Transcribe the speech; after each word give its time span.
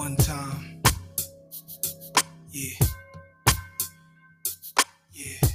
one 0.00 0.16
time. 0.16 0.80
Yeah. 2.50 2.86
Yeah. 5.12 5.48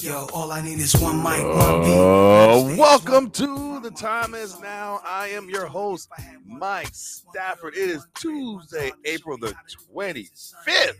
Yo, 0.00 0.26
all 0.34 0.50
I 0.50 0.60
need 0.60 0.80
is 0.80 0.96
one 0.96 1.18
mic, 1.18 1.44
one 1.44 1.82
beat. 1.82 1.92
Uh, 1.94 2.76
welcome 2.76 3.30
to 3.30 3.78
the 3.78 3.92
time 3.92 4.34
is 4.34 4.58
now. 4.58 4.98
I 5.04 5.28
am 5.28 5.48
your 5.48 5.66
host, 5.66 6.08
Mike 6.44 6.90
Stafford. 6.90 7.74
It 7.76 7.90
is 7.90 8.08
Tuesday, 8.16 8.90
April 9.04 9.38
the 9.38 9.54
25th. 9.94 10.94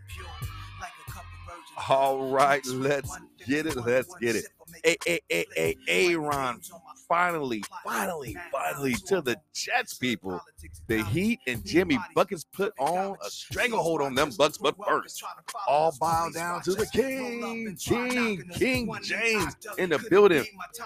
All 1.89 2.31
right, 2.31 2.65
let's 2.67 3.19
get 3.49 3.67
it. 3.67 3.75
Let's 3.75 4.15
get 4.21 4.37
it. 4.37 4.47
A 4.87 4.97
A 5.09 5.21
A 5.33 5.45
A 5.59 5.77
Aaron 5.89 6.61
finally, 7.11 7.61
finally, 7.85 8.37
finally 8.53 8.95
to 8.95 9.21
the 9.21 9.37
Jets 9.53 9.95
people. 9.95 10.41
The 10.87 11.03
Heat 11.05 11.41
and 11.49 11.65
Jimmy 11.67 11.99
Buckets 12.15 12.45
put 12.45 12.73
on 12.79 13.17
a 13.27 13.29
stranglehold 13.29 14.01
on 14.01 14.15
them 14.15 14.31
Bucks, 14.39 14.59
but 14.59 14.77
first, 14.87 15.25
all 15.67 15.93
bow 15.99 16.31
down 16.33 16.63
to 16.63 16.73
the 16.73 16.87
King, 16.87 17.77
King, 17.81 18.49
King 18.55 18.97
James 19.03 19.57
in 19.77 19.91
the 19.91 19.99
building, 20.09 20.45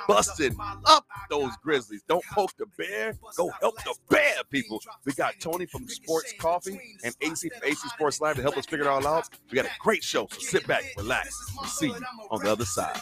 busting 0.09 0.57
up 0.87 1.05
those 1.29 1.53
Grizzlies. 1.63 2.03
Don't 2.09 2.25
poke 2.33 2.57
the 2.57 2.67
bear, 2.79 3.13
go 3.37 3.51
help 3.61 3.77
the 3.85 3.95
bear, 4.09 4.37
people. 4.51 4.81
We 5.05 5.13
got 5.13 5.39
Tony 5.41 5.67
from 5.67 5.87
Sports 5.89 6.33
Coffee 6.39 6.81
and 7.05 7.15
AC 7.21 7.51
from 7.51 7.69
AC 7.69 7.89
Sports 7.89 8.23
Live 8.23 8.37
to 8.37 8.43
help 8.43 8.57
us 8.57 8.65
figure 8.65 8.87
it 8.87 8.89
all 8.89 9.07
out. 9.07 9.29
We 9.51 9.57
got 9.57 9.67
a 9.67 9.71
great 9.79 10.03
show, 10.03 10.27
so 10.31 10.39
sit 10.39 10.67
back, 10.67 10.85
relax, 10.97 11.39
and 11.61 11.69
see 11.69 11.89
you 11.89 12.01
on 12.31 12.43
the 12.43 12.51
other 12.51 12.65
side. 12.65 12.99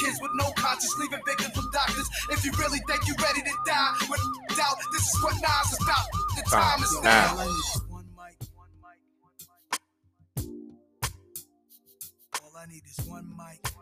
Kids 0.00 0.18
with 0.22 0.32
no 0.34 0.50
conscience, 0.56 0.96
leaving 0.98 1.20
victims 1.26 1.56
with 1.56 1.72
doctors. 1.72 2.08
If 2.30 2.44
you 2.44 2.52
really 2.58 2.80
think 2.86 3.06
you're 3.06 3.22
ready 3.22 3.42
to 3.42 3.54
die, 3.66 3.94
with 4.10 4.22
doubt, 4.56 4.78
this 4.92 5.02
is 5.02 5.22
what 5.22 5.34
Nas 5.34 5.72
is 5.72 5.78
about. 5.82 6.06
The 6.36 6.42
time 6.50 6.82
is 6.82 6.92
now. 7.02 7.34
now. 7.34 7.48
All 12.42 12.54
I 12.56 12.66
need 12.66 12.82
is 12.86 13.06
one 13.06 13.34
mic. 13.36 13.77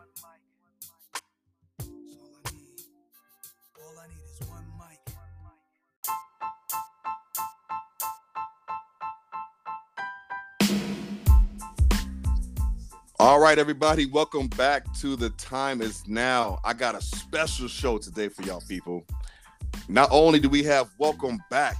All 13.19 13.39
right, 13.39 13.57
everybody, 13.57 14.05
welcome 14.05 14.47
back 14.49 14.93
to 14.99 15.15
the 15.15 15.31
time 15.31 15.81
is 15.81 16.07
now. 16.07 16.59
I 16.63 16.73
got 16.73 16.93
a 16.93 17.01
special 17.01 17.67
show 17.67 17.97
today 17.97 18.29
for 18.29 18.43
y'all 18.43 18.61
people. 18.61 19.03
Not 19.89 20.09
only 20.11 20.39
do 20.39 20.49
we 20.49 20.61
have 20.65 20.91
welcome 20.99 21.39
back 21.49 21.77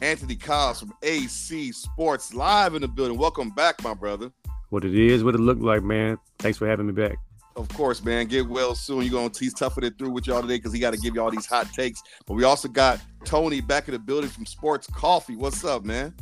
Anthony 0.00 0.36
Cobbs 0.36 0.78
from 0.78 0.94
AC 1.02 1.72
Sports 1.72 2.32
Live 2.32 2.76
in 2.76 2.82
the 2.82 2.88
building. 2.88 3.18
Welcome 3.18 3.50
back, 3.50 3.82
my 3.82 3.94
brother. 3.94 4.30
What 4.68 4.84
it 4.84 4.94
is, 4.94 5.24
what 5.24 5.34
it 5.34 5.40
looked 5.40 5.60
like, 5.60 5.82
man. 5.82 6.18
Thanks 6.38 6.56
for 6.56 6.68
having 6.68 6.86
me 6.86 6.92
back. 6.92 7.18
Of 7.56 7.68
course, 7.70 8.04
man. 8.04 8.28
Get 8.28 8.48
well 8.48 8.76
soon. 8.76 9.02
You're 9.02 9.10
gonna 9.10 9.32
he's 9.36 9.54
toughing 9.54 9.82
it 9.82 9.98
through 9.98 10.10
with 10.10 10.28
y'all 10.28 10.40
today 10.40 10.58
because 10.58 10.72
he 10.72 10.78
got 10.78 10.92
to 10.92 11.00
give 11.00 11.16
you 11.16 11.20
all 11.20 11.32
these 11.32 11.46
hot 11.46 11.72
takes. 11.72 12.00
But 12.26 12.34
we 12.34 12.44
also 12.44 12.68
got 12.68 13.00
Tony 13.24 13.60
back 13.60 13.88
in 13.88 13.92
the 13.92 13.98
building 13.98 14.30
from 14.30 14.46
Sports 14.46 14.86
Coffee. 14.86 15.34
What's 15.34 15.64
up, 15.64 15.84
man? 15.84 16.14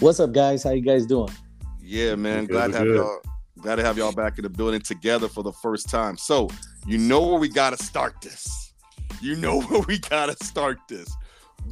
What's 0.00 0.20
up, 0.20 0.32
guys? 0.32 0.62
How 0.62 0.70
you 0.70 0.80
guys 0.80 1.04
doing? 1.04 1.28
Yeah, 1.82 2.14
man. 2.14 2.46
Good, 2.46 2.52
Glad 2.52 2.72
to 2.72 2.78
have 2.78 2.86
good. 2.86 2.96
y'all. 2.96 3.20
Glad 3.64 3.76
to 3.76 3.82
have 3.82 3.96
y'all 3.96 4.12
back 4.12 4.36
in 4.36 4.42
the 4.42 4.50
building 4.50 4.82
together 4.82 5.26
for 5.26 5.42
the 5.42 5.50
first 5.50 5.88
time. 5.88 6.18
So 6.18 6.50
you 6.86 6.98
know 6.98 7.26
where 7.26 7.38
we 7.38 7.48
gotta 7.48 7.82
start 7.82 8.20
this. 8.20 8.74
You 9.22 9.36
know 9.36 9.62
where 9.62 9.80
we 9.88 9.98
gotta 9.98 10.36
start 10.44 10.80
this. 10.86 11.10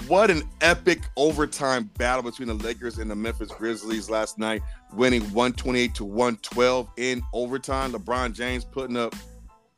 What 0.08 0.30
an 0.30 0.42
epic 0.62 1.02
overtime 1.18 1.90
battle 1.98 2.22
between 2.22 2.48
the 2.48 2.54
Lakers 2.54 2.96
and 2.96 3.10
the 3.10 3.14
Memphis 3.14 3.50
Grizzlies 3.52 4.08
last 4.08 4.38
night, 4.38 4.62
winning 4.94 5.20
128 5.34 5.94
to 5.96 6.04
112 6.06 6.88
in 6.96 7.22
overtime. 7.34 7.92
LeBron 7.92 8.32
James 8.32 8.64
putting 8.64 8.96
up 8.96 9.14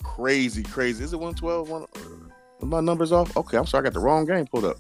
crazy, 0.05 0.63
crazy. 0.63 1.03
Is 1.03 1.15
it 1.15 1.17
112? 1.17 1.69
One, 1.69 1.83
uh, 1.83 2.65
my 2.65 2.79
numbers 2.79 3.11
off? 3.11 3.37
Okay, 3.37 3.59
I'm 3.59 3.67
sorry, 3.67 3.83
I 3.83 3.85
got 3.87 3.95
the 3.95 3.99
wrong 3.99 4.25
game 4.25 4.47
pulled 4.47 4.67
up. 4.67 4.77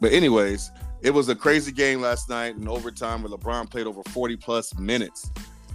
But 0.00 0.12
anyways, 0.12 0.72
it 1.02 1.14
was 1.14 1.28
a 1.28 1.36
crazy 1.36 1.70
game 1.70 2.00
last 2.00 2.28
night 2.28 2.56
in 2.56 2.66
overtime 2.66 3.22
where 3.22 3.30
LeBron 3.30 3.70
played 3.70 3.86
over 3.86 4.02
40 4.10 4.38
plus 4.38 4.76
minutes. 4.76 5.30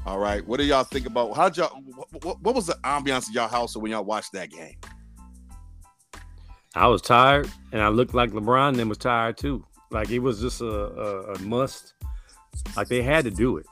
All 0.07 0.19
right, 0.19 0.47
what 0.47 0.57
do 0.57 0.63
y'all 0.63 0.85
think 0.85 1.05
about? 1.05 1.35
How'd 1.35 1.57
y'all? 1.57 1.81
What, 1.93 2.23
what, 2.23 2.41
what 2.41 2.55
was 2.55 2.67
the 2.67 2.75
ambiance 2.85 3.27
of 3.27 3.35
y'all 3.35 3.49
house 3.49 3.75
when 3.75 3.91
y'all 3.91 4.05
watched 4.05 4.31
that 4.31 4.49
game? 4.49 4.77
I 6.73 6.87
was 6.87 7.01
tired, 7.01 7.51
and 7.73 7.81
I 7.81 7.89
looked 7.89 8.13
like 8.13 8.31
LeBron 8.31 8.77
then 8.77 8.87
was 8.87 8.99
tired 8.99 9.35
too. 9.35 9.65
Like 9.91 10.09
it 10.09 10.19
was 10.19 10.39
just 10.39 10.61
a, 10.61 10.65
a, 10.65 11.33
a 11.33 11.39
must. 11.39 11.93
Like 12.77 12.87
they 12.87 13.01
had 13.01 13.25
to 13.25 13.31
do 13.31 13.57
it. 13.57 13.65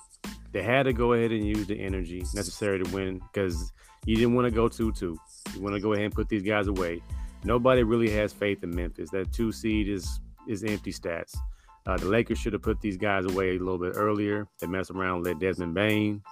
They 0.51 0.61
had 0.61 0.83
to 0.83 0.91
go 0.91 1.13
ahead 1.13 1.31
and 1.31 1.47
use 1.47 1.67
the 1.67 1.79
energy 1.79 2.19
necessary 2.33 2.83
to 2.83 2.93
win 2.93 3.21
because 3.31 3.71
you 4.05 4.17
didn't 4.17 4.35
want 4.35 4.45
to 4.45 4.51
go 4.51 4.67
2 4.67 4.91
2. 4.91 5.17
You 5.53 5.61
want 5.61 5.75
to 5.75 5.79
go 5.79 5.93
ahead 5.93 6.03
and 6.03 6.13
put 6.13 6.27
these 6.27 6.43
guys 6.43 6.67
away. 6.67 7.01
Nobody 7.45 7.83
really 7.83 8.09
has 8.09 8.33
faith 8.33 8.61
in 8.61 8.75
Memphis. 8.75 9.09
That 9.11 9.31
two 9.31 9.53
seed 9.53 9.87
is 9.87 10.19
is 10.49 10.65
empty 10.65 10.91
stats. 10.91 11.33
Uh, 11.87 11.97
the 11.97 12.07
Lakers 12.07 12.39
should 12.39 12.53
have 12.53 12.63
put 12.63 12.81
these 12.81 12.97
guys 12.97 13.25
away 13.25 13.49
a 13.49 13.59
little 13.59 13.77
bit 13.77 13.93
earlier. 13.95 14.47
They 14.59 14.67
mess 14.67 14.89
around, 14.89 15.23
let 15.23 15.39
Desmond 15.39 15.73
Bane 15.73 16.23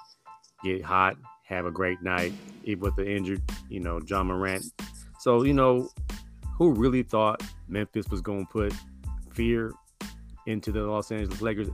get 0.63 0.83
hot, 0.83 1.15
have 1.45 1.65
a 1.65 1.71
great 1.71 2.01
night, 2.01 2.33
even 2.63 2.81
with 2.81 2.95
the 2.95 3.09
injured, 3.09 3.41
you 3.69 3.79
know, 3.79 3.99
John 3.99 4.27
Morant. 4.27 4.65
So, 5.19 5.43
you 5.43 5.53
know, 5.53 5.89
who 6.57 6.71
really 6.71 7.03
thought 7.03 7.43
Memphis 7.67 8.07
was 8.09 8.21
going 8.21 8.45
to 8.45 8.51
put 8.51 8.73
fear 9.31 9.73
into 10.47 10.71
the 10.71 10.81
Los 10.81 11.11
Angeles 11.11 11.41
Lakers? 11.41 11.69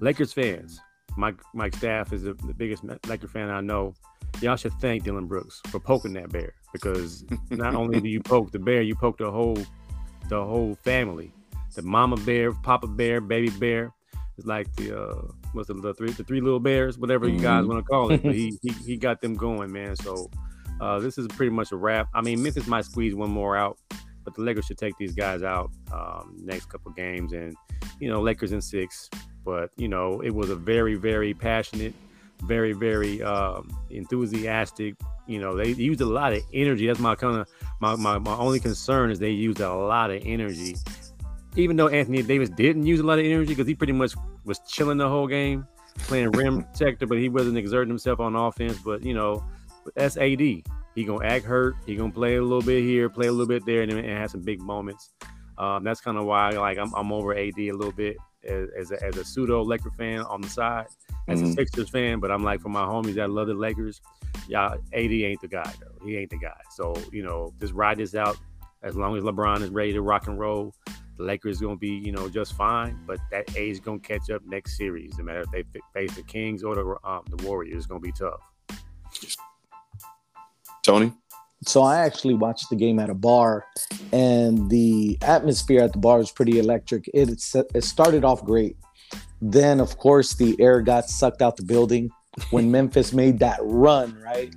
Lakers 0.00 0.32
fans, 0.32 0.80
Mike 1.16 1.40
Mike 1.54 1.74
Staff 1.74 2.12
is 2.12 2.24
the, 2.24 2.34
the 2.34 2.54
biggest 2.54 2.84
Laker 3.06 3.28
fan 3.28 3.50
I 3.50 3.60
know. 3.60 3.94
Y'all 4.40 4.56
should 4.56 4.72
thank 4.74 5.04
Dillon 5.04 5.26
Brooks 5.26 5.60
for 5.68 5.78
poking 5.78 6.12
that 6.14 6.30
bear 6.30 6.54
because 6.72 7.24
not 7.50 7.74
only 7.74 8.00
do 8.00 8.08
you 8.08 8.20
poke 8.24 8.50
the 8.50 8.58
bear, 8.58 8.82
you 8.82 8.94
poke 8.94 9.18
the 9.18 9.30
whole 9.30 9.58
the 10.28 10.44
whole 10.44 10.74
family. 10.82 11.32
The 11.74 11.82
mama 11.82 12.16
bear, 12.16 12.52
papa 12.52 12.86
bear, 12.86 13.20
baby 13.20 13.50
bear. 13.50 13.92
It's 14.36 14.46
like 14.46 14.72
the 14.76 14.98
uh 15.00 15.22
what's 15.52 15.68
the, 15.68 15.74
the 15.74 15.94
three 15.94 16.10
the 16.10 16.24
three 16.24 16.40
little 16.40 16.60
bears, 16.60 16.98
whatever 16.98 17.28
you 17.28 17.40
guys 17.40 17.64
Mhm. 17.64 17.68
want 17.68 17.78
to 17.84 17.88
call 17.88 18.10
it. 18.10 18.22
But 18.22 18.34
he, 18.34 18.58
he 18.62 18.70
he 18.70 18.96
got 18.96 19.20
them 19.20 19.34
going, 19.34 19.72
man. 19.72 19.94
So 19.96 20.30
uh 20.80 20.98
this 20.98 21.18
is 21.18 21.26
pretty 21.28 21.50
much 21.50 21.70
a 21.72 21.76
wrap. 21.76 22.08
I 22.14 22.20
mean 22.20 22.42
Memphis 22.42 22.66
might 22.66 22.84
squeeze 22.84 23.14
one 23.14 23.30
more 23.30 23.56
out, 23.56 23.78
but 24.24 24.34
the 24.34 24.42
Lakers 24.42 24.64
should 24.66 24.78
take 24.78 24.96
these 24.98 25.14
guys 25.14 25.42
out 25.42 25.70
um 25.92 26.34
next 26.42 26.66
couple 26.66 26.90
games 26.92 27.32
and 27.32 27.56
you 28.00 28.08
know, 28.10 28.20
Lakers 28.20 28.50
in 28.52 28.60
six. 28.60 29.08
But 29.44 29.70
you 29.76 29.86
know, 29.88 30.20
it 30.20 30.30
was 30.34 30.50
a 30.50 30.56
very, 30.56 30.94
very 30.96 31.32
passionate, 31.34 31.94
very, 32.42 32.72
very 32.72 33.22
um 33.22 33.68
enthusiastic. 33.90 34.94
You 35.26 35.38
know, 35.40 35.54
they 35.56 35.68
used 35.70 36.00
a 36.00 36.06
lot 36.06 36.32
of 36.32 36.42
energy. 36.52 36.86
That's 36.86 36.98
my 36.98 37.14
kind 37.14 37.36
of 37.36 37.48
my, 37.80 37.94
my 37.96 38.18
my 38.18 38.34
only 38.36 38.60
concern 38.60 39.10
is 39.10 39.18
they 39.18 39.30
used 39.30 39.60
a 39.60 39.72
lot 39.72 40.10
of 40.10 40.22
energy 40.24 40.76
even 41.56 41.76
though 41.76 41.88
Anthony 41.88 42.22
Davis 42.22 42.50
didn't 42.50 42.84
use 42.86 43.00
a 43.00 43.04
lot 43.04 43.18
of 43.18 43.24
energy 43.24 43.48
because 43.54 43.66
he 43.66 43.74
pretty 43.74 43.92
much 43.92 44.14
was 44.44 44.58
chilling 44.68 44.98
the 44.98 45.08
whole 45.08 45.26
game, 45.26 45.66
playing 45.98 46.30
rim 46.32 46.62
protector, 46.74 47.06
but 47.06 47.18
he 47.18 47.28
wasn't 47.28 47.56
exerting 47.56 47.90
himself 47.90 48.20
on 48.20 48.34
offense. 48.36 48.78
But 48.78 49.02
you 49.02 49.14
know, 49.14 49.44
that's 49.94 50.16
AD. 50.16 50.40
He 50.40 51.04
gonna 51.04 51.24
act 51.26 51.44
hurt. 51.44 51.74
He 51.86 51.96
gonna 51.96 52.12
play 52.12 52.36
a 52.36 52.42
little 52.42 52.62
bit 52.62 52.82
here, 52.82 53.08
play 53.08 53.26
a 53.26 53.32
little 53.32 53.46
bit 53.46 53.64
there, 53.66 53.82
and, 53.82 53.92
and 53.92 54.06
have 54.18 54.30
some 54.30 54.42
big 54.42 54.60
moments. 54.60 55.10
Um, 55.58 55.84
that's 55.84 56.00
kind 56.00 56.16
of 56.18 56.24
why 56.24 56.50
like 56.50 56.78
I'm, 56.78 56.92
I'm 56.94 57.12
over 57.12 57.32
AD 57.36 57.58
a 57.58 57.70
little 57.72 57.92
bit 57.92 58.16
as, 58.48 58.68
as, 58.76 58.90
a, 58.90 59.04
as 59.04 59.16
a 59.16 59.24
pseudo 59.24 59.62
Laker 59.62 59.90
fan 59.92 60.20
on 60.22 60.40
the 60.40 60.48
side, 60.48 60.86
as 61.28 61.40
a 61.40 61.44
Mhm. 61.44 61.54
Sixers 61.54 61.88
fan. 61.90 62.18
But 62.20 62.30
I'm 62.32 62.42
like 62.42 62.60
for 62.60 62.68
my 62.68 62.82
homies 62.84 63.14
that 63.14 63.30
love 63.30 63.46
the 63.46 63.54
Lakers, 63.54 64.00
yeah, 64.48 64.74
AD 64.92 65.12
ain't 65.12 65.40
the 65.40 65.48
guy 65.48 65.72
though. 65.80 66.04
He 66.04 66.16
ain't 66.16 66.30
the 66.30 66.38
guy. 66.38 66.60
So 66.70 66.94
you 67.12 67.22
know, 67.22 67.52
just 67.60 67.72
ride 67.72 67.98
this 67.98 68.14
out. 68.14 68.36
As 68.82 68.96
long 68.96 69.16
as 69.16 69.22
LeBron 69.24 69.62
is 69.62 69.70
ready 69.70 69.92
to 69.94 70.02
rock 70.02 70.26
and 70.26 70.38
roll, 70.38 70.74
the 71.16 71.22
Lakers 71.22 71.60
going 71.60 71.76
to 71.76 71.80
be, 71.80 71.88
you 71.88 72.12
know, 72.12 72.28
just 72.28 72.54
fine. 72.54 72.98
But 73.06 73.18
that 73.30 73.56
A 73.56 73.70
is 73.70 73.80
going 73.80 74.00
to 74.00 74.06
catch 74.06 74.30
up 74.30 74.42
next 74.46 74.76
series. 74.76 75.16
No 75.18 75.24
matter 75.24 75.40
if 75.40 75.50
they 75.50 75.62
fa- 75.62 75.84
face 75.92 76.14
the 76.14 76.22
Kings 76.22 76.62
or 76.62 76.74
the 76.74 77.08
um, 77.08 77.22
the 77.28 77.44
Warriors, 77.44 77.76
it's 77.76 77.86
going 77.86 78.00
to 78.00 78.04
be 78.04 78.12
tough. 78.12 78.40
Tony? 80.82 81.12
So 81.66 81.82
I 81.82 82.00
actually 82.00 82.34
watched 82.34 82.68
the 82.68 82.76
game 82.76 82.98
at 82.98 83.08
a 83.08 83.14
bar, 83.14 83.64
and 84.12 84.68
the 84.68 85.16
atmosphere 85.22 85.82
at 85.82 85.92
the 85.92 85.98
bar 85.98 86.18
was 86.18 86.30
pretty 86.30 86.58
electric. 86.58 87.08
It 87.14 87.30
it 87.74 87.84
started 87.84 88.24
off 88.24 88.44
great. 88.44 88.76
Then, 89.40 89.80
of 89.80 89.96
course, 89.98 90.34
the 90.34 90.56
air 90.60 90.82
got 90.82 91.08
sucked 91.08 91.42
out 91.42 91.56
the 91.56 91.64
building 91.64 92.10
when 92.50 92.70
Memphis 92.70 93.12
made 93.12 93.38
that 93.38 93.58
run, 93.62 94.18
right? 94.20 94.54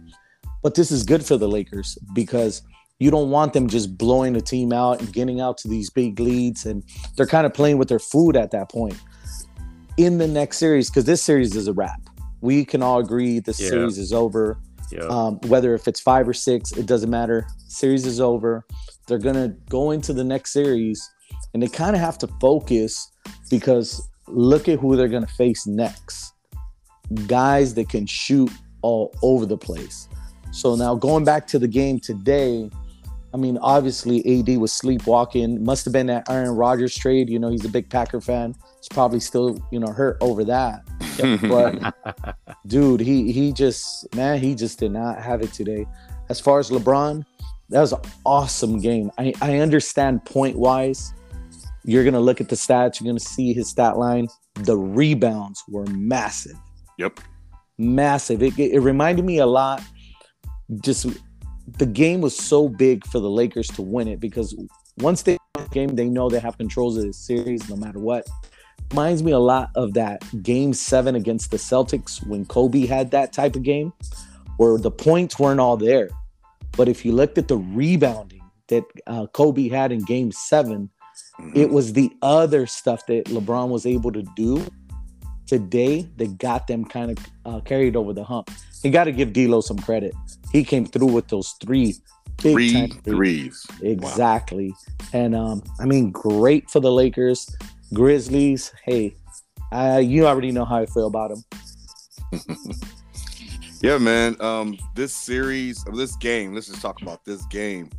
But 0.64 0.76
this 0.76 0.92
is 0.92 1.04
good 1.04 1.26
for 1.26 1.38
the 1.38 1.48
Lakers 1.48 1.98
because 2.14 2.62
you 3.00 3.12
don't 3.12 3.30
want 3.30 3.54
them 3.54 3.68
just 3.68 3.98
blowing 3.98 4.34
the 4.34 4.42
team 4.42 4.74
out 4.74 5.00
and 5.00 5.14
getting 5.14 5.40
out 5.40 5.58
to 5.60 5.68
these 5.68 5.90
big 5.90 6.20
leads, 6.20 6.66
and 6.66 6.84
they're 7.16 7.28
kind 7.28 7.46
of 7.46 7.54
playing 7.54 7.78
with 7.78 7.90
their 7.90 8.00
food 8.00 8.36
at 8.36 8.52
that 8.52 8.70
point. 8.72 9.00
In 9.98 10.18
the 10.18 10.28
next 10.28 10.58
series, 10.58 10.90
because 10.90 11.06
this 11.06 11.24
series 11.24 11.56
is 11.56 11.68
a 11.68 11.74
wrap. 11.74 12.02
We 12.42 12.66
can 12.66 12.84
all 12.84 13.00
agree 13.00 13.40
the 13.40 13.56
Yeah. 13.58 13.70
series 13.70 13.98
is 13.98 14.14
over. 14.14 14.60
Yeah. 14.92 15.02
Um, 15.10 15.40
whether 15.48 15.74
if 15.74 15.88
it's 15.88 16.00
five 16.00 16.28
or 16.28 16.34
six, 16.34 16.72
it 16.72 16.86
doesn't 16.86 17.10
matter. 17.10 17.48
Series 17.68 18.06
is 18.06 18.22
over. 18.22 18.66
They're 19.08 19.18
gonna 19.18 19.50
go 19.70 19.92
into 19.92 20.14
the 20.14 20.24
next 20.24 20.54
series, 20.54 21.10
and 21.54 21.62
they 21.62 21.68
kind 21.68 21.96
of 21.96 22.02
have 22.02 22.18
to 22.20 22.28
focus 22.40 23.12
because 23.50 24.08
look 24.28 24.68
at 24.70 24.80
who 24.80 24.96
they're 24.96 25.08
gonna 25.08 25.26
face 25.28 25.66
next. 25.66 26.34
Guys 27.26 27.74
that 27.76 27.90
can 27.90 28.06
shoot 28.06 28.52
all 28.82 29.14
over 29.22 29.46
the 29.46 29.58
place. 29.58 30.08
So 30.52 30.76
now 30.76 30.96
going 30.96 31.24
back 31.24 31.48
to 31.48 31.60
the 31.60 31.68
game 31.68 32.00
today, 32.00 32.70
I 33.38 33.40
mean, 33.40 33.60
obviously 33.60 34.40
AD 34.40 34.58
was 34.58 34.74
sleepwalking. 34.74 35.64
Must 35.64 35.86
have 35.86 35.92
been 35.92 36.08
that 36.08 36.28
Aaron 36.28 36.50
Rodgers 36.56 36.96
trade. 36.96 37.30
You 37.30 37.38
know, 37.38 37.50
he's 37.50 37.66
a 37.66 37.70
big 37.70 37.88
Packer 37.88 38.20
fan. 38.20 38.56
He's 38.78 38.88
probably 38.90 39.20
still, 39.20 39.64
you 39.72 39.80
know, 39.80 39.94
hurt 39.94 40.18
over 40.22 40.44
that. 40.46 40.82
But 41.42 41.96
dude, 42.68 43.00
he 43.00 43.32
he 43.32 43.52
just 43.52 44.14
man, 44.16 44.40
he 44.40 44.54
just 44.54 44.78
did 44.80 44.92
not 44.92 45.20
have 45.20 45.42
it 45.42 45.52
today. 45.52 45.88
As 46.30 46.40
far 46.40 46.60
as 46.60 46.70
LeBron, 46.70 47.26
that 47.70 47.82
was 47.82 47.94
an 47.94 48.02
awesome 48.24 48.80
game. 48.80 49.10
I, 49.18 49.34
I 49.42 49.58
understand 49.58 50.26
point 50.26 50.58
wise. 50.58 51.14
You're 51.86 52.04
gonna 52.04 52.20
look 52.20 52.40
at 52.40 52.50
the 52.50 52.56
stats, 52.56 53.00
you're 53.00 53.08
gonna 53.08 53.20
see 53.20 53.52
his 53.52 53.70
stat 53.70 53.98
line. 53.98 54.28
The 54.56 54.78
rebounds 54.78 55.64
were 55.68 55.86
massive. 55.88 56.58
Yep. 57.00 57.20
Massive. 57.80 58.44
It, 58.44 58.58
it 58.60 58.80
reminded 58.80 59.26
me 59.26 59.40
a 59.40 59.48
lot. 59.48 59.82
Just 60.82 61.08
the 61.68 61.86
game 61.86 62.22
was 62.22 62.36
so 62.36 62.70
big 62.70 63.06
for 63.08 63.20
the 63.20 63.30
Lakers 63.30 63.68
to 63.70 63.82
win 63.82 64.08
it 64.08 64.20
because 64.20 64.56
once 64.98 65.22
they 65.24 65.38
win 65.56 65.66
the 65.66 65.70
game, 65.70 65.96
they 65.96 66.10
know 66.10 66.30
they 66.30 66.40
have 66.40 66.58
controls 66.58 66.98
of 66.98 67.04
the 67.04 67.14
series 67.14 67.70
no 67.70 67.76
matter 67.76 68.00
what. 68.00 68.28
Reminds 68.92 69.22
me 69.22 69.34
a 69.34 69.40
lot 69.40 69.70
of 69.76 69.94
that 69.96 70.24
game 70.44 70.74
seven 70.74 71.16
against 71.16 71.52
the 71.52 71.58
Celtics 71.58 72.26
when 72.26 72.46
Kobe 72.46 72.86
had 72.86 73.12
that 73.12 73.34
type 73.34 73.56
of 73.56 73.64
game 73.64 73.92
where 74.56 74.78
the 74.78 74.92
points 74.92 75.38
weren't 75.38 75.60
all 75.60 75.76
there. 75.76 76.10
But 76.78 76.88
if 76.88 77.04
you 77.04 77.12
looked 77.12 77.38
at 77.38 77.48
the 77.48 77.58
rebounding 77.58 78.44
that 78.70 78.84
uh, 79.06 79.28
Kobe 79.28 79.68
had 79.68 79.92
in 79.92 80.04
game 80.04 80.32
seven, 80.32 80.90
it 81.54 81.70
was 81.70 81.94
the 81.94 82.12
other 82.22 82.66
stuff 82.66 83.06
that 83.08 83.26
LeBron 83.26 83.70
was 83.70 83.86
able 83.86 84.12
to 84.12 84.24
do 84.36 84.66
today 85.48 86.08
that 86.18 86.38
got 86.38 86.68
them 86.68 86.86
kind 86.86 87.12
of 87.12 87.18
uh, 87.46 87.60
carried 87.62 87.96
over 87.96 88.14
the 88.14 88.24
hump. 88.24 88.50
You 88.84 88.92
got 88.92 89.06
to 89.06 89.12
give 89.12 89.34
D'Lo 89.34 89.62
some 89.62 89.80
credit. 89.80 90.14
He 90.52 90.64
came 90.64 90.86
through 90.86 91.12
with 91.12 91.28
those 91.28 91.56
three 91.62 91.96
big 92.42 92.54
Three 92.54 92.88
threes. 93.04 93.66
Exactly. 93.82 94.74
And 95.14 95.36
um, 95.36 95.64
I 95.80 95.86
mean, 95.86 96.12
great 96.12 96.70
for 96.70 96.80
the 96.80 96.92
Lakers. 96.92 97.56
Grizzlies, 97.94 98.74
hey, 98.84 99.16
uh, 99.72 100.02
you 100.04 100.28
already 100.28 100.52
know 100.52 100.66
how 100.66 100.78
I 100.78 100.86
feel 100.86 101.08
about 101.08 101.32
them. 101.32 102.44
Yeah, 103.82 104.00
man. 104.00 104.36
Um, 104.42 104.78
this 104.96 105.16
series, 105.16 105.86
of 105.88 105.96
this 105.96 106.16
game, 106.16 106.56
let's 106.56 106.68
just 106.68 106.82
talk 106.82 107.02
about 107.02 107.24
this 107.26 107.46
game. 107.46 107.90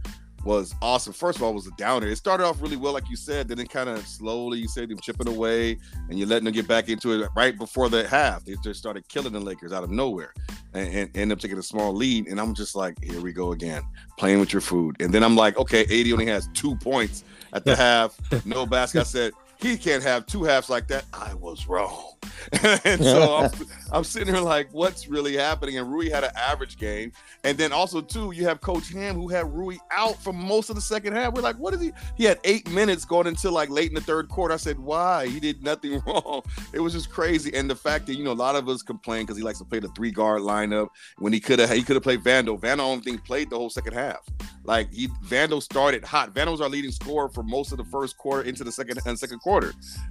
Was 0.45 0.75
awesome. 0.81 1.13
First 1.13 1.39
of 1.39 1.43
all, 1.43 1.51
it 1.51 1.55
was 1.55 1.67
a 1.67 1.73
downer. 1.73 2.07
It 2.07 2.17
started 2.17 2.45
off 2.45 2.63
really 2.63 2.77
well, 2.77 2.93
like 2.93 3.11
you 3.11 3.17
said. 3.17 3.49
Then 3.49 3.59
it 3.59 3.69
kind 3.69 3.89
of 3.89 4.07
slowly, 4.07 4.59
you 4.59 4.69
said, 4.69 4.89
them 4.89 4.99
chipping 4.99 5.29
away, 5.29 5.79
and 6.09 6.19
you're 6.19 6.29
letting 6.29 6.45
them 6.45 6.55
get 6.55 6.69
back 6.69 6.89
into 6.89 7.13
it 7.13 7.29
right 7.37 7.59
before 7.59 7.89
the 7.89 8.07
half. 8.09 8.45
They 8.45 8.55
just 8.63 8.79
started 8.79 9.07
killing 9.09 9.33
the 9.33 9.41
Lakers 9.41 9.73
out 9.73 9.85
of 9.85 9.91
nowhere, 9.91 10.33
and, 10.75 10.89
and 10.89 11.17
end 11.17 11.33
up 11.33 11.41
taking 11.41 11.59
a 11.59 11.63
small 11.63 11.93
lead. 11.93 12.29
And 12.29 12.41
I'm 12.41 12.55
just 12.55 12.77
like, 12.77 13.03
here 13.03 13.21
we 13.21 13.33
go 13.33 13.53
again, 13.53 13.83
playing 14.17 14.41
with 14.41 14.53
your 14.53 14.63
food. 14.63 14.97
And 15.01 15.13
then 15.13 15.23
I'm 15.25 15.37
like, 15.37 15.59
okay, 15.59 15.83
AD 15.83 16.13
only 16.13 16.27
has 16.27 16.49
two 16.55 16.77
points 16.77 17.25
at 17.53 17.65
the 17.65 17.77
half. 17.77 18.17
No 18.45 18.65
basket. 18.65 19.01
I 19.01 19.05
said 19.05 19.33
he 19.61 19.77
can't 19.77 20.03
have 20.03 20.27
two 20.27 20.45
halves 20.45 20.69
like 20.69 20.87
that. 20.89 21.05
I 21.13 21.35
was 21.35 21.67
wrong. 21.67 22.15
and 22.85 23.03
so 23.03 23.37
I'm, 23.37 23.51
I'm 23.93 24.05
sitting 24.05 24.33
here 24.33 24.43
like, 24.43 24.69
what's 24.73 25.09
really 25.09 25.37
happening? 25.37 25.79
And 25.79 25.91
Rui 25.91 26.09
had 26.09 26.25
an 26.25 26.31
average 26.37 26.79
game. 26.79 27.13
And 27.45 27.59
then 27.59 27.73
also, 27.73 28.01
too, 28.01 28.33
you 28.33 28.45
have 28.45 28.61
Coach 28.61 28.91
Ham 28.93 29.17
who 29.17 29.29
had 29.29 29.53
Rui 29.53 29.77
out 29.91 30.23
for 30.23 30.33
most 30.33 30.71
of 30.71 30.77
the 30.77 30.83
second 30.83 31.15
half. 31.15 31.35
We're 31.35 31.43
like, 31.43 31.57
what 31.57 31.75
is 31.75 31.81
he? 31.81 31.93
He 32.17 32.25
had 32.25 32.39
eight 32.45 32.71
minutes 32.71 33.05
going 33.05 33.27
until 33.27 33.53
like 33.53 33.69
late 33.69 33.89
in 33.89 33.95
the 33.95 34.01
third 34.01 34.29
quarter. 34.29 34.55
I 34.55 34.59
said, 34.59 34.79
why? 34.79 35.27
He 35.27 35.41
did 35.41 35.63
nothing 35.63 36.01
wrong. 36.07 36.43
It 36.73 36.81
was 36.81 36.93
just 36.93 37.11
crazy. 37.11 37.53
And 37.55 37.69
the 37.69 37.77
fact 37.77 38.07
that, 38.07 38.15
you 38.15 38.25
know, 38.25 38.33
a 38.33 38.35
lot 38.35 38.55
of 38.55 38.69
us 38.69 38.83
complain 38.83 39.25
because 39.25 39.37
he 39.37 39.43
likes 39.43 39.59
to 39.59 39.65
play 39.65 39.81
the 39.81 39.89
three 39.89 40.13
guard 40.13 40.43
lineup 40.43 40.89
when 41.19 41.33
he 41.33 41.41
could 41.41 41.59
have 41.59 41.71
he 41.71 41.83
could 41.83 41.97
have 41.97 42.03
played 42.03 42.23
Vando. 42.23 42.59
Vando 42.59 42.73
I 42.73 42.77
don't 42.77 43.05
think 43.05 43.25
played 43.25 43.51
the 43.51 43.57
whole 43.57 43.71
second 43.71 43.95
half. 43.95 44.21
Like 44.65 44.93
he 44.93 45.09
Vando 45.25 45.63
started 45.63 46.05
hot. 46.05 46.35
Vando 46.35 46.53
was 46.53 46.61
our 46.61 46.69
leading 46.69 46.93
scorer 46.93 47.29
for 47.29 47.43
most 47.43 47.73
of 47.73 47.79
the 47.79 47.85
first 47.85 48.17
quarter 48.19 48.43
into 48.43 48.65
the 48.65 48.71
second 48.71 49.01
and 49.05 49.19
second 49.19 49.39
quarter. 49.41 49.48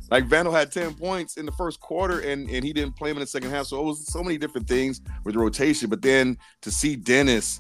Like 0.10 0.28
Vando 0.28 0.51
had 0.51 0.72
10 0.72 0.95
points 0.95 1.38
in 1.38 1.45
the 1.45 1.51
first 1.51 1.80
quarter 1.80 2.19
and, 2.19 2.50
and 2.50 2.63
he 2.63 2.74
didn't 2.74 2.95
play 2.95 3.10
him 3.10 3.18
in 3.18 3.22
the 3.22 3.28
second 3.28 3.51
half. 3.51 3.68
So 3.68 3.80
it 3.80 3.84
was 3.84 4.12
so 4.12 4.24
many 4.24 4.38
different 4.38 4.68
things 4.68 5.01
with 5.25 5.36
rotation. 5.36 5.89
But 5.89 6.01
then 6.01 6.38
to 6.62 6.72
see 6.72 6.95
Dennis 6.95 7.60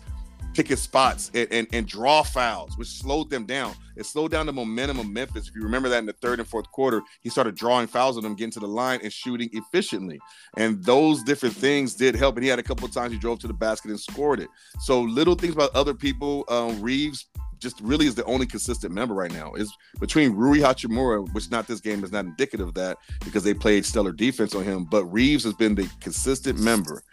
pick 0.57 0.67
his 0.67 0.81
spots 0.81 1.29
and, 1.35 1.47
and, 1.51 1.67
and 1.71 1.87
draw 1.87 2.23
fouls, 2.23 2.77
which 2.77 2.87
slowed 2.87 3.29
them 3.29 3.45
down. 3.45 3.75
It 3.95 4.07
slowed 4.07 4.31
down 4.31 4.47
the 4.47 4.53
momentum 4.53 4.99
of 4.99 5.07
Memphis. 5.07 5.47
If 5.47 5.55
you 5.55 5.61
remember 5.61 5.87
that 5.89 5.99
in 5.99 6.07
the 6.07 6.13
third 6.13 6.39
and 6.39 6.47
fourth 6.47 6.69
quarter, 6.71 7.01
he 7.21 7.29
started 7.29 7.55
drawing 7.55 7.85
fouls 7.85 8.17
on 8.17 8.23
them, 8.23 8.33
getting 8.33 8.51
to 8.51 8.59
the 8.59 8.67
line 8.67 8.99
and 9.03 9.13
shooting 9.13 9.49
efficiently. 9.53 10.19
And 10.57 10.83
those 10.83 11.21
different 11.23 11.55
things 11.55 11.93
did 11.93 12.15
help. 12.15 12.37
And 12.37 12.43
he 12.43 12.49
had 12.49 12.57
a 12.57 12.63
couple 12.63 12.85
of 12.85 12.91
times 12.91 13.13
he 13.13 13.19
drove 13.19 13.39
to 13.39 13.47
the 13.47 13.53
basket 13.53 13.91
and 13.91 13.99
scored 13.99 14.39
it. 14.39 14.49
So 14.79 15.01
little 15.01 15.35
things 15.35 15.53
about 15.53 15.75
other 15.75 15.93
people. 15.93 16.43
Um, 16.49 16.81
Reeves 16.81 17.27
just 17.59 17.79
really 17.81 18.07
is 18.07 18.15
the 18.15 18.25
only 18.25 18.45
consistent 18.45 18.93
member 18.93 19.13
right 19.13 19.31
now. 19.31 19.53
Is 19.53 19.75
between 19.99 20.33
Rui 20.33 20.59
Hachimura, 20.59 21.31
which 21.33 21.51
not 21.51 21.67
this 21.67 21.81
game 21.81 22.03
is 22.03 22.11
not 22.11 22.25
indicative 22.25 22.67
of 22.67 22.73
that 22.75 22.97
because 23.23 23.43
they 23.43 23.53
played 23.53 23.85
stellar 23.85 24.11
defense 24.11 24.55
on 24.55 24.63
him, 24.63 24.85
but 24.85 25.05
Reeves 25.05 25.43
has 25.43 25.53
been 25.53 25.75
the 25.75 25.89
consistent 25.99 26.59
member 26.59 27.03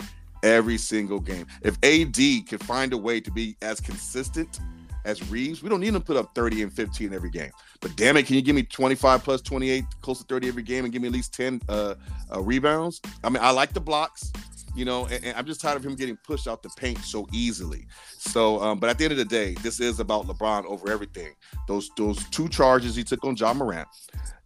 every 0.42 0.76
single 0.76 1.20
game. 1.20 1.46
If 1.62 1.76
AD 1.82 2.46
can 2.46 2.58
find 2.58 2.92
a 2.92 2.98
way 2.98 3.20
to 3.20 3.30
be 3.30 3.56
as 3.62 3.80
consistent 3.80 4.60
as 5.04 5.28
Reeves, 5.30 5.62
we 5.62 5.68
don't 5.68 5.80
need 5.80 5.88
him 5.88 5.94
to 5.94 6.00
put 6.00 6.16
up 6.16 6.34
30 6.34 6.62
and 6.62 6.72
15 6.72 7.12
every 7.12 7.30
game. 7.30 7.50
But 7.80 7.96
damn 7.96 8.16
it, 8.16 8.26
can 8.26 8.36
you 8.36 8.42
give 8.42 8.56
me 8.56 8.62
25 8.62 9.22
plus 9.22 9.40
28, 9.42 9.84
close 10.00 10.18
to 10.18 10.24
30 10.24 10.48
every 10.48 10.62
game 10.62 10.84
and 10.84 10.92
give 10.92 11.02
me 11.02 11.08
at 11.08 11.14
least 11.14 11.34
10 11.34 11.60
uh, 11.68 11.94
uh, 12.34 12.40
rebounds? 12.40 13.00
I 13.22 13.28
mean, 13.28 13.42
I 13.42 13.50
like 13.50 13.72
the 13.72 13.80
blocks 13.80 14.32
you 14.74 14.84
know, 14.84 15.06
and, 15.06 15.24
and 15.24 15.36
I'm 15.36 15.46
just 15.46 15.60
tired 15.60 15.76
of 15.76 15.86
him 15.86 15.94
getting 15.94 16.16
pushed 16.16 16.48
out 16.48 16.62
the 16.62 16.70
paint 16.70 16.98
so 16.98 17.26
easily. 17.32 17.86
So, 18.18 18.60
um, 18.60 18.78
but 18.78 18.90
at 18.90 18.98
the 18.98 19.04
end 19.04 19.12
of 19.12 19.18
the 19.18 19.24
day, 19.24 19.54
this 19.62 19.80
is 19.80 20.00
about 20.00 20.26
LeBron 20.26 20.64
over 20.66 20.90
everything. 20.90 21.34
Those 21.68 21.90
those 21.96 22.24
two 22.30 22.48
charges 22.48 22.96
he 22.96 23.04
took 23.04 23.24
on 23.24 23.36
John 23.36 23.58
Morant, 23.58 23.88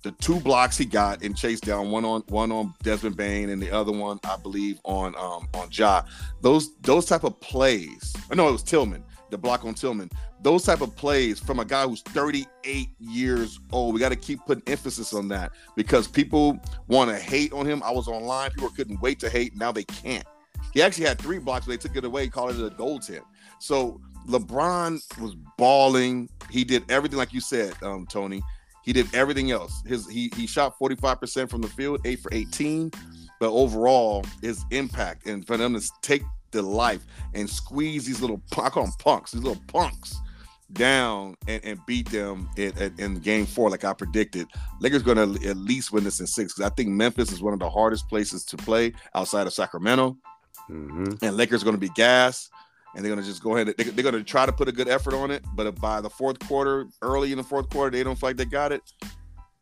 the 0.02 0.12
two 0.12 0.38
blocks 0.40 0.76
he 0.76 0.84
got 0.84 1.22
and 1.22 1.36
chased 1.36 1.64
down, 1.64 1.90
one 1.90 2.04
on 2.04 2.22
one 2.28 2.52
on 2.52 2.74
Desmond 2.82 3.16
Bane 3.16 3.50
and 3.50 3.60
the 3.60 3.70
other 3.70 3.92
one, 3.92 4.20
I 4.24 4.36
believe, 4.36 4.78
on 4.84 5.14
um 5.16 5.48
on 5.54 5.68
Ja. 5.72 6.02
Those 6.42 6.76
those 6.82 7.06
type 7.06 7.24
of 7.24 7.38
plays. 7.40 8.14
I 8.30 8.34
know 8.34 8.48
it 8.48 8.52
was 8.52 8.62
Tillman, 8.62 9.04
the 9.30 9.38
block 9.38 9.64
on 9.64 9.74
Tillman. 9.74 10.10
Those 10.40 10.64
type 10.64 10.80
of 10.80 10.94
plays 10.94 11.40
from 11.40 11.58
a 11.58 11.64
guy 11.64 11.86
who's 11.86 12.02
38 12.02 12.88
years 13.00 13.58
old. 13.72 13.94
We 13.94 14.00
got 14.00 14.10
to 14.10 14.16
keep 14.16 14.40
putting 14.46 14.62
emphasis 14.68 15.12
on 15.12 15.28
that 15.28 15.52
because 15.74 16.06
people 16.06 16.58
want 16.86 17.10
to 17.10 17.16
hate 17.16 17.52
on 17.52 17.66
him. 17.66 17.82
I 17.82 17.90
was 17.90 18.06
online. 18.06 18.50
People 18.50 18.70
couldn't 18.70 19.00
wait 19.00 19.18
to 19.20 19.28
hate. 19.28 19.56
Now 19.56 19.72
they 19.72 19.84
can't. 19.84 20.26
He 20.72 20.82
actually 20.82 21.06
had 21.06 21.18
three 21.18 21.38
blocks, 21.38 21.66
they 21.66 21.76
took 21.76 21.96
it 21.96 22.04
away, 22.04 22.28
called 22.28 22.50
it 22.50 22.60
a 22.60 22.70
goaltend. 22.70 23.22
So 23.58 24.00
LeBron 24.28 25.20
was 25.20 25.34
balling. 25.56 26.28
He 26.50 26.62
did 26.62 26.88
everything 26.90 27.18
like 27.18 27.32
you 27.32 27.40
said, 27.40 27.74
um, 27.82 28.06
Tony. 28.06 28.42
He 28.84 28.92
did 28.92 29.12
everything 29.14 29.50
else. 29.50 29.82
His 29.86 30.08
he 30.08 30.30
he 30.36 30.46
shot 30.46 30.78
45% 30.78 31.50
from 31.50 31.62
the 31.62 31.68
field, 31.68 32.00
eight 32.04 32.20
for 32.20 32.32
18. 32.32 32.90
But 33.40 33.52
overall, 33.52 34.24
his 34.40 34.64
impact 34.70 35.26
and 35.26 35.46
for 35.46 35.56
them 35.56 35.78
to 35.78 35.90
take 36.02 36.22
the 36.50 36.62
life 36.62 37.04
and 37.34 37.48
squeeze 37.48 38.06
these 38.06 38.20
little 38.20 38.40
I 38.52 38.68
call 38.68 38.84
them 38.84 38.92
punks, 38.98 39.32
these 39.32 39.42
little 39.42 39.62
punks 39.66 40.18
down 40.72 41.34
and, 41.46 41.64
and 41.64 41.80
beat 41.86 42.10
them 42.10 42.48
in, 42.56 42.72
in, 42.98 43.18
game 43.20 43.46
four, 43.46 43.70
like 43.70 43.84
I 43.84 43.92
predicted. 43.94 44.46
Lakers 44.80 45.02
going 45.02 45.16
to 45.16 45.48
at 45.48 45.56
least 45.56 45.92
win 45.92 46.04
this 46.04 46.20
in 46.20 46.26
six 46.26 46.54
because 46.54 46.70
I 46.70 46.74
think 46.74 46.90
Memphis 46.90 47.32
is 47.32 47.40
one 47.42 47.52
of 47.54 47.58
the 47.58 47.70
hardest 47.70 48.08
places 48.08 48.44
to 48.46 48.56
play 48.56 48.92
outside 49.14 49.46
of 49.46 49.52
Sacramento 49.52 50.16
Mhm. 50.70 51.22
and 51.22 51.36
Lakers 51.36 51.64
going 51.64 51.76
to 51.76 51.80
be 51.80 51.88
gas, 51.90 52.50
and 52.94 53.02
they're 53.02 53.10
going 53.10 53.22
to 53.24 53.26
just 53.28 53.42
go 53.42 53.56
ahead. 53.56 53.74
They, 53.78 53.84
they're 53.84 54.02
going 54.02 54.14
to 54.14 54.22
try 54.22 54.44
to 54.44 54.52
put 54.52 54.68
a 54.68 54.72
good 54.72 54.88
effort 54.88 55.14
on 55.14 55.30
it, 55.30 55.42
but 55.54 55.80
by 55.80 56.02
the 56.02 56.10
fourth 56.10 56.38
quarter, 56.40 56.86
early 57.00 57.32
in 57.32 57.38
the 57.38 57.44
fourth 57.44 57.70
quarter, 57.70 57.96
they 57.96 58.04
don't 58.04 58.16
feel 58.18 58.28
like 58.30 58.36
they 58.36 58.44
got 58.44 58.72
it. 58.72 58.82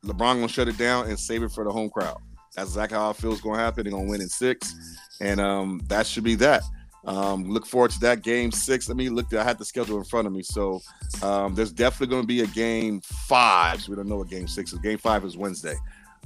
LeBron 0.04 0.18
going 0.36 0.48
to 0.48 0.52
shut 0.52 0.66
it 0.68 0.76
down 0.76 1.08
and 1.08 1.18
save 1.18 1.44
it 1.44 1.52
for 1.52 1.62
the 1.64 1.70
home 1.70 1.90
crowd. 1.90 2.18
That's 2.56 2.70
exactly 2.70 2.98
how 2.98 3.10
I 3.10 3.12
feel 3.12 3.32
is 3.32 3.40
going 3.40 3.58
to 3.58 3.62
happen. 3.64 3.84
They're 3.84 3.92
going 3.92 4.06
to 4.06 4.10
win 4.10 4.20
in 4.20 4.28
six, 4.28 4.74
and 5.20 5.38
um, 5.40 5.80
that 5.86 6.06
should 6.06 6.24
be 6.24 6.34
that. 6.36 6.62
Um, 7.06 7.48
look 7.48 7.66
forward 7.66 7.92
to 7.92 8.00
that 8.00 8.22
game 8.22 8.50
six. 8.50 8.88
Let 8.88 8.96
me 8.96 9.08
look. 9.08 9.32
I 9.32 9.44
had 9.44 9.58
the 9.58 9.64
schedule 9.64 9.98
in 9.98 10.04
front 10.04 10.26
of 10.26 10.32
me, 10.32 10.42
so 10.42 10.80
um, 11.22 11.54
there's 11.54 11.72
definitely 11.72 12.08
going 12.08 12.22
to 12.22 12.26
be 12.26 12.40
a 12.40 12.46
game 12.48 13.00
five. 13.00 13.80
So 13.80 13.90
we 13.90 13.96
don't 13.96 14.08
know 14.08 14.16
what 14.16 14.28
game 14.28 14.48
six 14.48 14.72
is. 14.72 14.80
Game 14.80 14.98
five 14.98 15.24
is 15.24 15.36
Wednesday. 15.36 15.76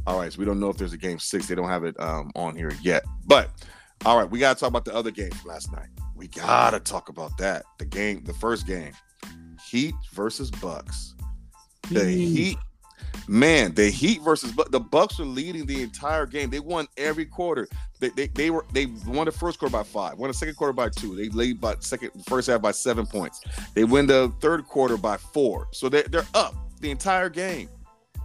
All 0.06 0.18
right, 0.18 0.32
so 0.32 0.38
we 0.38 0.46
don't 0.46 0.58
know 0.58 0.70
if 0.70 0.78
there's 0.78 0.94
a 0.94 0.98
game 0.98 1.18
six. 1.18 1.46
They 1.46 1.54
don't 1.54 1.68
have 1.68 1.84
it 1.84 1.98
um, 2.00 2.30
on 2.34 2.56
here 2.56 2.72
yet, 2.80 3.04
but 3.26 3.50
all 4.06 4.16
right, 4.18 4.30
we 4.30 4.38
got 4.38 4.56
to 4.56 4.60
talk 4.60 4.70
about 4.70 4.86
the 4.86 4.94
other 4.94 5.10
game 5.10 5.30
from 5.30 5.50
last 5.50 5.70
night. 5.72 5.88
We 6.16 6.28
got 6.28 6.70
to 6.70 6.80
talk 6.80 7.10
about 7.10 7.36
that. 7.36 7.64
The 7.78 7.84
game, 7.84 8.24
the 8.24 8.32
first 8.32 8.66
game, 8.66 8.92
Heat 9.68 9.94
versus 10.12 10.50
Bucks. 10.50 11.14
The 11.90 12.04
Heat. 12.04 12.56
Man, 13.28 13.74
the 13.74 13.88
Heat 13.90 14.22
versus 14.22 14.50
Bu- 14.52 14.68
the 14.70 14.80
Bucks 14.80 15.18
were 15.18 15.24
leading 15.24 15.64
the 15.66 15.82
entire 15.82 16.26
game. 16.26 16.50
They 16.50 16.58
won 16.58 16.88
every 16.96 17.24
quarter. 17.24 17.68
They, 18.00 18.08
they, 18.10 18.26
they 18.28 18.50
were 18.50 18.66
they 18.72 18.86
won 19.06 19.26
the 19.26 19.32
first 19.32 19.58
quarter 19.58 19.72
by 19.72 19.84
five, 19.84 20.18
won 20.18 20.28
the 20.28 20.34
second 20.34 20.56
quarter 20.56 20.72
by 20.72 20.88
two. 20.88 21.14
They 21.14 21.28
lead 21.28 21.60
by 21.60 21.76
second 21.78 22.10
first 22.26 22.48
half 22.48 22.60
by 22.60 22.72
seven 22.72 23.06
points. 23.06 23.40
They 23.74 23.84
win 23.84 24.06
the 24.06 24.32
third 24.40 24.64
quarter 24.66 24.96
by 24.96 25.16
four. 25.16 25.68
So 25.72 25.88
they 25.88 26.02
they're 26.02 26.26
up 26.34 26.54
the 26.80 26.90
entire 26.90 27.28
game. 27.28 27.68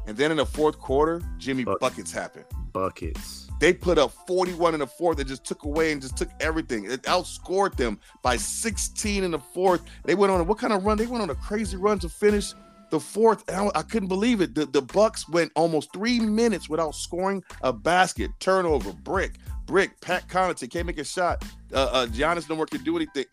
And 0.08 0.16
then 0.16 0.32
in 0.32 0.38
the 0.38 0.46
fourth 0.46 0.80
quarter, 0.80 1.22
Jimmy 1.38 1.64
Buck- 1.64 1.80
buckets 1.80 2.12
happened. 2.12 2.46
Buckets. 2.74 3.46
They 3.60 3.74
put 3.74 3.98
up 3.98 4.12
41 4.28 4.74
in 4.74 4.80
the 4.82 4.88
fourth. 4.88 5.18
They 5.18 5.24
just 5.24 5.46
took 5.46 5.64
away 5.64 5.92
and 5.92 6.02
just 6.02 6.18
took 6.18 6.30
everything. 6.40 6.86
It 6.86 7.04
outscored 7.04 7.76
them 7.76 8.00
by 8.22 8.38
16 8.38 9.24
in 9.24 9.32
the 9.32 9.40
fourth. 9.40 9.82
They 10.04 10.14
went 10.14 10.32
on 10.32 10.42
a, 10.42 10.44
what 10.44 10.58
kind 10.58 10.74
of 10.74 10.86
run? 10.86 10.98
They 10.98 11.08
went 11.08 11.24
on 11.24 11.30
a 11.30 11.36
crazy 11.36 11.78
run 11.78 12.00
to 12.00 12.10
finish 12.10 12.54
the 12.96 13.00
fourth. 13.02 13.44
I, 13.50 13.70
I 13.76 13.82
couldn't 13.82 14.08
believe 14.08 14.42
it. 14.42 14.56
The, 14.56 14.66
the 14.66 14.82
Bucks 14.82 15.28
went 15.28 15.52
almost 15.56 15.92
three 15.94 16.20
minutes 16.20 16.70
without 16.70 16.96
scoring 16.96 17.44
a 17.62 17.74
basket, 17.74 18.32
turnover, 18.40 18.94
brick, 18.94 19.34
brick. 19.66 20.00
Pat 20.00 20.28
Connaughton 20.30 20.70
can't 20.72 20.88
make 20.88 20.98
a 20.98 21.04
shot. 21.04 21.44
Uh, 21.74 21.90
uh, 21.92 22.06
Giannis 22.08 22.50
no 22.50 22.56
more 22.56 22.66
can 22.66 22.84
do 22.84 22.96
anything. 22.96 23.26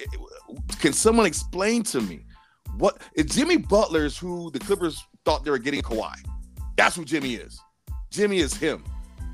Can 0.81 0.93
someone 0.93 1.27
explain 1.27 1.85
to 1.85 2.01
me 2.01 2.25
what 2.77 3.01
Jimmy 3.27 3.57
Butler's 3.57 4.19
who 4.19 4.51
the 4.51 4.59
Clippers 4.59 5.05
thought 5.25 5.45
they 5.45 5.51
were 5.51 5.59
getting 5.59 5.81
Kawhi? 5.81 6.15
That's 6.77 6.97
who 6.97 7.05
Jimmy 7.05 7.35
is. 7.35 7.61
Jimmy 8.11 8.39
is 8.39 8.55
him. 8.55 8.83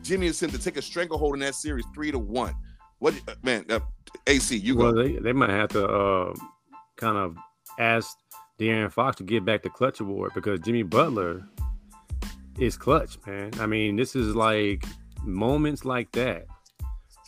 Jimmy 0.03 0.27
is 0.27 0.43
him 0.43 0.51
to 0.51 0.59
take 0.59 0.77
a 0.77 0.83
stranglehold 0.83 1.35
in 1.35 1.41
that 1.41 1.55
series, 1.55 1.87
three 1.95 2.11
to 2.11 2.19
one. 2.19 2.55
What 2.99 3.15
uh, 3.27 3.35
man? 3.43 3.65
Uh, 3.71 3.81
AC, 4.27 4.57
you 4.57 4.77
well, 4.77 4.95
they, 4.95 5.13
they 5.13 5.33
might 5.33 5.51
have 5.51 5.71
to 5.71 5.87
uh, 5.87 6.35
kind 6.97 7.17
of 7.17 7.37
ask 7.79 8.17
De'Aaron 8.59 8.93
Fox 8.93 9.17
to 9.17 9.23
get 9.23 9.45
back 9.45 9.63
the 9.63 9.71
clutch 9.71 10.01
award 10.01 10.33
because 10.35 10.61
Jimmy 10.61 10.83
Butler 10.83 11.47
is 12.59 12.77
clutch, 12.77 13.19
man. 13.27 13.53
I 13.61 13.67
mean, 13.67 13.97
this 13.97 14.17
is 14.17 14.35
like 14.35 14.85
moments 15.23 15.85
like 15.85 16.11
that 16.13 16.47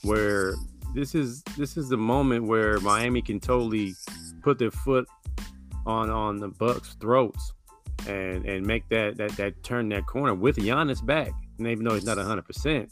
where 0.03 0.55
this 0.95 1.15
is 1.15 1.43
this 1.57 1.77
is 1.77 1.89
the 1.89 1.97
moment 1.97 2.47
where 2.47 2.81
Miami 2.81 3.23
can 3.23 3.39
totally 3.39 3.95
put 4.43 4.59
their 4.59 4.71
foot 4.71 5.09
on 5.87 6.11
on 6.11 6.39
the 6.39 6.49
Bucks' 6.49 6.97
throats 7.01 7.53
and 8.09 8.45
and 8.45 8.67
make 8.67 8.89
that 8.89 9.17
that 9.17 9.31
that 9.37 9.63
turn 9.63 9.89
that 9.91 10.07
corner 10.07 10.35
with 10.35 10.57
Giannis 10.57 11.05
back. 11.05 11.33
And 11.59 11.67
even 11.69 11.85
though 11.85 11.95
he's 11.95 12.05
not 12.05 12.19
hundred 12.19 12.47
percent, 12.47 12.91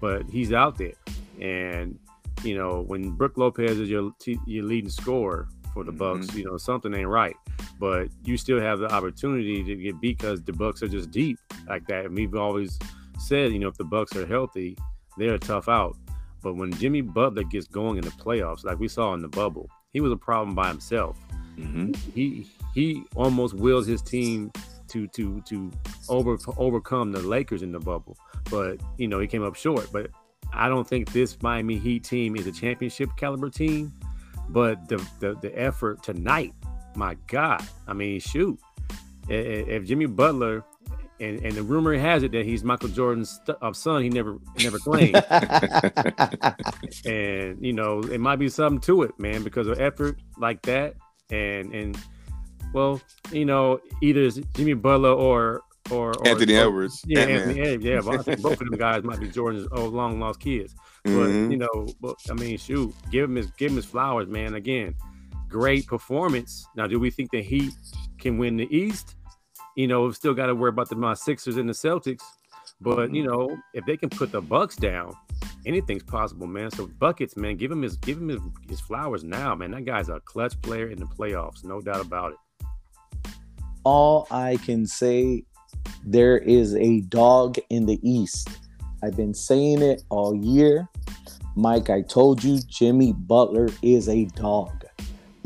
but 0.00 0.28
he's 0.28 0.52
out 0.52 0.78
there. 0.78 0.94
And 1.40 1.98
you 2.42 2.56
know 2.56 2.82
when 2.86 3.10
Brook 3.10 3.36
Lopez 3.36 3.78
is 3.78 3.88
your 3.88 4.12
your 4.46 4.64
leading 4.64 4.90
scorer 4.90 5.48
for 5.72 5.84
the 5.84 5.92
mm-hmm. 5.92 6.20
Bucks, 6.20 6.34
you 6.34 6.44
know 6.44 6.56
something 6.56 6.92
ain't 6.94 7.08
right. 7.08 7.36
But 7.78 8.08
you 8.24 8.36
still 8.36 8.60
have 8.60 8.78
the 8.78 8.90
opportunity 8.92 9.62
to 9.62 9.76
get 9.76 10.00
beat 10.00 10.18
because 10.18 10.42
the 10.42 10.52
Bucks 10.52 10.82
are 10.82 10.88
just 10.88 11.10
deep 11.10 11.38
like 11.68 11.86
that. 11.88 12.06
And 12.06 12.14
we've 12.14 12.34
always 12.34 12.78
said, 13.18 13.52
you 13.52 13.58
know, 13.58 13.68
if 13.68 13.76
the 13.76 13.84
Bucks 13.84 14.16
are 14.16 14.26
healthy, 14.26 14.76
they're 15.18 15.34
a 15.34 15.38
tough 15.38 15.68
out. 15.68 15.96
But 16.42 16.54
when 16.54 16.72
Jimmy 16.72 17.00
Butler 17.00 17.42
gets 17.44 17.66
going 17.66 17.96
in 17.98 18.04
the 18.04 18.10
playoffs, 18.10 18.64
like 18.64 18.78
we 18.78 18.88
saw 18.88 19.12
in 19.14 19.20
the 19.22 19.28
bubble, 19.28 19.68
he 19.92 20.00
was 20.00 20.12
a 20.12 20.16
problem 20.16 20.54
by 20.54 20.68
himself 20.68 21.16
Mhm. 21.58 21.96
he 22.14 22.46
he 22.74 23.02
almost 23.14 23.54
wills 23.54 23.86
his 23.86 24.02
team 24.02 24.52
to 24.88 25.06
to 25.08 25.40
to 25.48 25.70
over 26.08 26.36
overcome 26.58 27.12
the 27.12 27.22
Lakers 27.22 27.62
in 27.62 27.72
the 27.72 27.80
bubble, 27.80 28.16
but 28.50 28.78
you 28.98 29.08
know 29.08 29.18
he 29.20 29.26
came 29.26 29.42
up 29.42 29.54
short. 29.56 29.88
But 29.90 30.10
I 30.52 30.68
don't 30.68 30.86
think 30.86 31.12
this 31.12 31.40
Miami 31.42 31.78
Heat 31.78 32.04
team 32.04 32.36
is 32.36 32.46
a 32.46 32.52
championship 32.52 33.08
caliber 33.16 33.48
team. 33.50 33.90
But 34.50 34.86
the 34.88 34.98
the, 35.18 35.34
the 35.40 35.58
effort 35.58 36.02
tonight, 36.02 36.52
my 36.96 37.16
God, 37.26 37.62
I 37.86 37.92
mean, 37.92 38.18
shoot, 38.20 38.58
I- 39.28 39.32
I- 39.34 39.36
if 39.76 39.84
Jimmy 39.84 40.06
Butler. 40.06 40.64
And, 41.18 41.40
and 41.46 41.54
the 41.54 41.62
rumor 41.62 41.96
has 41.96 42.22
it 42.24 42.32
that 42.32 42.44
he's 42.44 42.62
Michael 42.62 42.90
Jordan's 42.90 43.40
son. 43.72 44.02
He 44.02 44.10
never 44.10 44.36
never 44.62 44.78
claimed, 44.78 45.16
and 47.06 47.64
you 47.64 47.72
know 47.72 48.00
it 48.00 48.20
might 48.20 48.36
be 48.36 48.48
something 48.48 48.80
to 48.82 49.02
it, 49.02 49.18
man, 49.18 49.42
because 49.42 49.66
of 49.66 49.80
effort 49.80 50.18
like 50.38 50.60
that, 50.62 50.94
and 51.30 51.72
and 51.74 51.98
well, 52.74 53.00
you 53.32 53.44
know, 53.44 53.80
either 54.02 54.22
it's 54.24 54.38
Jimmy 54.54 54.74
Butler 54.74 55.12
or 55.12 55.62
or, 55.90 56.12
or 56.18 56.28
Anthony 56.28 56.54
or- 56.56 56.62
Edwards. 56.66 57.02
Yeah, 57.06 57.20
Ant-Man. 57.20 57.38
Anthony 57.48 57.60
Edwards. 57.62 57.84
Yeah, 57.84 58.00
but 58.04 58.20
I 58.20 58.22
think 58.22 58.42
both 58.42 58.60
of 58.60 58.68
them 58.70 58.78
guys 58.78 59.02
might 59.04 59.20
be 59.20 59.28
Jordan's 59.28 59.68
old 59.72 59.94
long 59.94 60.18
lost 60.20 60.40
kids. 60.40 60.74
But 61.04 61.10
Mhm. 61.12 61.50
you 61.52 61.56
know, 61.58 61.86
but 62.00 62.16
I 62.30 62.34
mean, 62.34 62.58
shoot, 62.58 62.92
give 63.10 63.24
him 63.30 63.36
his 63.36 63.50
give 63.52 63.70
him 63.70 63.76
his 63.76 63.86
flowers, 63.86 64.28
man. 64.28 64.54
Again, 64.54 64.94
great 65.56 65.86
performance. 65.86 66.66
Now, 66.76 66.86
do 66.86 67.00
we 67.00 67.10
think 67.10 67.30
the 67.30 67.42
Heat 67.42 67.72
can 68.18 68.36
win 68.36 68.58
the 68.58 68.68
East? 68.70 69.14
You 69.74 69.86
know, 69.86 70.02
we've 70.02 70.14
still 70.14 70.34
got 70.34 70.46
to 70.46 70.54
worry 70.54 70.68
about 70.68 70.90
the 70.90 70.96
my 70.96 71.14
Sixers 71.14 71.56
and 71.56 71.66
the 71.66 71.72
Celtics. 71.72 72.22
But 72.82 73.14
you 73.14 73.22
mm-hmm. 73.22 73.32
know, 73.32 73.56
if 73.72 73.86
they 73.86 73.96
can 73.96 74.10
put 74.10 74.32
the 74.32 74.42
Bucks 74.42 74.76
down, 74.76 75.14
anything's 75.64 76.02
possible, 76.02 76.46
man. 76.46 76.70
So 76.70 76.86
buckets, 76.86 77.38
man, 77.38 77.56
give 77.56 77.70
him 77.70 77.80
his 77.80 77.96
give 77.96 78.18
him 78.18 78.28
his, 78.28 78.40
his 78.68 78.80
flowers 78.80 79.24
now, 79.24 79.54
man. 79.54 79.70
That 79.70 79.86
guy's 79.86 80.10
a 80.10 80.20
clutch 80.20 80.60
player 80.60 80.90
in 80.90 80.98
the 80.98 81.06
playoffs, 81.06 81.64
no 81.64 81.80
doubt 81.80 82.02
about 82.02 82.32
it. 82.32 82.66
all 83.84 84.26
I 84.30 84.58
can 84.64 84.86
say, 84.86 85.44
there 86.04 86.36
is 86.36 86.74
a 86.76 87.00
dog 87.02 87.56
in 87.70 87.86
the 87.86 87.98
East. 88.02 88.50
I've 89.02 89.16
been 89.16 89.34
saying 89.34 89.80
it 89.80 90.02
all 90.10 90.34
year. 90.34 90.86
Mike, 91.54 91.88
I 91.88 92.02
told 92.02 92.44
you, 92.44 92.60
Jimmy 92.68 93.14
Butler 93.14 93.68
is 93.80 94.10
a 94.10 94.26
dog. 94.26 94.85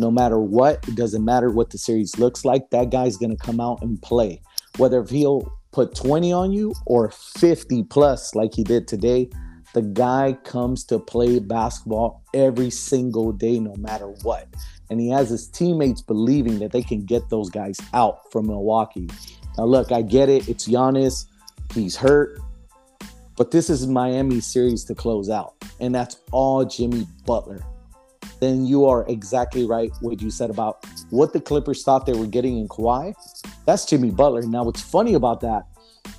No 0.00 0.10
matter 0.10 0.38
what, 0.38 0.86
it 0.88 0.96
doesn't 0.96 1.24
matter 1.24 1.50
what 1.50 1.70
the 1.70 1.78
series 1.78 2.18
looks 2.18 2.44
like, 2.44 2.70
that 2.70 2.90
guy's 2.90 3.16
going 3.16 3.36
to 3.36 3.44
come 3.44 3.60
out 3.60 3.82
and 3.82 4.00
play. 4.02 4.40
Whether 4.78 5.04
he'll 5.04 5.52
put 5.72 5.94
20 5.94 6.32
on 6.32 6.52
you 6.52 6.74
or 6.86 7.10
50 7.10 7.84
plus 7.84 8.34
like 8.34 8.54
he 8.54 8.64
did 8.64 8.88
today, 8.88 9.30
the 9.74 9.82
guy 9.82 10.36
comes 10.44 10.84
to 10.84 10.98
play 10.98 11.38
basketball 11.38 12.24
every 12.34 12.70
single 12.70 13.30
day, 13.32 13.60
no 13.60 13.74
matter 13.76 14.08
what 14.22 14.48
and 14.90 15.00
he 15.00 15.08
has 15.08 15.30
his 15.30 15.46
teammates 15.46 16.02
believing 16.02 16.58
that 16.58 16.72
they 16.72 16.82
can 16.82 17.04
get 17.04 17.30
those 17.30 17.48
guys 17.48 17.78
out 17.94 18.30
from 18.30 18.48
Milwaukee. 18.48 19.08
Now, 19.56 19.64
look, 19.64 19.92
I 19.92 20.02
get 20.02 20.28
it. 20.28 20.48
It's 20.48 20.68
Giannis. 20.68 21.26
He's 21.72 21.96
hurt. 21.96 22.40
But 23.36 23.52
this 23.52 23.70
is 23.70 23.86
Miami 23.86 24.40
series 24.40 24.84
to 24.84 24.94
close 24.94 25.30
out. 25.30 25.54
And 25.78 25.94
that's 25.94 26.16
all 26.32 26.64
Jimmy 26.64 27.06
Butler. 27.24 27.64
Then 28.40 28.66
you 28.66 28.86
are 28.86 29.06
exactly 29.08 29.66
right 29.66 29.92
what 30.00 30.20
you 30.20 30.30
said 30.30 30.50
about 30.50 30.84
what 31.10 31.32
the 31.32 31.40
Clippers 31.40 31.82
thought 31.84 32.06
they 32.06 32.14
were 32.14 32.26
getting 32.26 32.58
in 32.58 32.68
Kawhi. 32.68 33.14
That's 33.66 33.84
Jimmy 33.84 34.10
Butler. 34.10 34.42
Now, 34.42 34.64
what's 34.64 34.82
funny 34.82 35.14
about 35.14 35.40
that, 35.42 35.64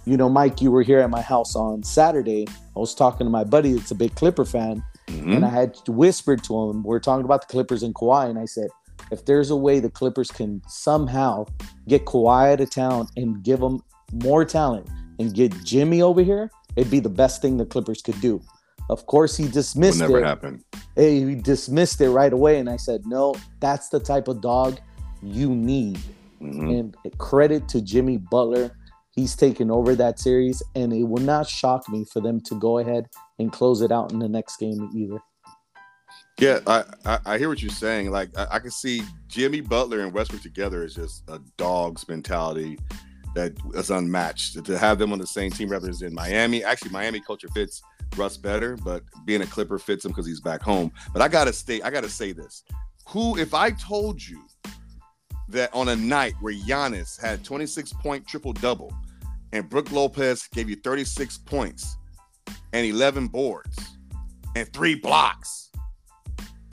you 0.05 0.17
know, 0.17 0.29
Mike, 0.29 0.61
you 0.61 0.71
were 0.71 0.83
here 0.83 0.99
at 0.99 1.09
my 1.09 1.21
house 1.21 1.55
on 1.55 1.83
Saturday. 1.83 2.47
I 2.75 2.79
was 2.79 2.93
talking 2.95 3.25
to 3.25 3.31
my 3.31 3.43
buddy 3.43 3.73
that's 3.73 3.91
a 3.91 3.95
big 3.95 4.15
Clipper 4.15 4.45
fan 4.45 4.83
Mhm. 5.07 5.35
and 5.37 5.45
I 5.45 5.49
had 5.49 5.75
whispered 5.87 6.43
to 6.45 6.69
him, 6.69 6.83
we're 6.83 6.99
talking 6.99 7.25
about 7.25 7.41
the 7.41 7.51
Clippers 7.51 7.83
and 7.83 7.93
Kawhi, 7.93 8.29
and 8.29 8.39
I 8.39 8.45
said, 8.45 8.69
if 9.11 9.25
there's 9.25 9.49
a 9.49 9.55
way 9.55 9.79
the 9.79 9.89
Clippers 9.89 10.31
can 10.31 10.61
somehow 10.67 11.45
get 11.87 12.05
Kawhi 12.05 12.53
out 12.53 12.61
of 12.61 12.69
town 12.69 13.07
and 13.17 13.43
give 13.43 13.59
them 13.59 13.81
more 14.13 14.45
talent 14.45 14.87
and 15.19 15.33
get 15.33 15.51
Jimmy 15.63 16.01
over 16.01 16.21
here, 16.21 16.49
it'd 16.75 16.91
be 16.91 16.99
the 16.99 17.09
best 17.09 17.41
thing 17.41 17.57
the 17.57 17.65
Clippers 17.65 18.01
could 18.01 18.19
do. 18.21 18.41
Of 18.89 19.05
course, 19.05 19.38
he 19.38 19.43
Will 19.45 19.51
dismissed 19.51 20.00
never 20.00 20.19
it. 20.19 20.25
happen. 20.25 20.63
Hey, 20.95 21.23
he 21.25 21.35
dismissed 21.35 22.01
it 22.01 22.09
right 22.09 22.33
away, 22.33 22.59
and 22.59 22.69
I 22.69 22.75
said, 22.77 23.05
no, 23.05 23.33
that's 23.59 23.89
the 23.89 24.00
type 24.00 24.27
of 24.27 24.41
dog 24.41 24.79
you 25.23 25.50
need. 25.55 26.00
Mhm. 26.41 26.79
And 26.79 27.17
credit 27.17 27.67
to 27.69 27.81
Jimmy 27.81 28.17
Butler. 28.17 28.71
He's 29.11 29.35
taken 29.35 29.69
over 29.69 29.93
that 29.95 30.19
series, 30.19 30.63
and 30.75 30.91
it 30.93 31.03
will 31.03 31.21
not 31.23 31.47
shock 31.47 31.88
me 31.89 32.05
for 32.05 32.19
them 32.21 32.39
to 32.41 32.55
go 32.55 32.79
ahead 32.79 33.07
and 33.39 33.51
close 33.51 33.81
it 33.81 33.91
out 33.91 34.11
in 34.11 34.19
the 34.19 34.27
next 34.29 34.57
game 34.57 34.89
either. 34.95 35.19
Yeah, 36.39 36.59
I, 36.65 36.83
I 37.05 37.19
I 37.25 37.38
hear 37.38 37.50
what 37.50 37.61
you're 37.61 37.69
saying. 37.71 38.09
Like 38.09 38.29
I, 38.38 38.47
I 38.53 38.59
can 38.59 38.71
see 38.71 39.03
Jimmy 39.27 39.61
Butler 39.61 40.00
and 40.00 40.11
Westbrook 40.13 40.41
together 40.41 40.83
is 40.83 40.95
just 40.95 41.23
a 41.29 41.39
dog's 41.57 42.07
mentality 42.07 42.79
that 43.35 43.53
is 43.75 43.91
unmatched. 43.91 44.63
To 44.65 44.77
have 44.77 44.97
them 44.97 45.11
on 45.13 45.19
the 45.19 45.27
same 45.27 45.51
team 45.51 45.69
rather 45.69 45.91
than 45.91 46.07
in 46.07 46.13
Miami. 46.15 46.63
Actually, 46.63 46.91
Miami 46.91 47.19
culture 47.19 47.50
fits 47.50 47.81
Russ 48.18 48.38
better, 48.38 48.77
but 48.77 49.03
being 49.25 49.41
a 49.41 49.46
Clipper 49.46 49.80
fits 49.80 50.06
him 50.06 50.12
because 50.12 50.25
he's 50.25 50.41
back 50.41 50.62
home. 50.62 50.91
But 51.13 51.22
I 51.22 51.27
gotta 51.27 51.53
stay. 51.53 51.82
I 51.82 51.89
gotta 51.89 52.10
say 52.10 52.32
this: 52.32 52.63
Who, 53.10 53.38
if 53.38 53.53
I 53.53 53.72
told 53.72 54.22
you 54.22 54.41
that 55.50 55.74
on 55.74 55.89
a 55.89 55.96
night 55.96 56.34
where 56.39 56.53
Giannis 56.53 57.20
had 57.20 57.44
26 57.44 57.94
point 57.94 58.25
triple 58.25 58.53
double 58.53 58.94
and 59.53 59.70
Brook 59.70 59.91
Lopez 59.91 60.48
gave 60.53 60.70
you 60.70 60.77
36 60.77 61.38
points 61.39 61.98
and 62.74 62.86
11 62.86 63.27
boards 63.27 63.77
and 64.56 64.72
three 64.74 64.96
blocks 64.96 65.72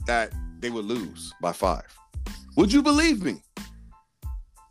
that 0.06 0.32
they 0.60 0.70
would 0.70 0.84
lose 0.84 1.32
by 1.40 1.52
five. 1.52 1.86
Would 2.56 2.72
you 2.72 2.82
believe 2.82 3.22
me? 3.22 3.42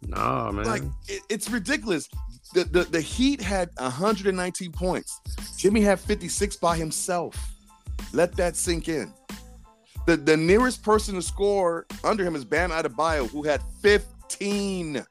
Nah, 0.02 0.52
man. 0.52 0.66
Like 0.66 0.84
it, 1.08 1.22
it's 1.30 1.50
ridiculous. 1.50 2.10
The, 2.54 2.64
the 2.64 2.84
the 2.84 3.02
Heat 3.02 3.42
had 3.42 3.70
119 3.78 4.72
points. 4.72 5.20
Jimmy 5.58 5.82
had 5.82 6.00
56 6.00 6.56
by 6.58 6.78
himself. 6.78 7.36
Let 8.14 8.36
that 8.38 8.56
sink 8.56 8.88
in. 8.88 9.14
The 10.06 10.18
the 10.18 10.38
nearest 10.38 10.84
person 10.84 11.16
to 11.16 11.22
score 11.22 11.86
under 12.04 12.24
him 12.24 12.36
is 12.36 12.46
Bam 12.46 12.72
Adebayo, 12.72 13.30
who 13.30 13.44
had 13.44 13.62
15. 13.82 15.06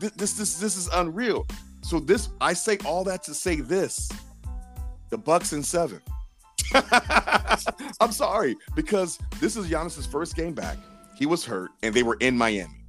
This, 0.00 0.10
this 0.12 0.32
this 0.34 0.58
this 0.58 0.76
is 0.76 0.88
unreal. 0.92 1.46
So 1.82 2.00
this 2.00 2.30
I 2.40 2.52
say 2.54 2.78
all 2.84 3.04
that 3.04 3.22
to 3.24 3.34
say 3.34 3.56
this: 3.56 4.10
the 5.10 5.18
Bucks 5.18 5.52
in 5.52 5.62
seven. 5.62 6.00
I'm 8.00 8.10
sorry 8.10 8.56
because 8.74 9.18
this 9.38 9.56
is 9.56 9.68
Giannis's 9.68 10.06
first 10.06 10.34
game 10.34 10.54
back. 10.54 10.76
He 11.16 11.26
was 11.26 11.44
hurt, 11.44 11.70
and 11.82 11.94
they 11.94 12.02
were 12.02 12.16
in 12.20 12.36
Miami. 12.36 12.83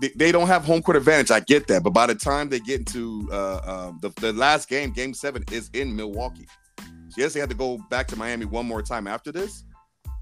They, 0.00 0.30
don't 0.30 0.46
have 0.46 0.64
home 0.64 0.82
court 0.82 0.96
advantage. 0.96 1.30
I 1.30 1.40
get 1.40 1.66
that, 1.68 1.82
but 1.82 1.90
by 1.90 2.06
the 2.06 2.14
time 2.14 2.48
they 2.50 2.60
get 2.60 2.80
into 2.80 3.28
uh, 3.32 3.88
um, 3.88 3.98
the, 4.02 4.10
the 4.20 4.32
last 4.32 4.68
game, 4.68 4.90
Game 4.90 5.14
Seven 5.14 5.42
is 5.50 5.70
in 5.72 5.96
Milwaukee. 5.96 6.46
So 6.78 7.16
yes, 7.16 7.32
they 7.32 7.40
had 7.40 7.48
to 7.48 7.56
go 7.56 7.78
back 7.88 8.06
to 8.08 8.16
Miami 8.16 8.44
one 8.44 8.66
more 8.66 8.82
time 8.82 9.06
after 9.06 9.32
this. 9.32 9.64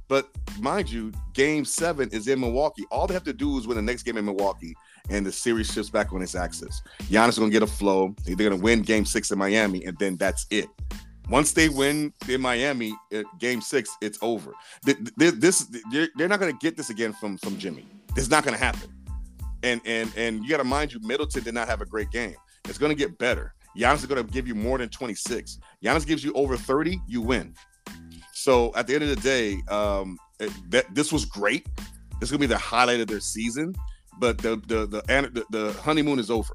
But 0.06 0.28
mind 0.60 0.90
you, 0.90 1.12
Game 1.32 1.64
Seven 1.64 2.08
is 2.10 2.28
in 2.28 2.38
Milwaukee. 2.38 2.84
All 2.90 3.06
they 3.06 3.14
have 3.14 3.24
to 3.24 3.32
do 3.32 3.58
is 3.58 3.66
win 3.66 3.76
the 3.76 3.82
next 3.82 4.02
game 4.04 4.16
in 4.16 4.24
Milwaukee, 4.24 4.76
and 5.10 5.24
the 5.24 5.32
series 5.32 5.72
shifts 5.72 5.90
back 5.90 6.12
on 6.12 6.22
its 6.22 6.34
axis. 6.34 6.82
Giannis 7.04 7.30
is 7.30 7.38
going 7.38 7.50
to 7.50 7.52
get 7.52 7.62
a 7.62 7.66
flow. 7.66 8.14
They're 8.24 8.36
going 8.36 8.50
to 8.50 8.56
win 8.56 8.82
Game 8.82 9.04
Six 9.04 9.30
in 9.30 9.38
Miami, 9.38 9.84
and 9.84 9.98
then 9.98 10.16
that's 10.16 10.46
it. 10.50 10.66
Once 11.30 11.52
they 11.52 11.70
win 11.70 12.12
in 12.28 12.40
Miami, 12.40 12.94
at 13.12 13.24
Game 13.40 13.60
Six, 13.60 13.90
it's 14.02 14.18
over. 14.20 14.52
Th- 14.84 14.98
th- 15.18 15.34
This 15.34 15.66
they're, 15.90 16.08
they're 16.16 16.28
not 16.28 16.38
going 16.38 16.52
to 16.52 16.58
get 16.58 16.76
this 16.76 16.90
again 16.90 17.12
from 17.14 17.38
from 17.38 17.58
Jimmy. 17.58 17.86
It's 18.14 18.28
not 18.28 18.44
going 18.44 18.56
to 18.56 18.62
happen. 18.62 18.90
And 19.64 19.80
and 19.84 20.12
and 20.16 20.42
you 20.44 20.50
got 20.50 20.58
to 20.58 20.64
mind 20.64 20.92
you, 20.92 21.00
Middleton 21.00 21.42
did 21.42 21.54
not 21.54 21.66
have 21.68 21.80
a 21.80 21.86
great 21.86 22.10
game. 22.10 22.36
It's 22.66 22.78
going 22.78 22.90
to 22.90 22.96
get 22.96 23.18
better. 23.18 23.54
Giannis 23.76 23.96
is 23.96 24.06
going 24.06 24.24
to 24.24 24.32
give 24.32 24.46
you 24.46 24.54
more 24.54 24.78
than 24.78 24.88
26. 24.88 25.58
Giannis 25.84 26.06
gives 26.06 26.22
you 26.22 26.32
over 26.34 26.56
30, 26.56 27.00
you 27.08 27.20
win. 27.20 27.54
So 28.32 28.72
at 28.76 28.86
the 28.86 28.94
end 28.94 29.02
of 29.04 29.10
the 29.10 29.16
day, 29.16 29.58
um, 29.68 30.16
it- 30.38 30.52
that 30.70 30.94
this 30.94 31.12
was 31.12 31.24
great. 31.24 31.66
This 32.20 32.28
is 32.28 32.30
gonna 32.30 32.38
be 32.40 32.46
the 32.46 32.58
highlight 32.58 33.00
of 33.00 33.08
their 33.08 33.20
season. 33.20 33.74
But 34.20 34.38
the 34.38 34.56
the 34.68 34.86
the 34.86 35.00
the, 35.32 35.44
the 35.50 35.72
honeymoon 35.82 36.18
is 36.20 36.30
over. 36.30 36.54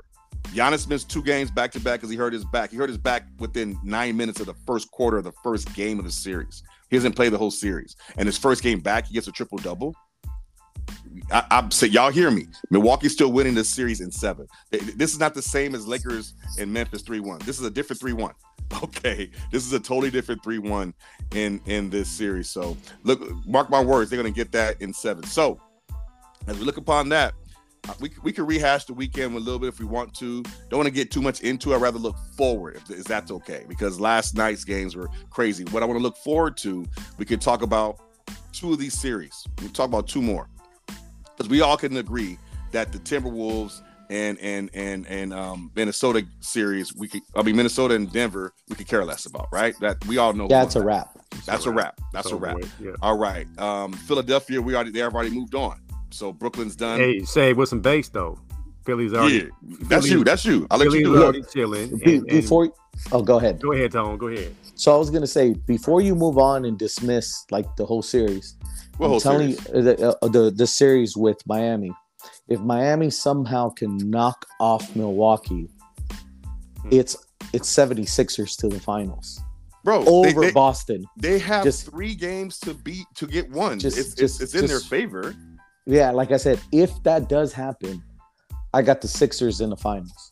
Giannis 0.53 0.87
missed 0.87 1.09
two 1.09 1.21
games 1.21 1.51
back 1.51 1.71
to 1.71 1.79
back 1.79 1.99
because 1.99 2.09
he 2.09 2.15
hurt 2.15 2.31
his 2.31 2.45
back. 2.45 2.71
He 2.71 2.77
hurt 2.77 2.89
his 2.89 2.97
back 2.97 3.27
within 3.39 3.77
nine 3.83 4.15
minutes 4.15 4.39
of 4.39 4.45
the 4.45 4.55
first 4.65 4.89
quarter 4.91 5.17
of 5.17 5.25
the 5.25 5.33
first 5.43 5.73
game 5.75 5.99
of 5.99 6.05
the 6.05 6.11
series. 6.11 6.63
He 6.89 6.95
doesn't 6.95 7.13
play 7.13 7.29
the 7.29 7.37
whole 7.37 7.51
series. 7.51 7.95
And 8.17 8.25
his 8.25 8.37
first 8.37 8.63
game 8.63 8.79
back, 8.79 9.07
he 9.07 9.13
gets 9.13 9.27
a 9.27 9.31
triple 9.31 9.57
double. 9.57 9.93
I, 11.31 11.43
I'm 11.51 11.71
saying, 11.71 11.93
y'all 11.93 12.11
hear 12.11 12.31
me. 12.31 12.47
Milwaukee's 12.69 13.13
still 13.13 13.31
winning 13.31 13.55
this 13.55 13.69
series 13.69 14.01
in 14.01 14.11
seven. 14.11 14.47
This 14.71 15.13
is 15.13 15.19
not 15.19 15.33
the 15.33 15.41
same 15.41 15.75
as 15.75 15.87
Lakers 15.87 16.33
and 16.57 16.71
Memphis 16.71 17.01
3 17.01 17.19
1. 17.19 17.39
This 17.39 17.59
is 17.59 17.65
a 17.65 17.71
different 17.71 17.99
3 17.99 18.13
1. 18.13 18.33
Okay. 18.83 19.31
This 19.51 19.65
is 19.65 19.73
a 19.73 19.79
totally 19.79 20.11
different 20.11 20.43
3 20.43 20.59
1 20.59 20.93
in, 21.33 21.59
in 21.65 21.89
this 21.89 22.07
series. 22.07 22.51
So, 22.51 22.77
look, 23.01 23.19
mark 23.47 23.71
my 23.71 23.81
words, 23.81 24.11
they're 24.11 24.21
going 24.21 24.31
to 24.31 24.37
get 24.37 24.51
that 24.51 24.79
in 24.79 24.93
seven. 24.93 25.23
So, 25.23 25.59
as 26.45 26.59
we 26.59 26.65
look 26.65 26.77
upon 26.77 27.09
that, 27.09 27.33
uh, 27.87 27.93
we, 27.99 28.11
we 28.21 28.31
can 28.31 28.45
rehash 28.45 28.85
the 28.85 28.93
weekend 28.93 29.35
a 29.35 29.39
little 29.39 29.57
bit 29.57 29.69
if 29.69 29.79
we 29.79 29.87
want 29.87 30.13
to. 30.15 30.43
Don't 30.69 30.77
want 30.77 30.85
to 30.85 30.93
get 30.93 31.09
too 31.09 31.21
much 31.21 31.41
into 31.41 31.71
it. 31.71 31.77
I'd 31.77 31.81
rather 31.81 31.97
look 31.97 32.15
forward, 32.37 32.75
if, 32.75 32.91
if 32.91 33.05
that's 33.05 33.31
okay, 33.31 33.65
because 33.67 33.99
last 33.99 34.35
night's 34.35 34.63
games 34.63 34.95
were 34.95 35.09
crazy. 35.31 35.63
What 35.65 35.81
I 35.81 35.87
want 35.87 35.97
to 35.97 36.03
look 36.03 36.17
forward 36.17 36.55
to, 36.57 36.85
we 37.17 37.25
could 37.25 37.41
talk 37.41 37.63
about 37.63 37.99
two 38.51 38.71
of 38.71 38.77
these 38.77 38.93
series. 38.93 39.47
We'll 39.61 39.71
talk 39.71 39.87
about 39.87 40.07
two 40.07 40.21
more 40.21 40.47
because 41.39 41.49
we 41.49 41.61
all 41.61 41.77
can 41.77 41.95
agree 41.97 42.37
that 42.71 42.91
the 42.91 42.99
Timberwolves 42.99 43.81
and 44.09 44.37
and 44.39 44.69
and 44.73 45.07
and 45.07 45.33
um, 45.33 45.71
Minnesota 45.75 46.25
series, 46.41 46.93
we 46.95 47.07
could. 47.07 47.21
I 47.35 47.43
mean, 47.43 47.55
Minnesota 47.55 47.95
and 47.95 48.11
Denver, 48.11 48.53
we 48.67 48.75
could 48.75 48.87
care 48.87 49.05
less 49.05 49.25
about, 49.25 49.47
right? 49.51 49.73
That 49.79 50.05
we 50.07 50.17
all 50.17 50.33
know. 50.33 50.47
Yeah, 50.49 50.61
who 50.61 50.65
it's 50.65 50.75
a 50.75 50.79
won 50.79 50.87
that. 50.87 50.91
wrap. 50.93 51.45
That's 51.45 51.65
a 51.65 51.71
wrap. 51.71 51.99
That's 52.11 52.25
It's 52.27 52.33
a 52.33 52.35
wrap. 52.35 52.57
Yeah. 52.81 52.91
All 53.01 53.17
right. 53.17 53.47
Um, 53.59 53.93
Philadelphia, 53.93 54.61
we 54.61 54.75
already 54.75 54.91
they 54.91 54.99
have 54.99 55.13
already 55.15 55.29
moved 55.31 55.55
on. 55.55 55.79
So 56.09 56.33
Brooklyn's 56.33 56.75
done. 56.75 56.99
Hey, 56.99 57.19
say 57.23 57.53
with 57.53 57.69
some 57.69 57.79
base 57.81 58.09
though. 58.09 58.37
Philly's 58.85 59.13
already. 59.13 59.35
yeah, 59.35 59.43
that's 59.81 60.05
Philly- 60.07 60.17
you. 60.19 60.23
That's 60.23 60.45
you. 60.45 60.67
I'll 60.71 60.79
let 60.79 60.85
Philly's 60.87 61.01
you 61.01 61.05
do 61.05 61.13
that. 61.13 61.23
already 61.23 61.43
chilling. 61.53 61.97
Be- 61.99 62.15
and- 62.15 62.21
and- 62.21 62.27
before, 62.27 62.73
oh, 63.11 63.21
go 63.21 63.37
ahead. 63.37 63.61
go 63.61 63.71
ahead, 63.73 63.91
Tone. 63.91 64.17
Go 64.17 64.27
ahead. 64.27 64.53
So 64.73 64.93
I 64.93 64.97
was 64.97 65.09
gonna 65.11 65.27
say 65.27 65.53
before 65.53 66.01
you 66.01 66.15
move 66.15 66.37
on 66.39 66.65
and 66.65 66.79
dismiss 66.79 67.45
like 67.51 67.75
the 67.75 67.85
whole 67.85 68.01
series, 68.01 68.55
What 68.99 69.11
I'm 69.11 69.19
telling 69.19 69.53
series? 69.53 69.67
you 69.73 69.81
the, 69.81 70.17
uh, 70.21 70.27
the 70.27 70.51
the 70.51 70.67
series 70.67 71.15
with 71.15 71.37
Miami. 71.47 71.91
If 72.49 72.59
Miami 72.59 73.09
somehow 73.09 73.69
can 73.69 73.97
knock 74.09 74.45
off 74.59 74.93
Milwaukee, 74.95 75.69
Hmm. 76.81 76.89
it's 76.91 77.15
it's 77.53 77.69
76ers 77.73 78.55
to 78.57 78.67
the 78.67 78.79
finals 78.79 79.39
bro. 79.83 80.03
over 80.05 80.41
they, 80.41 80.51
Boston. 80.51 81.05
they 81.17 81.39
have 81.39 81.63
just- 81.63 81.89
three 81.89 82.13
games 82.13 82.59
to 82.59 82.73
beat 82.73 83.05
to 83.15 83.25
get 83.25 83.49
one. 83.49 83.79
Just- 83.79 83.97
it's, 83.97 84.13
just- 84.13 84.41
it's 84.41 84.53
it's 84.53 84.61
in 84.63 84.67
their 84.67 84.79
favor. 84.81 85.33
Yeah, 85.85 86.11
like 86.11 86.31
I 86.31 86.37
said, 86.37 86.59
if 86.71 86.91
that 87.03 87.29
does 87.29 87.51
happen, 87.53 88.03
I 88.73 88.81
got 88.83 89.01
the 89.01 89.07
Sixers 89.07 89.61
in 89.61 89.69
the 89.71 89.77
finals. 89.77 90.31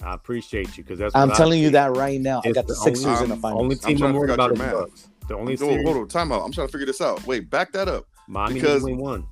I 0.00 0.14
appreciate 0.14 0.76
you 0.76 0.84
because 0.84 1.00
that's. 1.00 1.14
I'm 1.16 1.28
what 1.30 1.34
I 1.34 1.38
telling 1.38 1.58
you 1.58 1.66
think. 1.66 1.72
that 1.72 1.96
right 1.96 2.20
now. 2.20 2.40
I 2.44 2.52
got 2.52 2.68
the 2.68 2.74
the 2.74 2.80
Sixers 2.80 3.06
only- 3.06 3.24
in 3.24 3.30
the 3.30 3.36
finals. 3.36 3.62
Only 3.62 3.76
I'm 3.76 3.96
team 3.96 4.04
I'm 4.06 4.12
to 4.12 4.18
worried 4.18 4.30
about 4.30 4.52
is 4.52 4.58
the. 4.58 4.64
Bucks. 4.70 5.08
The 5.28 5.36
only 5.36 5.52
No, 5.54 5.68
series, 5.68 5.84
hold 5.84 5.96
on, 5.98 6.08
time 6.08 6.32
out. 6.32 6.42
I'm 6.42 6.52
trying 6.52 6.66
to 6.68 6.72
figure 6.72 6.86
this 6.86 7.00
out. 7.00 7.24
Wait, 7.26 7.50
back 7.50 7.72
that 7.72 7.86
up. 7.88 8.04
Miami 8.26 8.54
because- 8.54 8.82
only 8.82 8.94
one. 8.94 9.26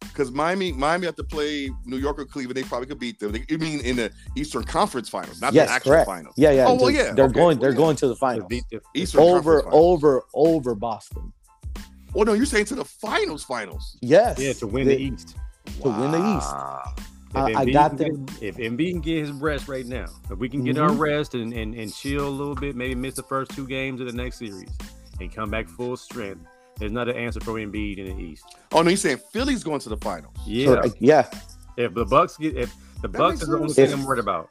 Because 0.00 0.32
Miami, 0.32 0.72
Miami 0.72 1.06
have 1.06 1.14
to 1.14 1.22
play 1.24 1.70
New 1.86 1.96
York 1.96 2.18
or 2.18 2.24
Cleveland. 2.24 2.56
They 2.56 2.64
probably 2.64 2.88
could 2.88 2.98
beat 2.98 3.20
them. 3.20 3.30
They, 3.30 3.44
you 3.48 3.56
mean 3.56 3.80
in 3.82 3.94
the 3.96 4.10
Eastern 4.36 4.64
Conference 4.64 5.08
Finals, 5.08 5.40
not 5.40 5.52
yes, 5.54 5.68
the 5.68 5.74
actual 5.74 5.92
correct. 5.92 6.06
finals. 6.06 6.34
Yeah, 6.36 6.50
yeah. 6.50 6.66
Oh, 6.66 6.74
well, 6.74 6.90
yeah, 6.90 7.12
They're 7.12 7.26
okay, 7.26 7.34
going. 7.34 7.58
They're 7.60 7.70
yeah. 7.70 7.76
going 7.76 7.96
to 7.96 8.08
the 8.08 8.16
finals 8.16 8.46
beat 8.48 8.64
the- 8.70 8.80
Eastern 8.96 9.20
over, 9.20 9.60
finals. 9.60 9.74
over, 9.74 10.22
over 10.34 10.74
Boston. 10.74 11.32
Oh 12.16 12.24
no, 12.24 12.32
you're 12.32 12.46
saying 12.46 12.64
to 12.66 12.74
the 12.74 12.84
finals, 12.84 13.44
finals. 13.44 13.96
Yes. 14.02 14.38
Yeah, 14.40 14.52
to 14.54 14.66
win 14.66 14.88
They- 14.88 14.96
the 14.96 15.02
East. 15.02 15.36
to 15.82 15.88
win 15.88 16.10
the 16.10 16.36
East. 16.36 16.50
If 17.30 17.36
I- 17.36 17.60
I 17.60 17.64
got 17.70 17.96
can 17.96 18.26
get- 18.26 18.42
If 18.42 18.56
Embiid 18.56 18.90
can 18.90 19.00
get 19.00 19.18
his 19.18 19.30
rest 19.30 19.68
right 19.68 19.86
now, 19.86 20.06
if 20.30 20.36
we 20.38 20.48
can 20.48 20.64
get 20.64 20.74
Mm-hmm. 20.76 20.84
our 20.84 20.92
rest 20.92 21.34
and, 21.34 21.52
and, 21.54 21.74
and 21.76 21.94
chill 21.94 22.26
a 22.26 22.28
little 22.28 22.56
bit, 22.56 22.74
maybe 22.74 22.96
miss 22.96 23.14
the 23.14 23.22
first 23.22 23.52
two 23.52 23.66
games 23.68 24.00
of 24.00 24.08
the 24.08 24.12
next 24.12 24.38
series 24.38 24.68
and 25.20 25.32
come 25.34 25.50
back 25.50 25.68
full 25.68 25.96
strength, 25.96 26.40
there's 26.78 26.92
not 26.92 27.08
an 27.08 27.16
answer 27.16 27.40
for 27.40 27.54
Embiid 27.54 27.98
in 27.98 28.16
the 28.16 28.22
East. 28.22 28.44
Oh 28.72 28.82
no, 28.82 28.90
you're 28.90 28.96
saying 28.96 29.18
Philly's 29.32 29.62
going 29.62 29.80
to 29.80 29.88
the 29.88 29.96
finals. 29.98 30.34
Yeah, 30.46 30.66
Correct. 30.74 30.94
Yeah. 30.98 31.28
if 31.76 31.94
the 31.94 32.04
Bucks 32.04 32.36
get, 32.38 32.56
if 32.56 32.74
the 33.02 33.08
Bucks 33.08 33.32
makes 33.34 33.42
is 33.42 33.48
the 33.48 33.56
only 33.56 33.68
sense. 33.72 33.90
thing 33.90 34.00
I'm 34.00 34.06
worried 34.06 34.20
about. 34.20 34.50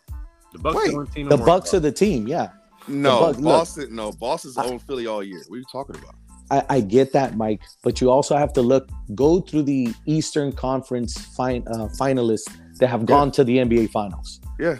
The 0.53 0.59
Bucks 0.59 0.75
Wait, 0.75 0.87
are 0.89 0.91
the 0.91 0.97
only 0.97 1.11
team. 1.11 1.31
I'm 1.31 1.39
worried 1.39 1.45
Bucks 1.45 1.73
are 1.73 1.79
the 1.79 1.91
team. 1.91 2.27
Yeah. 2.27 2.49
No, 2.87 3.19
Bucks- 3.21 3.37
look. 3.39 3.53
Boston. 3.53 3.95
No, 3.95 4.11
Boston's 4.11 4.57
I- 4.57 4.65
owned 4.65 4.81
Philly 4.81 5.07
all 5.07 5.23
year. 5.23 5.41
What 5.47 5.55
are 5.55 5.59
you 5.59 5.65
talking 5.71 5.95
about? 5.95 6.15
I, 6.49 6.75
I 6.77 6.81
get 6.81 7.13
that, 7.13 7.37
Mike, 7.37 7.61
but 7.81 8.01
you 8.01 8.09
also 8.11 8.35
have 8.35 8.51
to 8.53 8.61
look, 8.61 8.89
go 9.15 9.39
through 9.39 9.63
the 9.63 9.93
Eastern 10.05 10.51
Conference 10.51 11.17
fin, 11.37 11.65
uh, 11.67 11.87
finalists 11.97 12.51
that 12.79 12.87
have 12.87 13.05
gone 13.05 13.31
to 13.31 13.45
the 13.45 13.57
NBA 13.59 13.89
Finals. 13.91 14.41
Yeah. 14.59 14.75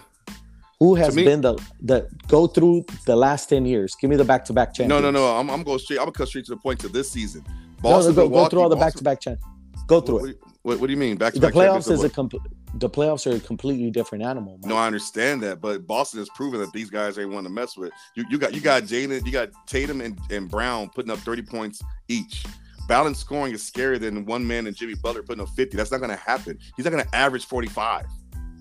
Who 0.82 0.96
has 0.96 1.16
me- 1.16 1.24
been 1.24 1.42
the 1.42 1.64
the 1.82 2.10
go 2.28 2.48
through 2.48 2.88
the 3.06 3.16
last 3.16 3.50
ten 3.50 3.66
years? 3.68 3.94
Give 4.02 4.10
me 4.10 4.16
the 4.16 4.26
back 4.26 4.44
to 4.46 4.54
back 4.54 4.74
chance. 4.74 4.90
No, 4.90 5.00
no, 5.00 5.12
no. 5.12 5.38
I'm, 5.38 5.48
I'm 5.52 5.62
going 5.62 5.78
straight. 5.78 6.00
I'm 6.00 6.06
gonna 6.06 6.14
cut 6.14 6.28
straight 6.28 6.46
to 6.46 6.56
the 6.56 6.58
point 6.58 6.80
to 6.80 6.90
this 6.90 7.12
season. 7.12 7.44
No, 7.48 7.54
no, 7.54 7.96
Boston, 7.98 8.16
go, 8.16 8.28
go 8.28 8.48
through 8.48 8.62
all 8.62 8.70
the 8.70 8.76
back 8.76 8.96
to 8.96 9.04
back 9.04 9.20
champ. 9.20 9.40
Go 9.86 10.02
through 10.02 10.22
what, 10.22 10.30
it. 10.32 10.40
what, 10.64 10.80
what 10.80 10.88
do 10.88 10.94
you 10.94 10.98
mean? 10.98 11.18
Back 11.18 11.34
to 11.34 11.40
The 11.40 11.48
back 11.48 11.54
playoffs 11.54 11.92
is 11.92 12.04
a 12.04 12.10
complete. 12.10 12.42
The 12.74 12.90
playoffs 12.90 13.32
are 13.32 13.36
a 13.36 13.40
completely 13.40 13.92
different 13.92 14.24
animal. 14.24 14.58
Mike. 14.58 14.70
No, 14.70 14.76
I 14.76 14.88
understand 14.88 15.44
that, 15.44 15.62
but 15.62 15.86
Boston 15.86 16.18
has 16.18 16.30
proven 16.30 16.60
that 16.62 16.74
these 16.74 16.90
guys 16.90 17.20
ain't 17.20 17.30
one 17.30 17.44
to 17.44 17.52
mess 17.52 17.78
with. 17.78 17.92
You, 18.16 18.26
you 18.32 18.40
got 18.40 18.56
you 18.56 18.62
got 18.62 18.82
Jaylen, 18.82 19.24
you 19.24 19.32
got 19.32 19.50
Tatum 19.68 20.02
and, 20.02 20.18
and 20.32 20.50
Brown 20.50 20.90
putting 20.90 21.12
up 21.12 21.20
30 21.20 21.44
points 21.44 21.84
each. 22.08 22.44
Balanced 22.88 23.22
scoring 23.22 23.54
is 23.54 23.70
scarier 23.70 24.00
than 24.00 24.26
one 24.26 24.48
man 24.48 24.66
and 24.66 24.76
Jimmy 24.76 24.96
Butler 24.96 25.22
putting 25.22 25.44
up 25.44 25.50
50. 25.50 25.78
That's 25.78 25.92
not 25.92 26.02
gonna 26.02 26.16
happen. 26.16 26.58
He's 26.76 26.86
not 26.86 26.92
gonna 26.92 27.06
average 27.14 27.46
45. 27.46 28.08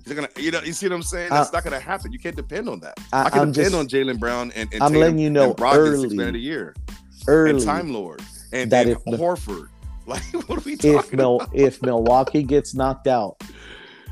He's 0.04 0.08
not 0.08 0.16
gonna, 0.16 0.28
you 0.44 0.50
know, 0.50 0.60
you 0.62 0.72
see 0.72 0.86
what 0.88 0.94
I'm 0.96 1.02
saying? 1.02 1.30
That's 1.30 1.48
Uh, 1.50 1.52
not 1.52 1.64
gonna 1.64 1.80
happen. 1.80 2.12
You 2.12 2.18
can't 2.18 2.36
depend 2.36 2.68
on 2.68 2.80
that. 2.80 2.98
I- 3.12 3.24
I, 3.24 3.30
can 3.30 3.38
I'm 3.40 3.52
depend 3.52 3.72
just- 3.72 3.76
on 3.76 3.88
Jaylen 3.88 4.18
Brown 4.18 4.50
and, 4.54 4.72
and 4.72 4.82
I'm 4.82 4.88
Tatum 4.92 5.00
letting 5.00 5.18
you 5.18 5.30
know 5.30 5.48
and 5.50 5.56
Brogdon 5.56 6.00
six 6.00 6.04
early- 6.06 6.16
man 6.16 6.28
of 6.28 6.32
the 6.34 6.40
year 6.40 6.74
Early, 7.28 7.50
and 7.50 7.60
Time 7.62 7.92
Lord 7.92 8.22
and, 8.52 8.70
that 8.72 8.86
and 8.86 8.96
if 8.96 9.20
Horford. 9.20 9.68
Like, 10.06 10.22
what 10.48 10.58
are 10.58 10.62
we 10.62 10.72
if 10.72 10.80
talking 10.80 11.16
Mil- 11.18 11.36
about? 11.36 11.54
if 11.54 11.82
Milwaukee 11.82 12.42
gets 12.42 12.74
knocked 12.74 13.06
out, 13.06 13.36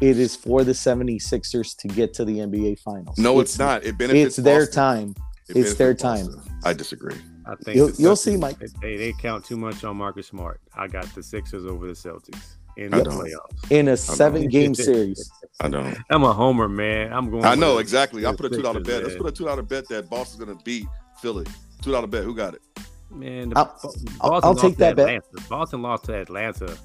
it 0.00 0.16
is 0.18 0.36
for 0.36 0.62
the 0.62 0.70
76ers 0.72 1.76
to 1.78 1.88
get 1.88 2.14
to 2.14 2.24
the 2.24 2.38
NBA 2.38 2.78
Finals. 2.80 3.18
No, 3.18 3.40
it's, 3.40 3.58
not. 3.58 3.84
It 3.84 3.98
benefits 3.98 4.36
It's 4.38 4.44
their 4.44 4.60
Boston. 4.66 4.74
time. 4.74 5.14
It 5.48 5.56
It's 5.56 5.74
their 5.74 5.94
time. 5.94 6.26
Boston. 6.26 6.42
I 6.64 6.72
disagree. 6.72 7.16
I 7.46 7.54
think 7.64 7.76
You'll, 7.76 7.90
you'll 7.92 8.14
Celtics- 8.14 8.18
see, 8.18 8.36
Mike. 8.36 8.58
They, 8.80 8.96
they 8.96 9.12
count 9.14 9.44
too 9.44 9.56
much 9.56 9.82
on 9.82 9.96
Marcus 9.96 10.28
Smart. 10.28 10.60
I 10.76 10.86
got 10.86 11.12
the 11.16 11.22
Sixers 11.22 11.64
over 11.64 11.86
the 11.88 11.94
Celtics 11.94 12.38
in 12.76 12.94
I 12.94 12.98
the 12.98 13.04
don't. 13.04 13.14
playoffs. 13.18 13.70
In 13.72 13.88
a 13.88 13.96
seven-game 13.96 14.74
series, 14.76 15.28
I 15.60 15.68
don't. 15.68 15.96
I'm 16.10 16.22
a 16.22 16.32
homer, 16.32 16.68
man. 16.68 17.12
I'm 17.12 17.30
going. 17.30 17.44
I 17.44 17.54
know 17.56 17.78
exactly. 17.78 18.24
I 18.26 18.32
put 18.34 18.46
a 18.46 18.50
two 18.50 18.62
dollar 18.62 18.80
bet. 18.80 19.02
Let's 19.02 19.16
put 19.16 19.26
a 19.26 19.32
two 19.32 19.44
dollar 19.44 19.62
bet 19.62 19.88
that 19.88 20.08
Boston's 20.08 20.44
gonna 20.44 20.58
beat 20.64 20.86
Philly. 21.20 21.46
Two 21.82 21.92
dollar 21.92 22.06
bet. 22.06 22.22
Who 22.24 22.34
got 22.34 22.54
it? 22.54 22.62
Man, 23.10 23.48
the, 23.50 23.58
I'll- 23.58 23.64
I'll- 23.82 23.90
Boston 23.90 24.08
I'll 24.20 24.30
lost 24.52 24.60
take 24.60 24.72
to 24.74 24.78
that 24.78 24.96
bet. 24.96 25.04
Atlanta. 25.08 25.48
Boston 25.48 25.82
lost 25.82 26.04
to 26.04 26.14
Atlanta. 26.14 26.76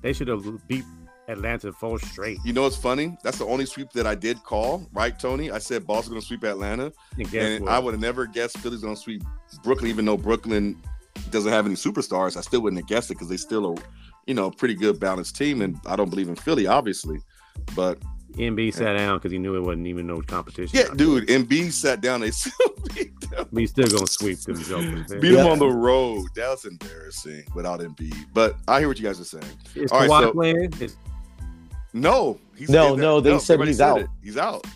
They 0.00 0.12
should 0.14 0.28
have 0.28 0.66
beat 0.66 0.84
Atlanta 1.28 1.72
four 1.72 1.98
straight. 1.98 2.38
You 2.44 2.52
know 2.54 2.62
what's 2.62 2.76
funny? 2.76 3.16
That's 3.22 3.38
the 3.38 3.44
only 3.46 3.66
sweep 3.66 3.90
that 3.92 4.06
I 4.06 4.14
did 4.14 4.42
call, 4.44 4.88
right, 4.92 5.18
Tony? 5.18 5.50
I 5.50 5.58
said 5.58 5.86
Boston's 5.86 6.08
gonna 6.14 6.22
sweep 6.22 6.44
Atlanta, 6.44 6.90
And 7.18 7.34
and? 7.34 7.68
I 7.68 7.78
would 7.78 7.92
have 7.92 8.00
never 8.00 8.26
guessed 8.26 8.58
Philly's 8.58 8.80
gonna 8.80 8.96
sweep 8.96 9.22
Brooklyn, 9.62 9.90
even 9.90 10.06
though 10.06 10.16
Brooklyn 10.16 10.80
doesn't 11.30 11.52
have 11.52 11.66
any 11.66 11.74
superstars. 11.74 12.36
I 12.38 12.40
still 12.40 12.62
wouldn't 12.62 12.80
have 12.80 12.88
guessed 12.88 13.10
it 13.10 13.14
because 13.14 13.28
they 13.28 13.36
still 13.36 13.66
are, 13.78 13.82
you 14.26 14.32
know, 14.34 14.46
a 14.46 14.50
pretty 14.52 14.74
good 14.74 14.98
balanced 14.98 15.36
team, 15.36 15.60
and 15.60 15.78
I 15.86 15.96
don't 15.96 16.08
believe 16.08 16.28
in 16.30 16.36
Philly, 16.36 16.66
obviously. 16.66 17.18
But 17.76 17.98
Embiid 18.34 18.74
sat 18.74 18.96
down 18.96 19.18
because 19.18 19.32
he 19.32 19.38
knew 19.38 19.56
it 19.56 19.60
wasn't 19.60 19.86
even 19.86 20.06
no 20.06 20.20
competition. 20.22 20.78
Yeah, 20.78 20.92
dude. 20.94 21.28
Embiid 21.28 21.72
sat 21.72 22.00
down. 22.00 22.20
They 22.20 22.30
still 22.32 22.52
beat 22.94 23.18
them. 23.20 23.30
there. 23.30 23.44
But 23.52 23.60
he's 23.60 23.70
still 23.70 23.88
gonna 23.88 24.06
sweep 24.06 24.38
them 24.40 24.62
jokers. 24.62 25.10
Man. 25.10 25.20
Beat 25.20 25.32
them 25.32 25.46
on 25.46 25.58
the 25.58 25.68
road. 25.68 26.26
That 26.36 26.48
was 26.50 26.64
embarrassing 26.64 27.44
without 27.54 27.80
Embiid. 27.80 28.14
But 28.34 28.56
I 28.68 28.78
hear 28.80 28.88
what 28.88 28.98
you 28.98 29.04
guys 29.04 29.20
are 29.20 29.24
saying. 29.24 29.44
Is 29.74 29.90
All 29.92 30.00
right, 30.00 30.10
Kawhi 30.10 30.22
so- 30.22 30.32
playing? 30.32 30.72
Is, 30.80 30.96
No, 31.92 32.38
he's 32.56 32.68
No, 32.70 32.94
no, 32.94 33.20
they 33.20 33.38
said 33.38 33.54
everybody 33.54 33.70
he's 33.70 33.80
out. 33.80 34.00
it. 34.00 34.06
He's 34.22 34.36
out. 34.38 34.66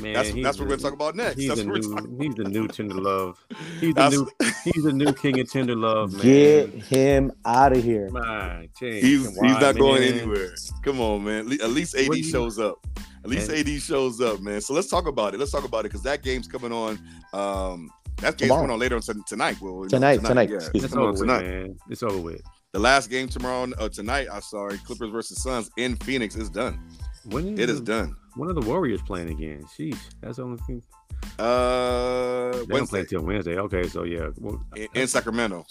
Man, 0.00 0.12
That's 0.14 0.28
he's 0.30 0.44
that's 0.44 0.58
what 0.58 0.68
we're 0.68 0.76
gonna 0.76 0.82
talk 0.82 0.92
about 0.92 1.16
next. 1.16 1.36
He's 1.38 1.48
That's 1.48 1.60
the 1.60 1.66
new, 1.66 1.80
talking. 1.82 2.20
he's 2.20 2.34
the 2.34 2.44
new 2.44 2.68
tender 2.68 2.94
love. 2.94 3.44
He's 3.80 3.94
the 3.94 4.08
new, 4.10 4.28
he's 4.64 4.84
the 4.84 4.92
new 4.92 5.12
king 5.12 5.40
of 5.40 5.50
tender 5.50 5.76
love, 5.76 6.12
man. 6.12 6.22
Get 6.22 6.68
him 6.84 7.32
out 7.44 7.76
of 7.76 7.82
here. 7.82 8.08
My 8.10 8.68
change. 8.78 9.02
He's 9.04 9.26
he's 9.26 9.40
not 9.60 9.76
going 9.76 10.02
anywhere. 10.02 10.54
Come 10.82 11.00
on, 11.00 11.24
man. 11.24 11.52
At 11.60 11.70
least 11.70 11.94
AD 11.96 12.14
you- 12.14 12.22
shows 12.24 12.58
up. 12.58 12.76
At 13.24 13.28
least 13.30 13.50
And- 13.50 13.68
AD 13.68 13.80
shows 13.82 14.20
up, 14.20 14.40
man. 14.40 14.60
So 14.60 14.72
let's 14.74 14.88
talk 14.88 15.06
about 15.06 15.34
it. 15.34 15.38
Let's 15.40 15.52
talk 15.52 15.64
about 15.64 15.80
it 15.80 15.88
because 15.90 16.02
that 16.02 16.22
game's 16.22 16.48
coming 16.48 16.72
on. 16.72 16.98
Um, 17.34 17.90
that 18.16 18.36
game's 18.36 18.48
Tomorrow. 18.48 18.60
coming 18.62 18.72
on 18.74 18.78
later 18.78 18.96
on 18.96 19.02
ton- 19.02 19.22
tonight. 19.26 19.56
Well, 19.60 19.72
you 19.74 19.80
know, 19.82 19.88
Tonight, 19.88 20.24
tonight, 20.24 20.48
Yeah, 20.50 20.56
it's 20.56 20.84
It's 20.84 20.94
over 20.94 21.02
on 21.04 21.10
with, 21.12 21.20
tonight. 21.20 21.42
man. 21.46 21.76
It's 21.90 22.02
over 22.02 22.18
with. 22.18 22.40
The 22.72 22.78
last 22.78 23.10
game 23.10 23.28
tomorrow, 23.28 23.70
uh, 23.78 23.88
tonight. 23.88 24.28
I'm 24.32 24.40
sorry, 24.42 24.78
Clippers 24.78 25.10
versus 25.10 25.42
Suns 25.42 25.70
in 25.76 25.96
Phoenix 25.96 26.36
is 26.36 26.48
done. 26.48 26.78
When 27.24 27.48
is, 27.54 27.58
It 27.58 27.68
is 27.70 27.80
done. 27.80 28.14
When 28.36 28.48
are 28.48 28.52
the 28.54 28.60
Warriors 28.60 29.02
playing 29.02 29.30
again? 29.30 29.64
Sheesh, 29.76 29.98
that's 30.20 30.36
the 30.36 30.44
only 30.44 30.58
thing. 30.66 30.82
Uh, 31.38 32.50
They 32.52 32.66
don't 32.66 32.88
play 32.88 33.00
until 33.00 33.22
Wednesday. 33.22 33.58
Okay, 33.58 33.88
so 33.88 34.04
yeah, 34.04 34.28
well, 34.38 34.64
in, 34.76 34.88
in 34.94 35.06
Sacramento. 35.06 35.66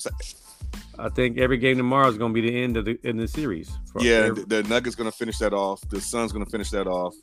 I 0.98 1.10
think 1.10 1.38
every 1.38 1.58
game 1.58 1.78
tomorrow 1.78 2.08
is 2.10 2.17
going 2.17 2.34
to 2.34 2.41
be 2.41 2.50
the 2.50 2.62
end 2.63 2.76
of 2.78 2.86
the 2.86 3.00
in 3.04 3.17
the 3.17 3.28
series. 3.28 3.72
for 3.91 4.02
Yeah, 4.02 4.13
every- 4.28 4.43
the, 4.43 4.62
the 4.62 4.69
Nuggets 4.69 4.95
gonna 4.95 5.12
finish 5.12 5.38
that 5.39 5.54
off. 5.54 5.82
The 5.89 6.02
Suns 6.02 6.32
gonna 6.34 6.45
finish 6.45 6.69
that 6.72 6.88
off. 6.88 7.15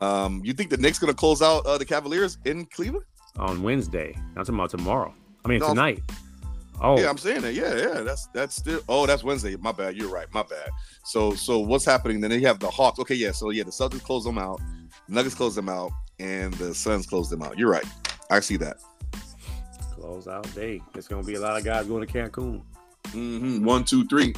Um, 0.00 0.40
you 0.44 0.52
think 0.52 0.70
the 0.70 0.76
Knicks 0.78 0.98
gonna 0.98 1.14
close 1.14 1.40
out 1.42 1.64
uh, 1.66 1.78
the 1.78 1.84
Cavaliers 1.84 2.38
in 2.44 2.66
Cleveland? 2.66 3.04
on 3.38 3.62
Wednesday. 3.62 4.12
Not 4.34 4.44
talking 4.46 4.56
about 4.56 4.70
tomorrow. 4.70 5.14
I 5.44 5.48
mean 5.48 5.60
No. 5.60 5.68
tonight. 5.68 6.02
Oh, 6.82 6.98
Yeah, 6.98 7.08
I'm 7.10 7.16
saying 7.18 7.42
that. 7.42 7.54
Yeah, 7.54 7.76
yeah. 7.76 8.00
That's 8.00 8.26
that's 8.34 8.56
still. 8.56 8.80
Oh, 8.88 9.06
that's 9.06 9.22
Wednesday. 9.22 9.54
My 9.56 9.70
bad. 9.70 9.96
You're 9.96 10.08
right. 10.08 10.26
My 10.34 10.42
bad. 10.42 10.70
So 11.04 11.34
so 11.34 11.60
what's 11.60 11.84
happening? 11.84 12.20
Then 12.20 12.30
they 12.30 12.40
have 12.40 12.58
the 12.58 12.68
Hawks. 12.70 12.98
Okay, 12.98 13.14
yeah. 13.14 13.30
So 13.30 13.50
yeah, 13.50 13.62
the 13.62 13.70
Celtics 13.70 14.02
close 14.02 14.24
them 14.24 14.38
out. 14.38 14.60
Nuggets 15.10 15.34
close 15.34 15.54
them 15.54 15.68
out, 15.68 15.90
and 16.18 16.54
the 16.54 16.74
Suns 16.74 17.06
close 17.06 17.28
them 17.28 17.42
out. 17.42 17.58
You're 17.58 17.70
right. 17.70 17.84
I 18.30 18.40
see 18.40 18.56
that. 18.58 18.76
close 19.94 20.28
out 20.28 20.52
day. 20.54 20.80
It's 20.94 21.08
going 21.08 21.22
to 21.22 21.26
be 21.26 21.34
a 21.34 21.40
lot 21.40 21.58
of 21.58 21.64
guys 21.64 21.86
going 21.86 22.06
to 22.06 22.12
Cancun. 22.12 22.62
hmm 23.08 23.64
One, 23.64 23.84
two, 23.84 24.06
three. 24.06 24.32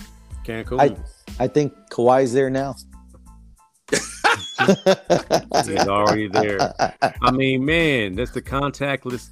Cancun. 0.45 0.81
I- 0.81 0.97
I 1.43 1.49
think 1.49 1.73
Kawhi's 1.91 2.33
there 2.35 2.51
now. 2.51 2.75
He's 5.65 5.89
already 5.89 6.29
there. 6.29 6.75
I 7.23 7.31
mean, 7.31 7.65
man, 7.65 8.15
that's 8.15 8.31
the 8.33 8.43
contactless, 8.43 9.31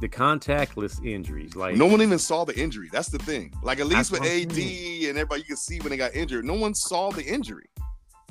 the 0.00 0.08
contactless 0.08 1.04
injuries. 1.04 1.56
Like 1.56 1.76
No 1.76 1.86
one 1.86 2.00
even 2.02 2.18
saw 2.18 2.44
the 2.44 2.56
injury. 2.58 2.88
That's 2.92 3.08
the 3.08 3.18
thing. 3.18 3.52
Like 3.62 3.80
at 3.80 3.86
least 3.86 4.12
with 4.12 4.20
what 4.20 4.28
AD 4.30 4.52
and 4.58 5.18
everybody, 5.18 5.40
you 5.40 5.46
can 5.46 5.56
see 5.56 5.80
when 5.80 5.90
they 5.90 5.96
got 5.96 6.14
injured. 6.14 6.44
No 6.44 6.54
one 6.54 6.74
saw 6.74 7.10
the 7.10 7.24
injury. 7.24 7.66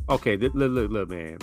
okay, 0.10 0.38
look, 0.38 0.54
look, 0.56 0.90
look, 0.92 1.10
man. 1.10 1.38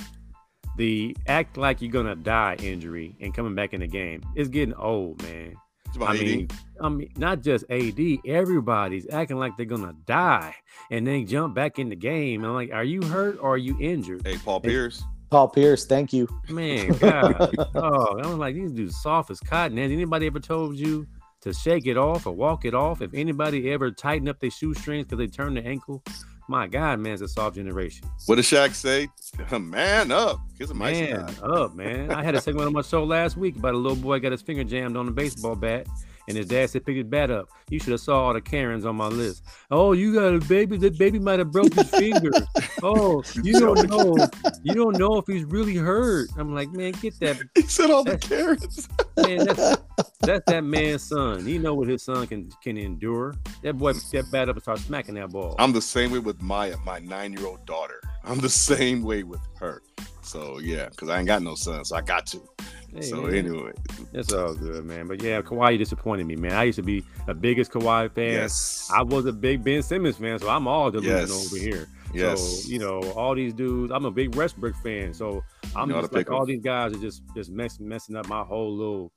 The 0.76 1.16
act 1.26 1.56
like 1.56 1.80
you're 1.80 1.90
gonna 1.92 2.16
die 2.16 2.56
injury 2.62 3.16
and 3.20 3.34
coming 3.34 3.54
back 3.54 3.72
in 3.72 3.80
the 3.80 3.86
game 3.86 4.22
is 4.34 4.48
getting 4.48 4.74
old, 4.74 5.22
man. 5.22 5.54
It's 5.86 5.96
about 5.96 6.10
I 6.10 6.14
AD. 6.16 6.20
mean, 6.20 6.48
I 6.80 6.88
mean, 6.88 7.10
not 7.16 7.42
just 7.42 7.64
AD. 7.70 7.98
Everybody's 8.26 9.06
acting 9.10 9.38
like 9.38 9.56
they're 9.56 9.64
gonna 9.66 9.94
die 10.04 10.54
and 10.90 11.06
then 11.06 11.26
jump 11.26 11.54
back 11.54 11.78
in 11.78 11.88
the 11.88 11.96
game. 11.96 12.40
And 12.40 12.48
I'm 12.48 12.54
like, 12.54 12.72
are 12.72 12.84
you 12.84 13.02
hurt 13.02 13.38
or 13.40 13.54
are 13.54 13.58
you 13.58 13.76
injured? 13.80 14.26
hey, 14.26 14.36
Paul 14.36 14.60
Pierce. 14.60 15.02
Paul 15.30 15.48
Pierce, 15.48 15.86
thank 15.86 16.12
you. 16.12 16.28
Man, 16.48 16.88
God, 16.98 17.54
oh, 17.74 18.18
I 18.20 18.26
was 18.26 18.36
like, 18.36 18.54
these 18.54 18.72
dudes 18.72 19.00
soft 19.02 19.30
as 19.30 19.40
cotton. 19.40 19.76
Has 19.78 19.90
anybody 19.90 20.26
ever 20.26 20.38
told 20.38 20.76
you 20.76 21.06
to 21.40 21.52
shake 21.52 21.86
it 21.86 21.96
off 21.96 22.26
or 22.26 22.32
walk 22.32 22.64
it 22.64 22.74
off? 22.74 23.02
If 23.02 23.12
anybody 23.14 23.72
ever 23.72 23.90
tighten 23.90 24.28
up 24.28 24.38
their 24.38 24.50
shoestrings 24.50 25.06
because 25.06 25.18
they 25.18 25.26
turn 25.26 25.54
the 25.54 25.66
ankle, 25.66 26.02
my 26.48 26.66
God, 26.66 27.00
man, 27.00 27.14
it's 27.14 27.22
a 27.22 27.28
soft 27.28 27.56
generation. 27.56 28.08
What 28.26 28.36
did 28.36 28.44
Shaq 28.44 28.74
say? 28.74 29.08
Man 29.58 30.12
up. 30.12 30.38
Him 30.58 30.80
icy 30.80 31.12
Man, 31.12 31.34
up, 31.42 31.74
man. 31.74 32.10
I 32.12 32.22
had 32.22 32.34
a 32.34 32.40
segment 32.40 32.66
on 32.66 32.72
my 32.72 32.82
show 32.82 33.04
last 33.04 33.36
week 33.36 33.56
about 33.56 33.74
a 33.74 33.76
little 33.76 33.96
boy 33.96 34.20
got 34.20 34.32
his 34.32 34.42
finger 34.42 34.64
jammed 34.64 34.96
on 34.96 35.08
a 35.08 35.10
baseball 35.10 35.56
bat, 35.56 35.86
and 36.28 36.36
his 36.36 36.46
dad 36.46 36.70
said, 36.70 36.84
"Pick 36.84 36.96
his 36.96 37.04
bat 37.04 37.30
up." 37.30 37.48
You 37.70 37.78
should 37.80 37.92
have 37.92 38.00
saw 38.00 38.26
all 38.26 38.32
the 38.34 38.40
Karens 38.40 38.84
on 38.84 38.96
my 38.96 39.08
list. 39.08 39.44
Oh, 39.70 39.92
you 39.92 40.14
got 40.14 40.34
a 40.34 40.38
baby. 40.46 40.76
That 40.76 40.98
baby 40.98 41.18
might 41.18 41.38
have 41.40 41.50
broke 41.50 41.74
his 41.74 41.90
finger. 41.90 42.30
Oh, 42.82 43.22
you 43.42 43.58
don't 43.58 43.88
know. 43.88 44.14
You 44.62 44.74
don't 44.74 44.98
know 44.98 45.16
if 45.16 45.26
he's 45.26 45.44
really 45.44 45.74
hurt. 45.76 46.28
I'm 46.36 46.54
like, 46.54 46.70
man, 46.72 46.92
get 46.92 47.18
that 47.20 47.40
He 47.54 47.62
said 47.62 47.90
all 47.90 48.04
the 48.04 48.12
That's- 48.12 48.28
carrots. 48.28 48.88
man. 49.16 49.46
That's 49.46 49.82
that's 50.20 50.44
that 50.46 50.62
man's 50.64 51.02
son. 51.04 51.46
He 51.46 51.58
know 51.58 51.74
what 51.74 51.88
his 51.88 52.02
son 52.02 52.26
can 52.26 52.50
can 52.62 52.76
endure. 52.76 53.34
That 53.62 53.78
boy, 53.78 53.94
that 53.94 54.30
bat 54.30 54.48
up 54.50 54.56
and 54.56 54.62
start 54.62 54.78
smacking 54.80 55.14
that 55.14 55.30
ball. 55.30 55.56
I'm 55.58 55.72
the 55.72 55.80
same 55.80 56.12
way 56.12 56.18
with 56.18 56.40
Maya, 56.42 56.76
my 56.84 56.98
nine 56.98 57.32
year 57.32 57.46
old 57.46 57.64
daughter. 57.66 58.00
I'm 58.26 58.40
the 58.40 58.48
same 58.48 59.02
way 59.02 59.22
with 59.22 59.40
her. 59.60 59.82
So 60.22 60.58
yeah, 60.58 60.88
because 60.88 61.08
I 61.08 61.18
ain't 61.18 61.26
got 61.28 61.42
no 61.42 61.54
son, 61.54 61.84
so 61.84 61.96
I 61.96 62.00
got 62.00 62.26
to. 62.28 62.40
Hey, 62.92 63.02
so 63.02 63.22
man. 63.22 63.34
anyway, 63.34 63.72
It's 64.12 64.32
all 64.32 64.54
good, 64.54 64.84
man. 64.84 65.06
But 65.06 65.22
yeah, 65.22 65.40
Kawhi 65.42 65.76
disappointed 65.78 66.26
me, 66.26 66.34
man. 66.36 66.52
I 66.52 66.64
used 66.64 66.76
to 66.76 66.82
be 66.82 67.04
a 67.28 67.34
biggest 67.34 67.70
Kawhi 67.70 68.10
fan. 68.12 68.32
yes, 68.32 68.90
I 68.92 69.02
was 69.02 69.26
a 69.26 69.32
big 69.32 69.62
Ben 69.62 69.82
Simmons 69.82 70.16
fan, 70.16 70.38
so 70.38 70.48
I'm 70.48 70.66
all 70.66 70.90
delusional 70.90 71.20
Yes. 71.38 71.46
over 71.46 71.56
here. 71.62 71.88
yes. 72.14 72.64
So 72.64 72.68
you 72.70 72.78
know, 72.78 73.00
all 73.12 73.34
these 73.34 73.52
dudes. 73.54 73.92
I'm 73.92 74.04
a 74.04 74.10
big 74.10 74.34
Westbrook 74.34 74.74
fan, 74.82 75.12
so 75.14 75.42
I'm 75.76 75.90
just 75.90 76.12
like 76.12 76.30
all 76.30 76.46
these 76.46 76.62
guys 76.62 76.92
are 76.94 76.98
just 77.00 77.22
just 77.36 77.50
mess, 77.50 77.78
messing 77.78 78.16
up 78.16 78.26
my 78.28 78.42
whole 78.42 78.74
little, 78.74 79.12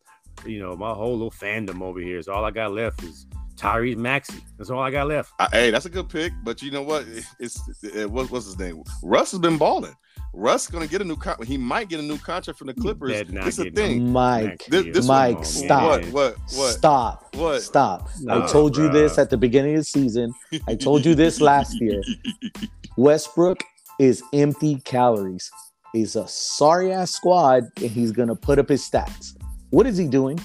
you 0.45 0.59
know, 0.59 0.75
my 0.75 0.93
whole 0.93 1.13
little 1.13 1.31
fandom 1.31 1.81
over 1.81 1.99
here. 1.99 2.21
So 2.21 2.33
all 2.33 2.45
I 2.45 2.51
got 2.51 2.73
left 2.73 3.01
is 3.03 3.25
Tyrese 3.59 3.97
Maxey. 3.97 4.39
That's 4.57 4.69
all 4.69 4.81
I 4.81 4.89
got 4.91 5.07
left. 5.07 5.33
I, 5.39 5.47
hey, 5.51 5.71
that's 5.71 5.85
a 5.85 5.89
good 5.89 6.07
pick, 6.09 6.31
but 6.43 6.61
you 6.61 6.71
know 6.71 6.81
what? 6.81 7.05
It's 7.39 7.59
it, 7.83 8.09
what, 8.09 8.31
what's 8.31 8.45
his 8.45 8.57
name? 8.57 8.83
Russ 9.03 9.31
has 9.31 9.39
been 9.39 9.57
balling. 9.57 9.93
Russ 10.33 10.67
gonna 10.67 10.87
get 10.87 11.01
a 11.01 11.03
new 11.03 11.15
con- 11.15 11.41
he 11.43 11.57
might 11.57 11.89
get 11.89 11.99
a 11.99 12.03
new 12.03 12.17
contract 12.19 12.57
from 12.59 12.67
the 12.67 12.73
Clippers. 12.73 13.11
better 13.11 13.31
not 13.31 13.47
It's 13.47 13.57
the 13.57 13.65
get 13.65 13.75
thing. 13.75 14.11
Mike, 14.11 14.63
This, 14.69 14.85
this 14.95 15.07
Mike, 15.07 15.37
one- 15.37 15.43
stop. 15.45 16.01
What? 16.03 16.05
What? 16.13 16.35
What? 16.55 16.71
stop. 16.73 17.35
What? 17.35 17.61
Stop. 17.61 18.09
Nah, 18.21 18.45
I 18.45 18.47
told 18.47 18.77
you 18.77 18.89
this 18.89 19.17
at 19.17 19.29
the 19.31 19.37
beginning 19.37 19.73
of 19.73 19.79
the 19.81 19.85
season. 19.85 20.33
I 20.67 20.75
told 20.75 21.03
you 21.03 21.15
this 21.15 21.41
last 21.41 21.81
year. 21.81 22.01
Westbrook 22.97 23.63
is 23.99 24.23
empty 24.33 24.79
calories. 24.85 25.49
He's 25.93 26.15
a 26.15 26.27
sorry 26.27 26.93
ass 26.93 27.11
squad, 27.11 27.63
and 27.77 27.89
he's 27.89 28.11
gonna 28.11 28.35
put 28.35 28.59
up 28.59 28.69
his 28.69 28.87
stats. 28.87 29.35
What 29.71 29.87
is 29.87 29.97
he 29.97 30.07
doing? 30.07 30.39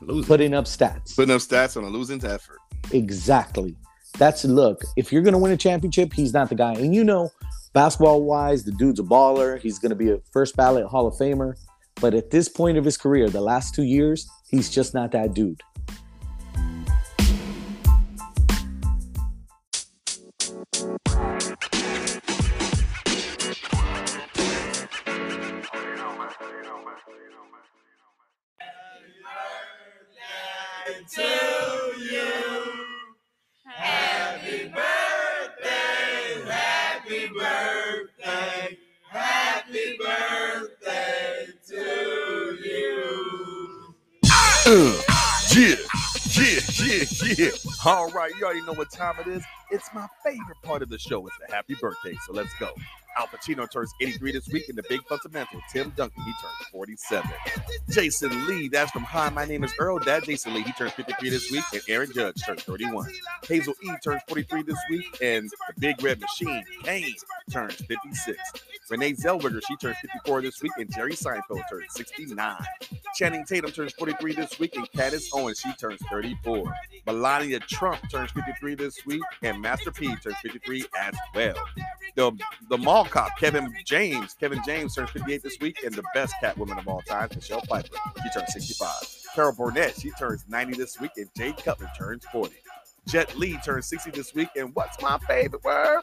Losing. 0.00 0.24
Putting 0.26 0.54
up 0.54 0.64
stats. 0.64 1.16
Putting 1.16 1.34
up 1.34 1.40
stats 1.40 1.76
on 1.76 1.84
a 1.84 1.88
losing 1.88 2.24
effort. 2.24 2.58
Exactly. 2.92 3.76
That's 4.18 4.44
look. 4.44 4.82
If 4.96 5.12
you're 5.12 5.22
gonna 5.22 5.38
win 5.38 5.52
a 5.52 5.56
championship, 5.56 6.12
he's 6.12 6.32
not 6.32 6.48
the 6.48 6.54
guy. 6.54 6.74
And 6.74 6.94
you 6.94 7.04
know, 7.04 7.30
basketball 7.72 8.22
wise, 8.22 8.64
the 8.64 8.72
dude's 8.72 9.00
a 9.00 9.02
baller. 9.02 9.58
He's 9.58 9.78
gonna 9.78 9.94
be 9.94 10.10
a 10.10 10.18
first 10.32 10.56
ballot 10.56 10.86
Hall 10.86 11.06
of 11.06 11.14
Famer. 11.14 11.54
But 12.00 12.14
at 12.14 12.30
this 12.30 12.48
point 12.48 12.76
of 12.76 12.84
his 12.84 12.96
career, 12.96 13.28
the 13.28 13.40
last 13.40 13.74
two 13.74 13.84
years, 13.84 14.28
he's 14.48 14.68
just 14.70 14.94
not 14.94 15.12
that 15.12 15.34
dude. 15.34 15.62
Right, 48.24 48.34
you 48.38 48.44
already 48.44 48.62
know 48.62 48.74
what 48.74 48.90
time 48.90 49.14
it 49.20 49.26
is. 49.26 49.44
It's 49.70 49.88
my 49.94 50.06
favorite 50.24 50.60
part 50.62 50.82
of 50.82 50.88
the 50.88 50.98
show. 50.98 51.26
It's 51.26 51.36
the 51.46 51.54
happy 51.54 51.74
birthday. 51.80 52.16
So 52.26 52.32
let's 52.32 52.52
go. 52.58 52.72
Al 53.16 53.26
Pacino 53.26 53.70
turns 53.70 53.92
83 54.00 54.32
this 54.32 54.48
week, 54.48 54.68
and 54.68 54.76
the 54.76 54.84
big 54.88 55.02
fundamental, 55.04 55.60
Tim 55.70 55.92
Duncan, 55.96 56.22
he 56.22 56.32
turns 56.32 56.68
47. 56.72 57.30
Jason 57.90 58.46
Lee, 58.46 58.68
that's 58.68 58.90
from 58.90 59.02
Hi, 59.04 59.30
my 59.30 59.44
name 59.44 59.64
is 59.64 59.72
Earl. 59.78 59.98
Dad 60.00 60.24
Jason 60.24 60.54
Lee, 60.54 60.62
he 60.62 60.72
turns 60.72 60.92
53 60.92 61.30
this 61.30 61.50
week, 61.50 61.64
and 61.72 61.82
Aaron 61.88 62.10
Judge 62.12 62.42
turns 62.44 62.62
31. 62.62 63.10
Hazel 63.46 63.74
E 63.82 63.90
turns 64.02 64.22
43 64.28 64.62
this 64.62 64.78
week, 64.90 65.18
and 65.22 65.48
the 65.50 65.80
Big 65.80 66.02
Red 66.02 66.20
Machine, 66.20 66.64
Kane, 66.82 67.14
turns 67.50 67.74
56. 67.74 68.38
Renee 68.90 69.12
Zellweger, 69.14 69.60
she 69.66 69.76
turns 69.76 69.96
54 69.98 70.42
this 70.42 70.62
week, 70.62 70.72
and 70.78 70.92
Jerry 70.94 71.12
Seinfeld 71.12 71.62
turns 71.70 71.86
69. 71.90 72.56
Channing 73.14 73.44
Tatum 73.44 73.70
turns 73.70 73.92
43 73.92 74.34
this 74.34 74.58
week, 74.58 74.76
and 74.76 74.90
Candace 74.92 75.30
Owens, 75.32 75.60
she 75.60 75.72
turns 75.74 76.00
34. 76.10 76.72
Melania 77.06 77.60
Trump 77.60 78.00
turns 78.10 78.30
53 78.32 78.74
this 78.74 79.04
week, 79.06 79.22
and 79.42 79.60
Master 79.60 79.90
P 79.90 80.14
turns 80.16 80.36
53 80.42 80.84
as 80.98 81.14
well. 81.34 81.54
The 82.16 82.32
the 82.68 82.78
mall 82.78 83.03
Mall 83.04 83.10
Cop, 83.10 83.38
Kevin 83.38 83.74
James. 83.84 84.34
Kevin 84.34 84.60
James 84.64 84.94
turns 84.94 85.10
58 85.10 85.42
this 85.42 85.58
week, 85.60 85.84
and 85.84 85.94
the 85.94 86.02
best 86.14 86.34
Catwoman 86.42 86.78
of 86.78 86.88
all 86.88 87.02
time, 87.02 87.28
Michelle 87.34 87.60
Pfeiffer. 87.60 87.94
She 88.22 88.30
turns 88.30 88.50
65. 88.54 88.94
Carol 89.34 89.52
Burnett, 89.52 90.00
she 90.00 90.10
turns 90.12 90.46
90 90.48 90.78
this 90.78 90.98
week, 90.98 91.10
and 91.18 91.28
Jay 91.36 91.52
Cutler 91.52 91.90
turns 91.98 92.24
40. 92.32 92.54
Jet 93.06 93.36
Li 93.36 93.58
turns 93.62 93.86
60 93.88 94.12
this 94.12 94.34
week, 94.34 94.48
and 94.56 94.74
what's 94.74 95.02
my 95.02 95.18
favorite 95.18 95.62
word? 95.62 96.00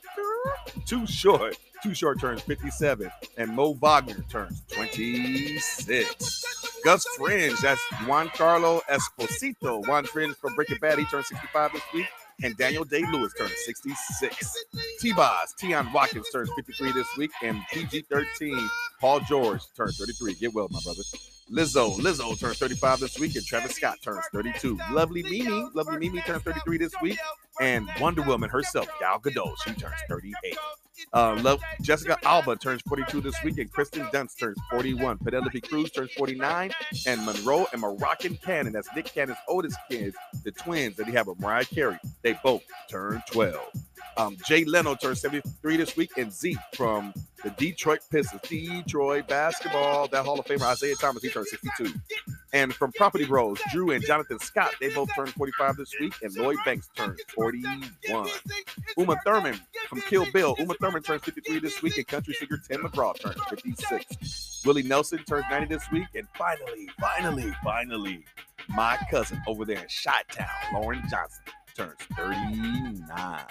Too 0.85 1.07
short. 1.07 1.57
Too 1.81 1.95
short 1.95 2.19
turns 2.19 2.41
57, 2.41 3.09
and 3.37 3.55
Mo 3.55 3.73
Wagner 3.73 4.23
turns 4.29 4.61
26. 4.71 6.77
Gus 6.83 7.03
Fring, 7.17 7.55
that's 7.63 7.81
Giancarlo 8.05 8.81
Esposito. 8.87 9.87
Juan 9.87 10.05
Fring 10.05 10.35
from 10.35 10.53
Breaking 10.53 10.77
Bad, 10.79 10.99
he 10.99 11.05
turns 11.05 11.29
65 11.29 11.73
this 11.73 11.81
week. 11.95 12.05
And 12.43 12.57
Daniel 12.57 12.83
Day 12.83 13.03
Lewis 13.11 13.33
turns 13.37 13.53
66. 13.65 14.55
T 14.99 15.13
Boz, 15.13 15.53
Tionne 15.59 15.91
Watkins 15.93 16.29
turns 16.31 16.49
53 16.55 16.91
this 16.91 17.07
week. 17.17 17.31
And 17.43 17.61
PG 17.71 18.05
13, 18.11 18.69
Paul 18.99 19.19
George 19.21 19.61
turns 19.75 19.97
33. 19.97 20.35
Get 20.35 20.53
well, 20.53 20.67
my 20.71 20.79
brother. 20.83 21.03
Lizzo, 21.51 21.97
Lizzo 21.97 22.39
turns 22.39 22.57
35 22.59 23.01
this 23.01 23.19
week, 23.19 23.35
and 23.35 23.45
Travis 23.45 23.75
Scott 23.75 23.97
turns 24.01 24.23
32. 24.31 24.79
Lovely 24.91 25.21
Mimi, 25.23 25.67
Lovely 25.73 25.97
Mimi 25.97 26.21
turns 26.21 26.43
33 26.43 26.77
this 26.77 26.93
week, 27.01 27.19
and 27.61 27.87
Wonder 27.99 28.23
Woman 28.23 28.49
herself, 28.49 28.87
Gal 28.99 29.19
Gadot, 29.19 29.55
she 29.63 29.73
turns 29.73 29.95
38. 30.09 30.57
Uh, 31.13 31.39
love 31.41 31.61
Jessica 31.81 32.17
Alba 32.23 32.55
turns 32.55 32.81
42 32.87 33.21
this 33.21 33.35
week, 33.43 33.57
and 33.57 33.71
Kirsten 33.71 34.03
Dunst 34.07 34.39
turns 34.39 34.57
41. 34.69 35.19
Penelope 35.19 35.61
Cruz 35.61 35.91
turns 35.91 36.11
49, 36.13 36.71
and 37.07 37.25
Monroe 37.25 37.67
and 37.71 37.81
Moroccan 37.81 38.37
Cannon, 38.37 38.73
that's 38.73 38.89
Nick 38.95 39.05
Cannon's 39.05 39.37
oldest 39.47 39.77
kids, 39.89 40.15
the 40.43 40.51
twins 40.51 40.97
that 40.97 41.07
he 41.07 41.13
have 41.13 41.27
with 41.27 41.39
Mariah 41.39 41.65
Carey, 41.65 41.99
they 42.23 42.37
both 42.43 42.63
turn 42.89 43.21
12. 43.31 43.55
Um, 44.17 44.37
Jay 44.45 44.65
Leno 44.65 44.95
turns 44.95 45.21
73 45.21 45.77
this 45.77 45.95
week, 45.95 46.11
and 46.17 46.31
Zeke 46.31 46.57
from 46.73 47.13
the 47.43 47.49
Detroit 47.51 48.01
Pistons, 48.11 48.41
Detroit 48.47 49.27
basketball, 49.27 50.07
that 50.09 50.25
Hall 50.25 50.39
of 50.39 50.45
Famer 50.45 50.71
Isiah 50.73 50.95
Thomas, 50.95 51.23
he 51.23 51.29
turned 51.29 51.47
62. 51.47 51.93
And 52.53 52.73
from 52.73 52.91
Property 52.91 53.25
Bros, 53.25 53.59
Drew 53.71 53.91
and 53.91 54.03
Jonathan 54.03 54.39
Scott, 54.39 54.73
they 54.81 54.93
both 54.93 55.09
turned 55.15 55.29
45 55.29 55.77
this 55.77 55.93
week, 55.99 56.13
and 56.21 56.35
Lloyd 56.35 56.57
Banks 56.65 56.89
turns 56.95 57.21
41. 57.33 58.29
Uma 58.97 59.15
Thurman 59.25 59.59
from 59.87 60.01
Kill 60.01 60.29
Bill, 60.31 60.55
Uma 60.59 60.73
Thurman 60.75 61.01
turns 61.01 61.23
53 61.23 61.59
this 61.59 61.81
week, 61.81 61.97
and 61.97 62.07
country 62.07 62.33
singer 62.33 62.59
Tim 62.67 62.83
McGraw 62.83 63.17
turns 63.19 63.41
56. 63.49 64.63
Willie 64.65 64.83
Nelson 64.83 65.19
turns 65.19 65.45
90 65.49 65.73
this 65.73 65.89
week, 65.91 66.07
and 66.15 66.27
finally, 66.37 66.89
finally, 66.99 67.53
finally, 67.63 68.25
my 68.67 68.97
cousin 69.09 69.41
over 69.47 69.65
there 69.65 69.79
in 69.79 69.87
Shot 69.87 70.27
Town, 70.29 70.47
Lauren 70.73 71.01
Johnson, 71.09 71.43
turns 71.75 71.97
39 72.15 73.47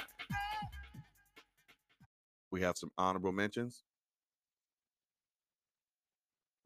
we 2.50 2.62
have 2.62 2.76
some 2.76 2.90
honorable 2.98 3.32
mentions. 3.32 3.82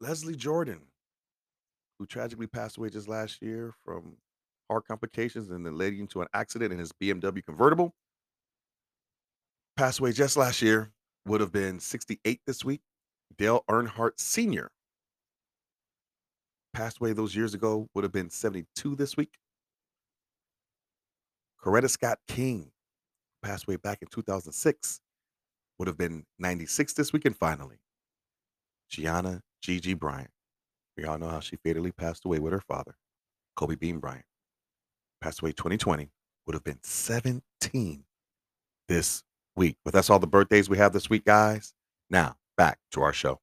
Leslie 0.01 0.35
Jordan, 0.35 0.81
who 1.99 2.05
tragically 2.05 2.47
passed 2.47 2.77
away 2.77 2.89
just 2.89 3.07
last 3.07 3.41
year 3.41 3.73
from 3.83 4.17
heart 4.69 4.85
complications 4.87 5.49
and 5.51 5.65
then 5.65 5.77
leading 5.77 6.07
to 6.07 6.21
an 6.21 6.27
accident 6.33 6.73
in 6.73 6.79
his 6.79 6.91
BMW 6.91 7.43
convertible. 7.43 7.93
Passed 9.77 9.99
away 9.99 10.11
just 10.11 10.37
last 10.37 10.61
year, 10.61 10.91
would 11.25 11.41
have 11.41 11.51
been 11.51 11.79
68 11.79 12.41
this 12.45 12.63
week. 12.63 12.81
Dale 13.37 13.63
Earnhardt 13.69 14.11
Sr. 14.17 14.69
passed 16.73 16.99
away 16.99 17.13
those 17.13 17.35
years 17.35 17.53
ago, 17.53 17.89
would 17.93 18.03
have 18.03 18.13
been 18.13 18.29
72 18.29 18.95
this 18.95 19.17
week. 19.17 19.37
Coretta 21.61 21.89
Scott 21.89 22.19
King 22.27 22.71
passed 23.45 23.65
away 23.67 23.77
back 23.77 23.99
in 24.01 24.07
2006, 24.07 24.99
would 25.77 25.87
have 25.87 25.97
been 25.97 26.25
96 26.39 26.93
this 26.93 27.13
week. 27.13 27.25
And 27.25 27.37
finally, 27.37 27.77
Gianna 28.89 29.41
Gigi 29.61 29.93
Bryant. 29.93 30.31
We 30.97 31.05
all 31.05 31.17
know 31.17 31.29
how 31.29 31.41
she 31.41 31.57
fatally 31.57 31.91
passed 31.91 32.25
away 32.25 32.39
with 32.39 32.53
her 32.53 32.61
father, 32.61 32.95
Kobe 33.55 33.75
Bean 33.75 33.99
Bryant. 33.99 34.25
Passed 35.21 35.41
away 35.41 35.51
2020, 35.51 36.09
would 36.45 36.53
have 36.53 36.63
been 36.63 36.79
17 36.83 38.03
this 38.87 39.23
week. 39.55 39.77
But 39.83 39.93
that's 39.93 40.09
all 40.09 40.19
the 40.19 40.27
birthdays 40.27 40.69
we 40.69 40.77
have 40.77 40.93
this 40.93 41.09
week, 41.09 41.25
guys. 41.25 41.73
Now, 42.09 42.37
back 42.57 42.79
to 42.91 43.01
our 43.01 43.13
show. 43.13 43.39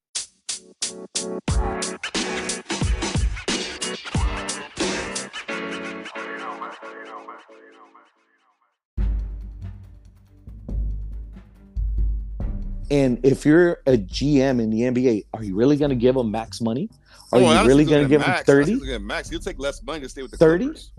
And 12.92 13.24
if 13.24 13.46
you're 13.46 13.80
a 13.86 13.96
GM 13.96 14.60
in 14.60 14.68
the 14.68 14.82
NBA, 14.82 15.24
are 15.32 15.42
you 15.42 15.56
really 15.56 15.78
going 15.78 15.88
to 15.88 15.96
give 15.96 16.14
him 16.14 16.30
max 16.30 16.60
money? 16.60 16.90
Are 17.32 17.40
Oh, 17.40 17.62
you 17.62 17.66
really 17.66 17.86
going 17.86 18.00
to 18.00 18.04
at 18.04 18.10
give 18.10 18.20
him 18.20 18.28
Max. 18.30 18.42
30? 18.44 18.72
Honestly, 18.72 18.86
look 18.86 18.94
at 18.96 19.02
Max, 19.02 19.30
he'll 19.30 19.40
take 19.40 19.58
less 19.58 19.82
money 19.82 20.00
to 20.00 20.08
stay 20.10 20.20
with 20.20 20.30
the 20.32 20.36
30? 20.36 20.64
Clippers. 20.66 20.90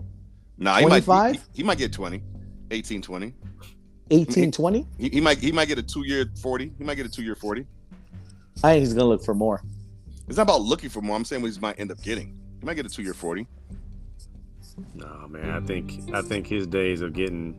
Nah, 0.58 0.78
he 0.78 0.86
might, 0.86 1.04
25? 1.04 1.34
he, 1.36 1.40
he 1.54 1.62
might 1.62 1.78
get 1.78 1.92
20, 1.92 2.20
18, 2.72 3.00
20. 3.00 3.34
18, 4.10 4.50
20? 4.50 4.86
He, 4.98 5.08
he 5.08 5.20
might 5.20 5.38
he 5.38 5.52
might 5.52 5.68
get 5.68 5.78
a 5.78 5.82
two 5.82 6.04
year 6.04 6.26
40. 6.42 6.72
He 6.76 6.82
might 6.84 6.96
get 6.96 7.06
a 7.06 7.08
two 7.08 7.22
year 7.22 7.36
40. 7.36 7.64
I 8.64 8.72
think 8.72 8.80
he's 8.80 8.92
going 8.92 9.04
to 9.04 9.08
look 9.08 9.24
for 9.24 9.34
more. 9.34 9.62
It's 10.26 10.36
not 10.36 10.42
about 10.42 10.62
looking 10.62 10.90
for 10.90 11.00
more. 11.00 11.14
I'm 11.16 11.24
saying 11.24 11.42
what 11.42 11.52
he 11.52 11.60
might 11.60 11.78
end 11.78 11.92
up 11.92 12.02
getting. 12.02 12.36
He 12.58 12.66
might 12.66 12.74
get 12.74 12.86
a 12.86 12.88
two 12.88 13.02
year 13.02 13.14
40. 13.14 13.46
No, 14.94 15.28
man. 15.28 15.50
I 15.50 15.60
think 15.60 16.12
I 16.12 16.22
think 16.22 16.48
his 16.48 16.66
days 16.66 17.00
of 17.00 17.12
getting 17.12 17.56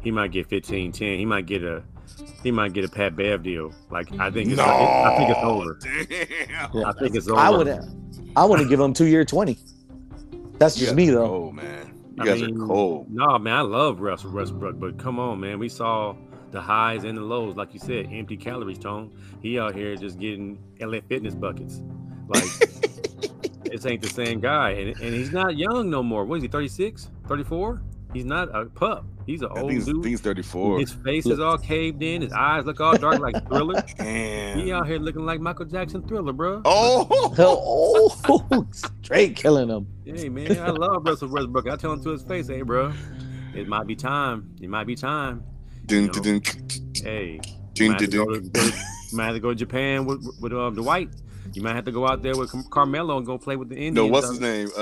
he 0.00 0.10
might 0.10 0.32
get 0.32 0.46
15, 0.48 0.92
10. 0.92 1.18
He 1.18 1.26
might 1.26 1.44
get 1.44 1.62
a 1.62 1.82
he 2.42 2.50
might 2.50 2.72
get 2.72 2.84
a 2.84 2.88
Pat 2.88 3.16
Bev 3.16 3.42
deal. 3.42 3.72
Like 3.90 4.08
I 4.18 4.30
think 4.30 4.50
it's 4.50 4.60
I 4.60 5.16
think 5.16 5.30
it's 5.30 5.40
over. 5.42 5.78
Damn. 5.82 6.84
I 6.84 6.92
think 6.92 7.14
it's 7.14 7.28
over. 7.28 7.40
I 7.40 7.50
would 7.50 7.68
I 8.36 8.44
want 8.44 8.62
to 8.62 8.68
give 8.68 8.80
him 8.80 8.92
two 8.92 9.06
year 9.06 9.24
20. 9.24 9.58
That's 10.58 10.76
just 10.76 10.94
me, 10.94 11.10
though. 11.10 11.26
Cold, 11.26 11.54
man. 11.54 11.92
You 12.16 12.22
I 12.22 12.26
guys 12.26 12.42
mean, 12.42 12.62
are 12.62 12.66
cold. 12.66 13.06
No, 13.10 13.38
man, 13.38 13.54
I 13.54 13.60
love 13.60 14.00
Russell 14.00 14.30
Westbrook, 14.30 14.78
but 14.78 14.98
come 14.98 15.18
on, 15.18 15.40
man. 15.40 15.58
We 15.58 15.68
saw 15.68 16.16
the 16.50 16.60
highs 16.60 17.04
and 17.04 17.16
the 17.16 17.22
lows, 17.22 17.56
like 17.56 17.74
you 17.74 17.80
said, 17.80 18.08
empty 18.10 18.36
calories, 18.36 18.78
Tone. 18.78 19.12
He 19.42 19.58
out 19.58 19.74
here 19.74 19.96
just 19.96 20.18
getting 20.18 20.58
LA 20.80 21.00
fitness 21.06 21.34
buckets. 21.34 21.82
Like 22.28 22.42
this 23.64 23.84
ain't 23.84 24.02
the 24.02 24.08
same 24.08 24.40
guy. 24.40 24.70
And, 24.70 25.00
and 25.00 25.14
he's 25.14 25.32
not 25.32 25.56
young 25.56 25.90
no 25.90 26.02
more. 26.02 26.24
What 26.24 26.36
is 26.36 26.42
he, 26.42 26.48
36, 26.48 27.10
34? 27.28 27.82
He's 28.16 28.24
not 28.24 28.48
a 28.56 28.64
pup. 28.64 29.04
He's 29.26 29.42
an 29.42 29.48
old 29.50 29.70
he's, 29.72 29.84
dude. 29.84 30.04
he's 30.04 30.20
34. 30.22 30.78
His 30.78 30.92
face 30.92 31.26
is 31.26 31.38
all 31.38 31.58
caved 31.58 32.02
in. 32.02 32.22
His 32.22 32.32
eyes 32.32 32.64
look 32.64 32.80
all 32.80 32.96
dark 32.96 33.18
like 33.20 33.46
Thriller. 33.46 33.82
Damn. 33.98 34.58
He 34.58 34.72
out 34.72 34.86
here 34.86 34.98
looking 34.98 35.26
like 35.26 35.40
Michael 35.40 35.66
Jackson 35.66 36.00
Thriller, 36.08 36.32
bro. 36.32 36.62
Oh, 36.64 37.34
Oh, 37.38 38.66
straight 38.72 39.36
killing 39.36 39.68
him. 39.68 39.86
Hey 40.04 40.28
man, 40.30 40.58
I 40.58 40.70
love 40.70 41.04
Russell 41.04 41.28
Westbrook. 41.28 41.68
I 41.68 41.76
tell 41.76 41.92
him 41.92 42.02
to 42.04 42.10
his 42.10 42.22
face, 42.22 42.48
hey 42.48 42.62
bro, 42.62 42.92
it 43.54 43.68
might 43.68 43.86
be 43.86 43.94
time. 43.96 44.54
It 44.62 44.70
might 44.70 44.86
be 44.86 44.94
time. 44.94 45.42
dun, 45.84 46.06
dun, 46.08 46.22
dun, 46.22 46.42
Hey, 46.94 47.38
dun, 47.74 47.86
you 47.86 47.90
might 47.90 48.00
have 48.00 48.10
dun, 48.10 48.10
to 48.10 48.16
go 48.26 48.34
to, 48.34 48.40
dun. 48.40 48.50
go 48.52 48.70
to- 48.70 48.76
might 49.12 49.24
have 49.26 49.34
to 49.34 49.40
go 49.40 49.48
to 49.50 49.54
Japan 49.54 50.04
with 50.06 50.26
with 50.40 50.52
uh, 50.52 50.70
Dwight. 50.70 51.10
You 51.52 51.62
might 51.62 51.74
have 51.74 51.84
to 51.86 51.92
go 51.92 52.06
out 52.08 52.22
there 52.22 52.36
with 52.36 52.52
Carmelo 52.70 53.16
and 53.18 53.26
go 53.26 53.38
play 53.38 53.56
with 53.56 53.68
the 53.68 53.76
Indians. 53.76 53.94
No, 53.96 54.06
what's 54.06 54.28
his 54.28 54.40
name? 54.40 54.68
Uh, 54.76 54.80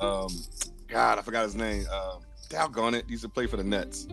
uh, 0.00 0.24
um, 0.24 0.32
God, 0.88 1.18
I 1.18 1.22
forgot 1.22 1.44
his 1.44 1.54
name. 1.54 1.84
Um, 1.92 2.20
doggone 2.48 2.94
it, 2.94 3.04
he 3.06 3.12
used 3.12 3.22
to 3.24 3.28
play 3.28 3.46
for 3.46 3.56
the 3.56 3.64
Nets. 3.64 4.06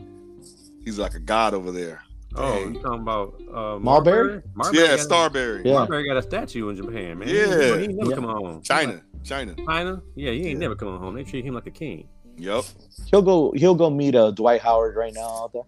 He's 0.83 0.97
like 0.99 1.13
a 1.13 1.19
god 1.19 1.53
over 1.53 1.71
there. 1.71 2.01
Oh, 2.35 2.53
Dang. 2.63 2.75
you 2.75 2.81
talking 2.81 3.01
about 3.01 3.41
uh, 3.53 3.77
Marbury? 3.79 4.41
Marbury 4.55 4.81
yeah, 4.81 4.87
got 4.91 4.99
a- 4.99 5.03
Starbury. 5.03 5.61
Yeah. 5.65 5.73
Marbury 5.73 6.07
got 6.07 6.17
a 6.17 6.21
statue 6.21 6.69
in 6.69 6.77
Japan, 6.77 7.19
man. 7.19 7.27
Yeah. 7.27 7.45
he 7.77 7.83
ain't 7.83 7.95
never 7.95 8.09
Yeah. 8.09 8.15
come 8.15 8.23
home. 8.23 8.61
China, 8.63 9.01
China. 9.23 9.53
China, 9.65 10.01
yeah, 10.15 10.31
he 10.31 10.37
ain't 10.37 10.45
Yeah. 10.53 10.57
never 10.57 10.75
coming 10.75 10.97
home. 10.97 11.13
They 11.15 11.23
treat 11.23 11.43
him 11.45 11.53
like 11.53 11.67
a 11.67 11.71
king. 11.71 12.07
Yep. 12.37 12.63
He'll 13.07 13.21
go. 13.21 13.51
He'll 13.55 13.75
go 13.75 13.89
meet 13.89 14.15
uh, 14.15 14.31
Dwight 14.31 14.61
Howard 14.61 14.95
right 14.95 15.13
now 15.13 15.27
out 15.43 15.53
there. 15.53 15.63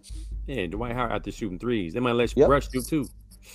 Yeah, 0.46 0.66
Dwight 0.66 0.94
Howard 0.94 1.12
out 1.12 1.22
there 1.22 1.32
shooting 1.32 1.58
threes. 1.58 1.92
They 1.92 2.00
might 2.00 2.12
let 2.12 2.34
Yep. 2.36 2.48
Russ 2.48 2.68
shoot 2.72 2.86
too. 2.86 3.06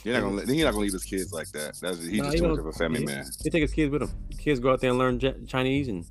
You're 0.04 0.14
not 0.14 0.22
gonna 0.22 0.36
let, 0.36 0.48
he's 0.48 0.64
not 0.64 0.72
gonna 0.72 0.84
leave 0.84 0.94
his 0.94 1.04
kids 1.04 1.34
like 1.34 1.50
that. 1.52 1.76
That's 1.82 2.06
he's 2.06 2.20
Nah, 2.20 2.26
just 2.26 2.36
he 2.36 2.42
too 2.42 2.48
much 2.50 2.60
of 2.60 2.68
a 2.68 2.72
family 2.74 3.00
he- 3.00 3.06
man. 3.08 3.26
He 3.44 3.50
take 3.50 3.64
his 3.64 3.74
kids 3.74 3.92
with 3.92 4.04
him. 4.04 4.12
Kids 4.38 4.60
go 4.60 4.72
out 4.72 4.80
there 4.82 4.92
and 4.92 5.00
learn 5.00 5.18
J- 5.20 5.36
Chinese 5.48 5.88
and, 5.88 6.06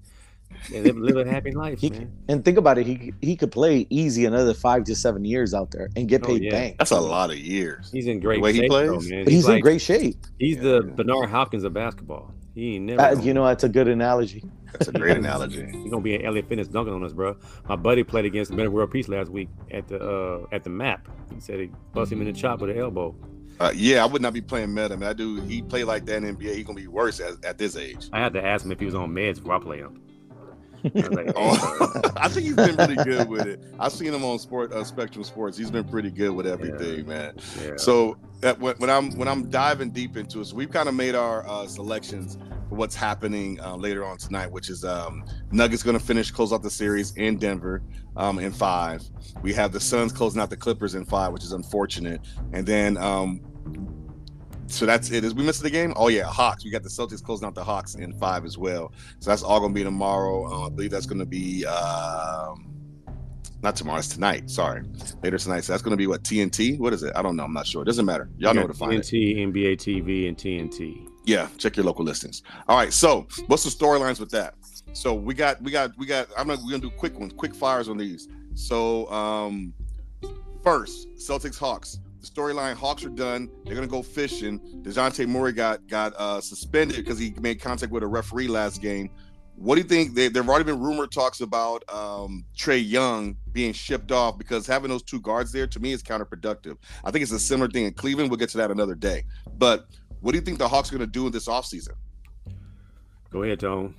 and 0.75 0.85
live, 0.85 0.97
live 0.97 1.27
a 1.27 1.31
happy 1.31 1.53
life, 1.53 1.79
He, 1.81 1.91
man. 1.91 2.13
and 2.29 2.45
think 2.45 2.59
about 2.59 2.79
it. 2.79 2.87
He 2.87 3.13
he 3.21 3.37
could 3.37 3.53
play 3.53 3.87
easy 3.91 4.25
another 4.25 4.55
five 4.55 4.85
to 4.85 4.95
seven 4.95 5.25
years 5.25 5.55
out 5.55 5.71
there 5.71 5.89
and 5.97 6.09
get 6.09 6.23
Oh, 6.25 6.29
paid 6.29 6.43
yeah. 6.45 6.51
bang. 6.51 6.75
That's 6.79 6.91
a 6.91 7.01
lot 7.01 7.31
of 7.31 7.39
years. 7.39 7.91
He's 7.93 8.07
in 8.07 8.21
great 8.21 8.41
way 8.41 8.53
he 8.53 8.61
shape, 8.61 8.71
though, 8.71 8.97
plays? 8.97 9.11
man. 9.11 9.25
But 9.25 9.33
he's 9.33 9.47
in 9.47 9.55
like- 9.55 9.63
great 9.63 9.81
shape. 9.81 10.17
He's 10.39 10.57
Yeah. 10.57 10.63
the 10.63 10.83
Bernard 10.97 11.29
Hopkins 11.31 11.65
of 11.65 11.73
basketball. 11.73 12.35
He 12.55 12.75
ain't 12.77 12.87
never. 12.87 13.01
Uh, 13.01 13.21
you 13.21 13.35
know, 13.35 13.45
that's 13.47 13.63
a 13.63 13.69
good 13.69 13.87
analogy. 13.87 14.43
That's 14.73 14.89
a 14.89 14.93
great 14.99 15.17
analogy. 15.17 15.65
He's 15.65 15.91
gonna 15.91 16.03
be 16.03 16.17
an 16.17 16.23
LA 16.25 16.43
Fitness 16.43 16.67
dunking 16.67 16.93
on 16.93 17.05
us, 17.05 17.13
bro. 17.13 17.37
My 17.69 17.77
buddy 17.77 18.03
played 18.03 18.25
against 18.25 18.51
the 18.51 18.57
Metta 18.57 18.71
World 18.71 18.91
Peace 18.91 19.09
last 19.09 19.31
week 19.31 19.49
at 19.71 19.87
the 19.87 20.01
uh, 20.01 20.47
at 20.51 20.65
the 20.65 20.71
map. 20.71 21.09
He 21.33 21.41
said 21.41 21.61
he 21.61 21.71
bust 21.95 22.11
him 22.11 22.21
in 22.21 22.27
the 22.27 22.33
chop 22.33 22.61
with 22.61 22.71
an 22.71 22.79
elbow. 22.79 23.15
Uh, 23.61 23.73
yeah, 23.75 24.03
I 24.03 24.07
would 24.07 24.23
not 24.23 24.33
be 24.35 24.41
playing 24.41 24.73
Metta. 24.75 24.97
Man, 24.97 25.09
I 25.09 25.13
do. 25.13 25.41
He 25.43 25.63
play 25.63 25.85
like 25.85 26.05
that 26.07 26.17
in 26.23 26.37
NBA. 26.37 26.55
He's 26.57 26.65
gonna 26.65 26.81
be 26.81 26.87
worse 26.89 27.21
at, 27.21 27.45
at 27.45 27.59
this 27.59 27.77
age. 27.77 28.09
I 28.13 28.19
had 28.21 28.33
to 28.35 28.45
ask 28.45 28.65
him 28.65 28.73
if 28.73 28.81
he 28.81 28.87
was 28.87 28.95
on 28.95 29.11
meds 29.13 29.37
before 29.37 29.55
I 29.55 29.59
play 29.61 29.79
him. 29.79 30.01
I, 30.85 30.99
like, 31.09 31.33
Oh, 31.37 32.01
I 32.17 32.29
think 32.29 32.47
he's 32.47 32.57
been 32.57 32.77
pretty 32.77 32.97
good 32.97 33.29
with 33.29 33.47
it. 33.47 33.61
I've 33.79 33.93
seen 33.93 34.13
him 34.15 34.25
on 34.25 34.39
Sport 34.39 34.73
uh, 34.73 34.85
Spectrum 34.85 35.25
Sports. 35.25 35.57
He's 35.59 35.71
been 35.71 35.89
pretty 35.89 36.11
good 36.11 36.31
with 36.31 36.47
everything, 36.47 37.07
man. 37.07 37.35
yeah. 37.63 37.77
So 37.77 38.17
when, 38.59 38.77
when 38.77 38.91
I'm 38.91 39.17
when 39.19 39.29
I'm 39.29 39.49
diving 39.51 39.91
deep 39.91 40.17
into 40.17 40.41
it, 40.41 40.47
so 40.47 40.57
we've 40.57 40.71
kind 40.71 40.89
of 40.89 40.95
made 40.95 41.15
our 41.15 41.47
uh, 41.49 41.67
selections 41.67 42.39
for 42.69 42.75
what's 42.77 42.95
happening 42.95 43.61
uh, 43.61 43.77
later 43.77 44.05
on 44.05 44.19
tonight, 44.19 44.51
which 44.51 44.69
is 44.71 44.85
um, 44.85 45.25
Nuggets 45.51 45.83
going 45.83 45.99
to 45.99 46.05
finish 46.05 46.31
close 46.31 46.53
out 46.53 46.63
the 46.63 46.71
series 46.71 47.17
in 47.17 47.39
Denver 47.39 47.83
um, 48.17 48.39
in 48.39 48.53
five. 48.53 49.03
We 49.43 49.53
have 49.55 49.73
the 49.73 49.81
Suns 49.81 50.13
closing 50.13 50.41
out 50.41 50.51
the 50.51 50.57
Clippers 50.57 50.95
in 50.95 51.05
five, 51.05 51.33
which 51.33 51.45
is 51.45 51.53
unfortunate, 51.53 52.21
and 52.53 52.67
then. 52.67 52.97
Um, 52.97 53.41
so 54.69 54.87
that's 54.87 55.11
it. 55.11 55.25
Is 55.25 55.35
we 55.35 55.43
missed 55.43 55.63
the 55.63 55.71
game? 55.71 55.93
Oh 55.97 56.09
yeah, 56.09 56.25
Hawks. 56.25 56.65
We 56.65 56.71
got 56.71 56.83
the 56.83 56.89
Celtics 56.89 57.23
closing 57.23 57.47
out 57.47 57.55
the 57.55 57.65
Hawks 57.65 57.95
in 57.95 58.13
five 58.13 58.45
as 58.45 58.59
well. 58.59 58.93
So 59.19 59.31
that's 59.31 59.43
all 59.43 59.61
gonna 59.61 59.75
be 59.75 59.83
tomorrow. 59.83 60.47
Uh, 60.47 60.67
I 60.67 60.71
believe 60.71 60.91
that's 60.91 61.07
gonna 61.07 61.27
be 61.27 61.65
um, 61.67 62.69
not 63.63 63.77
tomorrow. 63.77 63.99
It's 63.99 64.09
tonight. 64.09 64.51
Sorry, 64.51 64.83
later 65.23 65.39
tonight. 65.39 65.65
So 65.65 65.73
that's 65.73 65.83
gonna 65.83 65.97
be 65.97 66.07
what 66.07 66.23
TNT. 66.23 66.79
What 66.79 66.93
is 66.93 67.03
it? 67.03 67.13
I 67.17 67.23
don't 67.23 67.37
know. 67.37 67.45
I'm 67.45 67.53
not 67.53 67.67
sure. 67.67 67.83
It 67.83 67.87
doesn't 67.87 68.05
matter. 68.05 68.29
Y'all 68.37 68.55
know 68.55 68.63
where 68.63 68.69
to 68.69 68.75
find 68.75 68.95
it. 68.95 69.01
TNT, 69.01 69.39
NBA 69.39 69.77
TV, 69.77 70.29
and 70.29 70.37
TNT. 70.37 71.09
Yeah, 71.25 71.49
check 71.59 71.77
your 71.77 71.85
local 71.85 72.05
listings. 72.05 72.43
All 72.69 72.77
right. 72.77 72.93
So 72.93 73.27
what's 73.47 73.65
the 73.65 73.71
storylines 73.71 74.21
with 74.21 74.31
that? 74.31 74.55
So 74.93 75.15
we 75.15 75.35
got 75.35 75.63
we 75.63 75.71
got 75.71 75.97
we 75.97 76.07
got. 76.07 76.29
I'm 76.37 76.47
gonna 76.49 76.61
we're 76.63 76.71
gonna 76.71 76.83
do 76.83 76.91
quick 76.91 77.19
ones, 77.19 77.33
quick 77.33 77.55
fires 77.55 77.89
on 77.89 77.97
these. 77.97 78.29
So 78.55 79.11
um, 79.11 79.73
first 80.63 81.09
Celtics 81.17 81.59
Hawks. 81.59 82.01
The 82.21 82.27
storyline: 82.27 82.75
Hawks 82.75 83.05
are 83.05 83.11
done. 83.11 83.49
They're 83.65 83.75
gonna 83.75 83.87
go 83.87 84.03
fishing. 84.03 84.61
Dejounte 84.83 85.27
Murray 85.27 85.53
got 85.53 85.87
got 85.87 86.15
uh, 86.17 86.41
suspended 86.41 86.97
because 86.97 87.19
he 87.19 87.35
made 87.41 87.61
contact 87.61 87.93
with 87.93 88.03
a 88.03 88.07
referee 88.07 88.49
last 88.49 88.83
game. 88.83 89.11
What 89.57 89.75
do 89.75 89.81
you 89.81 89.89
think? 89.89 90.15
They, 90.15 90.29
there've 90.29 90.49
already 90.49 90.65
been 90.65 90.81
rumor 90.81 91.09
talks 91.09 91.41
about 91.41 91.83
um, 91.93 92.45
Trae 92.57 92.89
Young 92.89 93.37
being 93.51 93.73
shipped 93.73 94.13
off 94.13 94.39
because 94.39 94.69
having 94.69 94.89
those 94.89 95.03
two 95.03 95.21
guards 95.21 95.51
there 95.51 95.67
to 95.67 95.81
me 95.81 95.93
is 95.93 96.01
counterproductive. 96.01 96.77
I 97.05 97.11
think 97.11 97.25
it's 97.25 97.33
a 97.33 97.41
similar 97.41 97.69
thing 97.69 97.85
in 97.85 97.93
Cleveland. 97.93 98.31
We'll 98.31 98.39
get 98.39 98.51
to 98.51 98.59
that 98.59 98.71
another 98.71 98.95
day. 98.95 99.25
But 99.57 99.87
what 100.21 100.33
do 100.33 100.39
you 100.39 100.45
think 100.45 100.59
the 100.59 100.69
Hawks 100.69 100.93
are 100.93 100.97
going 100.97 101.09
to 101.09 101.13
do 101.13 101.27
in 101.27 101.33
this 101.33 101.49
offseason? 101.49 101.95
Go 103.31 103.43
ahead, 103.43 103.59
Tone. 103.59 103.97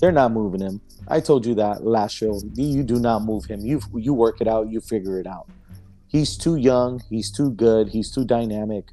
They're 0.00 0.12
not 0.12 0.32
moving 0.32 0.60
him. 0.60 0.80
I 1.08 1.20
told 1.20 1.46
you 1.46 1.54
that 1.56 1.84
last 1.84 2.12
show. 2.12 2.40
You 2.54 2.82
do 2.82 3.00
not 3.00 3.22
move 3.22 3.46
him. 3.46 3.60
You 3.60 3.80
you 3.94 4.14
work 4.14 4.40
it 4.40 4.46
out. 4.46 4.70
You 4.70 4.80
figure 4.80 5.18
it 5.18 5.26
out. 5.26 5.48
He's 6.08 6.36
too 6.36 6.56
young. 6.56 7.02
He's 7.08 7.30
too 7.30 7.50
good. 7.50 7.88
He's 7.90 8.10
too 8.10 8.24
dynamic. 8.24 8.86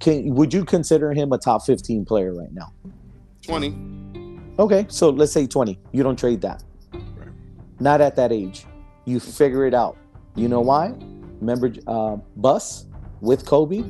Can 0.00 0.34
would 0.34 0.52
you 0.52 0.64
consider 0.64 1.12
him 1.12 1.32
a 1.32 1.38
top 1.38 1.64
15 1.64 2.04
player 2.04 2.34
right 2.34 2.52
now? 2.52 2.72
20. 3.42 3.74
Okay, 4.58 4.86
so 4.88 5.10
let's 5.10 5.32
say 5.32 5.46
20. 5.46 5.78
You 5.92 6.02
don't 6.02 6.18
trade 6.18 6.40
that. 6.42 6.62
Right. 6.92 7.28
Not 7.80 8.00
at 8.00 8.16
that 8.16 8.32
age. 8.32 8.66
You 9.04 9.20
figure 9.20 9.66
it 9.66 9.74
out. 9.74 9.96
You 10.34 10.48
know 10.48 10.60
why? 10.60 10.92
Remember 11.40 11.72
uh, 11.86 12.16
Buss 12.36 12.86
with 13.20 13.46
Kobe? 13.46 13.82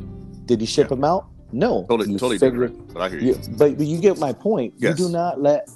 Did 0.46 0.60
he 0.60 0.66
ship 0.66 0.92
him 0.92 1.04
out? 1.04 1.26
No. 1.52 1.86
Totally, 1.88 2.12
You 2.12 2.18
totally 2.18 2.38
figure- 2.38 2.68
different. 2.68 2.92
But 2.94 3.02
I 3.02 3.08
hear 3.08 3.18
you. 3.20 3.26
you, 3.32 3.40
but, 3.56 3.76
but 3.78 3.86
you 3.86 3.98
get 3.98 4.18
my 4.18 4.32
point. 4.32 4.74
Yes. 4.76 4.98
You 4.98 5.06
do 5.06 5.12
not 5.12 5.40
let 5.40 5.68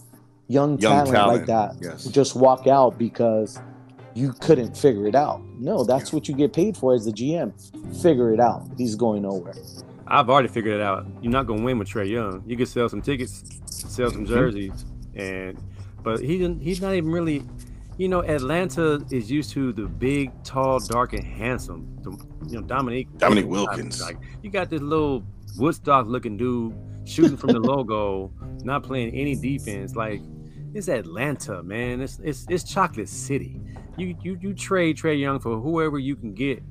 young, 0.49 0.79
Young 0.79 1.07
talent, 1.07 1.11
talent, 1.13 1.39
like 1.39 1.47
that 1.47 1.77
yes. 1.81 2.05
just 2.05 2.37
walk 2.37 2.67
out 2.67 2.99
because 2.99 3.59
you 4.15 4.33
couldn't 4.35 4.77
figure 4.77 5.07
it 5.07 5.15
out. 5.15 5.43
No, 5.59 5.85
that's 5.85 6.13
what 6.13 6.29
you 6.29 6.35
get 6.35 6.53
paid 6.53 6.77
for 6.77 6.95
as 6.95 7.05
the 7.05 7.13
GM. 7.13 7.53
Figure 8.03 8.33
it 8.33 8.41
out. 8.41 8.69
He's 8.77 8.95
going 8.95 9.23
nowhere. 9.23 9.55
I've 10.07 10.29
already 10.29 10.49
figured 10.49 10.75
it 10.75 10.83
out. 10.83 11.07
You're 11.23 11.33
not 11.33 11.47
gonna 11.47 11.63
win 11.63 11.79
with 11.79 11.89
Trae 11.89 12.09
Young. 12.09 12.43
You 12.47 12.57
can 12.57 12.67
sell 12.67 12.89
some 12.89 13.01
tickets, 13.03 13.45
sell 13.67 14.11
some 14.11 14.25
Mm-hmm. 14.25 14.35
jerseys, 14.35 14.85
and 15.15 15.59
but 16.03 16.21
he 16.21 16.39
didn't. 16.39 16.61
He's 16.61 16.81
not 16.81 16.95
even 16.95 17.11
really. 17.11 17.43
You 17.99 18.09
know, 18.09 18.23
Atlanta 18.25 19.05
is 19.11 19.31
used 19.31 19.51
to 19.53 19.73
the 19.73 19.83
big, 19.87 20.33
tall, 20.45 20.81
dark, 20.81 21.13
and 21.13 21.23
handsome. 21.23 21.87
The, 22.03 22.11
you 22.49 22.61
know, 22.61 22.67
Dominique. 22.67 23.17
Dominique 23.19 23.47
Wilkins. 23.47 24.01
Like 24.01 24.17
you 24.43 24.51
got 24.51 24.71
this 24.71 24.81
little 24.81 25.23
Woodstock-looking 25.59 26.37
dude 26.39 26.75
shooting 27.05 27.37
from 27.37 27.51
the 27.53 27.61
logo, 27.61 28.33
not 28.65 28.83
playing 28.83 29.15
any 29.15 29.37
defense. 29.37 29.95
Like 29.95 30.21
it's 30.75 30.89
Atlanta, 30.89 31.63
man. 31.63 32.01
It's 32.01 32.19
it's 32.23 32.47
it's 32.49 32.65
Chocolate 32.65 33.09
City. 33.09 33.61
You 33.97 34.17
you 34.23 34.39
you 34.41 34.55
trade 34.55 34.97
Trae 34.97 35.19
Young 35.19 35.39
for 35.39 35.59
whoever 35.59 35.99
you 35.99 36.17
can 36.17 36.35
get 36.35 36.63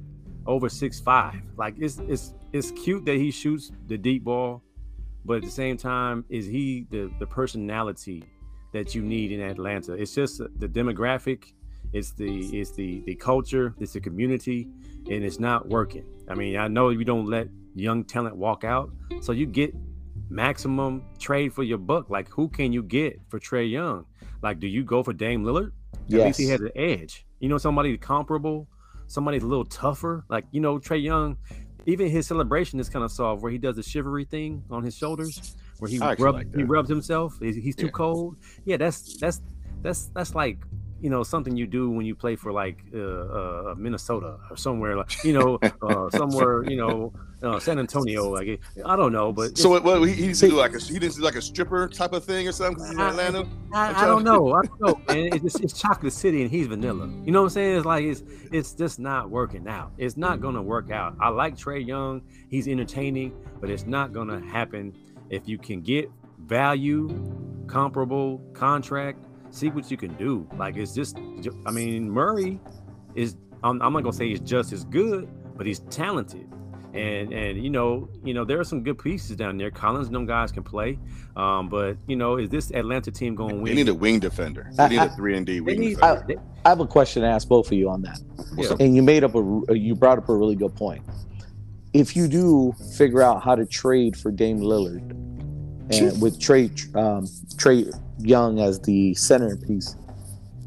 over 0.45 0.69
six 0.69 0.99
five. 0.99 1.41
Like 1.57 1.75
it's 1.77 1.99
it's 2.07 2.33
it's 2.51 2.71
cute 2.71 3.05
that 3.05 3.17
he 3.17 3.31
shoots 3.31 3.71
the 3.87 3.97
deep 3.97 4.23
ball, 4.23 4.63
but 5.25 5.37
at 5.37 5.43
the 5.43 5.51
same 5.51 5.77
time, 5.77 6.25
is 6.29 6.45
he 6.45 6.87
the 6.89 7.11
the 7.19 7.27
personality 7.27 8.23
that 8.73 8.95
you 8.95 9.01
need 9.01 9.31
in 9.31 9.41
Atlanta? 9.41 9.93
It's 9.93 10.15
just 10.15 10.39
the 10.39 10.67
demographic, 10.67 11.53
it's 11.93 12.11
the 12.11 12.59
it's 12.59 12.71
the 12.71 13.01
the 13.05 13.15
culture, 13.15 13.75
it's 13.79 13.93
the 13.93 14.01
community, 14.01 14.67
and 15.09 15.23
it's 15.23 15.39
not 15.39 15.67
working. 15.69 16.05
I 16.27 16.35
mean, 16.35 16.57
I 16.57 16.67
know 16.67 16.89
you 16.89 17.05
don't 17.05 17.27
let 17.27 17.49
young 17.75 18.03
talent 18.03 18.35
walk 18.35 18.63
out, 18.63 18.91
so 19.21 19.31
you 19.31 19.45
get 19.45 19.75
maximum 20.31 21.03
trade 21.19 21.53
for 21.53 21.63
your 21.63 21.77
buck. 21.77 22.09
Like 22.09 22.29
who 22.29 22.47
can 22.49 22.71
you 22.73 22.81
get 22.83 23.19
for 23.29 23.39
Trae 23.39 23.69
Young? 23.69 24.05
Like, 24.41 24.59
do 24.59 24.67
you 24.67 24.83
go 24.83 25.03
for 25.03 25.13
Dame 25.13 25.43
Lillard? 25.43 25.71
At 25.93 26.25
least 26.25 26.39
he 26.39 26.45
Yes. 26.45 26.51
has 26.51 26.61
an 26.61 26.71
edge. 26.75 27.25
You 27.39 27.49
know, 27.49 27.57
somebody 27.57 27.95
comparable, 27.97 28.67
somebody's 29.07 29.43
a 29.43 29.47
little 29.47 29.65
tougher. 29.65 30.23
Like, 30.29 30.45
you 30.51 30.61
know, 30.61 30.79
Trae 30.79 31.01
Young, 31.03 31.37
even 31.85 32.09
his 32.09 32.27
celebration 32.27 32.79
is 32.79 32.89
kind 32.89 33.03
of 33.05 33.11
soft 33.11 33.41
where 33.41 33.51
he 33.51 33.57
does 33.57 33.75
the 33.75 33.83
shivery 33.83 34.25
thing 34.25 34.63
on 34.71 34.83
his 34.83 34.95
shoulders, 34.95 35.55
where 35.79 35.89
he 35.89 35.99
rubs 35.99 36.19
like 36.21 36.55
he 36.55 36.63
rubs 36.63 36.89
himself. 36.89 37.37
He's, 37.39 37.55
he's 37.55 37.75
too 37.75 37.85
Yeah. 37.87 37.91
cold. 37.91 38.37
Yeah, 38.65 38.77
that's 38.77 39.17
that's 39.19 39.41
that's 39.81 40.05
that's 40.15 40.33
like 40.35 40.57
you 41.01 41.09
know 41.09 41.23
something 41.23 41.57
you 41.57 41.67
do 41.67 41.89
when 41.89 42.05
you 42.05 42.15
play 42.15 42.35
for 42.35 42.51
like 42.51 42.77
uh, 42.93 42.99
uh 42.99 43.75
Minnesota 43.77 44.37
or 44.49 44.55
somewhere 44.55 44.95
like 44.95 45.23
you 45.23 45.33
know 45.33 45.59
uh 45.81 46.09
somewhere 46.11 46.63
you 46.69 46.77
know 46.77 47.11
uh, 47.43 47.59
San 47.59 47.79
Antonio 47.79 48.29
like 48.29 48.61
I 48.85 48.95
don't 48.95 49.11
know 49.11 49.33
but 49.33 49.57
So 49.57 49.69
what, 49.69 49.83
what 49.83 50.07
he, 50.07 50.13
he 50.13 50.33
do 50.33 50.51
like 50.51 50.75
a 50.75 50.79
he 50.79 50.99
do 50.99 51.09
like 51.19 51.35
a 51.35 51.41
stripper 51.41 51.87
type 51.87 52.13
of 52.13 52.23
thing 52.23 52.47
or 52.47 52.51
something 52.51 52.75
'cause 52.77 52.89
he's 52.89 52.99
in 52.99 53.01
Atlanta. 53.01 53.47
I, 53.73 54.03
I 54.03 54.05
don't 54.05 54.23
know. 54.23 54.53
I 54.53 54.61
don't 54.61 54.79
know. 54.81 55.01
Man. 55.07 55.33
It's, 55.33 55.41
just, 55.41 55.59
it's 55.61 55.81
chocolate 55.81 56.13
city 56.13 56.43
and 56.43 56.51
he's 56.51 56.67
vanilla. 56.67 57.07
You 57.25 57.31
know 57.31 57.41
what 57.41 57.47
I'm 57.47 57.49
saying? 57.51 57.77
It's 57.77 57.85
like 57.85 58.03
it's 58.03 58.23
it's 58.51 58.73
just 58.73 58.99
not 58.99 59.31
working 59.31 59.67
out. 59.67 59.91
It's 59.97 60.17
not 60.17 60.39
gonna 60.39 60.61
work 60.61 60.91
out. 60.91 61.15
I 61.19 61.29
like 61.29 61.57
Trey 61.57 61.79
Young. 61.79 62.21
He's 62.49 62.67
entertaining, 62.67 63.33
but 63.59 63.71
it's 63.71 63.87
not 63.87 64.13
gonna 64.13 64.39
happen 64.39 64.95
if 65.31 65.47
you 65.47 65.57
can 65.57 65.81
get 65.81 66.11
value, 66.37 67.09
comparable 67.65 68.39
contract. 68.53 69.25
See 69.51 69.69
what 69.69 69.91
you 69.91 69.97
can 69.97 70.13
do. 70.15 70.47
Like 70.57 70.77
it's 70.77 70.93
just. 70.93 71.17
I 71.65 71.71
mean, 71.71 72.09
Murray 72.09 72.59
is. 73.15 73.35
I'm, 73.63 73.81
I'm 73.81 73.93
not 73.93 74.01
gonna 74.03 74.13
say 74.13 74.29
he's 74.29 74.39
just 74.39 74.71
as 74.73 74.85
good, 74.85 75.27
but 75.55 75.65
he's 75.67 75.79
talented. 75.79 76.47
And 76.93 77.31
and 77.31 77.63
you 77.63 77.69
know 77.69 78.09
you 78.23 78.33
know 78.33 78.43
there 78.43 78.59
are 78.59 78.63
some 78.65 78.83
good 78.83 78.97
pieces 78.97 79.35
down 79.35 79.57
there. 79.57 79.71
Collins, 79.71 80.07
and 80.07 80.15
them 80.15 80.25
guys 80.25 80.51
can 80.51 80.63
play. 80.63 80.97
Um, 81.35 81.69
but 81.69 81.95
you 82.07 82.15
know, 82.15 82.37
is 82.37 82.49
this 82.49 82.71
Atlanta 82.71 83.11
team 83.11 83.35
going 83.35 83.49
to 83.51 83.55
win? 83.61 83.65
They 83.65 83.73
need 83.75 83.87
a 83.89 83.93
wing 83.93 84.19
defender. 84.19 84.69
I- 84.77 84.87
They 84.87 84.95
need 84.95 85.01
a 85.01 85.03
I- 85.03 85.15
three 85.15 85.37
and 85.37 85.45
D 85.45 85.61
wing 85.61 85.79
need- 85.79 85.95
defender. 85.95 86.25
they- 86.27 86.37
I 86.65 86.69
have 86.69 86.79
a 86.79 86.87
question 86.87 87.21
to 87.23 87.27
ask 87.27 87.47
both 87.47 87.67
of 87.67 87.73
you 87.73 87.89
on 87.89 88.01
that. 88.03 88.19
Yeah. 88.57 88.75
And 88.79 88.95
you 88.95 89.01
made 89.01 89.23
up 89.23 89.35
a 89.35 89.77
you 89.77 89.95
brought 89.95 90.17
up 90.17 90.27
a 90.29 90.35
really 90.35 90.55
good 90.55 90.75
point. 90.75 91.01
If 91.93 92.15
you 92.15 92.27
do 92.27 92.73
figure 92.97 93.21
out 93.21 93.41
how 93.43 93.55
to 93.55 93.65
trade 93.65 94.15
for 94.17 94.31
Dame 94.31 94.59
Lillard 94.59 95.30
and 95.91 96.21
with 96.21 96.39
Trae 96.39 96.69
um, 96.95 97.25
Trae 97.55 97.91
Young 98.19 98.59
as 98.59 98.79
the 98.81 99.13
centerpiece, 99.15 99.95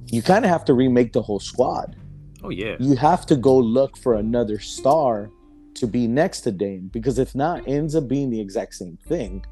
you 0.06 0.22
kind 0.22 0.44
of 0.44 0.50
have 0.50 0.64
to 0.66 0.74
remake 0.74 1.12
the 1.12 1.22
whole 1.22 1.40
squad. 1.40 1.96
oh 2.42 2.50
yeah, 2.50 2.76
You 2.78 2.96
have 2.96 3.26
to 3.26 3.37
go 3.37 3.56
look 3.56 3.96
for 3.96 4.14
another 4.14 4.58
star 4.58 5.30
to 5.74 5.87
be 5.87 6.06
next 6.06 6.42
to 6.42 6.52
Dame 6.52 6.88
because 6.92 7.18
if 7.18 7.34
not, 7.34 7.66
it 7.66 7.72
ends 7.72 7.96
up 7.96 8.06
being 8.08 8.30
the 8.30 8.40
exact 8.40 8.74
same 8.74 8.96
thing. 9.08 9.44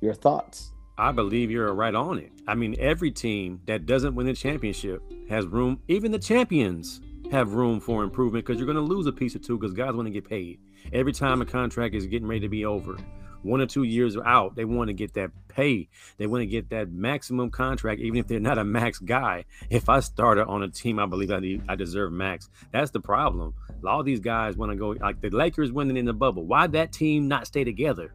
Your 0.00 0.14
thoughts? 0.14 0.72
I 0.96 1.12
believe 1.12 1.50
you're 1.50 1.72
right 1.74 1.94
on 1.94 2.18
it. 2.18 2.32
I 2.48 2.54
mean, 2.56 2.74
every 2.78 3.12
team 3.12 3.60
that 3.66 3.86
doesn't 3.86 4.14
win 4.16 4.26
the 4.26 4.32
championship 4.32 5.00
has 5.28 5.46
room. 5.46 5.80
Even 5.86 6.10
the 6.10 6.18
champions 6.18 7.00
have 7.30 7.52
room 7.52 7.78
for 7.78 8.02
improvement 8.02 8.44
because 8.44 8.58
you're 8.58 8.66
going 8.72 8.76
to 8.76 8.94
lose 8.94 9.06
a 9.06 9.12
piece 9.12 9.36
or 9.36 9.38
two 9.38 9.56
because 9.58 9.74
guys 9.74 9.94
want 9.94 10.06
to 10.06 10.10
get 10.10 10.28
paid. 10.28 10.58
Every 10.92 11.12
time 11.12 11.40
a 11.42 11.44
contract 11.44 11.94
is 11.94 12.06
getting 12.06 12.26
ready 12.26 12.40
to 12.40 12.48
be 12.48 12.64
over, 12.64 12.96
one 13.42 13.60
or 13.60 13.66
two 13.66 13.84
years 13.84 14.16
out, 14.16 14.56
they 14.56 14.64
want 14.64 14.88
to 14.88 14.94
get 14.94 15.14
that 15.14 15.30
pay. 15.48 15.88
They 16.16 16.26
want 16.26 16.42
to 16.42 16.46
get 16.46 16.70
that 16.70 16.90
maximum 16.90 17.50
contract, 17.50 18.00
even 18.00 18.18
if 18.18 18.26
they're 18.26 18.40
not 18.40 18.58
a 18.58 18.64
max 18.64 18.98
guy. 18.98 19.44
If 19.70 19.88
I 19.88 20.00
started 20.00 20.46
on 20.46 20.62
a 20.62 20.68
team, 20.68 20.98
I 20.98 21.06
believe 21.06 21.30
I, 21.30 21.40
need, 21.40 21.62
I 21.68 21.74
deserve 21.74 22.12
max. 22.12 22.48
That's 22.72 22.90
the 22.90 23.00
problem. 23.00 23.54
All 23.86 24.02
these 24.02 24.20
guys 24.20 24.56
want 24.56 24.72
to 24.72 24.76
go 24.76 24.90
like 24.90 25.20
the 25.20 25.30
Lakers 25.30 25.72
winning 25.72 25.96
in 25.96 26.04
the 26.04 26.12
bubble. 26.12 26.44
Why 26.44 26.66
that 26.68 26.92
team 26.92 27.28
not 27.28 27.46
stay 27.46 27.64
together 27.64 28.12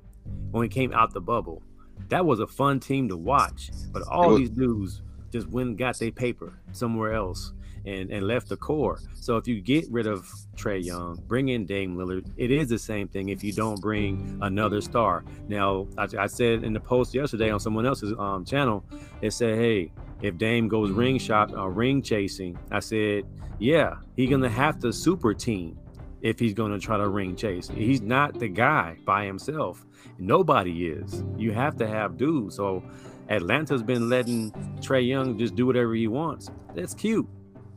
when 0.52 0.62
we 0.62 0.70
came 0.70 0.94
out 0.94 1.14
the 1.14 1.22
bubble? 1.22 1.62
That 2.10 2.26
was 2.26 2.40
a 2.40 2.48
fun 2.48 2.80
team 2.80 3.10
to 3.10 3.18
watch. 3.18 3.72
But 3.92 4.04
all 4.04 4.32
was- 4.32 4.40
these 4.40 4.50
dudes 4.50 5.02
just 5.32 5.48
went 5.48 5.70
and 5.70 5.78
got 5.78 5.98
their 5.98 6.12
paper 6.12 6.54
somewhere 6.74 7.14
else. 7.14 7.54
And, 7.86 8.12
and 8.12 8.26
left 8.26 8.48
the 8.48 8.56
core. 8.56 9.02
So 9.14 9.36
if 9.36 9.46
you 9.46 9.60
get 9.60 9.92
rid 9.92 10.08
of 10.08 10.26
Trae 10.56 10.82
Young, 10.82 11.22
bring 11.28 11.50
in 11.50 11.66
Dame 11.66 11.98
Lillard, 11.98 12.32
it 12.38 12.50
is 12.50 12.70
the 12.70 12.80
same 12.80 13.10
thing 13.10 13.28
if 13.28 13.44
you 13.44 13.52
don't 13.52 13.82
bring 13.82 14.40
another 14.42 14.80
star. 14.80 15.26
Now, 15.50 15.88
I, 15.98 16.08
I 16.18 16.28
said 16.28 16.64
in 16.64 16.72
the 16.72 16.80
post 16.80 17.14
yesterday 17.14 17.50
on 17.52 17.60
someone 17.60 17.86
else's 17.86 18.14
um, 18.18 18.46
channel, 18.46 18.86
it 19.22 19.32
said, 19.32 19.58
hey, 19.58 19.92
if 20.22 20.38
Dame 20.38 20.70
goes 20.70 20.92
ring 20.92 21.18
shot 21.18 21.52
or 21.52 21.60
uh, 21.60 21.68
ring 21.68 22.02
chasing, 22.02 22.58
I 22.72 22.80
said, 22.80 23.26
yeah, 23.60 23.96
he's 24.16 24.30
gonna 24.30 24.48
have 24.48 24.80
to 24.80 24.94
super 24.94 25.34
team 25.34 25.78
if 26.22 26.40
he's 26.40 26.54
gonna 26.54 26.80
try 26.80 26.96
to 26.96 27.10
ring 27.10 27.36
chase. 27.36 27.68
He's 27.68 28.02
not 28.02 28.40
the 28.40 28.48
guy 28.48 28.96
by 29.06 29.26
himself. 29.26 29.86
Nobody 30.18 30.88
is. 30.88 31.26
You 31.38 31.52
have 31.52 31.76
to 31.80 31.88
have 31.88 32.16
dudes. 32.16 32.56
So 32.56 32.82
Atlanta's 33.30 33.84
been 33.84 34.08
letting 34.08 34.52
Trae 34.80 35.06
Young 35.06 35.38
just 35.38 35.56
do 35.56 35.66
whatever 35.66 35.94
he 35.94 36.08
wants. 36.08 36.50
That's 36.74 36.94
cute. 36.94 37.28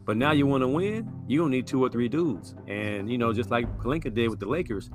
But 0.07 0.17
now 0.17 0.31
you 0.31 0.47
want 0.47 0.63
to 0.63 0.69
win, 0.69 1.13
you 1.27 1.41
don't 1.41 1.51
need 1.51 1.67
two 1.67 1.85
or 1.85 1.91
three 1.91 2.09
dudes. 2.09 2.55
And 2.69 3.11
you 3.11 3.19
know, 3.19 3.33
just 3.33 3.51
like 3.51 3.67
Pelinka 3.79 4.15
did 4.15 4.31
with 4.31 4.39
the 4.39 4.47
Lakers, 4.47 4.89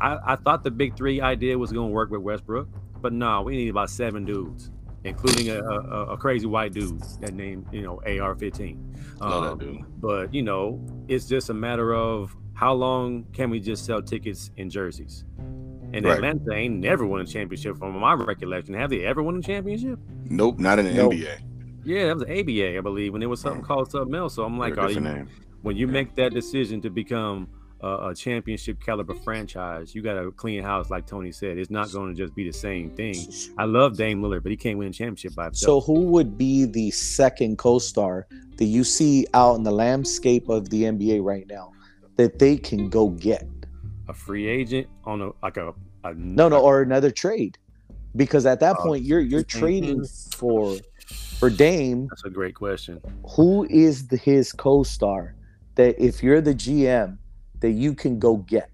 I, 0.00 0.18
I 0.26 0.36
thought 0.36 0.64
the 0.64 0.72
big 0.72 0.96
three 0.96 1.20
idea 1.20 1.56
was 1.56 1.72
going 1.72 1.88
to 1.88 1.94
work 1.94 2.10
with 2.10 2.20
Westbrook, 2.20 2.68
but 3.00 3.12
no, 3.12 3.42
we 3.42 3.56
need 3.56 3.68
about 3.68 3.90
seven 3.90 4.24
dudes, 4.24 4.72
including 5.04 5.50
a, 5.50 5.62
a, 5.62 6.06
a 6.06 6.16
crazy 6.16 6.46
white 6.46 6.72
dude 6.72 7.00
that 7.20 7.32
named 7.32 7.66
you 7.72 7.82
know 7.82 8.00
AR-15. 8.04 9.22
Um, 9.22 9.86
but 9.98 10.34
you 10.34 10.42
know, 10.42 10.84
it's 11.06 11.26
just 11.26 11.48
a 11.48 11.54
matter 11.54 11.94
of 11.94 12.36
how 12.54 12.72
long 12.72 13.24
can 13.32 13.50
we 13.50 13.60
just 13.60 13.84
sell 13.84 14.02
tickets 14.02 14.50
and 14.58 14.68
jerseys. 14.68 15.24
And 15.92 16.04
right. 16.04 16.16
Atlanta 16.16 16.52
ain't 16.52 16.80
never 16.80 17.06
won 17.06 17.20
a 17.20 17.26
championship 17.26 17.78
from 17.78 17.96
my 17.98 18.14
recollection. 18.14 18.74
Have 18.74 18.90
they 18.90 19.04
ever 19.04 19.22
won 19.22 19.36
a 19.36 19.42
championship? 19.42 20.00
Nope, 20.24 20.58
not 20.58 20.80
in 20.80 20.86
the 20.86 20.94
nope. 20.94 21.12
NBA. 21.12 21.38
Yeah, 21.86 22.06
that 22.06 22.16
was 22.16 22.24
ABA, 22.24 22.78
I 22.78 22.80
believe, 22.80 23.12
when 23.12 23.22
it 23.22 23.26
was 23.26 23.40
something 23.40 23.62
called 23.62 23.90
something 23.90 24.14
else. 24.14 24.34
So 24.34 24.44
I'm 24.44 24.58
like, 24.58 24.76
are 24.76 24.90
you, 24.90 25.26
when 25.62 25.76
you 25.76 25.86
make 25.86 26.16
that 26.16 26.34
decision 26.34 26.80
to 26.80 26.90
become 26.90 27.48
a, 27.80 28.08
a, 28.08 28.14
championship 28.14 28.82
caliber 28.84 29.14
franchise, 29.14 29.94
you 29.94 30.02
got 30.02 30.14
to 30.14 30.32
clean 30.32 30.64
house, 30.64 30.90
like 30.90 31.06
Tony 31.06 31.30
said. 31.30 31.58
It's 31.58 31.70
not 31.70 31.92
going 31.92 32.12
to 32.12 32.20
just 32.20 32.34
be 32.34 32.44
the 32.44 32.52
same 32.52 32.90
thing. 32.90 33.14
I 33.56 33.66
love 33.66 33.96
Dame 33.96 34.20
Lillard, 34.20 34.42
but 34.42 34.50
he 34.50 34.56
can't 34.56 34.78
win 34.78 34.88
a 34.88 34.92
championship 34.92 35.36
by 35.36 35.44
himself. 35.44 35.84
So 35.84 35.92
who 35.92 36.00
would 36.06 36.36
be 36.36 36.64
the 36.64 36.90
second 36.90 37.58
co-star 37.58 38.26
that 38.56 38.64
you 38.64 38.82
see 38.82 39.26
out 39.32 39.54
in 39.54 39.62
the 39.62 39.70
landscape 39.70 40.48
of 40.48 40.68
the 40.70 40.84
NBA 40.84 41.22
right 41.22 41.46
now 41.46 41.72
that 42.16 42.40
they 42.40 42.56
can 42.56 42.88
go 42.90 43.10
get? 43.10 43.46
A 44.08 44.14
free 44.14 44.48
agent 44.48 44.88
on 45.04 45.20
a 45.20 45.30
like 45.42 45.56
a, 45.56 45.72
a 46.04 46.14
no 46.14 46.48
no 46.48 46.60
or 46.60 46.82
another 46.82 47.10
trade, 47.10 47.58
because 48.14 48.46
at 48.46 48.60
that 48.60 48.76
uh, 48.76 48.82
point 48.82 49.04
you're 49.04 49.20
you're 49.20 49.42
trading 49.42 50.04
for 50.36 50.76
for 51.06 51.50
Dame, 51.50 52.08
that's 52.08 52.24
a 52.24 52.30
great 52.30 52.54
question. 52.54 53.00
Who 53.36 53.64
is 53.70 54.08
the, 54.08 54.16
his 54.16 54.52
co-star 54.52 55.34
that 55.76 55.98
if 56.02 56.22
you're 56.22 56.40
the 56.40 56.54
GM 56.54 57.18
that 57.60 57.70
you 57.70 57.94
can 57.94 58.18
go 58.18 58.38
get? 58.38 58.70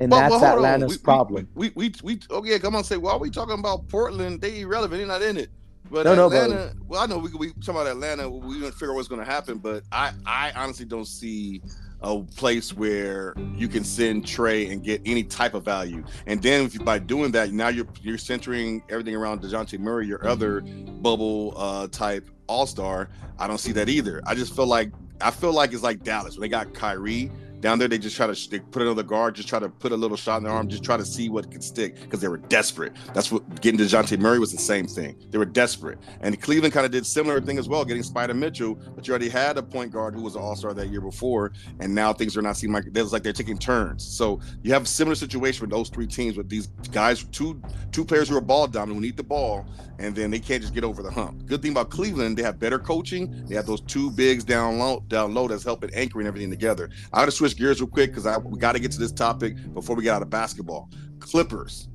And 0.00 0.08
but, 0.08 0.30
that's 0.30 0.42
Atlanta's 0.42 0.92
we, 0.92 0.98
problem. 0.98 1.48
We, 1.54 1.72
we 1.74 1.92
we 2.02 2.14
we 2.14 2.20
okay. 2.30 2.58
Come 2.58 2.74
on, 2.74 2.84
say, 2.84 2.96
why 2.96 3.12
are 3.12 3.18
we 3.18 3.28
talking 3.28 3.58
about 3.58 3.86
Portland? 3.88 4.40
They 4.40 4.60
irrelevant. 4.60 4.98
They're 4.98 5.06
not 5.06 5.22
in 5.22 5.36
it. 5.36 5.50
But 5.90 6.04
no, 6.04 6.26
Atlanta, 6.26 6.54
no, 6.54 6.70
but, 6.78 6.88
well, 6.88 7.00
I 7.00 7.06
know 7.06 7.18
we 7.18 7.30
we 7.34 7.52
talk 7.54 7.70
about 7.74 7.86
Atlanta. 7.86 8.28
We 8.28 8.60
gonna 8.60 8.72
figure 8.72 8.92
out 8.92 8.94
what's 8.94 9.08
going 9.08 9.24
to 9.24 9.30
happen, 9.30 9.58
but 9.58 9.82
I 9.92 10.12
I 10.24 10.52
honestly 10.54 10.86
don't 10.86 11.06
see 11.06 11.60
a 12.02 12.20
place 12.20 12.72
where 12.74 13.34
you 13.54 13.68
can 13.68 13.84
send 13.84 14.24
Trae 14.24 14.70
and 14.70 14.82
get 14.82 15.02
any 15.04 15.22
type 15.22 15.54
of 15.54 15.64
value. 15.64 16.04
And 16.26 16.42
then 16.42 16.64
if 16.64 16.74
you, 16.74 16.80
by 16.80 16.98
doing 16.98 17.30
that, 17.32 17.52
now 17.52 17.68
you're 17.68 17.88
you're 18.00 18.18
centering 18.18 18.82
everything 18.88 19.14
around 19.14 19.42
Dejounte 19.42 19.78
Murray, 19.78 20.06
your 20.06 20.26
other 20.26 20.60
bubble 20.60 21.54
uh, 21.56 21.88
type 21.88 22.30
all 22.46 22.66
star. 22.66 23.08
I 23.38 23.46
don't 23.46 23.58
see 23.58 23.72
that 23.72 23.88
either. 23.88 24.22
I 24.26 24.34
just 24.34 24.54
feel 24.54 24.66
like 24.66 24.92
I 25.20 25.30
feel 25.30 25.52
like 25.52 25.72
it's 25.72 25.82
like 25.82 26.02
Dallas 26.02 26.34
when 26.34 26.42
they 26.42 26.48
got 26.48 26.72
Kyrie 26.74 27.30
down 27.60 27.78
there, 27.78 27.88
they 27.88 27.98
just 27.98 28.16
try 28.16 28.26
to 28.26 28.50
they 28.50 28.58
put 28.58 28.82
another 28.82 29.02
guard, 29.02 29.34
just 29.34 29.48
try 29.48 29.58
to 29.58 29.68
put 29.68 29.92
a 29.92 29.96
little 29.96 30.16
shot 30.16 30.38
in 30.38 30.44
their 30.44 30.52
arm, 30.52 30.68
just 30.68 30.82
try 30.82 30.96
to 30.96 31.04
see 31.04 31.28
what 31.28 31.50
could 31.50 31.62
stick 31.62 32.00
because 32.00 32.20
they 32.20 32.28
were 32.28 32.38
desperate. 32.38 32.92
That's 33.14 33.30
what 33.30 33.60
getting 33.60 33.78
Dejounte 33.78 34.18
Murray 34.18 34.38
was 34.38 34.52
the 34.52 34.58
same 34.58 34.86
thing. 34.86 35.16
They 35.30 35.38
were 35.38 35.44
desperate, 35.44 35.98
and 36.20 36.40
Cleveland 36.40 36.74
kind 36.74 36.86
of 36.86 36.92
did 36.92 37.06
similar 37.06 37.40
thing 37.40 37.58
as 37.58 37.68
well, 37.68 37.84
getting 37.84 38.02
Spida 38.02 38.34
Mitchell. 38.36 38.74
But 38.94 39.06
you 39.06 39.12
already 39.12 39.28
had 39.28 39.58
a 39.58 39.62
point 39.62 39.92
guard 39.92 40.14
who 40.14 40.22
was 40.22 40.36
an 40.36 40.42
All 40.42 40.56
Star 40.56 40.72
that 40.74 40.88
year 40.88 41.00
before, 41.00 41.52
and 41.80 41.94
now 41.94 42.12
things 42.12 42.36
are 42.36 42.42
not 42.42 42.56
seeming 42.56 42.74
like 42.74 42.84
it's 42.94 43.12
like 43.12 43.22
they're 43.22 43.32
taking 43.32 43.58
turns. 43.58 44.04
So 44.04 44.40
you 44.62 44.72
have 44.72 44.84
a 44.84 44.86
similar 44.86 45.14
situation 45.14 45.62
with 45.62 45.70
those 45.70 45.88
three 45.88 46.06
teams 46.06 46.36
with 46.36 46.48
these 46.48 46.68
guys, 46.92 47.24
two 47.24 47.60
two 47.92 48.04
players 48.04 48.28
who 48.28 48.36
are 48.36 48.40
ball 48.40 48.66
dominant, 48.66 48.96
who 48.96 49.00
need 49.00 49.16
the 49.16 49.22
ball, 49.22 49.66
and 49.98 50.14
then 50.14 50.30
they 50.30 50.38
can't 50.38 50.62
just 50.62 50.74
get 50.74 50.84
over 50.84 51.02
the 51.02 51.10
hump. 51.10 51.46
Good 51.46 51.62
thing 51.62 51.72
about 51.72 51.90
Cleveland, 51.90 52.36
they 52.36 52.42
have 52.42 52.58
better 52.58 52.78
coaching. 52.78 53.46
They 53.46 53.54
have 53.54 53.66
those 53.66 53.80
two 53.82 54.10
bigs 54.10 54.44
down 54.44 54.78
low, 54.78 55.04
down 55.08 55.34
low 55.34 55.46
that's 55.48 55.64
helping 55.64 55.92
anchoring 55.94 56.26
everything 56.26 56.50
together. 56.50 56.90
I 57.12 57.20
got 57.20 57.26
to 57.26 57.32
switch 57.50 57.58
gears 57.58 57.80
real 57.80 57.88
quick 57.88 58.10
because 58.10 58.26
I 58.26 58.38
we 58.38 58.58
got 58.58 58.72
to 58.72 58.78
get 58.78 58.92
to 58.92 58.98
this 58.98 59.12
topic 59.12 59.56
before 59.74 59.96
we 59.96 60.02
get 60.02 60.14
out 60.14 60.22
of 60.22 60.30
basketball. 60.30 60.90
Clippers, 61.18 61.88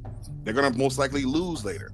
they're 0.44 0.54
gonna 0.54 0.76
most 0.78 0.98
likely 0.98 1.24
lose 1.24 1.66
later, 1.66 1.92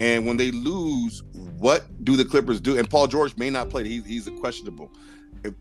and 0.00 0.26
when 0.26 0.36
they 0.36 0.50
lose, 0.50 1.22
what 1.58 1.84
do 2.04 2.16
the 2.16 2.24
Clippers 2.24 2.60
do? 2.60 2.78
And 2.78 2.88
Paul 2.88 3.06
George 3.06 3.36
may 3.36 3.50
not 3.50 3.70
play; 3.70 3.86
he, 3.86 4.00
he's 4.02 4.26
a 4.26 4.32
questionable, 4.32 4.90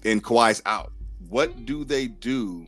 and 0.03 0.23
Kawhi's 0.23 0.61
out. 0.65 0.91
What 1.29 1.65
do 1.65 1.83
they 1.83 2.07
do 2.07 2.67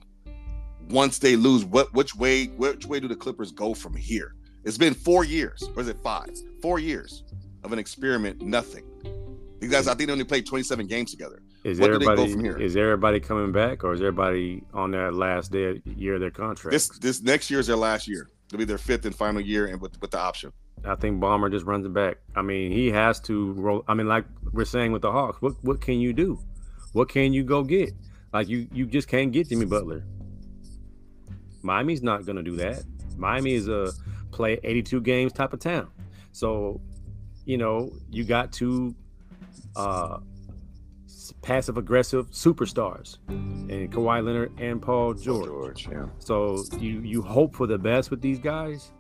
once 0.90 1.18
they 1.20 1.36
lose? 1.36 1.66
What 1.66 1.94
which 1.94 2.16
way 2.16 2.46
which 2.48 2.86
way 2.86 3.00
do 3.00 3.08
the 3.08 3.16
Clippers 3.16 3.52
go 3.52 3.74
from 3.74 3.96
here? 3.96 4.36
It's 4.64 4.78
been 4.78 4.94
four 4.94 5.26
years, 5.26 5.70
or 5.76 5.82
is 5.82 5.88
it 5.88 5.98
five? 6.04 6.30
Four 6.62 6.80
years 6.80 7.24
of 7.64 7.74
an 7.74 7.80
experiment, 7.80 8.42
nothing. 8.42 8.84
These 9.60 9.72
guys, 9.72 9.88
I 9.88 9.94
think 9.94 10.08
they 10.08 10.14
only 10.14 10.24
played 10.24 10.46
27 10.46 10.88
games 10.88 11.12
together. 11.12 11.42
Is 11.64 11.80
what 11.80 11.92
everybody 11.92 12.24
is 12.64 12.76
everybody 12.76 13.20
coming 13.20 13.52
back, 13.52 13.84
or 13.84 13.94
is 13.94 14.02
everybody 14.02 14.64
on 14.74 14.92
their 14.92 15.12
last 15.12 15.52
day 15.52 15.82
year 15.86 16.16
of 16.16 16.22
their 16.22 16.32
contract? 16.32 16.72
This 16.72 16.90
this 17.00 17.22
next 17.22 17.52
year 17.52 17.60
is 17.60 17.68
their 17.68 17.76
last 17.76 18.08
year. 18.08 18.30
It'll 18.48 18.58
be 18.58 18.66
their 18.66 18.80
fifth 18.80 19.06
and 19.06 19.16
final 19.16 19.42
year, 19.42 19.68
and 19.68 19.80
with 19.80 20.00
with 20.02 20.12
the 20.12 20.20
option. 20.20 20.52
I 20.84 20.96
think 20.96 21.22
Ballmer 21.22 21.52
just 21.52 21.66
runs 21.66 21.86
it 21.86 21.94
back. 21.94 22.18
I 22.36 22.42
mean, 22.42 22.72
he 22.72 22.90
has 22.90 23.20
to 23.22 23.54
roll. 23.54 23.84
I 23.88 23.94
mean, 23.94 24.08
like 24.08 24.26
we're 24.52 24.66
saying 24.66 24.92
with 24.92 25.04
the 25.04 25.12
Hawks, 25.12 25.40
what 25.42 25.54
what 25.64 25.82
can 25.82 26.00
you 26.00 26.14
do? 26.14 26.40
What 26.94 27.10
can 27.10 27.32
you 27.32 27.44
go 27.44 27.64
get? 27.64 27.94
Like 28.34 28.48
you 28.48 28.68
you 28.74 28.88
just 28.88 29.08
can't 29.08 29.32
get 29.32 29.50
Jimmy 29.50 29.66
Butler. 29.66 30.04
Miami's 31.62 32.02
not 32.02 32.26
gonna 32.26 32.42
do 32.42 32.56
that. 32.56 32.84
Miami 33.18 33.54
is 33.54 33.68
a 33.68 33.92
play 34.32 34.60
82 34.64 35.02
games 35.02 35.34
type 35.34 35.54
of 35.54 35.60
town. 35.60 35.90
So, 36.32 36.82
you 37.46 37.58
know, 37.58 37.92
you 38.10 38.24
got 38.24 38.52
to 38.54 38.96
uh, 39.76 40.20
passive 41.42 41.78
aggressive 41.78 42.30
superstars 42.32 43.18
and 43.28 43.92
Kawhi 43.92 44.24
Leonard 44.24 44.52
and 44.60 44.82
Paul 44.82 45.14
George. 45.14 45.46
George 45.46 45.88
yeah. 45.92 46.06
So 46.20 46.64
you 46.78 47.02
you 47.02 47.22
hope 47.22 47.56
for 47.56 47.68
the 47.68 47.78
best 47.78 48.12
with 48.12 48.22
these 48.22 48.40
guys. 48.40 48.92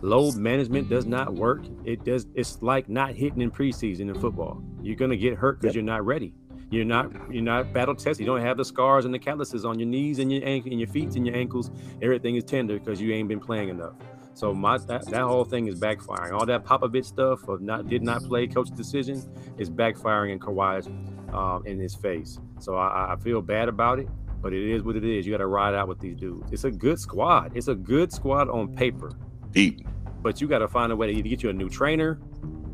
Load 0.00 0.36
management 0.36 0.88
does 0.88 1.06
not 1.06 1.34
work. 1.34 1.64
It 1.84 2.04
does. 2.04 2.26
It's 2.34 2.62
like 2.62 2.88
not 2.88 3.14
hitting 3.14 3.40
in 3.40 3.50
preseason 3.50 4.02
in 4.02 4.14
football. 4.14 4.62
You're 4.80 4.96
gonna 4.96 5.16
get 5.16 5.34
hurt 5.34 5.60
because 5.60 5.74
yep. 5.74 5.82
you're 5.82 5.92
not 5.92 6.06
ready. 6.06 6.34
You're 6.70 6.84
not 6.84 7.10
you're 7.32 7.42
not 7.42 7.72
battle 7.72 7.94
tested. 7.94 8.20
You 8.20 8.26
don't 8.26 8.42
have 8.42 8.56
the 8.56 8.64
scars 8.64 9.06
and 9.06 9.14
the 9.14 9.18
calluses 9.18 9.64
on 9.64 9.78
your 9.78 9.88
knees 9.88 10.18
and 10.18 10.30
your 10.30 10.44
ankle 10.44 10.70
and 10.70 10.78
your 10.78 10.88
feet 10.88 11.16
and 11.16 11.26
your 11.26 11.34
ankles. 11.34 11.70
Everything 12.02 12.36
is 12.36 12.44
tender 12.44 12.78
because 12.78 13.00
you 13.00 13.12
ain't 13.12 13.28
been 13.28 13.40
playing 13.40 13.70
enough. 13.70 13.94
So 14.34 14.54
my 14.54 14.78
that, 14.78 15.04
that 15.06 15.22
whole 15.22 15.44
thing 15.44 15.66
is 15.66 15.80
backfiring. 15.80 16.32
All 16.32 16.46
that 16.46 16.64
Popovich 16.64 17.06
stuff 17.06 17.48
of 17.48 17.60
not 17.60 17.88
did 17.88 18.02
not 18.02 18.22
play 18.22 18.46
coach 18.46 18.70
decision 18.70 19.20
is 19.56 19.68
backfiring 19.68 20.30
in 20.30 20.38
Kawhi's 20.38 20.88
um, 21.32 21.66
in 21.66 21.78
his 21.78 21.94
face. 21.94 22.38
So 22.60 22.76
I, 22.76 23.14
I 23.14 23.16
feel 23.16 23.40
bad 23.42 23.68
about 23.68 23.98
it, 23.98 24.08
but 24.40 24.52
it 24.52 24.62
is 24.62 24.82
what 24.82 24.96
it 24.96 25.04
is. 25.04 25.26
You 25.26 25.32
got 25.32 25.38
to 25.38 25.46
ride 25.46 25.74
out 25.74 25.88
with 25.88 26.00
these 26.00 26.16
dudes. 26.16 26.52
It's 26.52 26.64
a 26.64 26.70
good 26.70 26.98
squad. 26.98 27.56
It's 27.56 27.68
a 27.68 27.74
good 27.74 28.12
squad 28.12 28.48
on 28.48 28.74
paper. 28.74 29.12
Deep. 29.50 29.86
But 30.20 30.40
you 30.40 30.48
got 30.48 30.58
to 30.58 30.68
find 30.68 30.92
a 30.92 30.96
way 30.96 31.12
to 31.12 31.18
either 31.18 31.28
get 31.28 31.42
you 31.42 31.50
a 31.50 31.52
new 31.52 31.68
trainer, 31.68 32.18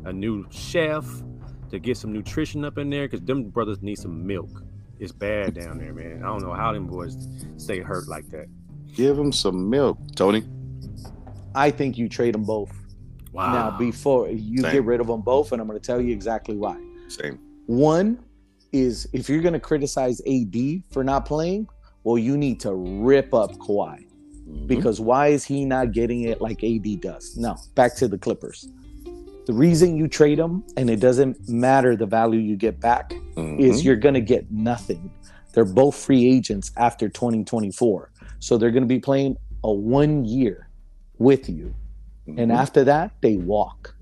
a 0.05 0.13
new 0.13 0.45
chef, 0.49 1.05
to 1.69 1.79
get 1.79 1.97
some 1.97 2.13
nutrition 2.13 2.65
up 2.65 2.77
in 2.77 2.89
there 2.89 3.07
because 3.07 3.21
them 3.25 3.49
brothers 3.49 3.81
need 3.81 3.97
some 3.97 4.25
milk. 4.25 4.63
It's 4.99 5.11
bad 5.11 5.55
down 5.55 5.77
there, 5.77 5.93
man. 5.93 6.23
I 6.23 6.27
don't 6.27 6.41
know 6.41 6.53
how 6.53 6.71
them 6.71 6.87
boys 6.87 7.17
stay 7.57 7.79
hurt 7.79 8.07
like 8.07 8.29
that. 8.29 8.47
Give 8.93 9.17
them 9.17 9.31
some 9.31 9.69
milk, 9.69 9.97
Tony. 10.15 10.43
I 11.53 11.69
think 11.71 11.97
you 11.97 12.07
trade 12.07 12.33
them 12.33 12.43
both. 12.43 12.71
Wow. 13.31 13.51
Now, 13.51 13.77
before 13.77 14.29
you 14.29 14.59
Same. 14.59 14.71
get 14.71 14.83
rid 14.85 15.01
of 15.01 15.07
them 15.07 15.21
both, 15.21 15.51
and 15.51 15.61
I'm 15.61 15.67
going 15.67 15.79
to 15.79 15.85
tell 15.85 15.99
you 15.99 16.13
exactly 16.13 16.55
why. 16.55 16.77
Same. 17.09 17.39
One 17.65 18.23
is 18.75 19.07
if 19.13 19.29
you're 19.29 19.41
going 19.41 19.53
to 19.53 19.59
criticize 19.59 20.21
AD 20.27 20.83
for 20.91 21.03
not 21.03 21.25
playing, 21.25 21.67
well, 22.03 22.17
you 22.17 22.37
need 22.37 22.59
to 22.61 22.73
rip 22.73 23.33
up 23.33 23.53
Kawhi 23.53 24.05
mm-hmm. 24.05 24.67
because 24.67 24.99
why 24.99 25.27
is 25.27 25.43
he 25.45 25.65
not 25.65 25.91
getting 25.91 26.21
it 26.21 26.41
like 26.41 26.63
AD 26.63 27.01
does? 27.01 27.37
No, 27.37 27.55
back 27.73 27.95
to 27.95 28.07
the 28.07 28.17
Clippers. 28.17 28.67
The 29.45 29.53
reason 29.53 29.95
you 29.95 30.07
trade 30.07 30.39
him 30.39 30.63
and 30.75 30.89
it 30.89 30.99
doesn't 30.99 31.47
matter 31.47 31.95
the 31.95 32.05
value 32.05 32.39
you 32.39 32.55
get 32.55 32.79
back 32.79 33.11
mm-hmm. 33.11 33.59
is 33.59 33.85
you're 33.85 33.95
going 33.95 34.15
to 34.15 34.21
get 34.21 34.51
nothing. 34.51 35.11
They're 35.53 35.65
both 35.65 35.95
free 35.95 36.27
agents 36.27 36.71
after 36.75 37.07
2024. 37.07 38.11
So 38.39 38.57
they're 38.57 38.71
going 38.71 38.83
to 38.83 38.87
be 38.87 38.99
playing 38.99 39.37
a 39.63 39.71
one 39.71 40.25
year 40.25 40.69
with 41.17 41.47
you. 41.49 41.73
Mm-hmm. 42.27 42.39
And 42.39 42.51
after 42.51 42.83
that, 42.83 43.11
they 43.21 43.37
walk. 43.37 43.95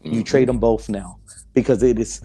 Mm-hmm. 0.00 0.14
You 0.14 0.24
trade 0.24 0.48
them 0.48 0.58
both 0.58 0.88
now 0.88 1.18
because 1.54 1.82
it 1.82 1.98
is 1.98 2.22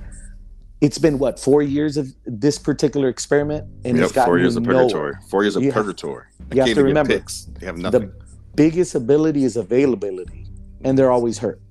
it's 0.84 0.97
been 0.97 1.17
what 1.17 1.39
four 1.39 1.61
years 1.61 1.95
of 1.95 2.13
this 2.25 2.59
particular 2.59 3.07
experiment, 3.07 3.63
and 3.86 3.95
Yep, 3.95 4.03
it's 4.03 4.11
got 4.13 4.25
four 4.25 4.38
years 4.38 4.57
of 4.57 4.65
purgatory. 4.65 5.13
Four 5.29 5.43
years 5.43 5.55
of 5.55 5.63
You 5.63 5.71
have- 5.71 5.86
purgatory. 5.86 6.25
They 6.49 6.57
you 6.57 6.61
have 6.63 6.75
to 6.75 6.84
remember. 6.84 7.23
They 7.59 7.65
have 7.65 7.77
nothing. 7.77 8.01
The 8.01 8.11
biggest 8.55 8.93
ability 8.93 9.45
is 9.45 9.55
availability, 9.55 10.45
and 10.84 10.99
they're 10.99 11.09
always 11.09 11.38
hurt. 11.38 11.61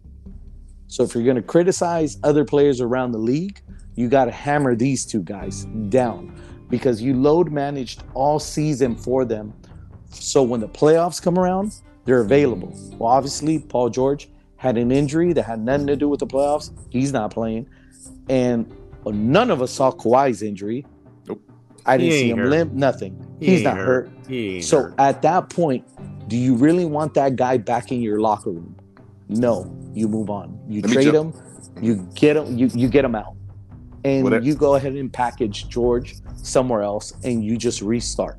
So 0.87 1.03
if 1.05 1.15
you're 1.15 1.25
going 1.25 1.37
to 1.37 1.43
criticize 1.43 2.17
other 2.23 2.45
players 2.47 2.81
around 2.81 3.13
the 3.13 3.19
league, 3.19 3.61
you 3.97 4.09
got 4.09 4.25
to 4.25 4.31
hammer 4.31 4.75
these 4.75 5.05
two 5.05 5.21
guys 5.23 5.67
down 5.91 6.35
because 6.71 7.03
you 7.03 7.15
load 7.15 7.53
managed 7.53 8.03
all 8.15 8.39
season 8.39 8.97
for 8.97 9.27
them. 9.27 9.53
So 10.11 10.43
when 10.43 10.61
the 10.61 10.69
playoffs 10.69 11.21
come 11.21 11.39
around, 11.39 11.75
they're 12.07 12.21
available. 12.23 12.75
Well, 12.99 13.11
obviously, 13.11 13.59
Paul 13.59 13.91
George 13.91 14.31
had 14.57 14.79
an 14.79 14.91
injury 14.91 15.35
that 15.35 15.43
had 15.43 15.61
nothing 15.61 15.87
to 15.89 15.97
do 15.97 16.09
with 16.09 16.21
the 16.21 16.27
playoffs. 16.27 16.71
He's 16.89 17.13
not 17.13 17.31
playing. 17.31 17.69
And 18.31 18.73
none 19.11 19.51
of 19.51 19.61
us 19.63 19.73
saw 19.73 19.91
Kawhi's 19.91 20.43
injury. 20.43 20.87
Nope. 21.27 21.43
I 21.85 21.97
didn't 21.97 22.13
see 22.13 22.31
him 22.31 22.39
hurt. 22.39 22.49
limp, 22.49 22.73
nothing. 22.73 23.27
He 23.41 23.47
He's 23.47 23.63
not 23.65 23.77
hurt. 23.77 24.11
He 24.29 24.63
So 24.63 24.83
hurt. 24.83 24.95
at 24.99 25.23
that 25.23 25.51
point, 25.51 25.85
do 26.29 26.37
you 26.37 26.55
really 26.55 26.85
want 26.85 27.15
that 27.15 27.35
guy 27.37 27.57
back 27.59 27.91
in 27.91 28.01
your 28.01 28.21
locker 28.21 28.51
room? 28.51 28.77
No, 29.29 29.75
you 29.93 30.09
move 30.09 30.31
on. 30.31 30.59
You 30.69 30.83
Let 30.83 30.93
trade 30.93 31.13
jump- 31.13 31.35
him, 31.35 31.43
you 31.83 32.09
get 32.15 32.37
him, 32.37 32.57
you, 32.57 32.69
you 32.75 32.89
get 32.89 33.05
him 33.05 33.15
out, 33.17 33.35
and 34.05 34.23
What 34.23 34.35
I- 34.35 34.39
you 34.39 34.55
go 34.55 34.77
ahead 34.77 34.93
and 34.93 35.13
package 35.13 35.69
George 35.69 36.15
somewhere 36.37 36.83
else, 36.83 37.13
and 37.25 37.43
you 37.45 37.57
just 37.57 37.83
restart. 37.83 38.39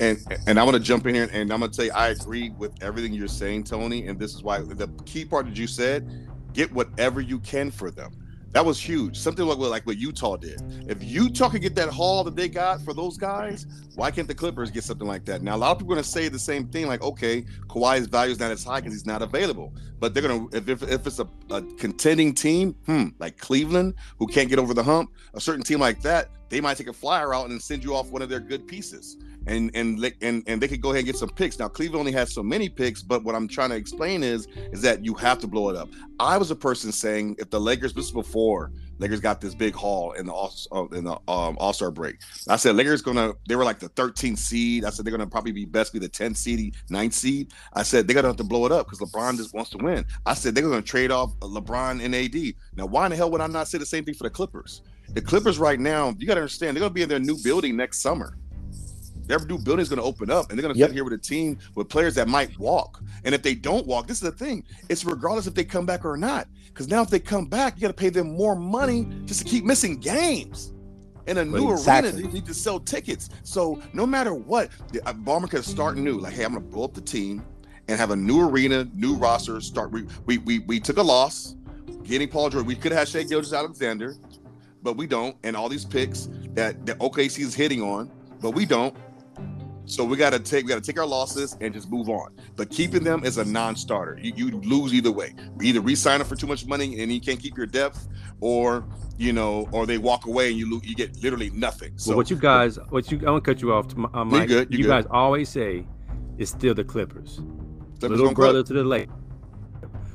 And 0.00 0.16
and 0.46 0.58
I'm 0.58 0.64
gonna 0.64 0.78
jump 0.80 1.06
in 1.06 1.14
here 1.14 1.28
and 1.30 1.52
I'm 1.52 1.60
gonna 1.60 1.70
tell 1.70 1.84
you 1.84 1.92
I 1.92 2.08
agree 2.08 2.50
with 2.56 2.72
everything 2.82 3.12
you're 3.12 3.28
saying, 3.28 3.64
Tony. 3.64 4.06
And 4.06 4.18
this 4.18 4.34
is 4.34 4.42
why 4.42 4.60
the 4.60 4.88
key 5.04 5.26
part 5.26 5.44
that 5.44 5.58
you 5.58 5.66
said, 5.66 6.08
get 6.54 6.72
whatever 6.72 7.20
you 7.20 7.38
can 7.40 7.70
for 7.70 7.90
them. 7.90 8.10
That 8.52 8.66
was 8.66 8.80
huge. 8.80 9.16
Something 9.16 9.46
like 9.46 9.58
what 9.58 9.70
like 9.70 9.86
what 9.86 9.96
Utah 9.96 10.36
did. 10.36 10.60
If 10.88 11.04
Utah 11.04 11.48
could 11.50 11.62
get 11.62 11.76
that 11.76 11.88
haul 11.88 12.24
that 12.24 12.34
they 12.34 12.48
got 12.48 12.80
for 12.82 12.92
those 12.92 13.16
guys, 13.16 13.66
why 13.94 14.10
can't 14.10 14.26
the 14.26 14.34
Clippers 14.34 14.70
get 14.70 14.82
something 14.82 15.06
like 15.06 15.24
that? 15.26 15.42
Now 15.42 15.54
a 15.54 15.58
lot 15.58 15.72
of 15.72 15.78
people 15.78 15.92
are 15.92 15.96
gonna 15.96 16.04
say 16.04 16.28
the 16.28 16.38
same 16.38 16.66
thing, 16.66 16.86
like, 16.86 17.02
okay, 17.02 17.42
Kawhi's 17.68 18.06
value 18.06 18.32
is 18.32 18.40
not 18.40 18.50
as 18.50 18.64
high 18.64 18.80
because 18.80 18.92
he's 18.92 19.06
not 19.06 19.22
available. 19.22 19.72
But 20.00 20.14
they're 20.14 20.22
gonna 20.22 20.46
if 20.52 20.68
if, 20.68 20.82
if 20.82 21.06
it's 21.06 21.20
a, 21.20 21.28
a 21.50 21.62
contending 21.78 22.34
team, 22.34 22.74
hmm, 22.86 23.08
like 23.20 23.38
Cleveland, 23.38 23.94
who 24.18 24.26
can't 24.26 24.48
get 24.48 24.58
over 24.58 24.74
the 24.74 24.82
hump, 24.82 25.10
a 25.34 25.40
certain 25.40 25.62
team 25.62 25.78
like 25.78 26.02
that, 26.02 26.30
they 26.50 26.60
might 26.60 26.76
take 26.76 26.88
a 26.88 26.92
flyer 26.92 27.34
out 27.34 27.48
and 27.48 27.60
send 27.60 27.82
you 27.82 27.94
off 27.94 28.10
one 28.10 28.22
of 28.22 28.28
their 28.28 28.40
good 28.40 28.66
pieces 28.66 29.16
and 29.46 29.70
and 29.74 30.12
and 30.20 30.42
and 30.46 30.60
they 30.60 30.68
could 30.68 30.80
go 30.80 30.90
ahead 30.90 31.00
and 31.00 31.06
get 31.06 31.16
some 31.16 31.30
picks. 31.30 31.58
Now 31.58 31.68
Cleveland 31.68 32.00
only 32.00 32.12
has 32.12 32.32
so 32.32 32.42
many 32.42 32.68
picks, 32.68 33.02
but 33.02 33.24
what 33.24 33.34
I'm 33.34 33.48
trying 33.48 33.70
to 33.70 33.76
explain 33.76 34.22
is 34.22 34.46
is 34.72 34.82
that 34.82 35.04
you 35.04 35.14
have 35.14 35.38
to 35.40 35.46
blow 35.46 35.70
it 35.70 35.76
up. 35.76 35.88
I 36.18 36.36
was 36.36 36.50
a 36.50 36.56
person 36.56 36.92
saying 36.92 37.36
if 37.38 37.50
the 37.50 37.60
Lakers 37.60 37.94
this 37.94 38.12
was 38.12 38.26
before 38.26 38.70
Lakers 38.98 39.20
got 39.20 39.40
this 39.40 39.54
big 39.54 39.74
haul 39.74 40.12
in 40.12 40.26
the 40.26 40.32
all 40.32 40.52
uh, 40.72 40.84
in 40.94 41.04
the 41.04 41.14
um, 41.26 41.56
All 41.58 41.72
Star 41.72 41.90
break. 41.90 42.16
I 42.48 42.56
said 42.56 42.76
Lakers 42.76 43.00
gonna 43.00 43.32
they 43.48 43.56
were 43.56 43.64
like 43.64 43.78
the 43.78 43.88
13th 43.90 44.38
seed. 44.38 44.84
I 44.84 44.90
said 44.90 45.06
they're 45.06 45.10
gonna 45.10 45.26
probably 45.26 45.52
be 45.52 45.64
best 45.64 45.92
be 45.92 45.98
the 45.98 46.08
10th 46.08 46.36
seed, 46.36 46.76
9th 46.90 47.12
seed. 47.14 47.52
I 47.72 47.82
said 47.82 48.06
they're 48.06 48.14
gonna 48.14 48.28
have 48.28 48.36
to 48.36 48.44
blow 48.44 48.66
it 48.66 48.72
up 48.72 48.86
because 48.86 49.00
LeBron 49.00 49.38
just 49.38 49.54
wants 49.54 49.70
to 49.70 49.78
win. 49.78 50.04
I 50.26 50.34
said 50.34 50.54
they're 50.54 50.62
gonna 50.62 50.82
trade 50.82 51.10
off 51.10 51.34
LeBron 51.40 52.04
and 52.04 52.14
AD. 52.14 52.54
Now 52.76 52.86
why 52.86 53.06
in 53.06 53.10
the 53.10 53.16
hell 53.16 53.30
would 53.30 53.40
I 53.40 53.46
not 53.46 53.68
say 53.68 53.78
the 53.78 53.86
same 53.86 54.04
thing 54.04 54.14
for 54.14 54.24
the 54.24 54.30
Clippers? 54.30 54.82
The 55.14 55.20
Clippers 55.20 55.58
right 55.58 55.78
now, 55.80 56.14
you 56.18 56.26
gotta 56.26 56.40
understand 56.40 56.76
they're 56.76 56.80
gonna 56.82 56.94
be 56.94 57.02
in 57.02 57.08
their 57.08 57.18
new 57.18 57.36
building 57.42 57.76
next 57.76 58.00
summer 58.00 58.36
their 59.30 59.38
new 59.46 59.58
building 59.58 59.80
is 59.80 59.88
going 59.88 59.98
to 60.00 60.02
open 60.04 60.28
up 60.28 60.50
and 60.50 60.58
they're 60.58 60.62
going 60.62 60.74
to 60.74 60.78
Yep. 60.80 60.88
sit 60.88 60.94
here 60.94 61.04
with 61.04 61.12
a 61.12 61.18
team 61.18 61.56
with 61.76 61.88
players 61.88 62.16
that 62.16 62.26
might 62.26 62.58
walk. 62.58 63.00
And 63.24 63.32
if 63.32 63.42
they 63.42 63.54
don't 63.54 63.86
walk, 63.86 64.08
this 64.08 64.16
is 64.16 64.22
the 64.22 64.32
thing. 64.32 64.64
It's 64.88 65.04
regardless 65.04 65.46
if 65.46 65.54
they 65.54 65.62
come 65.62 65.86
back 65.86 66.04
or 66.04 66.16
not. 66.16 66.48
Because 66.66 66.88
now 66.88 67.00
if 67.00 67.10
they 67.10 67.20
come 67.20 67.46
back, 67.46 67.76
you 67.76 67.82
got 67.82 67.88
to 67.88 67.94
pay 67.94 68.08
them 68.08 68.36
more 68.36 68.56
money 68.56 69.06
just 69.26 69.38
to 69.40 69.46
keep 69.46 69.64
missing 69.64 69.98
games. 69.98 70.72
In 71.28 71.38
a 71.38 71.44
new 71.44 71.70
Exactly. 71.70 72.10
arena, 72.10 72.26
they 72.26 72.32
need 72.32 72.46
to 72.46 72.54
sell 72.54 72.80
tickets. 72.80 73.28
So 73.44 73.80
no 73.92 74.04
matter 74.04 74.34
what, 74.34 74.70
the- 74.90 75.06
uh, 75.08 75.12
could 75.46 75.64
start 75.64 75.96
new. 75.96 76.18
Like, 76.18 76.32
hey, 76.32 76.44
I'm 76.44 76.54
going 76.54 76.64
to 76.64 76.68
blow 76.68 76.82
up 76.82 76.94
the 76.94 77.00
team 77.00 77.44
and 77.86 77.98
have 78.00 78.10
a 78.10 78.16
new 78.16 78.40
arena, 78.40 78.88
new 78.94 79.14
roster. 79.14 79.60
Start. 79.60 79.92
We 79.92 80.06
we 80.26 80.38
we, 80.38 80.58
we 80.60 80.80
took 80.80 80.96
a 80.96 81.02
loss, 81.02 81.54
getting 82.02 82.26
Paul 82.28 82.50
George. 82.50 82.66
We 82.66 82.74
could 82.74 82.90
have 82.90 83.06
Shai 83.06 83.22
Gilgeous-Alexander, 83.22 84.16
but 84.82 84.96
we 84.96 85.06
don't. 85.06 85.36
And 85.42 85.56
all 85.56 85.68
these 85.68 85.84
picks 85.84 86.28
that 86.54 86.84
that 86.86 86.98
OKC 86.98 87.40
is 87.40 87.54
hitting 87.54 87.82
on, 87.82 88.10
but 88.40 88.52
we 88.52 88.64
don't. 88.64 88.96
So 89.90 90.04
we 90.04 90.16
gotta 90.16 90.38
take 90.38 90.64
we 90.64 90.68
gotta 90.68 90.80
take 90.80 90.98
our 91.00 91.06
losses 91.06 91.56
and 91.60 91.74
just 91.74 91.90
move 91.90 92.08
on. 92.08 92.32
But 92.54 92.70
keeping 92.70 93.02
them 93.02 93.24
is 93.24 93.38
a 93.38 93.44
non-starter. 93.44 94.20
You, 94.22 94.32
you 94.36 94.50
lose 94.60 94.94
either 94.94 95.10
way. 95.10 95.34
Either 95.60 95.80
re-sign 95.80 96.20
them 96.20 96.28
for 96.28 96.36
too 96.36 96.46
much 96.46 96.64
money 96.64 97.00
and 97.00 97.12
you 97.12 97.20
can't 97.20 97.40
keep 97.40 97.56
your 97.56 97.66
depth, 97.66 98.06
or 98.40 98.84
you 99.18 99.32
know, 99.32 99.68
or 99.72 99.86
they 99.86 99.98
walk 99.98 100.26
away 100.26 100.50
and 100.50 100.58
you 100.58 100.72
lo- 100.72 100.80
you 100.84 100.94
get 100.94 101.20
literally 101.22 101.50
nothing. 101.50 101.92
So 101.96 102.10
well, 102.10 102.18
what 102.18 102.30
you 102.30 102.36
guys, 102.36 102.78
what 102.90 103.10
you, 103.10 103.18
I'm 103.18 103.24
gonna 103.24 103.40
cut 103.40 103.60
you 103.60 103.72
off. 103.72 103.86
Uh, 104.14 104.24
Mike. 104.24 104.48
good, 104.48 104.72
you 104.72 104.78
you 104.78 104.84
good. 104.84 104.90
guys 104.90 105.06
always 105.10 105.48
say 105.48 105.84
it's 106.38 106.52
still 106.52 106.74
the 106.74 106.84
Clippers, 106.84 107.40
Clippers 107.98 108.18
little 108.18 108.32
brother 108.32 108.62
to 108.62 108.72
the 108.72 108.84
lake. 108.84 109.08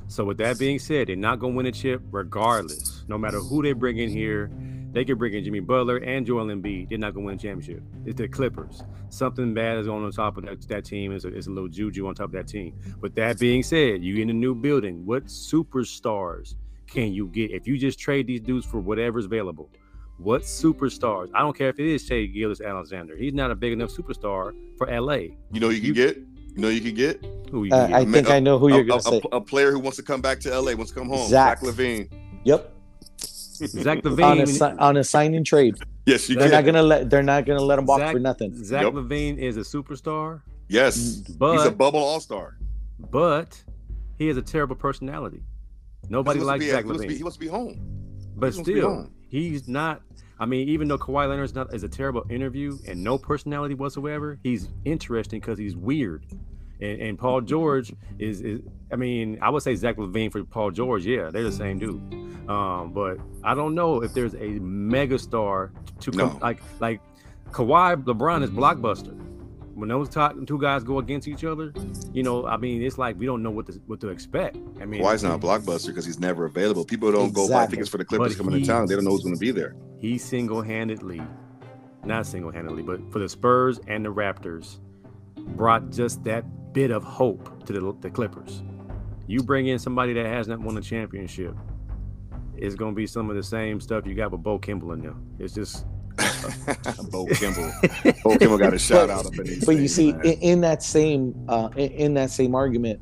So 0.07 0.23
with 0.23 0.37
that 0.37 0.57
being 0.57 0.79
said, 0.79 1.07
they're 1.07 1.17
not 1.17 1.39
gonna 1.39 1.53
win 1.53 1.65
a 1.65 1.71
chip 1.73 2.01
regardless. 2.11 2.94
No 3.07 3.17
matter 3.17 3.39
who 3.39 3.61
they 3.63 3.73
bring 3.73 3.97
in 3.97 4.09
here, 4.09 4.49
they 4.91 5.03
could 5.05 5.17
bring 5.17 5.33
in 5.33 5.43
Jimmy 5.43 5.59
Butler 5.59 5.97
and 5.97 6.25
Joel 6.25 6.45
Embiid. 6.47 6.89
They're 6.89 6.97
not 6.97 7.13
gonna 7.13 7.25
win 7.25 7.35
a 7.35 7.37
championship. 7.37 7.83
It's 8.05 8.17
the 8.17 8.27
Clippers. 8.27 8.81
Something 9.09 9.53
bad 9.53 9.77
is 9.77 9.87
going 9.87 10.03
on 10.05 10.11
top 10.11 10.37
of 10.37 10.45
that, 10.45 10.61
that 10.69 10.85
team. 10.85 11.11
It's 11.11 11.25
a, 11.25 11.35
is 11.35 11.47
a 11.47 11.51
little 11.51 11.67
juju 11.69 12.07
on 12.07 12.15
top 12.15 12.27
of 12.27 12.31
that 12.33 12.47
team. 12.47 12.73
But 13.01 13.13
that 13.15 13.37
being 13.39 13.61
said, 13.63 14.03
you 14.03 14.21
in 14.21 14.29
a 14.29 14.33
new 14.33 14.55
building. 14.55 15.05
What 15.05 15.25
superstars 15.25 16.55
can 16.87 17.11
you 17.13 17.27
get 17.27 17.51
if 17.51 17.67
you 17.67 17.77
just 17.77 17.99
trade 17.99 18.27
these 18.27 18.39
dudes 18.41 18.65
for 18.65 18.79
whatever's 18.79 19.25
available? 19.25 19.69
What 20.17 20.43
superstars? 20.43 21.29
I 21.33 21.39
don't 21.39 21.57
care 21.57 21.67
if 21.69 21.77
it 21.79 21.87
is 21.87 22.05
Shai 22.05 22.25
Gilgeous-Alexander. 22.27 23.17
He's 23.17 23.33
not 23.33 23.51
a 23.51 23.55
big 23.55 23.73
enough 23.73 23.89
superstar 23.89 24.53
for 24.77 24.87
LA. 24.89 25.35
You 25.51 25.59
know 25.59 25.69
you 25.69 25.79
can 25.79 25.87
You- 25.87 25.93
get. 25.93 26.17
You 26.55 26.61
know 26.61 26.69
you 26.69 26.79
can 26.79 26.95
get 26.95 27.21
Who 27.51 27.65
you 27.65 27.73
Uh, 27.73 27.87
get? 27.87 27.95
I 27.97 28.05
think 28.05 28.29
I 28.29 28.39
know 28.39 28.57
who 28.57 28.69
a, 28.69 28.75
you're 28.75 28.83
gonna 28.85 28.99
a- 28.99 29.01
say. 29.01 29.21
a- 29.33 29.35
a 29.35 29.41
player 29.41 29.71
who 29.73 29.79
wants 29.79 29.97
to 29.97 30.03
come 30.03 30.21
back 30.21 30.39
to 30.41 30.49
LA, 30.57 30.73
wants 30.73 30.93
to 30.93 30.97
come 30.99 31.09
home. 31.09 31.27
Zach. 31.27 31.59
Zach 31.59 31.67
LaVine. 31.75 32.09
Yep, 32.45 32.73
Zach 33.57 34.05
on 34.05 34.11
a 34.11 34.15
LaVine. 34.15 34.47
si- 34.47 34.77
on 34.79 34.97
a 34.97 35.03
sign 35.03 35.33
and 35.35 35.45
trade. 35.45 35.75
Yes, 36.05 36.29
you 36.29 36.35
They're 36.35 36.45
can. 36.49 36.51
not 36.51 36.65
gonna 36.65 36.83
let. 36.83 37.09
They're 37.09 37.23
not 37.23 37.45
gonna 37.45 37.61
let 37.63 37.79
him 37.79 37.85
walk 37.85 37.99
Zach- 37.99 38.13
for 38.13 38.19
nothing. 38.19 38.63
Zach 38.63 38.83
Yep. 38.83 38.93
LaVine 38.93 39.37
is 39.37 39.57
a 39.57 39.61
superstar, 39.61 40.41
yes, 40.69 41.17
but, 41.37 41.57
he's 41.57 41.65
a 41.65 41.71
bubble 41.71 41.99
all 41.99 42.19
star. 42.19 42.57
but 43.11 43.61
he 44.17 44.27
has 44.27 44.37
a 44.37 44.41
terrible 44.41 44.75
personality. 44.75 45.41
Nobody 46.09 46.39
likes 46.39 46.63
to 46.63 46.67
be, 46.67 46.71
Zach 46.71 46.83
he 46.83 46.87
wants 46.89 47.01
be- 47.03 47.07
LaVine, 47.09 47.17
he 47.17 47.23
wants 47.23 47.37
to 47.37 47.39
be 47.41 47.47
home. 47.47 47.79
but 48.35 48.53
he 48.53 48.57
wants 48.57 48.57
to 48.57 48.63
be 48.73 48.79
still, 48.79 48.89
home. 48.93 49.11
he's 49.29 49.67
not. 49.67 50.01
I 50.39 50.45
mean, 50.45 50.67
even 50.67 50.87
though 50.89 50.97
Kawhi 50.97 51.29
Leonard's 51.29 51.55
not 51.55 51.73
is 51.73 51.83
a 51.83 51.89
terrible 51.89 52.25
interview 52.29 52.77
and 52.87 53.01
no 53.01 53.17
personality 53.17 53.73
whatsoever, 53.73 54.37
he's 54.43 54.67
interesting 54.83 55.39
because 55.39 55.57
he's 55.57 55.75
weird. 55.77 56.25
And, 56.81 57.01
and 57.01 57.17
Paul 57.19 57.41
George 57.41 57.93
is, 58.19 58.41
is, 58.41 58.61
I 58.91 58.95
mean, 58.95 59.39
I 59.41 59.49
would 59.49 59.63
say 59.63 59.75
Zach 59.75 59.95
LaVine 59.97 60.31
for 60.31 60.43
Paul 60.43 60.71
George. 60.71 61.05
Yeah, 61.05 61.29
they're 61.29 61.43
the 61.43 61.51
same 61.51 61.79
dude. 61.79 62.01
Um, 62.49 62.91
but 62.93 63.17
I 63.43 63.55
don't 63.55 63.73
know 63.75 64.03
if 64.03 64.13
there's 64.13 64.33
a 64.35 64.59
megastar 64.59 65.71
to 66.01 66.11
come 66.11 66.17
No. 66.33 66.39
like 66.41 66.61
like 66.79 67.01
Kawhi 67.51 68.03
LeBron 68.03 68.43
is 68.43 68.49
blockbuster. 68.49 69.21
When 69.73 69.89
those 69.89 70.07
top, 70.07 70.35
two 70.47 70.57
guys 70.59 70.83
go 70.85 70.99
against 70.99 71.27
each 71.27 71.43
other, 71.43 71.73
you 72.13 72.23
know, 72.23 72.45
I 72.47 72.55
mean, 72.55 72.81
it's 72.81 72.97
like 72.97 73.17
we 73.19 73.25
don't 73.25 73.43
know 73.43 73.51
what 73.51 73.65
to 73.67 73.73
what 73.87 73.99
to 74.01 74.09
expect. 74.09 74.57
I 74.79 74.85
mean, 74.85 75.01
Kawhi's 75.01 75.23
not 75.23 75.35
a 75.35 75.37
blockbuster 75.39 75.87
because 75.87 76.05
he's 76.05 76.19
never 76.19 76.45
available. 76.45 76.85
People 76.85 77.11
don't 77.11 77.33
go 77.33 77.41
buy 77.49 77.55
Exactly. 77.63 77.75
tickets 77.77 77.89
for 77.89 77.97
the 77.97 78.05
Clippers 78.05 78.35
But 78.37 78.43
coming 78.45 78.61
to 78.61 78.65
town. 78.67 78.85
They 78.87 78.95
don't 78.95 79.03
know 79.03 79.11
who's 79.11 79.23
going 79.23 79.35
to 79.35 79.39
be 79.39 79.51
there. 79.51 79.75
he 79.99 80.17
single-handedly 80.17 81.21
not 82.05 82.25
single-handedly 82.27 82.83
but 82.83 82.99
for 83.11 83.17
the 83.19 83.27
spurs 83.27 83.79
and 83.87 84.05
the 84.05 84.13
raptors 84.13 84.77
brought 85.57 85.89
just 85.89 86.23
that 86.23 86.45
bit 86.75 86.91
of 86.91 87.03
hope 87.03 87.65
to 87.65 87.73
the, 87.73 87.95
the 88.01 88.09
clippers 88.09 88.61
you 89.27 89.41
bring 89.41 89.67
in 89.67 89.79
somebody 89.79 90.13
that 90.13 90.27
has 90.27 90.47
not 90.47 90.59
won 90.59 90.77
a 90.77 90.81
championship 90.81 91.55
it's 92.57 92.75
going 92.75 92.91
to 92.91 92.95
be 92.95 93.07
some 93.07 93.29
of 93.29 93.35
the 93.35 93.43
same 93.43 93.81
stuff 93.81 94.05
you 94.05 94.13
got 94.13 94.31
with 94.31 94.43
Bo 94.43 94.59
Kimble 94.59 94.91
in 94.91 95.01
there 95.01 95.15
it's 95.39 95.53
just 95.55 95.85
Bo 97.11 97.25
Kimble. 97.25 97.71
Bo 98.23 98.37
Kimble 98.37 98.57
got 98.57 98.73
a 98.73 98.79
shout 98.79 99.09
out 99.09 99.25
up 99.25 99.35
in 99.37 99.45
these 99.45 99.65
But 99.65 99.77
you 99.77 99.87
see, 99.87 100.09
in, 100.09 100.39
in 100.41 100.61
that 100.61 100.81
same 100.83 101.35
uh, 101.49 101.69
in, 101.75 101.91
in 101.91 102.13
that 102.13 102.31
same 102.31 102.55
argument, 102.55 102.99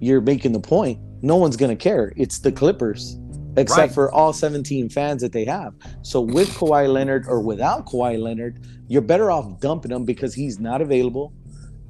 you're 0.00 0.20
making 0.20 0.52
the 0.52 0.60
point. 0.60 0.98
No 1.22 1.36
one's 1.36 1.56
gonna 1.56 1.76
care. 1.76 2.12
It's 2.16 2.38
the 2.38 2.52
Clippers, 2.52 3.18
except 3.56 3.78
Right. 3.78 3.92
for 3.92 4.12
all 4.12 4.32
17 4.32 4.88
fans 4.88 5.22
that 5.22 5.32
they 5.32 5.44
have. 5.46 5.74
So 6.02 6.20
with 6.20 6.48
Kawhi 6.50 6.92
Leonard 6.92 7.26
or 7.26 7.40
without 7.40 7.86
Kawhi 7.86 8.20
Leonard, 8.20 8.60
you're 8.88 9.02
better 9.02 9.30
off 9.30 9.60
dumping 9.60 9.90
him 9.90 10.04
because 10.04 10.34
he's 10.34 10.60
not 10.60 10.80
available. 10.80 11.32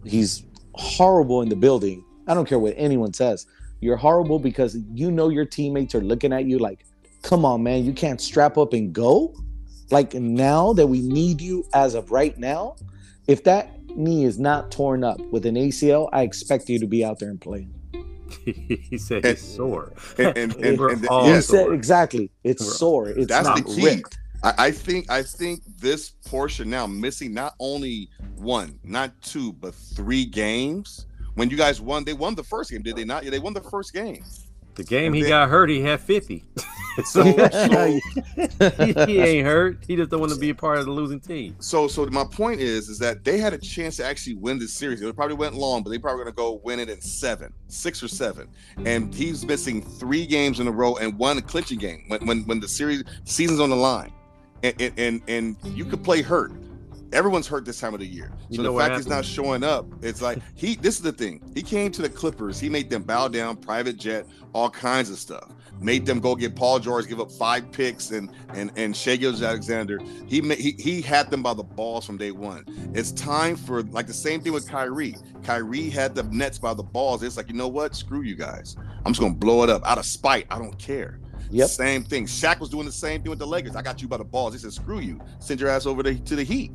He's 0.05 0.45
horrible 0.75 1.43
in 1.43 1.49
the 1.49 1.57
building. 1.57 2.05
I 2.27 2.35
don't 2.35 2.49
care 2.49 2.59
what 2.59 2.75
anyone 2.77 3.12
says. 3.12 3.47
You're 3.81 3.97
horrible 3.97 4.39
because 4.39 4.77
you 4.93 5.11
know 5.11 5.29
your 5.29 5.45
teammates 5.45 5.95
are 5.95 6.01
looking 6.01 6.33
at 6.33 6.47
you 6.47 6.59
like, 6.59 6.87
"Come 7.22 7.45
on, 7.45 7.62
man, 7.62 7.85
you 7.85 7.93
can't 7.93 8.20
strap 8.20 8.57
up 8.59 8.72
and 8.72 8.93
go." 8.93 9.35
Like 9.91 10.14
now 10.14 10.72
that 10.72 10.87
we 10.87 11.01
need 11.03 11.41
you 11.41 11.64
as 11.75 11.95
of 11.95 12.11
right 12.11 12.37
now, 12.39 12.77
if 13.27 13.45
that 13.45 13.70
knee 13.97 14.25
is 14.25 14.39
not 14.39 14.70
torn 14.70 15.05
up 15.05 15.20
with 15.31 15.45
an 15.47 15.55
ACL, 15.57 16.09
I 16.12 16.22
expect 16.22 16.68
you 16.68 16.79
to 16.79 16.87
be 16.87 17.05
out 17.05 17.18
there 17.18 17.29
and 17.29 17.41
play. 17.41 17.68
he 18.45 18.97
said 18.99 19.25
it's 19.25 19.43
sore. 19.43 19.93
And, 20.18 20.37
and, 20.37 20.55
and, 20.57 20.79
We're 20.81 20.93
and- 20.93 21.07
all 21.09 21.27
he 21.27 21.35
said 21.35 21.43
sore. 21.66 21.75
exactly. 21.75 22.31
It's 22.43 22.62
We're- 22.62 22.75
sore. 22.77 23.09
It's 23.11 23.27
that's 23.27 23.47
not 23.47 23.59
the 23.59 23.62
key. 23.64 23.85
ripped. 23.85 24.18
I, 24.45 24.55
I 24.66 24.70
think 24.70 25.11
I 25.11 25.22
think 25.22 25.62
this 25.78 26.11
portion 26.26 26.70
now 26.70 26.86
missing 26.86 27.32
not 27.34 27.55
only 27.59 28.11
one, 28.36 28.78
not 28.84 29.20
two, 29.22 29.53
but 29.55 29.74
three 29.74 30.24
games. 30.24 31.07
When 31.34 31.51
you 31.51 31.57
guys 31.57 31.80
won, 31.80 32.05
they 32.05 32.12
won 32.12 32.36
the 32.36 32.45
first 32.45 32.70
game, 32.70 32.82
did 32.82 32.95
they 32.95 33.05
not? 33.05 33.24
Yeah, 33.24 33.30
they 33.30 33.40
won 33.40 33.55
the 33.55 33.61
first 33.61 33.92
game. 33.92 34.22
The 34.76 34.84
game 34.84 35.07
And 35.07 35.14
he 35.16 35.22
then- 35.22 35.30
got 35.30 35.49
hurt, 35.49 35.70
he 35.70 35.80
had 35.80 36.01
50. 36.01 36.45
So, 37.07 37.24
so, 37.51 38.01
he, 38.36 38.92
he 39.07 39.18
ain't 39.20 39.45
hurt. 39.45 39.78
He 39.84 39.97
just 39.97 40.11
don't 40.11 40.20
want 40.20 40.32
to 40.32 40.38
be 40.38 40.51
a 40.51 40.55
part 40.55 40.78
of 40.78 40.84
the 40.84 40.92
losing 40.92 41.18
team. 41.18 41.57
so, 41.59 41.88
so 41.88 42.07
my 42.07 42.22
point 42.22 42.61
is, 42.61 42.88
is 42.88 43.01
that 43.01 43.24
they 43.24 43.36
had 43.38 43.53
a 43.53 43.59
chance 43.59 43.97
to 43.97 44.05
actually 44.05 44.34
win 44.36 44.61
this 44.61 44.72
series. 44.72 45.03
It 45.03 45.16
probably 45.16 45.34
went 45.34 45.57
long, 45.57 45.82
but 45.82 45.90
they 45.90 45.99
probably 45.99 46.22
going 46.22 46.32
to 46.32 46.36
go 46.36 46.61
win 46.62 46.78
it 46.78 46.88
in 46.88 47.01
seven, 47.01 47.53
six 47.66 48.01
or 48.01 48.07
seven. 48.07 48.47
And 48.86 49.12
he's 49.12 49.45
missing 49.45 49.82
three 49.82 50.24
games 50.24 50.61
in 50.61 50.68
a 50.68 50.70
row 50.70 50.95
and 50.95 51.18
one 51.18 51.40
clinching 51.42 51.80
game 51.80 52.05
when 52.07 52.24
when, 52.28 52.42
when 52.45 52.61
the 52.61 52.68
series 52.68 53.03
season's 53.24 53.59
on 53.59 53.70
the 53.70 53.76
line, 53.76 54.12
and 54.64 54.80
and 54.80 54.98
and, 54.98 55.22
and 55.28 55.76
you 55.76 55.84
could 55.84 56.02
play 56.02 56.22
hurt. 56.22 56.52
Everyone's 57.12 57.46
hurt 57.46 57.64
this 57.64 57.78
time 57.78 57.94
of 57.94 58.00
the 58.00 58.06
year. 58.06 58.32
You 58.50 58.56
So 58.56 58.62
the 58.64 58.76
fact 58.76 58.96
he's 58.96 59.06
not 59.06 59.24
showing 59.24 59.62
up, 59.62 59.86
it's 60.02 60.20
like 60.20 60.38
he. 60.56 60.74
This 60.74 60.96
is 60.96 61.02
the 61.02 61.12
thing. 61.12 61.40
He 61.54 61.62
came 61.62 61.92
to 61.92 62.02
the 62.02 62.08
Clippers. 62.08 62.58
He 62.58 62.68
made 62.68 62.90
them 62.90 63.02
bow 63.02 63.28
down, 63.28 63.56
private 63.56 63.96
jet, 63.96 64.26
all 64.52 64.70
kinds 64.70 65.10
of 65.10 65.18
stuff. 65.18 65.52
Made 65.80 66.06
them 66.06 66.18
go 66.18 66.34
get 66.34 66.56
Paul 66.56 66.78
George, 66.78 67.06
give 67.08 67.20
up 67.20 67.30
five 67.30 67.70
picks, 67.70 68.10
and 68.10 68.30
and 68.54 68.72
and 68.76 68.96
Shai 68.96 69.18
Alexander. 69.22 70.00
He 70.26 70.40
he 70.40 70.72
he 70.72 71.02
had 71.02 71.30
them 71.30 71.42
by 71.42 71.54
the 71.54 71.62
balls 71.62 72.06
from 72.06 72.16
day 72.16 72.30
one. 72.30 72.64
It's 72.94 73.12
time 73.12 73.54
for 73.56 73.82
like 73.82 74.06
the 74.06 74.14
same 74.14 74.40
thing 74.40 74.52
with 74.52 74.68
Kyrie. 74.68 75.16
Kyrie 75.44 75.90
had 75.90 76.14
the 76.14 76.22
Nets 76.24 76.58
by 76.58 76.74
the 76.74 76.82
balls. 76.82 77.22
It's 77.22 77.36
like 77.36 77.48
you 77.48 77.54
know 77.54 77.68
what? 77.68 77.94
Screw 77.94 78.22
you 78.22 78.34
guys. 78.34 78.76
I'm 79.04 79.12
just 79.12 79.20
gonna 79.20 79.34
blow 79.34 79.62
it 79.62 79.70
up 79.70 79.84
out 79.84 79.98
of 79.98 80.06
spite. 80.06 80.46
I 80.50 80.58
don't 80.58 80.78
care. 80.78 81.20
Yep. 81.51 81.68
Same 81.68 82.05
thing. 82.05 82.26
Shaq 82.26 82.61
was 82.61 82.70
doing 82.70 82.86
the 82.86 82.92
same 82.92 83.22
thing 83.22 83.30
with 83.30 83.38
the 83.38 83.47
Lakers. 83.47 83.76
I 83.76 83.82
got 83.82 84.03
you 84.03 84.09
by 84.09 84.16
the 84.18 84.24
balls. 84.24 84.55
He 84.55 84.59
said, 84.61 84.72
"Screw 84.72 85.01
you. 85.01 85.20
Send 85.38 85.61
your 85.61 85.70
ass 85.70 85.86
over 85.86 86.03
to, 86.03 86.18
to 86.18 86.36
the 86.36 86.45
Heat." 86.45 86.72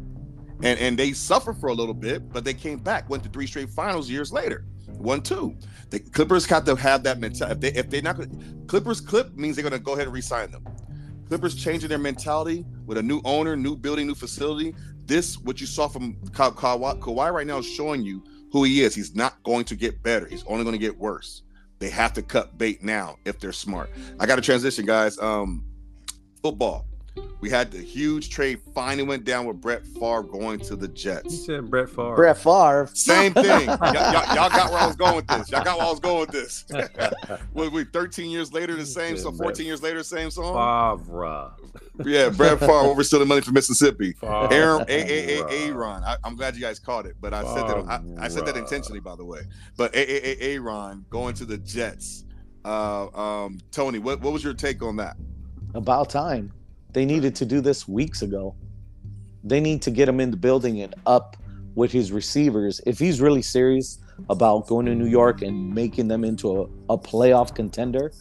And 0.63 0.79
and 0.79 0.97
they 0.97 1.13
suffered 1.13 1.57
for 1.57 1.69
a 1.69 1.73
little 1.73 1.93
bit, 1.93 2.31
but 2.31 2.43
they 2.43 2.53
came 2.53 2.79
back. 2.79 3.09
Went 3.09 3.23
to 3.23 3.29
three 3.29 3.47
straight 3.47 3.69
finals 3.69 4.09
years 4.09 4.31
later. 4.31 4.65
One 4.97 5.21
two. 5.21 5.55
The 5.89 5.99
Clippers 5.99 6.45
got 6.45 6.65
to 6.65 6.75
have 6.75 7.03
that 7.03 7.19
mentality. 7.19 7.53
If 7.55 7.61
they 7.61 7.79
if 7.79 7.89
they're 7.89 8.01
not 8.01 8.17
gonna, 8.17 8.29
Clippers 8.67 9.01
clip 9.01 9.35
means 9.35 9.55
they're 9.55 9.63
gonna 9.63 9.79
go 9.79 9.93
ahead 9.93 10.05
and 10.05 10.13
resign 10.13 10.51
them. 10.51 10.65
Clippers 11.27 11.55
changing 11.55 11.89
their 11.89 11.99
mentality 11.99 12.65
with 12.85 12.97
a 12.97 13.03
new 13.03 13.21
owner, 13.25 13.55
new 13.55 13.75
building, 13.75 14.07
new 14.07 14.15
facility. 14.15 14.75
This 15.05 15.37
what 15.39 15.61
you 15.61 15.67
saw 15.67 15.87
from 15.87 16.17
Ka- 16.33 16.51
Kawhi, 16.51 16.99
Kawhi 16.99 17.31
right 17.31 17.47
now 17.47 17.59
is 17.59 17.67
showing 17.67 18.03
you 18.03 18.23
who 18.51 18.63
he 18.63 18.81
is. 18.81 18.95
He's 18.95 19.15
not 19.15 19.41
going 19.43 19.65
to 19.65 19.75
get 19.75 20.01
better. 20.03 20.25
He's 20.27 20.43
only 20.45 20.63
going 20.63 20.73
to 20.73 20.79
get 20.79 20.97
worse. 20.97 21.43
They 21.79 21.89
have 21.89 22.13
to 22.13 22.21
cut 22.21 22.57
bait 22.57 22.83
now 22.83 23.17
if 23.25 23.39
they're 23.39 23.53
smart. 23.53 23.89
I 24.19 24.25
got 24.25 24.35
to 24.35 24.41
transition, 24.41 24.85
guys. 24.85 25.17
Um, 25.17 25.63
football. 26.41 26.85
We 27.41 27.49
had 27.49 27.71
the 27.71 27.77
huge 27.79 28.29
trade 28.29 28.59
finally 28.75 29.07
went 29.07 29.23
down 29.23 29.45
with 29.45 29.61
Brett 29.61 29.85
Favre 29.85 30.23
going 30.23 30.59
to 30.61 30.75
the 30.75 30.87
He 30.87 30.93
Jets. 30.93 31.45
said 31.45 31.69
Brett 31.69 31.87
Favre. 31.89 32.15
Brett 32.15 32.37
Favre. 32.37 32.89
Same 32.93 33.33
thing. 33.33 33.45
y'all, 33.67 33.77
y'all- 33.77 34.35
y'all 34.35 34.49
got 34.49 34.71
where 34.71 34.81
I 34.81 34.87
was 34.87 34.97
going 34.97 35.15
with 35.15 35.27
this. 35.27 35.49
Y'all 35.49 35.63
got 35.63 35.77
where 35.77 35.87
I 35.87 35.89
was 35.89 35.99
going 36.01 36.19
with 36.19 36.31
this. 36.31 36.65
What 37.53 37.71
we 37.71 37.83
13 37.85 38.29
years 38.29 38.51
later, 38.53 38.75
the 38.75 38.85
same. 38.85 39.17
So 39.17 39.31
14 39.31 39.65
years 39.65 39.81
later, 39.81 40.03
same 40.03 40.29
song. 40.31 40.97
Favre. 40.99 41.51
Yeah, 42.05 42.29
Brett 42.29 42.59
Favre 42.59 42.71
overstealing 42.71 43.27
money 43.27 43.41
from 43.41 43.53
Mississippi. 43.53 44.13
Favre. 44.13 44.47
Aaron 44.51 44.85
A 44.87 44.93
A 45.39 45.39
A 45.41 45.49
Aaron. 45.67 46.03
I, 46.03 46.17
I'm 46.23 46.35
glad 46.35 46.55
you 46.55 46.61
guys 46.61 46.79
caught 46.79 47.05
it, 47.05 47.15
but 47.21 47.33
I 47.33 47.43
said 47.43 47.67
that 47.67 47.77
I, 47.87 48.25
I 48.25 48.27
said 48.27 48.45
that 48.45 48.57
intentionally, 48.57 48.99
by 48.99 49.15
the 49.15 49.25
way. 49.25 49.41
But 49.77 49.93
A 49.95 49.99
A 49.99 50.43
A 50.43 50.55
Aaron 50.55 51.05
going 51.09 51.35
to 51.35 51.45
the 51.45 51.57
Jets. 51.57 52.25
Uh, 52.65 53.07
um, 53.17 53.59
Tony, 53.71 53.99
what, 53.99 54.19
what 54.21 54.33
was 54.33 54.43
your 54.43 54.53
take 54.53 54.83
on 54.83 54.97
that? 54.97 55.15
About 55.73 56.09
time. 56.09 56.51
They 56.91 57.05
needed 57.05 57.35
to 57.35 57.45
do 57.45 57.61
this 57.61 57.87
weeks 57.87 58.21
ago. 58.21 58.55
They 59.43 59.59
need 59.59 59.81
to 59.83 59.91
get 59.91 60.09
him 60.09 60.19
in 60.19 60.31
the 60.31 60.37
building 60.37 60.81
and 60.81 60.93
up 61.05 61.37
with 61.75 61.91
his 61.91 62.11
receivers. 62.11 62.81
If 62.85 62.99
he's 62.99 63.21
really 63.21 63.41
serious 63.41 63.99
about 64.29 64.67
going 64.67 64.85
to 64.87 64.95
New 64.95 65.07
York 65.07 65.41
and 65.41 65.73
making 65.73 66.07
them 66.07 66.23
into 66.23 66.61
a, 66.61 66.93
a 66.93 66.97
playoff 66.97 67.55
contender, 67.55 68.11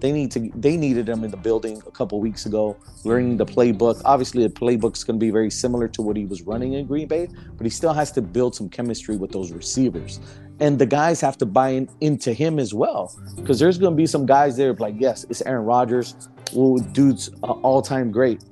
they 0.00 0.12
need 0.12 0.30
to 0.30 0.50
they 0.54 0.76
needed 0.76 1.08
him 1.08 1.24
in 1.24 1.30
the 1.30 1.36
building 1.36 1.82
a 1.86 1.90
couple 1.90 2.20
weeks 2.20 2.46
ago, 2.46 2.76
learning 3.04 3.36
the 3.36 3.46
playbook. 3.46 4.00
Obviously, 4.04 4.44
the 4.44 4.52
playbook's 4.52 5.02
going 5.02 5.18
to 5.18 5.24
be 5.24 5.30
very 5.30 5.50
similar 5.50 5.88
to 5.88 6.02
what 6.02 6.16
he 6.16 6.26
was 6.26 6.42
running 6.42 6.74
in 6.74 6.86
Green 6.86 7.08
Bay, 7.08 7.28
but 7.56 7.64
he 7.64 7.70
still 7.70 7.92
has 7.92 8.12
to 8.12 8.22
build 8.22 8.54
some 8.54 8.68
chemistry 8.68 9.16
with 9.16 9.32
those 9.32 9.50
receivers. 9.50 10.20
And 10.60 10.78
the 10.78 10.86
guys 10.86 11.20
have 11.20 11.38
to 11.38 11.46
buy 11.46 11.70
in, 11.70 11.88
into 12.00 12.32
him 12.32 12.58
as 12.58 12.74
well, 12.74 13.16
because 13.36 13.58
there's 13.58 13.78
going 13.78 13.92
to 13.92 13.96
be 13.96 14.06
some 14.06 14.26
guys 14.26 14.56
there 14.56 14.72
like, 14.74 14.94
yes, 14.98 15.24
it's 15.30 15.40
Aaron 15.42 15.64
Rodgers. 15.64 16.28
Well, 16.52 16.78
dude's 16.78 17.28
an 17.28 17.50
all-time 17.50 18.10
great. 18.10 18.42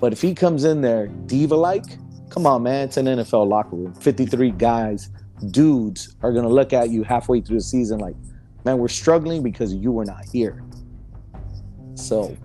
But 0.00 0.12
if 0.12 0.20
he 0.22 0.34
comes 0.34 0.64
in 0.64 0.80
there 0.80 1.08
diva-like, 1.08 1.84
come 2.30 2.46
on, 2.46 2.62
man, 2.62 2.86
it's 2.88 2.96
an 2.96 3.06
NFL 3.06 3.48
locker 3.48 3.76
room. 3.76 3.94
53 3.94 4.52
guys, 4.52 5.10
dudes 5.50 6.16
are 6.22 6.32
gonna 6.32 6.48
look 6.48 6.72
at 6.72 6.90
you 6.90 7.02
halfway 7.02 7.40
through 7.40 7.58
the 7.58 7.62
season 7.62 7.98
like, 7.98 8.14
man, 8.64 8.78
we're 8.78 8.88
struggling 8.88 9.42
because 9.42 9.74
you 9.74 9.90
were 9.92 10.04
not 10.04 10.24
here. 10.32 10.62
So 11.94 12.36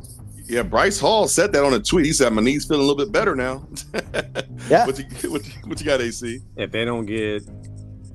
Yeah, 0.48 0.64
Bryce 0.64 1.00
Hall 1.00 1.28
said 1.28 1.52
that 1.54 1.64
on 1.64 1.74
a 1.74 1.80
tweet. 1.80 2.06
He 2.06 2.14
said, 2.14 2.32
"My 2.34 2.42
knees 2.42 2.66
feeling 2.66 2.84
a 2.84 2.86
little 2.86 3.04
bit 3.06 3.12
better 3.12 3.36
now." 3.36 3.68
Yeah. 4.70 4.86
What 4.86 5.00
you, 5.00 5.30
what, 5.32 5.46
you, 5.48 5.54
what 5.64 5.80
you 5.80 5.86
got, 5.86 6.02
AC? 6.02 6.42
If 6.58 6.72
they 6.72 6.84
don't 6.84 7.06
get 7.06 7.44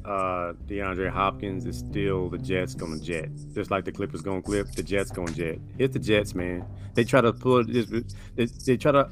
uh 0.05 0.53
DeAndre 0.67 1.11
Hopkins, 1.11 1.67
is 1.67 1.79
still 1.79 2.29
the 2.29 2.39
Jets 2.39 2.75
gonna 2.75 2.99
jet. 2.99 3.31
Just 3.55 3.71
like 3.71 3.85
the 3.85 3.93
Clippers 3.93 4.23
gonna 4.23 4.43
clip, 4.43 4.71
the 4.73 4.83
Jets 4.83 5.11
gonna 5.11 5.33
jet. 5.33 5.59
It's 5.79 5.93
the 5.93 6.01
Jets, 6.01 6.35
man. 6.35 6.65
They 6.95 7.05
try 7.05 7.21
to 7.21 7.33
pull 7.33 7.65
this. 7.65 7.87
They, 8.35 8.47
they 8.47 8.77
try 8.77 8.93
to 8.93 9.11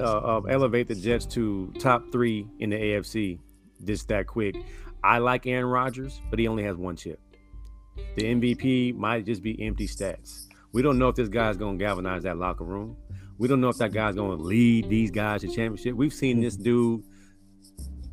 uh, 0.00 0.02
uh, 0.02 0.40
elevate 0.48 0.88
the 0.88 0.94
Jets 0.94 1.26
to 1.26 1.72
top 1.78 2.10
three 2.12 2.46
in 2.58 2.70
the 2.70 2.76
AFC 2.76 3.38
just 3.84 4.08
that 4.08 4.26
quick. 4.26 4.56
I 5.02 5.18
like 5.18 5.46
Aaron 5.46 5.66
Rodgers, 5.66 6.20
but 6.30 6.38
he 6.38 6.48
only 6.48 6.62
has 6.64 6.76
one 6.76 6.96
chip. 6.96 7.20
The 8.16 8.22
MVP 8.22 8.96
might 8.96 9.26
just 9.26 9.42
be 9.42 9.60
empty 9.62 9.86
stats. 9.86 10.46
We 10.72 10.82
don't 10.82 10.98
know 10.98 11.08
if 11.08 11.16
this 11.16 11.28
guy's 11.28 11.56
gonna 11.56 11.78
galvanize 11.78 12.22
that 12.22 12.38
locker 12.38 12.64
room. 12.64 12.96
We 13.38 13.48
don't 13.48 13.60
know 13.60 13.68
if 13.68 13.78
that 13.78 13.92
guy's 13.92 14.14
gonna 14.14 14.34
lead 14.34 14.88
these 14.88 15.10
guys 15.10 15.40
to 15.40 15.48
championship. 15.48 15.94
We've 15.94 16.12
seen 16.12 16.40
this 16.40 16.56
dude 16.56 17.02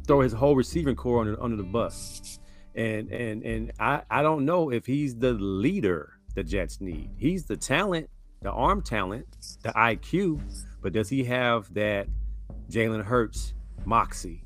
throw 0.07 0.21
his 0.21 0.33
whole 0.33 0.55
receiving 0.55 0.95
corps 0.95 1.21
under, 1.21 1.41
under 1.41 1.57
the 1.57 1.63
bus. 1.63 2.39
And 2.75 3.11
and 3.11 3.43
and 3.43 3.71
I, 3.79 4.01
I 4.09 4.21
don't 4.21 4.45
know 4.45 4.71
if 4.71 4.85
he's 4.85 5.15
the 5.15 5.33
leader 5.33 6.13
the 6.35 6.43
Jets 6.43 6.79
need. 6.79 7.09
He's 7.17 7.45
the 7.45 7.57
talent, 7.57 8.09
the 8.41 8.51
arm 8.51 8.81
talent, 8.81 9.25
the 9.63 9.69
IQ, 9.69 10.39
but 10.81 10.93
does 10.93 11.09
he 11.09 11.23
have 11.23 11.73
that 11.73 12.07
Jalen 12.69 13.03
Hurts 13.03 13.53
moxie 13.85 14.43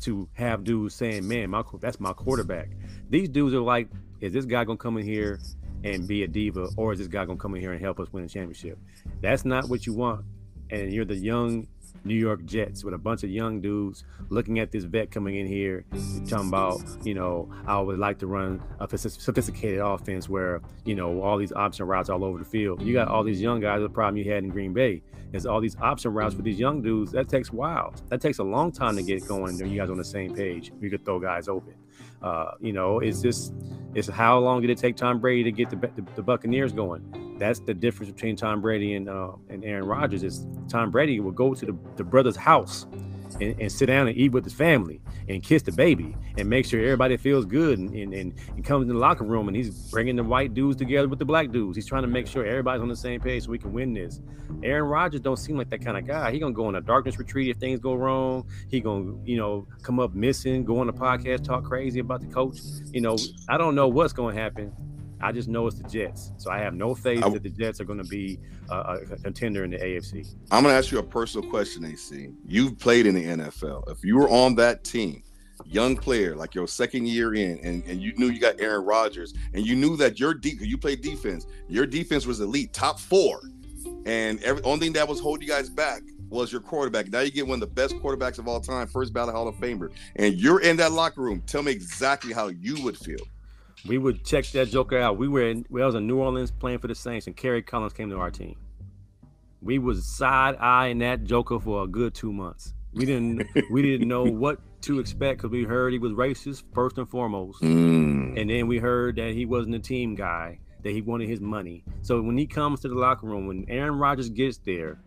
to 0.00 0.28
have 0.32 0.64
dudes 0.64 0.94
saying, 0.94 1.28
"Man, 1.28 1.50
my 1.50 1.62
that's 1.80 2.00
my 2.00 2.14
quarterback." 2.14 2.70
These 3.10 3.28
dudes 3.28 3.54
are 3.54 3.60
like, 3.60 3.90
"Is 4.20 4.32
this 4.32 4.46
guy 4.46 4.64
gonna 4.64 4.78
come 4.78 4.96
in 4.96 5.04
here 5.04 5.38
and 5.84 6.08
be 6.08 6.22
a 6.22 6.28
diva, 6.28 6.68
or 6.78 6.94
is 6.94 6.98
this 6.98 7.08
guy 7.08 7.26
gonna 7.26 7.38
come 7.38 7.54
in 7.54 7.60
here 7.60 7.72
and 7.72 7.80
help 7.80 8.00
us 8.00 8.10
win 8.12 8.24
a 8.24 8.28
championship?" 8.28 8.78
That's 9.20 9.44
not 9.44 9.68
what 9.68 9.86
you 9.86 9.92
want. 9.92 10.24
And 10.70 10.92
you're 10.92 11.04
the 11.04 11.16
young 11.16 11.68
New 12.06 12.14
York 12.14 12.44
Jets 12.44 12.84
with 12.84 12.94
a 12.94 12.98
bunch 12.98 13.24
of 13.24 13.30
young 13.30 13.60
dudes 13.60 14.04
looking 14.28 14.58
at 14.58 14.70
this 14.70 14.84
vet 14.84 15.10
coming 15.10 15.36
in 15.36 15.46
here, 15.46 15.84
talking 16.28 16.48
about, 16.48 16.80
you 17.04 17.14
know, 17.14 17.50
I 17.66 17.80
would 17.80 17.98
like 17.98 18.18
to 18.20 18.26
run 18.26 18.62
a 18.80 18.96
sophisticated 18.96 19.80
offense 19.80 20.28
where, 20.28 20.60
you 20.84 20.94
know, 20.94 21.20
all 21.22 21.36
these 21.38 21.52
option 21.52 21.86
routes 21.86 22.08
all 22.08 22.24
over 22.24 22.38
the 22.38 22.44
field. 22.44 22.82
You 22.82 22.92
got 22.92 23.08
all 23.08 23.24
these 23.24 23.40
young 23.40 23.60
guys. 23.60 23.80
The 23.80 23.88
problem 23.88 24.16
you 24.16 24.30
had 24.30 24.44
in 24.44 24.50
Green 24.50 24.72
Bay 24.72 25.02
is 25.32 25.44
all 25.44 25.60
these 25.60 25.76
option 25.80 26.12
routes 26.14 26.34
for 26.34 26.42
these 26.42 26.58
young 26.58 26.82
dudes. 26.82 27.12
That 27.12 27.28
takes 27.28 27.50
a 27.50 27.54
while. 27.56 27.92
That 28.08 28.20
takes 28.20 28.38
a 28.38 28.44
long 28.44 28.72
time 28.72 28.96
to 28.96 29.02
get 29.02 29.26
going. 29.26 29.58
You 29.58 29.78
guys 29.78 29.90
on 29.90 29.96
the 29.96 30.04
same 30.04 30.34
page. 30.34 30.72
You 30.80 30.88
could 30.90 31.04
throw 31.04 31.18
guys 31.18 31.48
open. 31.48 31.74
Uh, 32.22 32.52
you 32.60 32.72
know, 32.72 33.00
it's 33.00 33.20
just, 33.20 33.52
it's 33.94 34.08
how 34.08 34.38
long 34.38 34.60
did 34.60 34.70
it 34.70 34.78
take 34.78 34.96
Tom 34.96 35.20
Brady 35.20 35.44
to 35.44 35.52
get 35.52 35.70
the, 35.70 35.76
the, 35.76 36.04
the 36.16 36.22
Buccaneers 36.22 36.72
going? 36.72 37.36
That's 37.38 37.60
the 37.60 37.74
difference 37.74 38.10
between 38.10 38.36
Tom 38.36 38.60
Brady 38.60 38.94
and 38.94 39.08
uh, 39.08 39.32
and 39.50 39.62
Aaron 39.64 39.84
Rodgers. 39.84 40.22
Is 40.22 40.46
Tom 40.68 40.90
Brady 40.90 41.20
will 41.20 41.32
go 41.32 41.54
to 41.54 41.66
the, 41.66 41.76
the 41.96 42.04
brother's 42.04 42.36
house 42.36 42.86
and, 43.40 43.60
and 43.60 43.72
sit 43.72 43.86
down 43.86 44.08
and 44.08 44.16
eat 44.16 44.30
with 44.30 44.44
his 44.44 44.52
family 44.52 45.00
and 45.28 45.42
kiss 45.42 45.62
the 45.62 45.72
baby 45.72 46.16
and 46.38 46.48
make 46.48 46.66
sure 46.66 46.80
everybody 46.80 47.16
feels 47.16 47.44
good 47.44 47.78
and, 47.78 47.94
and, 47.94 48.14
and 48.14 48.34
he 48.54 48.62
comes 48.62 48.82
in 48.82 48.88
the 48.88 48.98
locker 48.98 49.24
room 49.24 49.48
and 49.48 49.56
he's 49.56 49.90
bringing 49.90 50.16
the 50.16 50.24
white 50.24 50.54
dudes 50.54 50.76
together 50.76 51.08
with 51.08 51.18
the 51.18 51.24
black 51.24 51.50
dudes. 51.50 51.76
He's 51.76 51.86
trying 51.86 52.02
to 52.02 52.08
make 52.08 52.26
sure 52.26 52.44
everybody's 52.44 52.82
on 52.82 52.88
the 52.88 52.96
same 52.96 53.20
page 53.20 53.44
so 53.44 53.50
we 53.50 53.58
can 53.58 53.72
win 53.72 53.92
this. 53.94 54.20
Aaron 54.62 54.84
Rodgers 54.84 55.20
don't 55.20 55.36
seem 55.36 55.56
like 55.56 55.70
that 55.70 55.84
kind 55.84 55.96
of 55.96 56.06
guy. 56.06 56.30
He 56.30 56.38
gonna 56.38 56.54
go 56.54 56.66
on 56.66 56.76
a 56.76 56.80
darkness 56.80 57.18
retreat 57.18 57.48
if 57.48 57.56
things 57.56 57.80
go 57.80 57.94
wrong. 57.94 58.46
He 58.68 58.80
gonna 58.80 59.14
you 59.24 59.36
know 59.36 59.66
come 59.82 60.00
up 60.00 60.14
missing, 60.14 60.64
go 60.64 60.78
on 60.78 60.88
a 60.88 60.92
podcast, 60.92 61.44
talk 61.44 61.64
crazy 61.64 62.00
about 62.00 62.20
the 62.20 62.28
coach. 62.28 62.58
You 62.92 63.00
know 63.00 63.16
I 63.48 63.58
don't 63.58 63.74
know 63.74 63.88
what's 63.88 64.12
gonna 64.12 64.34
happen. 64.34 64.72
I 65.20 65.32
just 65.32 65.48
know 65.48 65.66
it's 65.66 65.78
the 65.78 65.88
Jets, 65.88 66.32
so 66.36 66.50
I 66.50 66.58
have 66.58 66.74
no 66.74 66.94
faith 66.94 67.24
I- 67.24 67.28
that 67.30 67.42
the 67.42 67.50
Jets 67.50 67.80
are 67.80 67.84
going 67.84 68.02
to 68.02 68.08
be 68.08 68.38
uh, 68.70 68.98
a 69.10 69.16
contender 69.16 69.64
in 69.64 69.70
the 69.70 69.78
AFC. 69.78 70.34
I'm 70.50 70.64
gonna 70.64 70.74
ask 70.74 70.90
you 70.90 70.98
a 70.98 71.02
personal 71.02 71.48
question, 71.48 71.84
AC. 71.84 72.30
You've 72.46 72.78
played 72.78 73.06
in 73.06 73.14
the 73.14 73.24
NFL. 73.24 73.90
If 73.90 74.04
you 74.04 74.16
were 74.16 74.28
on 74.28 74.54
that 74.56 74.84
team 74.84 75.22
young 75.64 75.96
player, 75.96 76.36
like 76.36 76.54
your 76.54 76.68
second 76.68 77.08
year 77.08 77.34
in, 77.34 77.58
and, 77.60 77.82
and 77.84 78.00
you 78.00 78.12
knew 78.16 78.28
you 78.28 78.38
got 78.38 78.60
Aaron 78.60 78.84
Rodgers, 78.84 79.32
and 79.54 79.66
you 79.66 79.74
knew 79.74 79.96
that 79.96 80.20
your 80.20 80.34
deep, 80.34 80.58
you 80.60 80.76
played 80.76 81.00
defense, 81.00 81.46
your 81.68 81.86
defense 81.86 82.26
was 82.26 82.40
elite, 82.40 82.72
top 82.72 83.00
four, 83.00 83.40
and 84.04 84.42
every 84.42 84.62
only 84.64 84.86
thing 84.86 84.92
that 84.94 85.08
was 85.08 85.20
holding 85.20 85.46
you 85.46 85.52
guys 85.52 85.70
back 85.70 86.02
was 86.28 86.52
your 86.52 86.60
quarterback. 86.60 87.08
Now 87.08 87.20
you 87.20 87.30
get 87.30 87.46
one 87.46 87.56
of 87.56 87.60
the 87.60 87.74
best 87.74 87.94
quarterbacks 87.96 88.38
of 88.38 88.48
all 88.48 88.60
time, 88.60 88.86
first 88.86 89.12
ballot 89.12 89.34
Hall 89.34 89.48
of 89.48 89.54
Famer, 89.56 89.90
and 90.16 90.34
you're 90.34 90.60
in 90.60 90.76
that 90.76 90.92
locker 90.92 91.22
room. 91.22 91.42
Tell 91.46 91.62
me 91.62 91.72
exactly 91.72 92.32
how 92.32 92.48
you 92.48 92.82
would 92.82 92.98
feel. 92.98 93.18
We 93.86 93.98
would 93.98 94.24
check 94.24 94.46
that 94.48 94.68
joker 94.68 94.98
out. 94.98 95.16
We 95.16 95.28
were 95.28 95.48
in, 95.48 95.66
we 95.70 95.82
was 95.82 95.94
in 95.94 96.06
New 96.06 96.18
Orleans 96.18 96.50
playing 96.50 96.78
for 96.80 96.88
the 96.88 96.94
Saints, 96.94 97.26
and 97.26 97.36
Kerry 97.36 97.62
Collins 97.62 97.92
came 97.92 98.10
to 98.10 98.16
our 98.18 98.30
team. 98.30 98.56
We 99.62 99.78
was 99.78 100.04
side 100.06 100.56
eyeing 100.56 100.98
that 100.98 101.24
joker 101.24 101.58
for 101.58 101.84
a 101.84 101.86
good 101.86 102.14
two 102.14 102.32
months. 102.32 102.74
We 102.92 103.04
didn't 103.04 103.46
we 103.70 103.82
didn't 103.82 104.08
know 104.08 104.24
what 104.24 104.58
to 104.82 105.00
expect 105.00 105.38
because 105.38 105.50
we 105.50 105.64
heard 105.64 105.92
he 105.92 105.98
was 105.98 106.12
racist 106.12 106.62
first 106.74 106.98
and 106.98 107.08
foremost, 107.08 107.60
Mm. 107.62 108.40
and 108.40 108.48
then 108.50 108.66
we 108.68 108.78
heard 108.78 109.16
that 109.16 109.32
he 109.34 109.44
wasn't 109.44 109.74
a 109.74 109.78
team 109.78 110.14
guy, 110.14 110.58
that 110.82 110.92
he 110.92 111.00
wanted 111.02 111.28
his 111.28 111.40
money. 111.40 111.82
So 112.02 112.20
when 112.22 112.38
he 112.38 112.46
comes 112.46 112.80
to 112.80 112.88
the 112.88 112.94
locker 112.94 113.26
room, 113.26 113.46
when 113.46 113.64
Aaron 113.68 113.98
Rodgers 113.98 114.28
gets 114.30 114.58
there, 114.58 114.98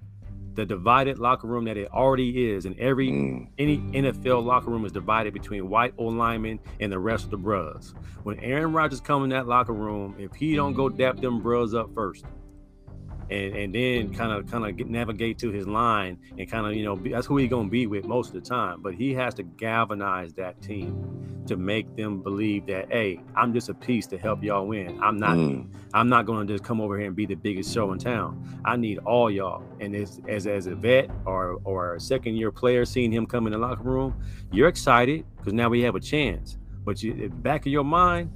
the 0.60 0.66
divided 0.66 1.18
locker 1.20 1.47
room 1.47 1.66
that 1.66 1.78
it 1.78 1.89
already 1.93 2.51
is, 2.51 2.66
and 2.66 2.78
every 2.80 3.10
Mm. 3.10 3.47
any 3.57 3.78
NFL 3.93 4.41
locker 4.43 4.70
room 4.70 4.84
is 4.84 4.91
divided 4.91 5.34
between 5.34 5.70
white 5.70 5.93
O 5.97 6.05
linemen 6.05 6.60
and 6.80 6.91
the 6.91 6.99
rest 6.99 7.26
of 7.26 7.32
the 7.32 7.38
bros. 7.38 7.95
When 8.24 8.38
Aaron 8.39 8.74
Rodgers 8.74 8.99
come 8.99 9.24
in 9.24 9.30
that 9.30 9.47
locker 9.47 9.74
room, 9.74 10.16
if 10.20 10.34
he 10.34 10.55
don't 10.55 10.74
go 10.74 10.89
dap 10.89 11.22
them 11.22 11.41
bros 11.41 11.74
up 11.74 11.93
first, 11.95 12.26
and 13.30 13.56
and 13.56 13.76
then 13.76 14.14
kind 14.14 14.32
of 14.32 14.50
kind 14.50 14.66
of 14.66 14.88
navigate 14.88 15.38
to 15.40 15.52
his 15.52 15.68
line 15.68 16.18
and 16.38 16.50
kind 16.50 16.66
of 16.66 16.74
you 16.74 16.84
know 16.84 16.96
be, 16.96 17.12
that's 17.12 17.28
who 17.28 17.38
he 17.38 17.48
gonna 17.48 17.70
be 17.70 17.88
with 17.88 18.06
most 18.06 18.34
of 18.34 18.34
the 18.34 18.50
time. 18.50 18.82
But 18.82 18.96
he 18.96 19.14
has 19.16 19.34
to 19.36 19.44
galvanize 19.44 20.34
that 20.34 20.62
team 20.62 21.44
to 21.48 21.58
make 21.58 21.96
them 21.96 22.22
believe 22.22 22.68
that 22.68 22.92
hey, 22.92 23.20
I'm 23.36 23.54
just 23.54 23.70
a 23.70 23.74
piece 23.74 24.06
to 24.08 24.18
help 24.18 24.44
y'all 24.44 24.68
win. 24.68 25.00
I'm 25.02 25.18
not 25.18 25.38
Mm. 25.38 25.68
I'm 25.94 26.10
not 26.10 26.26
going 26.26 26.46
to 26.46 26.54
just 26.54 26.64
come 26.64 26.82
over 26.82 26.98
here 26.98 27.08
and 27.08 27.16
be 27.16 27.26
the 27.26 27.36
biggest 27.36 27.74
show 27.74 27.92
in 27.94 28.00
town. 28.00 28.62
I 28.66 28.76
need 28.76 29.00
all 29.00 29.32
y'all. 29.32 29.64
And 29.80 29.96
as 29.96 30.20
as, 30.28 30.46
as 30.48 30.68
a 30.68 30.76
vet 30.76 31.10
or 31.26 31.60
or 31.64 31.96
a 31.96 32.00
second 32.00 32.36
year 32.36 32.52
player, 32.52 32.86
seeing 32.86 33.12
him 33.12 33.26
come 33.26 33.48
in 33.48 33.54
the 33.54 33.60
locker 33.60 33.84
room, 33.84 34.22
you're 34.52 34.68
excited 34.68 35.26
because 35.38 35.54
now 35.54 35.70
we 35.70 35.82
have 35.82 35.96
a 35.96 36.00
chance. 36.00 36.58
But 36.86 37.02
you, 37.04 37.30
back 37.30 37.66
of 37.66 37.72
your 37.72 37.84
mind, 37.84 38.32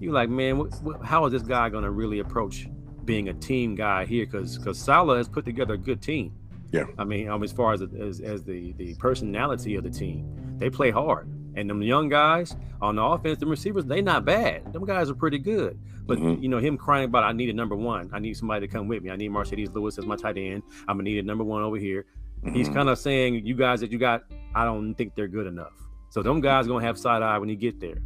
you're 0.00 0.12
like, 0.12 0.28
man, 0.28 0.58
what, 0.58 0.74
what, 0.82 1.04
how 1.04 1.24
is 1.26 1.32
this 1.32 1.42
guy 1.42 1.68
going 1.68 1.84
to 1.84 1.90
really 1.90 2.18
approach 2.18 2.68
being 3.04 3.28
a 3.28 3.34
team 3.34 3.74
guy 3.74 4.04
here? 4.06 4.26
Because 4.26 4.58
because 4.58 4.78
Saleh 4.78 5.16
has 5.18 5.28
put 5.28 5.44
together 5.44 5.74
a 5.74 5.78
good 5.78 6.00
team. 6.02 6.32
Yeah. 6.72 6.84
I 6.98 7.04
mean, 7.04 7.28
um, 7.28 7.42
as 7.42 7.52
far 7.52 7.72
as 7.72 7.82
as, 7.82 8.20
as 8.20 8.42
the 8.44 8.72
the 8.72 8.94
personality 8.96 9.76
of 9.76 9.84
the 9.84 9.90
team, 9.90 10.56
they 10.58 10.70
play 10.70 10.90
hard. 10.90 11.28
And 11.56 11.70
them 11.70 11.82
young 11.82 12.08
guys 12.08 12.56
on 12.82 12.96
the 12.96 13.02
offense, 13.02 13.38
the 13.38 13.46
receivers, 13.46 13.84
they 13.84 14.02
not 14.02 14.24
bad. 14.24 14.72
Them 14.72 14.84
guys 14.84 15.08
are 15.08 15.14
pretty 15.14 15.38
good. 15.38 15.78
But 16.04 16.18
Mhm. 16.18 16.42
you 16.42 16.48
know, 16.48 16.58
him 16.58 16.76
crying 16.76 17.04
about 17.04 17.22
I 17.22 17.30
need 17.32 17.48
a 17.48 17.52
number 17.52 17.76
one. 17.76 18.10
I 18.12 18.18
need 18.18 18.36
somebody 18.36 18.66
to 18.66 18.72
come 18.72 18.88
with 18.88 19.02
me. 19.04 19.10
I 19.10 19.16
need 19.16 19.30
Marcedes 19.30 19.72
Lewis 19.72 19.96
as 19.98 20.04
my 20.04 20.16
tight 20.16 20.36
end. 20.36 20.64
I'm 20.88 20.96
gonna 20.96 21.04
need 21.04 21.18
a 21.18 21.22
number 21.22 21.44
one 21.44 21.62
over 21.62 21.76
here. 21.76 22.06
He's 22.52 22.68
Mhm. 22.68 22.74
kind 22.74 22.88
of 22.88 22.98
saying, 22.98 23.46
you 23.46 23.54
guys 23.54 23.80
that 23.80 23.90
you 23.92 23.98
got, 23.98 24.24
I 24.54 24.64
don't 24.64 24.94
think 24.94 25.14
they're 25.14 25.28
good 25.28 25.46
enough. 25.46 25.72
So 26.10 26.22
them 26.22 26.40
guys 26.40 26.66
gonna 26.66 26.84
have 26.84 26.98
side 26.98 27.22
eye 27.22 27.38
when 27.38 27.48
he 27.48 27.56
get 27.56 27.78
there. 27.80 27.98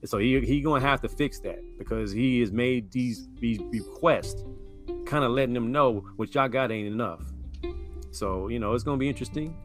And 0.00 0.08
So 0.08 0.18
he 0.18 0.40
he 0.40 0.60
gonna 0.60 0.80
have 0.80 1.00
to 1.02 1.08
fix 1.08 1.40
that 1.40 1.58
because 1.78 2.12
he 2.12 2.40
has 2.40 2.52
made 2.52 2.90
these 2.90 3.28
these 3.40 3.60
requests, 3.70 4.44
kind 5.06 5.24
of 5.24 5.32
letting 5.32 5.54
them 5.54 5.72
know 5.72 6.04
what 6.16 6.34
y'all 6.34 6.48
got 6.48 6.70
ain't 6.70 6.86
enough. 6.86 7.22
So 8.10 8.48
you 8.48 8.58
know 8.58 8.74
it's 8.74 8.84
gonna 8.84 8.98
be 8.98 9.08
interesting. 9.08 9.56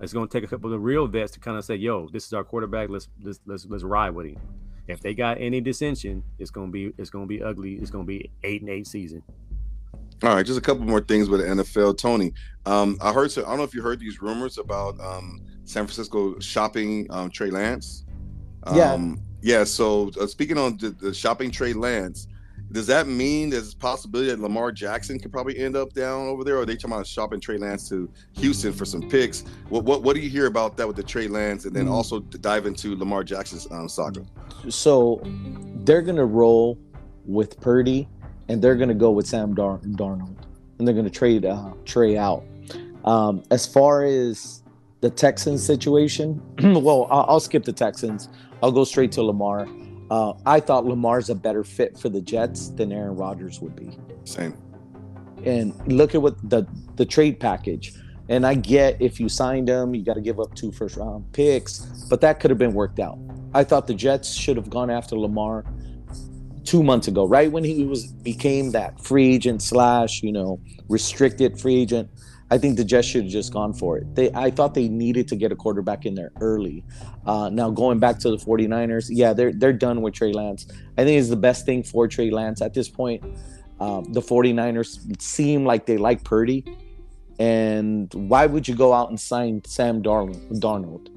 It's 0.00 0.12
gonna 0.12 0.28
take 0.28 0.44
a 0.44 0.46
couple 0.46 0.72
of 0.72 0.82
real 0.82 1.06
vets 1.06 1.32
to 1.32 1.40
kind 1.40 1.56
of 1.56 1.64
say, 1.64 1.74
"Yo, 1.74 2.08
this 2.12 2.26
is 2.26 2.32
our 2.32 2.44
quarterback. 2.44 2.88
Let's 2.88 3.08
let's 3.22 3.40
let's, 3.46 3.66
let's 3.66 3.82
ride 3.82 4.10
with 4.10 4.26
him." 4.26 4.40
If 4.86 5.00
they 5.00 5.12
got 5.14 5.38
any 5.40 5.60
dissension, 5.60 6.22
it's 6.38 6.50
gonna 6.50 6.70
be 6.70 6.92
it's 6.98 7.10
gonna 7.10 7.26
be 7.26 7.42
ugly. 7.42 7.74
It's 7.74 7.90
gonna 7.90 8.04
be 8.04 8.30
eight 8.44 8.60
and 8.60 8.70
eight 8.70 8.86
season. 8.86 9.22
All 10.22 10.34
right, 10.34 10.44
just 10.44 10.58
a 10.58 10.62
couple 10.62 10.84
more 10.84 11.00
things 11.00 11.28
with 11.28 11.40
the 11.40 11.46
NFL. 11.46 11.96
Tony, 11.96 12.32
um, 12.66 12.98
I 13.00 13.12
heard. 13.12 13.30
So, 13.30 13.44
I 13.44 13.50
don't 13.50 13.58
know 13.58 13.64
if 13.64 13.74
you 13.74 13.82
heard 13.82 14.00
these 14.00 14.20
rumors 14.20 14.58
about 14.58 14.98
um, 15.00 15.40
San 15.64 15.84
Francisco 15.84 16.38
shopping 16.40 17.06
um, 17.10 17.30
Trey 17.30 17.50
Lance. 17.50 18.04
Yeah. 18.74 18.94
Yeah. 19.40 19.64
So 19.64 20.10
uh, 20.20 20.26
speaking 20.26 20.58
on 20.58 20.76
the, 20.78 20.90
the 20.90 21.14
shopping 21.14 21.50
Trey 21.50 21.72
Lance, 21.72 22.26
does 22.70 22.86
that 22.88 23.06
mean 23.06 23.48
there's 23.48 23.72
a 23.72 23.76
possibility 23.76 24.28
that 24.30 24.40
Lamar 24.40 24.70
Jackson 24.72 25.18
could 25.18 25.32
probably 25.32 25.56
end 25.58 25.74
up 25.74 25.94
down 25.94 26.26
over 26.28 26.44
there, 26.44 26.56
or 26.56 26.62
are 26.62 26.66
they 26.66 26.74
talking 26.76 26.92
about 26.92 27.06
shopping 27.06 27.40
Trey 27.40 27.56
Lance 27.56 27.88
to 27.88 28.10
Houston 28.34 28.72
for 28.74 28.84
some 28.84 29.08
picks? 29.08 29.44
What 29.70 29.84
what 29.84 30.02
what 30.02 30.14
do 30.14 30.20
you 30.20 30.28
hear 30.28 30.46
about 30.46 30.76
that 30.76 30.86
with 30.86 30.96
the 30.96 31.02
Trey 31.02 31.28
Lance? 31.28 31.64
and 31.64 31.74
then 31.74 31.86
Mm. 31.86 31.92
also 31.92 32.20
to 32.20 32.36
dive 32.38 32.66
into 32.66 32.94
Lamar 32.96 33.24
Jackson's 33.24 33.70
um, 33.70 33.88
saga? 33.88 34.22
So 34.68 35.22
they're 35.84 36.02
gonna 36.02 36.26
roll 36.26 36.78
with 37.24 37.58
Purdy, 37.60 38.06
and 38.48 38.60
they're 38.60 38.76
gonna 38.76 38.92
go 38.94 39.10
with 39.12 39.26
Sam 39.26 39.54
Dar- 39.54 39.78
Darnold, 39.78 40.36
and 40.78 40.86
they're 40.86 40.94
gonna 40.94 41.08
trade 41.08 41.46
uh, 41.46 41.72
Trey 41.86 42.18
out. 42.18 42.44
Um, 43.04 43.42
as 43.50 43.66
far 43.66 44.04
as 44.04 44.62
the 45.00 45.08
Texans 45.08 45.64
situation, 45.64 46.42
well, 46.62 47.06
I'll, 47.10 47.24
I'll 47.28 47.40
skip 47.40 47.64
the 47.64 47.72
Texans. 47.72 48.28
I'll 48.62 48.72
go 48.72 48.84
straight 48.84 49.12
to 49.12 49.22
Lamar. 49.22 49.68
Uh, 50.10 50.34
I 50.46 50.60
thought 50.60 50.86
Lamar's 50.86 51.30
a 51.30 51.34
better 51.34 51.64
fit 51.64 51.98
for 51.98 52.08
the 52.08 52.20
Jets 52.20 52.70
than 52.70 52.92
Aaron 52.92 53.16
Rodgers 53.16 53.60
would 53.60 53.76
be. 53.76 53.98
Same. 54.24 54.56
and 55.44 55.74
look 55.92 56.14
at 56.14 56.22
what 56.22 56.36
the 56.50 56.66
the 56.96 57.06
trade 57.06 57.40
package. 57.40 57.94
And 58.28 58.46
I 58.46 58.54
get 58.54 59.00
if 59.00 59.20
you 59.20 59.28
signed 59.28 59.68
him, 59.68 59.94
you 59.94 60.04
got 60.04 60.14
to 60.14 60.20
give 60.20 60.40
up 60.40 60.54
two 60.54 60.72
first 60.72 60.96
round 60.96 61.32
picks, 61.32 61.80
but 62.10 62.20
that 62.22 62.40
could 62.40 62.50
have 62.50 62.58
been 62.58 62.74
worked 62.74 63.00
out. 63.00 63.18
I 63.54 63.64
thought 63.64 63.86
the 63.86 63.94
Jets 63.94 64.34
should 64.34 64.56
have 64.56 64.70
gone 64.70 64.90
after 64.90 65.16
Lamar 65.16 65.64
two 66.64 66.82
months 66.82 67.08
ago, 67.08 67.26
right 67.26 67.50
when 67.50 67.64
he 67.64 67.84
was 67.84 68.06
became 68.08 68.72
that 68.72 69.00
free 69.02 69.34
agent 69.34 69.62
slash 69.62 70.22
you 70.22 70.32
know 70.32 70.60
restricted 70.88 71.60
free 71.60 71.76
agent. 71.82 72.10
I 72.50 72.58
think 72.58 72.76
the 72.76 72.84
Jets 72.84 73.06
should 73.06 73.24
have 73.24 73.32
just 73.32 73.52
gone 73.52 73.74
for 73.74 73.98
it. 73.98 74.14
They, 74.14 74.30
I 74.32 74.50
thought 74.50 74.74
they 74.74 74.88
needed 74.88 75.28
to 75.28 75.36
get 75.36 75.52
a 75.52 75.56
quarterback 75.56 76.06
in 76.06 76.14
there 76.14 76.32
early. 76.40 76.82
Uh, 77.26 77.50
now 77.50 77.70
going 77.70 77.98
back 77.98 78.18
to 78.20 78.30
the 78.30 78.36
49ers, 78.36 79.08
yeah, 79.10 79.32
they're 79.32 79.52
they're 79.52 79.72
done 79.72 80.00
with 80.00 80.14
Trey 80.14 80.32
Lance. 80.32 80.66
I 80.96 81.04
think 81.04 81.18
it's 81.20 81.28
the 81.28 81.36
best 81.36 81.66
thing 81.66 81.82
for 81.82 82.08
Trey 82.08 82.30
Lance 82.30 82.62
at 82.62 82.72
this 82.72 82.88
point. 82.88 83.22
Um, 83.80 84.04
the 84.12 84.20
49ers 84.20 85.20
seem 85.20 85.64
like 85.64 85.86
they 85.86 85.98
like 85.98 86.24
Purdy. 86.24 86.64
And 87.38 88.12
why 88.14 88.46
would 88.46 88.66
you 88.66 88.74
go 88.74 88.92
out 88.92 89.10
and 89.10 89.20
sign 89.20 89.62
Sam 89.64 90.02
Darnold? 90.02 90.58
Darnold? 90.58 91.08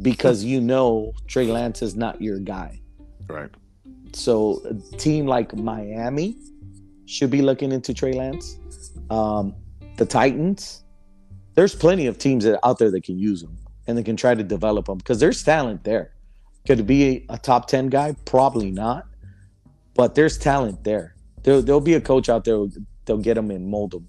Because 0.00 0.44
you 0.44 0.60
know 0.60 1.12
Trey 1.26 1.46
Lance 1.46 1.82
is 1.82 1.96
not 1.96 2.22
your 2.22 2.38
guy. 2.38 2.80
Right. 3.28 3.50
So 4.12 4.62
a 4.64 4.96
team 4.96 5.26
like 5.26 5.54
Miami 5.54 6.36
should 7.04 7.30
be 7.30 7.42
looking 7.42 7.72
into 7.72 7.92
Trey 7.92 8.12
Lance. 8.12 8.58
Um, 9.10 9.54
the 9.96 10.06
Titans, 10.06 10.84
there's 11.54 11.74
plenty 11.74 12.06
of 12.06 12.18
teams 12.18 12.44
that 12.44 12.58
out 12.64 12.78
there 12.78 12.90
that 12.90 13.04
can 13.04 13.18
use 13.18 13.42
him 13.42 13.56
and 13.86 13.96
they 13.96 14.02
can 14.02 14.16
try 14.16 14.34
to 14.34 14.42
develop 14.42 14.88
him 14.88 14.98
because 14.98 15.20
there's 15.20 15.42
talent 15.42 15.84
there. 15.84 16.12
Could 16.66 16.80
it 16.80 16.86
be 16.86 17.04
a, 17.04 17.34
a 17.34 17.38
top 17.38 17.68
10 17.68 17.88
guy? 17.88 18.14
Probably 18.24 18.70
not. 18.70 19.06
But 19.94 20.14
there's 20.14 20.36
talent 20.36 20.84
there. 20.84 21.14
There, 21.42 21.62
there'll 21.62 21.80
be 21.80 21.94
a 21.94 22.00
coach 22.00 22.28
out 22.28 22.44
there. 22.44 22.66
They'll 23.04 23.18
get 23.18 23.38
him 23.38 23.50
and 23.50 23.68
mold 23.68 23.94
him. 23.94 24.08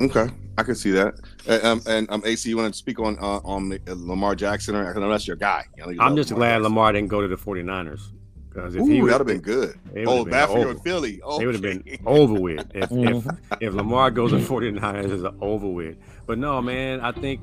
Okay, 0.00 0.26
I 0.58 0.64
can 0.64 0.74
see 0.74 0.90
that. 0.90 1.14
Um, 1.62 1.80
and 1.86 2.10
um, 2.10 2.22
AC, 2.26 2.48
you 2.48 2.56
want 2.56 2.74
to 2.74 2.76
speak 2.76 2.98
on 2.98 3.16
uh, 3.20 3.38
on 3.44 3.72
uh, 3.72 3.78
Lamar 3.86 4.34
Jackson, 4.34 4.74
or 4.74 4.90
I 4.90 4.98
know 4.98 5.08
that's 5.08 5.28
your 5.28 5.36
guy. 5.36 5.64
You 5.76 5.84
know, 5.84 5.90
you 5.90 6.00
I'm 6.00 6.08
love 6.08 6.16
just 6.16 6.34
glad 6.34 6.48
Jackson. 6.48 6.62
Lamar 6.64 6.92
didn't 6.92 7.08
go 7.08 7.20
to 7.20 7.28
the 7.28 7.36
49ers. 7.36 8.10
Because 8.52 8.74
if 8.74 8.82
Ooh, 8.82 8.86
he 8.86 9.00
would 9.00 9.10
that'd 9.12 9.26
have 9.26 9.26
been 9.26 9.40
good. 9.40 9.78
Oh, 10.06 10.18
would've 10.18 10.30
bad 10.30 10.48
for 10.48 10.54
been 10.56 10.62
in 10.62 10.68
over. 10.68 10.78
Philly. 10.80 11.20
Oh, 11.24 11.40
It 11.40 11.46
would 11.46 11.54
have 11.54 11.62
been 11.62 11.82
over 12.06 12.34
with. 12.34 12.60
If, 12.74 12.82
if 12.84 12.88
Mhm. 12.90 13.38
if 13.60 13.72
Lamar 13.74 14.10
goes 14.10 14.32
to 14.32 14.36
49ers, 14.48 15.10
it's 15.10 15.36
over 15.40 15.68
with. 15.68 15.96
But 16.26 16.38
no, 16.38 16.60
man, 16.60 17.00
I 17.00 17.12
think 17.12 17.40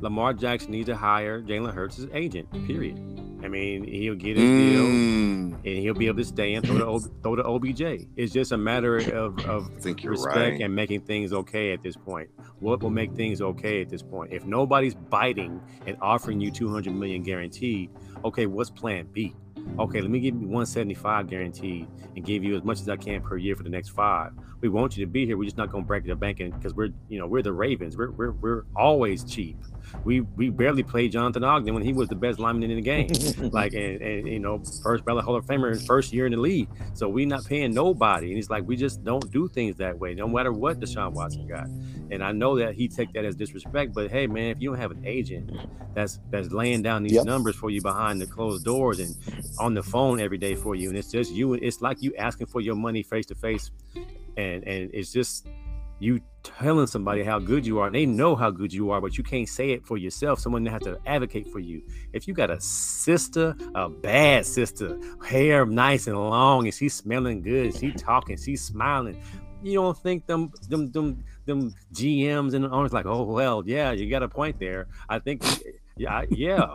Lamar 0.00 0.34
Jackson 0.34 0.70
needs 0.70 0.88
to 0.88 0.94
hire 0.96 1.42
Jalen 1.42 1.72
Hurts 1.74 1.98
as 1.98 2.06
agent. 2.12 2.50
Period. 2.66 2.96
I 3.42 3.48
mean, 3.48 3.84
he'll 3.84 4.14
get 4.14 4.36
his 4.36 4.48
deal 4.50 4.82
Mm, 4.84 5.52
and 5.54 5.64
he'll 5.64 5.94
be 5.94 6.06
able 6.06 6.18
to 6.18 6.24
stay 6.24 6.54
and 6.54 6.64
throw 6.66 6.78
the 6.78 6.86
O- 6.86 6.98
throw 7.22 7.36
the 7.36 7.44
OBJ. 7.44 8.06
It's 8.16 8.32
just 8.32 8.50
a 8.52 8.56
matter 8.56 8.96
of, 8.96 9.38
of 9.46 9.70
I 9.76 9.80
think 9.80 10.02
you're 10.02 10.12
respect 10.12 10.36
right. 10.36 10.60
and 10.60 10.74
making 10.74 11.00
things 11.02 11.32
okay 11.32 11.72
at 11.72 11.82
this 11.82 11.96
point. 11.96 12.28
What 12.60 12.82
will 12.82 12.90
make 12.90 13.12
things 13.14 13.40
okay 13.42 13.82
at 13.82 13.88
this 13.90 14.02
point? 14.02 14.32
If 14.32 14.44
nobody's 14.46 14.94
biting 14.94 15.60
and 15.86 15.96
offering 16.00 16.40
you 16.40 16.50
200 16.50 16.94
million 16.94 17.22
guaranteed, 17.22 17.90
okay, 18.24 18.46
what's 18.46 18.70
plan 18.70 19.06
B? 19.12 19.34
Okay, 19.78 20.00
let 20.00 20.10
me 20.10 20.20
give 20.20 20.34
you 20.34 20.42
175 20.42 21.28
guaranteed 21.28 21.86
and 22.14 22.24
give 22.24 22.42
you 22.42 22.56
as 22.56 22.64
much 22.64 22.80
as 22.80 22.88
I 22.88 22.96
can 22.96 23.20
per 23.20 23.36
year 23.36 23.54
for 23.54 23.62
the 23.62 23.68
next 23.68 23.90
five. 23.90 24.32
We 24.60 24.68
want 24.68 24.96
you 24.96 25.04
to 25.04 25.10
be 25.10 25.26
here. 25.26 25.36
We're 25.36 25.44
just 25.44 25.56
not 25.56 25.70
going 25.70 25.84
to 25.84 25.86
break 25.86 26.04
the 26.04 26.16
bank 26.16 26.38
because 26.38 26.74
we're, 26.74 26.90
you 27.08 27.18
know, 27.18 27.26
we're 27.26 27.42
the 27.42 27.52
Ravens. 27.52 27.96
We're, 27.96 28.10
we're, 28.10 28.32
we're 28.32 28.64
always 28.74 29.22
cheap. 29.24 29.56
We 30.04 30.20
we 30.20 30.50
barely 30.50 30.82
played 30.82 31.12
Jonathan 31.12 31.44
Ogden 31.44 31.72
when 31.72 31.82
he 31.82 31.92
was 31.92 32.08
the 32.08 32.16
best 32.16 32.38
lineman 32.38 32.70
in 32.70 32.76
the 32.76 32.82
game. 32.82 33.08
like, 33.52 33.72
and, 33.74 34.00
and 34.02 34.26
you 34.26 34.40
know, 34.40 34.62
first 34.82 35.04
ballot 35.04 35.24
Hall 35.24 35.36
of 35.36 35.46
Famer 35.46 35.70
his 35.70 35.86
first 35.86 36.12
year 36.12 36.26
in 36.26 36.32
the 36.32 36.38
league. 36.38 36.68
So 36.94 37.08
we're 37.08 37.26
not 37.26 37.44
paying 37.44 37.72
nobody. 37.72 38.26
And 38.26 38.36
he's 38.36 38.50
like, 38.50 38.66
we 38.66 38.76
just 38.76 39.04
don't 39.04 39.30
do 39.30 39.48
things 39.48 39.76
that 39.76 39.96
way, 39.98 40.14
no 40.14 40.26
matter 40.26 40.52
what 40.52 40.80
Deshaun 40.80 41.12
Watson 41.12 41.46
got. 41.46 41.68
And 42.10 42.22
I 42.22 42.32
know 42.32 42.56
that 42.58 42.74
he 42.74 42.88
take 42.88 43.12
that 43.14 43.24
as 43.24 43.36
disrespect, 43.36 43.94
but 43.94 44.10
hey, 44.10 44.26
man, 44.26 44.50
if 44.50 44.60
you 44.60 44.70
don't 44.70 44.78
have 44.78 44.90
an 44.92 45.00
agent 45.04 45.50
that's 45.94 46.20
that's 46.30 46.50
laying 46.52 46.82
down 46.82 47.02
these 47.02 47.12
Yep. 47.14 47.24
numbers 47.24 47.56
for 47.56 47.70
you 47.70 47.80
behind 47.82 48.20
the 48.20 48.26
closed 48.26 48.64
doors 48.64 48.98
and 48.98 49.16
on 49.58 49.74
the 49.74 49.82
phone 49.82 50.20
every 50.20 50.38
day 50.38 50.54
for 50.54 50.74
you, 50.74 50.88
and 50.88 50.98
it's 50.98 51.10
just 51.10 51.32
you, 51.32 51.54
it's 51.54 51.80
like 51.80 51.98
you 52.00 52.14
asking 52.16 52.46
for 52.48 52.60
your 52.60 52.76
money 52.76 53.02
face 53.02 53.26
to 53.26 53.34
face, 53.34 53.70
and 54.36 54.64
and 54.64 54.90
it's 54.94 55.12
just 55.12 55.46
you 55.98 56.20
telling 56.42 56.86
somebody 56.86 57.24
how 57.24 57.38
good 57.38 57.66
you 57.66 57.78
are. 57.78 57.86
And 57.86 57.94
they 57.94 58.06
know 58.06 58.36
how 58.36 58.50
good 58.50 58.72
you 58.72 58.90
are, 58.90 59.00
but 59.00 59.16
you 59.16 59.24
can't 59.24 59.48
say 59.48 59.70
it 59.70 59.84
for 59.86 59.96
yourself. 59.96 60.38
Someone 60.40 60.64
has 60.66 60.82
to 60.82 60.98
advocate 61.06 61.48
for 61.48 61.58
you. 61.58 61.82
If 62.12 62.28
you 62.28 62.34
got 62.34 62.50
a 62.50 62.60
sister, 62.60 63.56
a 63.74 63.88
bad 63.88 64.44
sister, 64.46 64.98
hair 65.24 65.64
nice 65.66 66.06
and 66.06 66.18
long, 66.18 66.66
and 66.66 66.74
she's 66.74 66.94
smelling 66.94 67.42
good, 67.42 67.74
she 67.74 67.92
talking, 67.92 68.36
she's 68.36 68.62
smiling. 68.62 69.16
You 69.62 69.74
don't 69.74 69.96
think 69.98 70.26
them 70.26 70.52
them 70.68 70.92
them 70.92 71.24
them 71.46 71.74
GMs 71.94 72.54
and 72.54 72.64
owners 72.66 72.92
like, 72.92 73.06
oh 73.06 73.22
well, 73.22 73.62
yeah, 73.66 73.92
you 73.92 74.10
got 74.10 74.22
a 74.22 74.28
point 74.28 74.58
there. 74.58 74.88
I 75.08 75.18
think, 75.18 75.42
yeah, 75.96 76.22
yeah. 76.30 76.74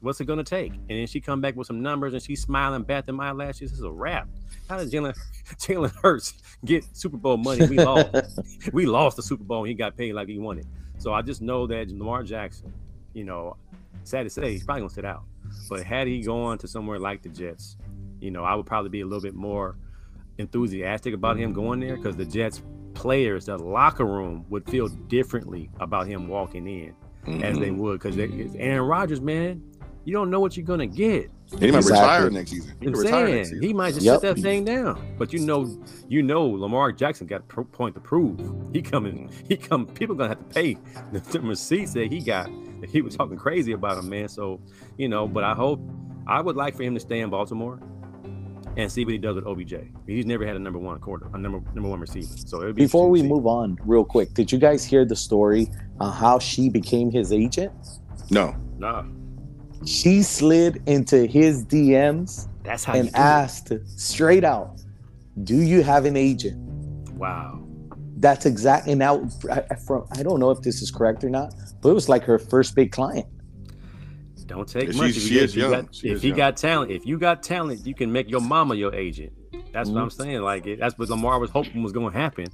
What's 0.00 0.20
it 0.20 0.24
gonna 0.24 0.42
take? 0.42 0.72
And 0.72 0.88
then 0.88 1.06
she 1.06 1.20
come 1.20 1.40
back 1.40 1.54
with 1.54 1.68
some 1.68 1.80
numbers, 1.80 2.12
and 2.12 2.22
she's 2.22 2.42
smiling, 2.42 2.82
bat 2.82 3.06
them 3.06 3.20
eyelashes. 3.20 3.70
This 3.70 3.78
is 3.78 3.84
a 3.84 3.90
wrap. 3.90 4.28
How 4.68 4.78
did 4.78 4.90
Jalen 4.90 5.16
Jalen 5.56 5.94
Hurts 6.02 6.34
get 6.64 6.84
Super 6.96 7.16
Bowl 7.16 7.36
money? 7.36 7.66
We 7.66 7.78
lost 7.78 8.40
we 8.72 8.86
lost 8.86 9.16
the 9.16 9.22
Super 9.22 9.44
Bowl 9.44 9.60
and 9.60 9.68
he 9.68 9.74
got 9.74 9.96
paid 9.96 10.14
like 10.14 10.28
he 10.28 10.38
wanted. 10.38 10.66
So 10.98 11.12
I 11.12 11.22
just 11.22 11.42
know 11.42 11.66
that 11.66 11.88
Lamar 11.90 12.22
Jackson, 12.22 12.72
you 13.12 13.24
know, 13.24 13.56
sad 14.04 14.24
to 14.24 14.30
say, 14.30 14.52
he's 14.52 14.64
probably 14.64 14.82
gonna 14.82 14.90
sit 14.90 15.04
out. 15.04 15.24
But 15.68 15.84
had 15.84 16.06
he 16.06 16.20
gone 16.22 16.58
to 16.58 16.68
somewhere 16.68 16.98
like 16.98 17.22
the 17.22 17.28
Jets, 17.28 17.76
you 18.20 18.30
know, 18.30 18.44
I 18.44 18.54
would 18.54 18.66
probably 18.66 18.90
be 18.90 19.00
a 19.00 19.04
little 19.04 19.20
bit 19.20 19.34
more 19.34 19.76
enthusiastic 20.38 21.14
about 21.14 21.36
him 21.36 21.52
going 21.52 21.80
there 21.80 21.96
because 21.96 22.16
the 22.16 22.24
Jets 22.24 22.62
players, 22.94 23.46
the 23.46 23.56
locker 23.58 24.04
room 24.06 24.44
would 24.48 24.68
feel 24.68 24.88
differently 24.88 25.70
about 25.80 26.06
him 26.06 26.28
walking 26.28 26.66
in 26.66 26.94
as 27.42 27.58
they 27.58 27.70
Mhm. 27.70 27.76
would 27.78 28.00
because 28.00 28.16
Aaron 28.56 28.86
Rodgers, 28.88 29.20
man, 29.20 29.62
you 30.04 30.12
don't 30.12 30.30
know 30.30 30.40
what 30.40 30.56
you're 30.56 30.66
gonna 30.66 30.86
get. 30.86 31.30
He 31.60 31.70
might 31.70 31.78
Exactly. 31.78 31.92
retire 31.92 32.30
next 32.30 32.50
season. 32.50 32.72
He 32.80 32.86
I'm 32.86 32.92
could 32.94 33.00
retire 33.02 33.26
saying 33.26 33.36
next 33.36 33.48
season. 33.50 33.62
he 33.62 33.72
might 33.74 33.94
just 33.94 34.06
Yep. 34.06 34.14
shut 34.14 34.22
that 34.22 34.38
thing 34.42 34.64
down. 34.64 34.98
But 35.18 35.32
you 35.32 35.38
know, 35.40 35.68
you 36.08 36.22
know, 36.22 36.46
Lamar 36.46 36.90
Jackson 36.92 37.26
got 37.26 37.42
a 37.56 37.62
point 37.64 37.94
to 37.94 38.00
prove. 38.00 38.40
He 38.72 38.82
coming, 38.82 39.30
he 39.48 39.56
come. 39.56 39.86
People 39.86 40.16
gonna 40.16 40.30
have 40.30 40.38
to 40.48 40.54
pay 40.54 40.76
the, 41.12 41.20
the 41.20 41.40
receipts 41.40 41.92
that 41.92 42.10
he 42.10 42.20
got. 42.20 42.50
He 42.88 43.00
was 43.02 43.14
talking 43.14 43.36
crazy 43.36 43.72
about 43.72 43.98
him, 43.98 44.08
man. 44.08 44.28
So 44.28 44.60
you 44.98 45.08
know, 45.08 45.28
but 45.28 45.44
I 45.44 45.54
hope 45.54 45.80
I 46.26 46.40
would 46.40 46.56
like 46.56 46.74
for 46.74 46.82
him 46.82 46.94
to 46.94 47.00
stay 47.00 47.20
in 47.20 47.30
Baltimore 47.30 47.78
and 48.76 48.90
see 48.90 49.04
what 49.04 49.12
he 49.12 49.18
does 49.18 49.36
with 49.36 49.46
OBJ. 49.46 49.74
He's 50.06 50.26
never 50.26 50.46
had 50.46 50.56
a 50.56 50.58
number 50.58 50.78
one 50.78 50.98
quarter, 51.00 51.26
a 51.34 51.38
number 51.38 51.60
number 51.74 51.88
one 51.90 52.00
receiver. 52.00 52.26
So 52.46 52.62
it 52.62 52.66
would 52.66 52.76
be 52.76 52.82
Before 52.84 53.08
we 53.10 53.22
move 53.22 53.46
on, 53.46 53.78
real 53.84 54.04
quick, 54.04 54.34
did 54.34 54.50
you 54.50 54.58
guys 54.58 54.84
hear 54.84 55.04
the 55.04 55.16
story 55.16 55.68
on 56.00 56.12
how 56.12 56.38
she 56.38 56.68
became 56.68 57.10
his 57.10 57.32
agent? 57.32 57.72
No. 58.30 58.54
no. 58.78 59.02
Nah, 59.02 59.04
She 59.84 60.22
slid 60.22 60.82
into 60.86 61.26
his 61.26 61.64
DMs 61.64 62.48
that's 62.62 62.84
how. 62.84 62.94
and 62.94 63.04
do 63.04 63.08
it. 63.08 63.16
asked 63.16 63.72
straight 63.98 64.44
out, 64.44 64.80
"Do 65.44 65.56
you 65.60 65.82
have 65.82 66.04
an 66.04 66.16
agent?" 66.16 66.56
Wow. 67.14 67.58
That's 68.18 68.46
exact. 68.46 68.86
And 68.86 68.98
now, 69.00 69.28
I- 69.50 69.64
I- 69.70 69.74
from 69.74 70.04
I 70.12 70.22
don't 70.22 70.38
know 70.38 70.50
if 70.50 70.60
this 70.62 70.80
is 70.80 70.90
correct 70.92 71.24
or 71.24 71.30
not, 71.30 71.54
but 71.80 71.88
it 71.90 71.94
was 71.94 72.08
like 72.08 72.22
her 72.24 72.38
first 72.38 72.74
big 72.76 72.92
client. 72.92 73.26
Don't 74.44 74.68
take 74.68 74.92
Yeah, 74.92 74.98
much. 75.00 75.10
if 75.10 75.22
she 75.22 75.34
you, 75.36 75.40
is 75.42 75.50
if 75.52 75.56
you 75.56 75.62
young. 75.62 75.70
got, 75.70 75.94
She 75.94 76.08
if 76.10 76.24
you 76.24 76.30
young. 76.30 76.36
got 76.36 76.56
talent, 76.56 76.90
if 76.90 77.06
you 77.06 77.18
got 77.18 77.42
talent, 77.42 77.86
you 77.86 77.94
can 77.94 78.12
make 78.12 78.30
your 78.30 78.40
mama 78.40 78.74
your 78.74 78.94
agent. 78.94 79.32
That's 79.72 79.88
what 79.88 80.02
I'm 80.02 80.10
saying. 80.10 80.42
Like 80.42 80.66
it, 80.66 80.78
that's 80.80 80.98
what 80.98 81.08
Lamar 81.08 81.38
was 81.38 81.50
hoping 81.50 81.82
was 81.82 81.92
going 81.92 82.12
to 82.12 82.18
happen, 82.18 82.46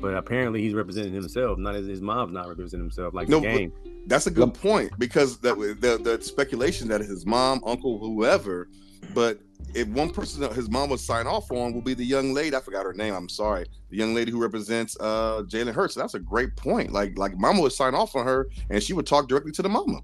but 0.00 0.14
apparently 0.14 0.60
he's 0.62 0.74
representing 0.74 1.12
himself. 1.12 1.58
Not 1.58 1.74
his, 1.74 1.86
his 1.86 2.00
mom's 2.00 2.32
not 2.32 2.48
representing 2.48 2.84
himself 2.84 3.12
like 3.14 3.28
No, 3.28 3.40
the 3.40 3.46
game. 3.46 3.72
That's 4.06 4.26
a 4.26 4.30
good 4.30 4.54
point 4.54 4.92
because 4.98 5.38
that 5.38 5.56
the, 5.80 5.98
the 5.98 6.22
speculation 6.22 6.88
that 6.88 7.00
his 7.00 7.24
mom, 7.26 7.62
uncle, 7.66 7.98
whoever, 7.98 8.68
but 9.14 9.40
if 9.74 9.88
one 9.88 10.10
person 10.10 10.40
that 10.42 10.52
his 10.52 10.70
mom 10.70 10.90
would 10.90 11.00
sign 11.00 11.26
off 11.26 11.50
on 11.50 11.72
will 11.72 11.80
be 11.82 11.94
the 11.94 12.04
young 12.04 12.32
lady. 12.32 12.54
I 12.54 12.60
forgot 12.60 12.84
her 12.84 12.92
name. 12.92 13.14
I'm 13.14 13.28
sorry. 13.28 13.66
The 13.90 13.96
young 13.96 14.14
lady 14.14 14.30
who 14.30 14.40
represents 14.40 14.96
uh 15.00 15.42
Jalen 15.48 15.72
Hurts. 15.74 15.94
That's 15.94 16.14
a 16.14 16.20
great 16.20 16.54
point. 16.54 16.92
Like 16.92 17.18
like 17.18 17.36
mama 17.38 17.60
would 17.62 17.72
sign 17.72 17.94
off 17.94 18.14
on 18.14 18.24
her 18.26 18.48
and 18.70 18.80
she 18.82 18.92
would 18.92 19.06
talk 19.06 19.26
directly 19.28 19.50
to 19.52 19.62
the 19.62 19.68
mama. 19.68 20.00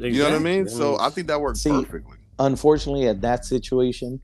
You 0.00 0.18
know 0.18 0.24
what 0.30 0.34
I 0.34 0.38
mean? 0.38 0.68
So 0.68 0.98
I 0.98 1.10
think 1.10 1.26
that 1.28 1.40
works 1.40 1.60
See, 1.60 1.70
perfectly. 1.70 2.16
Unfortunately, 2.38 3.06
at 3.06 3.20
that 3.20 3.44
situation, 3.44 4.20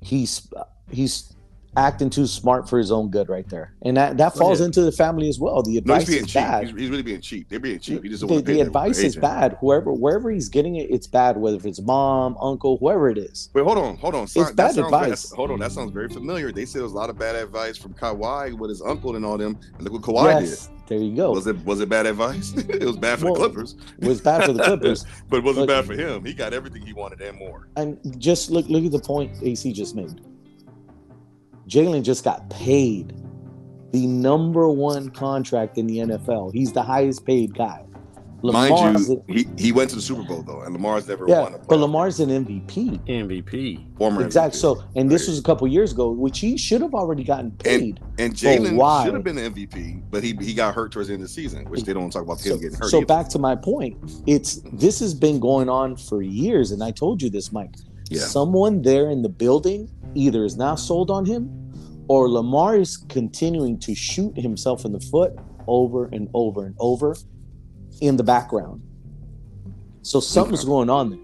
he's 0.00 0.48
he's 0.90 1.34
acting 1.74 2.10
too 2.10 2.26
smart 2.26 2.68
for 2.68 2.78
his 2.78 2.92
own 2.92 3.10
good 3.10 3.30
right 3.30 3.48
there, 3.48 3.74
and 3.82 3.96
that 3.96 4.16
that 4.18 4.34
falls 4.34 4.60
yeah. 4.60 4.66
into 4.66 4.82
the 4.82 4.92
family 4.92 5.28
as 5.28 5.38
well. 5.38 5.62
The 5.62 5.72
No, 5.72 5.78
advice 5.94 6.06
being 6.06 6.20
is 6.24 6.26
cheap. 6.26 6.34
bad. 6.42 6.64
He's, 6.68 6.76
he's 6.78 6.90
really 6.90 7.02
being 7.02 7.20
cheap. 7.20 7.48
They're 7.48 7.60
being 7.60 7.78
cheap. 7.78 8.02
He 8.02 8.08
just 8.10 8.26
the, 8.26 8.40
the 8.40 8.60
advice 8.60 8.98
is 8.98 9.16
bad. 9.16 9.56
Whoever 9.60 9.92
wherever 9.92 10.30
he's 10.30 10.48
getting 10.48 10.76
it, 10.76 10.90
it's 10.90 11.06
bad. 11.06 11.36
Whether 11.36 11.58
it's 11.68 11.80
mom, 11.80 12.36
uncle, 12.40 12.78
whoever 12.78 13.08
it 13.10 13.18
is. 13.18 13.50
Wait, 13.54 13.64
hold 13.64 13.78
on, 13.78 13.96
hold 13.98 14.14
on. 14.14 14.26
Sorry, 14.26 14.46
that 14.46 14.56
bad 14.56 14.74
sounds 14.74 14.90
very- 14.90 15.02
advice. 15.04 15.30
hold 15.32 15.50
on, 15.50 15.58
that 15.60 15.72
sounds 15.72 15.92
very 15.92 16.08
familiar. 16.08 16.52
They 16.52 16.64
said 16.66 16.78
there 16.80 16.84
was 16.84 16.92
a 16.92 16.96
lot 16.96 17.10
of 17.10 17.18
bad 17.18 17.36
advice 17.36 17.76
from 17.76 17.94
Kawhi 17.94 18.52
with 18.58 18.70
his 18.70 18.80
uncle 18.82 19.16
and 19.16 19.24
all 19.24 19.36
them. 19.38 19.58
And 19.74 19.82
look 19.82 19.92
what 19.92 20.02
Kawhi 20.02 20.40
yes, 20.42 20.68
there 20.92 21.02
you 21.02 21.16
go. 21.16 21.30
Was 21.32 21.46
it 21.46 21.56
was 21.64 21.80
it 21.80 21.88
bad 21.88 22.04
advice? 22.06 22.52
it 22.56 22.84
was 22.84 22.96
bad 22.96 23.18
for 23.18 23.26
Well, 23.26 23.34
the 23.34 23.40
Clippers, 23.40 23.76
It 23.98 24.06
was 24.08 24.20
bad 24.20 24.44
for 24.44 24.52
the 24.52 24.62
Clippers. 24.62 25.06
but 25.30 25.38
it 25.38 25.44
wasn't 25.44 25.66
But- 25.66 25.72
bad 25.74 25.84
for 25.86 25.94
him. 25.94 26.24
He 26.24 26.34
got 26.34 26.52
everything 26.52 26.82
he 26.82 26.92
wanted 26.92 27.20
and 27.22 27.38
more. 27.38 27.68
and 27.76 27.98
just 28.20 28.50
look 28.50 28.68
look 28.68 28.84
at 28.84 28.92
the 28.92 28.98
point 29.00 29.30
AC 29.42 29.72
just 29.72 29.94
made. 29.96 30.20
Jalen 31.66 32.02
just 32.02 32.24
got 32.24 32.48
paid 32.50 33.14
the 33.92 34.06
number 34.06 34.68
one 34.68 35.08
contract 35.10 35.78
in 35.78 35.86
the 35.86 35.98
NFL. 35.98 36.52
He's 36.52 36.72
the 36.72 36.82
highest 36.82 37.24
paid 37.24 37.54
guy. 37.54 37.84
Lamar's 38.42 38.70
Mind 38.70 38.98
you, 39.08 39.24
a- 39.28 39.32
he, 39.32 39.46
he 39.56 39.72
went 39.72 39.88
to 39.90 39.96
the 39.96 40.02
Super 40.02 40.22
Bowl 40.24 40.42
though, 40.42 40.62
and 40.62 40.72
Lamar's 40.72 41.06
never 41.06 41.26
yeah, 41.28 41.42
won 41.42 41.54
a 41.54 41.58
but 41.58 41.78
Lamar's 41.78 42.18
an 42.20 42.28
MVP. 42.30 42.98
MVP. 43.06 43.96
former 43.96 44.24
Exactly. 44.24 44.58
MVP. 44.58 44.60
So, 44.60 44.84
and 44.96 45.10
this 45.10 45.28
was 45.28 45.38
a 45.38 45.42
couple 45.42 45.66
years 45.68 45.92
ago, 45.92 46.10
which 46.10 46.40
he 46.40 46.56
should 46.56 46.80
have 46.82 46.92
already 46.94 47.22
gotten 47.24 47.52
paid. 47.52 48.00
and 48.18 48.34
Jalen 48.34 49.04
should 49.04 49.14
have 49.14 49.22
been 49.24 49.36
the 49.36 49.42
MVP, 49.42 50.02
but 50.10 50.22
he 50.24 50.36
he 50.40 50.54
got 50.54 50.74
hurt 50.74 50.92
towards 50.92 51.08
the 51.08 51.14
end 51.14 51.22
of 51.22 51.28
the 51.28 51.32
season, 51.32 51.64
which 51.70 51.82
they 51.84 51.92
don't 51.92 52.10
talk 52.10 52.22
about 52.22 52.40
him 52.44 52.52
So, 52.54 52.58
getting 52.58 52.78
hurt. 52.78 52.90
so 52.90 52.96
either. 52.98 53.06
back 53.06 53.28
to 53.28 53.38
my 53.38 53.54
point, 53.54 53.96
it's 54.26 54.60
this 54.72 54.98
has 55.00 55.14
been 55.14 55.38
going 55.38 55.68
on 55.68 55.96
for 55.96 56.22
years, 56.22 56.72
and 56.72 56.82
I 56.82 56.90
told 56.90 57.22
you 57.22 57.30
this, 57.30 57.52
Mike. 57.52 57.74
Yeah. 58.10 58.20
Someone 58.22 58.82
there 58.82 59.08
in 59.10 59.22
the 59.22 59.28
building 59.28 59.88
either 60.14 60.44
is 60.44 60.56
not 60.56 60.76
sold 60.80 61.10
on 61.10 61.24
him, 61.24 61.48
or 62.08 62.28
Lamar 62.28 62.76
is 62.76 62.96
continuing 63.08 63.78
to 63.78 63.94
shoot 63.94 64.36
himself 64.36 64.84
in 64.84 64.92
the 64.92 65.00
foot 65.00 65.32
over 65.66 66.06
and 66.12 66.28
over 66.34 66.66
and 66.66 66.74
over 66.78 67.16
in 68.02 68.16
the 68.16 68.24
background. 68.24 68.82
So 70.02 70.18
something's 70.20 70.64
going 70.64 70.90
on 70.90 71.10
there. 71.10 71.20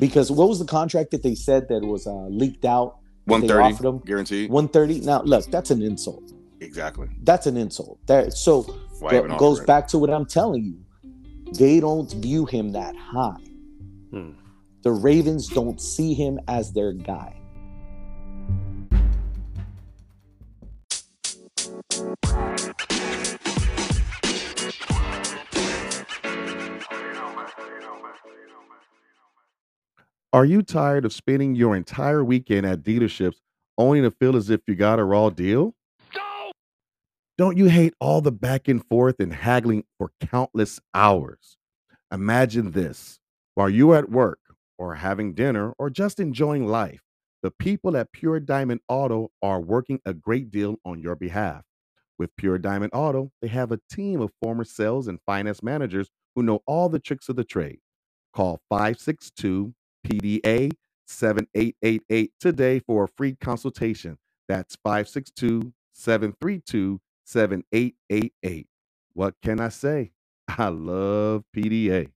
Because 0.00 0.30
what 0.30 0.48
was 0.48 0.58
the 0.58 0.64
contract 0.64 1.12
that 1.12 1.22
they 1.22 1.34
said 1.36 1.68
that 1.68 1.82
was 1.82 2.06
uh, 2.06 2.26
leaked 2.28 2.64
out? 2.64 2.96
One 3.26 3.42
thirty 3.42 3.46
they 3.46 3.52
thirty 3.54 3.74
offered 3.74 3.86
him 3.86 3.98
guaranteed. 4.00 4.50
130. 4.50 5.06
Now, 5.06 5.22
look, 5.22 5.46
that's 5.46 5.70
an 5.70 5.82
insult. 5.82 6.32
Exactly. 6.58 7.08
That's 7.22 7.46
an 7.46 7.56
insult. 7.56 8.04
That 8.06 8.32
so 8.32 8.62
Why 8.98 9.12
go- 9.12 9.18
even 9.18 9.30
offer 9.30 9.38
goes 9.38 9.60
it? 9.60 9.66
back 9.66 9.86
to 9.88 9.98
what 9.98 10.10
I'm 10.10 10.26
telling 10.26 10.64
you. 10.64 11.52
They 11.52 11.78
don't 11.80 12.10
view 12.14 12.44
him 12.46 12.72
that 12.72 12.96
high. 12.96 13.40
Hmm. 14.10 14.30
The 14.82 14.90
Ravens 14.90 15.46
don't 15.48 15.80
see 15.80 16.14
him 16.14 16.40
as 16.48 16.72
their 16.72 16.92
guy. 16.92 17.36
Are 30.32 30.44
you 30.44 30.62
tired 30.62 31.04
of 31.04 31.12
spending 31.12 31.56
your 31.56 31.74
entire 31.74 32.22
weekend 32.22 32.64
at 32.64 32.84
dealerships 32.84 33.38
only 33.76 34.00
to 34.00 34.12
feel 34.12 34.36
as 34.36 34.48
if 34.48 34.60
you 34.68 34.76
got 34.76 35.00
a 35.00 35.04
raw 35.04 35.28
deal? 35.28 35.74
Don't 37.36 37.56
you 37.56 37.66
hate 37.66 37.94
all 38.00 38.20
the 38.20 38.30
back 38.30 38.68
and 38.68 38.84
forth 38.86 39.18
and 39.18 39.32
haggling 39.32 39.84
for 39.98 40.12
countless 40.20 40.78
hours? 40.94 41.56
Imagine 42.12 42.70
this 42.70 43.18
while 43.56 43.68
you're 43.68 43.96
at 43.96 44.08
work 44.10 44.38
or 44.78 44.94
having 44.94 45.34
dinner 45.34 45.72
or 45.78 45.90
just 45.90 46.20
enjoying 46.20 46.68
life, 46.68 47.02
the 47.42 47.50
people 47.50 47.96
at 47.96 48.12
Pure 48.12 48.40
Diamond 48.40 48.82
Auto 48.88 49.32
are 49.42 49.60
working 49.60 50.00
a 50.06 50.14
great 50.14 50.52
deal 50.52 50.76
on 50.84 51.00
your 51.00 51.16
behalf. 51.16 51.64
With 52.20 52.36
Pure 52.36 52.58
Diamond 52.58 52.92
Auto, 52.94 53.32
they 53.42 53.48
have 53.48 53.72
a 53.72 53.80
team 53.90 54.20
of 54.20 54.30
former 54.40 54.64
sales 54.64 55.08
and 55.08 55.18
finance 55.26 55.60
managers 55.60 56.08
who 56.36 56.44
know 56.44 56.60
all 56.66 56.88
the 56.88 57.00
tricks 57.00 57.28
of 57.28 57.34
the 57.34 57.44
trade. 57.44 57.80
Call 58.32 58.60
562 58.68 59.74
PDA 60.06 60.72
7888 61.06 62.32
today 62.40 62.78
for 62.80 63.04
a 63.04 63.08
free 63.08 63.36
consultation. 63.40 64.18
That's 64.48 64.76
562 64.76 65.72
732 65.92 67.00
7888. 67.24 68.66
What 69.12 69.34
can 69.42 69.60
I 69.60 69.68
say? 69.68 70.12
I 70.48 70.68
love 70.68 71.44
PDA. 71.56 72.10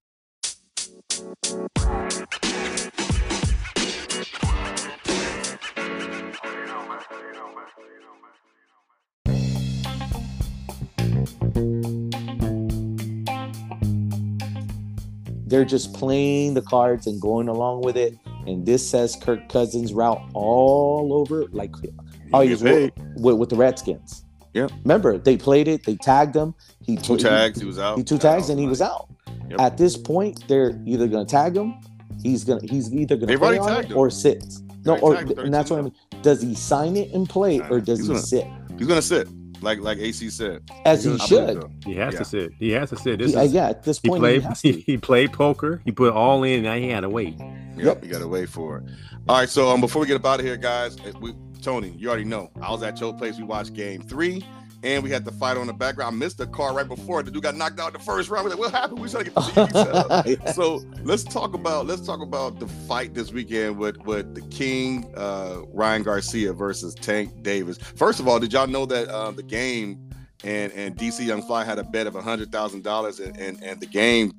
They're 15.47 15.65
just 15.65 15.93
playing 15.95 16.55
the 16.55 16.63
cards 16.63 17.07
and 17.07 17.21
going 17.21 17.49
along 17.49 17.83
with 17.83 17.97
it. 17.97 18.17
And 18.47 18.65
this 18.67 18.89
says 18.89 19.17
Kirk 19.17 19.49
Cousins 19.49 19.93
route 19.93 20.23
all 20.35 21.13
over, 21.13 21.45
like 21.53 21.75
he 21.83 21.91
was 22.33 22.63
get 22.63 22.95
paid. 22.97 23.05
with, 23.17 23.37
with 23.37 23.49
the 23.51 23.57
Redskins. 23.57 24.25
Yeah. 24.53 24.69
Remember, 24.85 25.19
they 25.19 25.37
played 25.37 25.67
it, 25.69 25.85
they 25.85 25.97
tagged 25.97 26.37
him. 26.37 26.55
He 26.83 26.97
Two 26.97 27.17
he- 27.17 27.23
tags, 27.23 27.59
he 27.61 27.67
was 27.67 27.79
out. 27.79 27.97
He 27.99 28.05
two 28.05 28.19
tags 28.19 28.49
and 28.51 28.59
he 28.61 28.67
was 28.67 28.81
out. 28.81 29.09
Yep. 29.51 29.61
At 29.61 29.77
this 29.79 29.97
point, 29.97 30.47
they're 30.49 30.81
either 30.87 31.07
gonna 31.09 31.25
tag 31.27 31.57
him, 31.57 31.75
he's 32.23 32.45
gonna 32.45 32.61
he's 32.63 32.93
either 32.93 33.17
gonna 33.17 33.27
They've 33.27 33.39
play 33.39 33.59
on 33.59 33.81
it 33.81 33.91
him. 33.91 33.97
or 33.97 34.11
sit. 34.11 34.45
No, 34.85 34.97
or 34.99 35.17
and 35.17 35.53
that's 35.53 35.71
what 35.71 35.79
I 35.79 35.83
mean. 35.83 35.95
Does 36.23 36.41
he 36.43 36.55
sign 36.55 36.97
it 36.97 37.11
and 37.13 37.29
play, 37.29 37.61
or 37.71 37.81
does 37.81 37.99
He's 37.99 38.07
he 38.09 38.13
gonna- 38.15 38.27
sit 38.27 38.47
He's 38.79 38.87
gonna 38.87 39.03
sit, 39.03 39.29
like 39.61 39.81
like 39.81 39.99
AC 39.99 40.31
said. 40.31 40.63
as 40.85 41.05
he 41.05 41.13
I 41.15 41.17
should? 41.19 41.71
He 41.85 41.95
has 41.97 42.13
Yeah. 42.15 42.19
to 42.19 42.25
sit. 42.25 42.53
He 42.59 42.71
has 42.73 42.91
to 42.91 42.97
sit. 42.97 43.19
This 43.19 43.33
He- 43.35 43.39
is, 43.41 43.53
yeah, 43.53 43.69
at 43.71 43.83
this 43.83 44.01
he 44.03 44.09
point, 44.09 44.21
played. 44.21 44.43
he 44.43 44.47
has 44.49 44.61
He, 44.63 44.73
to. 44.73 44.81
he 44.81 44.97
played 44.99 45.33
poker. 45.33 45.81
He 45.85 45.93
put 45.93 46.13
all 46.13 46.43
in. 46.45 46.63
Now 46.63 46.75
he 46.77 46.89
had 46.89 47.01
to 47.01 47.09
wait. 47.09 47.35
Yep, 47.77 48.05
you 48.05 48.11
gotta 48.11 48.29
wait 48.29 48.49
for 48.49 48.79
it. 48.79 48.85
All 49.29 49.37
right, 49.39 49.49
so 49.49 49.69
um, 49.71 49.81
before 49.81 50.01
we 50.01 50.07
get 50.07 50.17
up 50.17 50.25
out 50.27 50.39
of 50.41 50.47
here, 50.47 50.57
guys, 50.57 50.97
we 51.21 51.35
Tony, 51.63 51.91
you 51.97 52.09
already 52.09 52.25
know 52.25 52.51
I 52.61 52.71
was 52.71 52.83
at 52.83 53.01
your 53.01 53.15
place. 53.15 53.39
We 53.39 53.45
watched 53.45 53.73
Game 53.73 54.03
Three, 54.03 54.45
and 54.85 55.03
we 55.03 55.11
had 55.11 55.25
the 55.25 55.33
fight 55.33 55.57
on 55.57 55.67
the 55.67 55.73
background. 55.73 56.15
I 56.15 56.19
missed 56.19 56.39
the 56.39 56.47
car 56.47 56.75
right 56.75 56.87
before 56.87 57.23
the 57.23 57.31
dude 57.31 57.43
got 57.43 57.57
knocked 57.57 57.81
out 57.81 57.93
the 57.93 57.99
first 57.99 58.29
round. 58.29 58.45
We're 58.45 58.51
like, 58.51 58.59
what 58.59 58.73
happened? 58.73 59.01
We 59.01 59.09
trying 59.09 59.25
to 59.25 59.31
get 59.31 59.35
the 59.35 59.41
TV 59.41 59.73
set 59.73 60.47
up. 60.47 60.55
So 60.55 60.83
let's 61.03 61.25
talk 61.25 61.55
about 61.55 61.87
let's 61.87 62.07
talk 62.07 62.21
about 62.21 62.61
the 62.61 62.67
fight 62.67 63.15
this 63.15 63.33
weekend 63.33 63.79
with 63.79 63.97
with 64.05 64.35
the 64.35 64.43
King 64.43 65.11
uh, 65.17 65.63
Ryan 65.73 66.03
Garcia 66.03 66.53
versus 66.53 66.95
Tank 66.95 67.43
Davis. 67.43 67.79
First 67.79 68.21
of 68.21 68.29
all, 68.29 68.39
did 68.39 68.53
y'all 68.53 68.67
know 68.67 68.87
that 68.87 69.09
uh, 69.09 69.31
the 69.31 69.43
game 69.43 70.11
and 70.45 70.73
and 70.73 70.97
DC 70.97 71.25
Young 71.25 71.43
Fly 71.43 71.65
had 71.65 71.79
a 71.79 71.85
bet 71.85 72.07
of 72.07 72.15
a 72.15 72.23
hundred 72.23 72.53
thousand 72.53 72.85
dollars, 72.85 73.19
and 73.21 73.63
and 73.63 73.81
the 73.81 73.87
game 73.87 74.35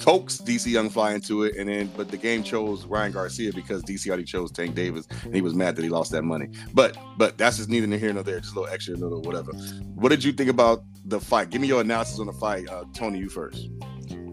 coaxed 0.00 0.44
DC 0.46 0.66
Young 0.66 0.90
Fly 0.90 1.14
into 1.14 1.44
it, 1.44 1.56
and 1.56 1.68
then 1.68 1.90
but 1.96 2.10
the 2.10 2.16
game 2.16 2.42
chose 2.42 2.84
Ryan 2.86 3.12
Garcia 3.12 3.52
because 3.52 3.82
DC 3.82 4.06
already 4.08 4.24
chose 4.24 4.50
Tank 4.50 4.74
Davis, 4.74 5.06
and 5.24 5.34
he 5.34 5.40
was 5.42 5.54
mad 5.54 5.76
that 5.76 5.82
he 5.82 5.88
lost 5.88 6.10
that 6.12 6.22
money. 6.22 6.48
But 6.74 6.96
but 7.16 7.38
that's 7.38 7.56
just 7.56 7.68
neither 7.68 7.86
here 7.96 8.12
nor 8.12 8.22
there, 8.22 8.40
just 8.40 8.54
a 8.54 8.60
little 8.60 8.72
extra, 8.72 8.94
a 8.94 8.96
little 8.96 9.22
whatever. 9.22 9.52
What 9.94 10.10
did 10.10 10.22
you 10.24 10.32
think 10.32 10.50
about 10.50 10.82
the 11.04 11.20
fight? 11.20 11.50
Give 11.50 11.60
me 11.60 11.68
your 11.68 11.80
analysis 11.80 12.18
on 12.18 12.26
the 12.26 12.32
fight, 12.32 12.68
uh, 12.68 12.84
Tony. 12.94 13.18
You 13.18 13.28
first. 13.28 13.68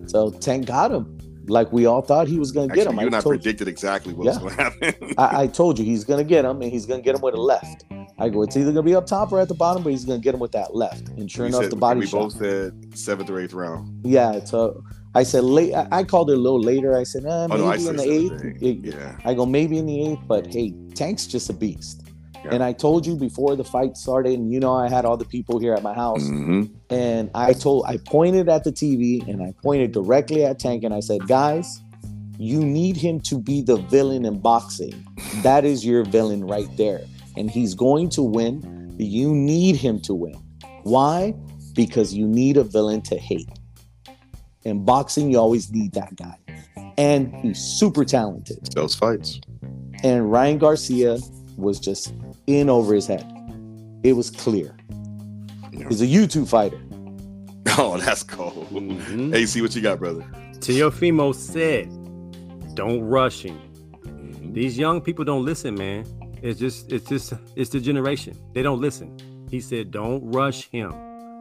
So 0.08 0.30
Tank 0.32 0.66
got 0.68 0.92
him, 0.92 1.18
like 1.48 1.72
we 1.72 1.86
all 1.86 2.02
thought 2.02 2.28
he 2.28 2.38
was 2.40 2.52
gonna 2.52 2.74
get 2.74 2.88
him. 2.88 3.00
you 3.00 3.06
and 3.08 3.16
I 3.16 3.20
you. 3.20 3.24
predicted 3.24 3.68
exactly 3.68 4.14
what 4.14 4.26
was 4.28 4.38
going 4.38 4.56
to 4.56 4.64
happen. 4.64 5.14
I, 5.18 5.44
I 5.44 5.48
told 5.48 5.80
you 5.80 5.86
he's 5.86 6.04
gonna 6.04 6.24
get 6.24 6.44
him, 6.46 6.62
and 6.62 6.72
he's 6.72 6.86
gonna 6.86 7.02
get 7.02 7.16
him 7.16 7.22
with 7.22 7.34
a 7.36 7.42
left. 7.42 7.86
I 8.20 8.30
go, 8.30 8.44
it's 8.44 8.56
either 8.56 8.72
gonna 8.72 8.84
be 8.84 8.96
up 8.96 9.08
top 9.08 9.32
or 9.32 9.40
at 9.40 9.48
the 9.48 9.56
bottom, 9.56 9.82
but 9.82 9.90
he's 9.90 10.06
gonna 10.06 10.20
get 10.20 10.34
him 10.36 10.40
with 10.40 10.52
that 10.52 10.76
left. 10.76 11.10
And 11.10 11.32
sure 11.32 11.46
We 11.46 11.50
enough, 11.50 11.64
said- 11.64 11.72
the 11.72 11.76
body 11.78 12.00
we 12.02 12.06
shot. 12.08 12.20
both 12.20 12.34
said 12.34 12.98
seventh 12.98 13.30
or 13.30 13.40
eighth 13.40 13.54
round. 13.54 14.06
Yeah, 14.06 14.44
so 14.44 14.84
I 15.16 15.24
said 15.24 15.44
late. 15.44 15.74
I 15.76 16.04
called 16.04 16.30
it 16.32 16.38
a 16.38 16.42
little 16.42 16.60
later. 16.62 16.98
I 16.98 17.04
said, 17.04 17.26
eh, 17.26 17.30
Oh 17.30 17.48
maybe 17.48 17.62
no, 17.62 17.68
I 17.70 17.76
in 17.76 17.96
the 17.98 18.04
eighth. 18.12 18.64
eighth. 18.64 18.86
Yeah. 18.96 19.18
I 19.26 19.34
go 19.34 19.46
maybe 19.46 19.78
in 19.78 19.86
the 19.86 20.08
eighth, 20.08 20.22
but 20.28 20.48
hey, 20.52 20.74
Tank's 20.96 21.28
just 21.28 21.50
a 21.50 21.54
beast. 21.54 22.02
Yeah. 22.44 22.50
And 22.56 22.64
I 22.64 22.74
told 22.74 23.06
you 23.06 23.16
before 23.16 23.56
the 23.56 23.64
fight 23.64 23.96
started, 23.96 24.34
and 24.40 24.52
you 24.52 24.60
know 24.60 24.74
I 24.74 24.90
had 24.90 25.06
all 25.06 25.16
the 25.16 25.26
people 25.26 25.60
here 25.60 25.74
at 25.74 25.82
my 25.84 25.94
house, 25.94 26.24
Mhm. 26.24 26.70
and 26.90 27.30
I 27.36 27.54
told 27.54 27.86
I 27.88 27.98
pointed 27.98 28.50
at 28.50 28.64
the 28.66 28.72
TV 28.72 29.22
and 29.30 29.42
I 29.42 29.54
pointed 29.64 29.92
directly 29.94 30.44
at 30.44 30.60
Tank, 30.60 30.84
and 30.84 30.94
I 30.94 31.00
said, 31.00 31.26
guys, 31.28 31.80
you 32.38 32.60
need 32.66 32.98
him 32.98 33.20
to 33.22 33.38
be 33.38 33.62
the 33.62 33.78
villain 33.78 34.26
in 34.26 34.40
boxing. 34.40 34.94
That 35.44 35.64
is 35.64 35.86
your 35.86 36.04
villain 36.04 36.44
right 36.46 36.68
there, 36.76 37.02
and 37.38 37.50
he's 37.52 37.76
going 37.76 38.10
to 38.10 38.24
win. 38.24 38.94
You 38.98 39.34
need 39.34 39.76
him 39.78 40.00
to 40.02 40.14
win. 40.14 40.36
Why? 40.84 41.34
Because 41.76 42.14
you 42.14 42.28
need 42.28 42.58
a 42.58 42.64
villain 42.64 43.02
to 43.04 43.16
hate. 43.18 43.48
In 44.66 44.86
boxing, 44.86 45.32
you 45.32 45.38
always 45.38 45.72
need 45.72 45.92
that 45.94 46.16
guy. 46.16 46.38
And 46.98 47.34
he's 47.36 47.60
super 47.60 48.06
talented. 48.06 48.66
Those 48.74 48.96
fights. 48.96 49.42
And 50.04 50.32
Ryan 50.32 50.58
Garcia 50.58 51.20
was 51.58 51.80
just 51.80 52.14
in 52.48 52.70
over 52.70 52.94
his 52.94 53.08
head. 53.08 53.26
It 54.04 54.14
was 54.14 54.30
clear. 54.30 54.76
Yeah. 55.72 55.88
He's 55.90 56.02
a 56.02 56.06
YouTube 56.06 56.48
fighter. 56.48 56.80
Oh, 57.78 57.98
that's 57.98 58.22
cold. 58.24 58.68
Mhm. 58.70 59.34
Hey, 59.34 59.46
see 59.46 59.62
what 59.62 59.76
you 59.76 59.82
got, 59.82 59.98
brother. 60.00 60.24
Teofimo 60.60 61.34
said, 61.34 61.90
"Don't 62.76 63.02
rush 63.02 63.42
him." 63.42 63.58
Mhm. 64.06 64.54
These 64.54 64.78
young 64.78 65.02
people 65.02 65.26
don't 65.26 65.44
listen, 65.44 65.74
man. 65.76 66.06
It's 66.42 66.60
just, 66.60 66.92
it's 66.92 67.08
just, 67.10 67.34
it's 67.56 67.70
the 67.72 67.80
generation. 67.80 68.38
They 68.54 68.62
don't 68.62 68.80
listen. 68.82 69.18
He 69.50 69.60
said, 69.60 69.90
"Don't 69.92 70.22
rush 70.32 70.70
him," 70.70 70.94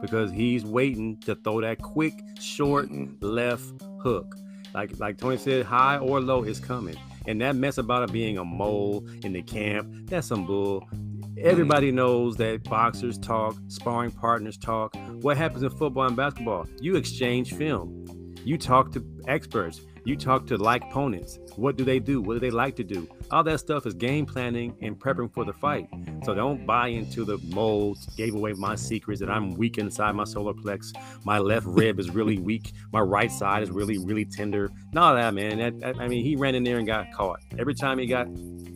because 0.03 0.33
he's 0.33 0.65
waiting 0.65 1.15
to 1.21 1.33
throw 1.33 1.61
that 1.61 1.81
quick, 1.81 2.13
short 2.37 2.89
left 3.21 3.63
hook. 4.01 4.35
Like, 4.73 4.99
like 4.99 5.17
Tony 5.17 5.37
said, 5.37 5.65
high 5.65 5.97
or 5.97 6.19
low 6.19 6.43
is 6.43 6.59
coming. 6.59 6.97
And 7.25 7.39
that 7.39 7.55
mess 7.55 7.77
about 7.77 8.03
it 8.03 8.11
being 8.11 8.37
a 8.37 8.43
mole 8.43 9.07
in 9.23 9.31
the 9.31 9.41
camp, 9.41 9.87
that's 10.09 10.27
some 10.27 10.45
bull. 10.45 10.85
Everybody 11.37 11.89
knows 11.93 12.35
that 12.35 12.65
boxers 12.65 13.17
talk, 13.17 13.55
sparring 13.69 14.11
partners 14.11 14.57
talk. 14.57 14.93
What 15.21 15.37
happens 15.37 15.63
in 15.63 15.69
football 15.69 16.05
and 16.05 16.17
basketball? 16.17 16.67
You 16.81 16.97
exchange 16.97 17.53
film. 17.53 18.05
You 18.43 18.57
talk 18.57 18.91
to 18.91 19.05
experts. 19.29 19.79
You 20.05 20.17
talk 20.17 20.45
to 20.47 20.57
like 20.57 20.83
opponents. 20.83 21.39
What 21.55 21.77
do 21.77 21.83
they 21.85 21.99
do? 21.99 22.19
What 22.21 22.33
do 22.33 22.39
they 22.39 22.51
like 22.51 22.75
to 22.77 22.83
do? 22.83 23.07
All 23.31 23.43
that 23.45 23.59
stuff 23.59 23.85
is 23.85 23.93
game 23.93 24.25
planning 24.25 24.75
and 24.81 24.99
prepping 24.99 25.31
for 25.33 25.45
the 25.45 25.53
fight. 25.53 25.87
So 26.25 26.33
don't 26.33 26.65
buy 26.65 26.87
into 26.89 27.23
the 27.23 27.37
molds. 27.53 28.05
Gave 28.15 28.35
away 28.35 28.53
my 28.53 28.75
secrets 28.75 29.19
that 29.21 29.29
I'm 29.29 29.55
weak 29.55 29.77
inside 29.77 30.13
my 30.13 30.23
solar 30.25 30.53
plex. 30.53 30.91
My 31.23 31.39
left 31.39 31.65
rib 31.67 31.99
is 31.99 32.09
really 32.09 32.37
weak. 32.49 32.73
My 32.91 32.99
right 33.01 33.31
side 33.31 33.63
is 33.63 33.71
really, 33.71 33.97
really 33.97 34.25
tender. 34.25 34.69
None 34.93 35.15
that, 35.15 35.33
man. 35.33 35.57
That, 35.59 35.79
that- 35.79 35.99
I 36.01 36.07
mean, 36.07 36.23
he 36.25 36.35
ran 36.35 36.55
in 36.55 36.63
there 36.63 36.77
and 36.79 36.87
got 36.87 37.11
caught. 37.13 37.39
Every 37.57 37.73
time 37.75 37.97
he 37.97 38.05
got 38.05 38.27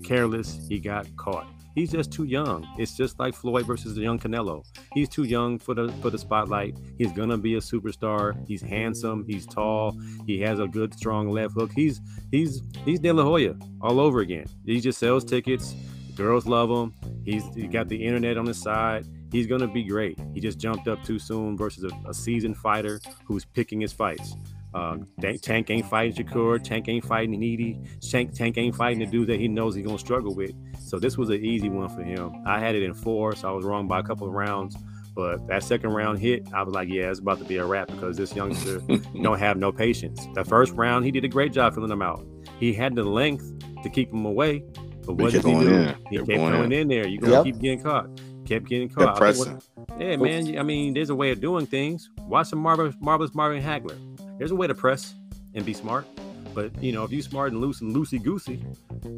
careless, 0.04 0.60
he 0.70 0.80
got 0.80 1.08
caught. 1.18 1.48
He's 1.78 1.92
just 1.92 2.12
too 2.12 2.24
young. 2.24 2.68
It's 2.80 2.98
just 2.98 3.20
like 3.20 3.36
Floyd 3.36 3.68
versus 3.68 3.94
the 3.94 4.02
young 4.02 4.18
Canelo. 4.18 4.66
He's 4.96 5.08
too 5.08 5.26
young 5.26 5.60
for 5.60 5.76
the 5.76 5.90
for 6.02 6.10
the 6.10 6.18
spotlight. 6.18 6.76
He's 6.98 7.12
gonna 7.12 7.38
be 7.38 7.54
a 7.54 7.60
superstar. 7.60 8.36
He's 8.48 8.64
handsome. 8.64 9.24
He's 9.28 9.46
tall. 9.46 9.96
He 10.26 10.40
has 10.42 10.60
a 10.60 10.66
good, 10.66 10.96
strong 10.96 11.30
left 11.30 11.54
hook. 11.54 11.70
He's 11.76 12.02
he's 12.32 12.64
he's 12.84 13.00
De 13.00 13.12
La 13.12 13.22
Hoya 13.22 13.56
all 13.80 14.00
over 14.00 14.22
again. 14.22 14.48
He 14.66 14.82
just 14.82 14.98
sells 14.98 15.24
tickets. 15.24 15.76
Girls 16.16 16.48
love 16.48 16.72
him. 16.72 16.96
He's 17.24 17.44
he 17.54 17.68
got 17.68 17.90
the 17.90 18.04
internet 18.04 18.40
on 18.40 18.48
his 18.48 18.60
side. 18.60 19.06
He's 19.32 19.46
gonna 19.46 19.68
be 19.68 19.84
great. 19.84 20.20
He 20.34 20.40
just 20.40 20.58
jumped 20.58 20.88
up 20.88 21.04
too 21.04 21.20
soon 21.20 21.56
versus 21.56 21.84
a, 21.84 22.10
a 22.10 22.14
seasoned 22.14 22.58
fighter 22.58 23.00
who's 23.24 23.46
picking 23.46 23.82
his 23.82 23.94
fights. 23.94 24.36
Uh, 24.78 24.98
Tank, 25.22 25.42
Tank 25.42 25.70
ain't 25.70 25.86
fighting 25.88 26.26
Shakur. 26.26 26.64
Tank 26.64 26.88
ain't 26.88 27.04
fighting 27.06 27.40
Needy. 27.40 27.80
Tank, 28.12 28.34
Tank 28.34 28.58
ain't 28.58 28.76
fighting 28.76 29.00
the 29.00 29.06
dude 29.06 29.28
that 29.28 29.40
he 29.40 29.48
knows 29.48 29.74
he's 29.76 29.86
gonna 29.86 29.98
struggle 29.98 30.36
with. 30.36 30.52
So 30.80 31.00
this 31.00 31.18
was 31.18 31.30
an 31.30 31.44
easy 31.44 31.70
one 31.70 31.90
for 31.90 32.04
him. 32.04 32.32
I 32.46 32.60
had 32.60 32.76
it 32.76 32.84
in 32.84 32.94
four, 32.94 33.36
so 33.36 33.50
I 33.50 33.52
was 33.52 33.66
wrong 33.66 33.88
by 33.88 34.00
a 34.00 34.04
couple 34.04 34.28
of 34.28 34.34
rounds. 34.34 34.76
But 35.16 35.48
that 35.48 35.64
second 35.64 35.90
round 35.92 36.20
hit, 36.20 36.48
I 36.54 36.62
was 36.62 36.76
like, 36.76 36.90
yeah, 36.90 37.10
it's 37.10 37.20
about 37.20 37.40
to 37.40 37.44
be 37.46 37.58
a 37.58 37.66
wrap 37.66 37.88
because 37.88 38.18
this 38.18 38.36
youngster 38.36 38.80
don't 39.24 39.40
have 39.40 39.58
no 39.58 39.72
patience. 39.72 40.28
The 40.36 40.46
first 40.46 40.74
round, 40.74 41.06
he 41.06 41.12
did 41.12 41.26
a 41.26 41.28
great 41.28 41.52
job 41.54 41.74
filling 41.74 41.90
him 41.92 42.04
out. 42.04 42.24
He 42.60 42.72
had 42.72 42.94
the 42.96 43.04
length 43.04 43.52
to 43.82 43.90
keep 43.90 44.14
him 44.14 44.26
away, 44.26 44.64
but 45.08 45.14
what 45.14 45.32
did 45.34 45.44
he 45.44 45.52
do? 45.54 45.68
in. 45.68 45.96
He 46.12 46.18
Kept 46.18 46.28
kept 46.28 46.28
going 46.28 46.52
going 46.54 46.72
in. 46.72 46.82
in 46.82 46.88
there. 46.88 47.08
You're 47.08 47.22
gonna 47.22 47.34
Yep. 47.34 47.44
keep 47.46 47.60
getting 47.60 47.82
caught. 47.82 48.10
Kept 48.46 48.66
getting 48.68 48.90
Kept 48.90 49.00
caught. 49.18 49.22
I 49.24 49.32
think 49.34 49.48
what- 49.88 50.00
yeah, 50.00 50.16
man. 50.18 50.58
I 50.60 50.62
mean, 50.64 50.94
there's 50.94 51.10
a 51.10 51.16
way 51.16 51.32
of 51.32 51.42
doing 51.42 51.66
things. 51.66 52.12
Watch 52.20 52.50
some 52.50 52.60
marvelous, 52.60 52.94
marvelous 53.02 53.34
Marvin 53.34 53.64
Hagler. 53.64 53.98
There's 54.38 54.52
a 54.52 54.56
way 54.56 54.68
to 54.68 54.76
press 54.76 55.14
and 55.54 55.66
be 55.66 55.74
smart. 55.74 56.06
But 56.54 56.82
you 56.82 56.92
know, 56.92 57.04
if 57.04 57.12
you 57.12 57.22
smart 57.22 57.52
and 57.52 57.62
loose 57.62 57.82
and 57.82 57.96
loosey 57.96 58.22
goosey, 58.22 58.64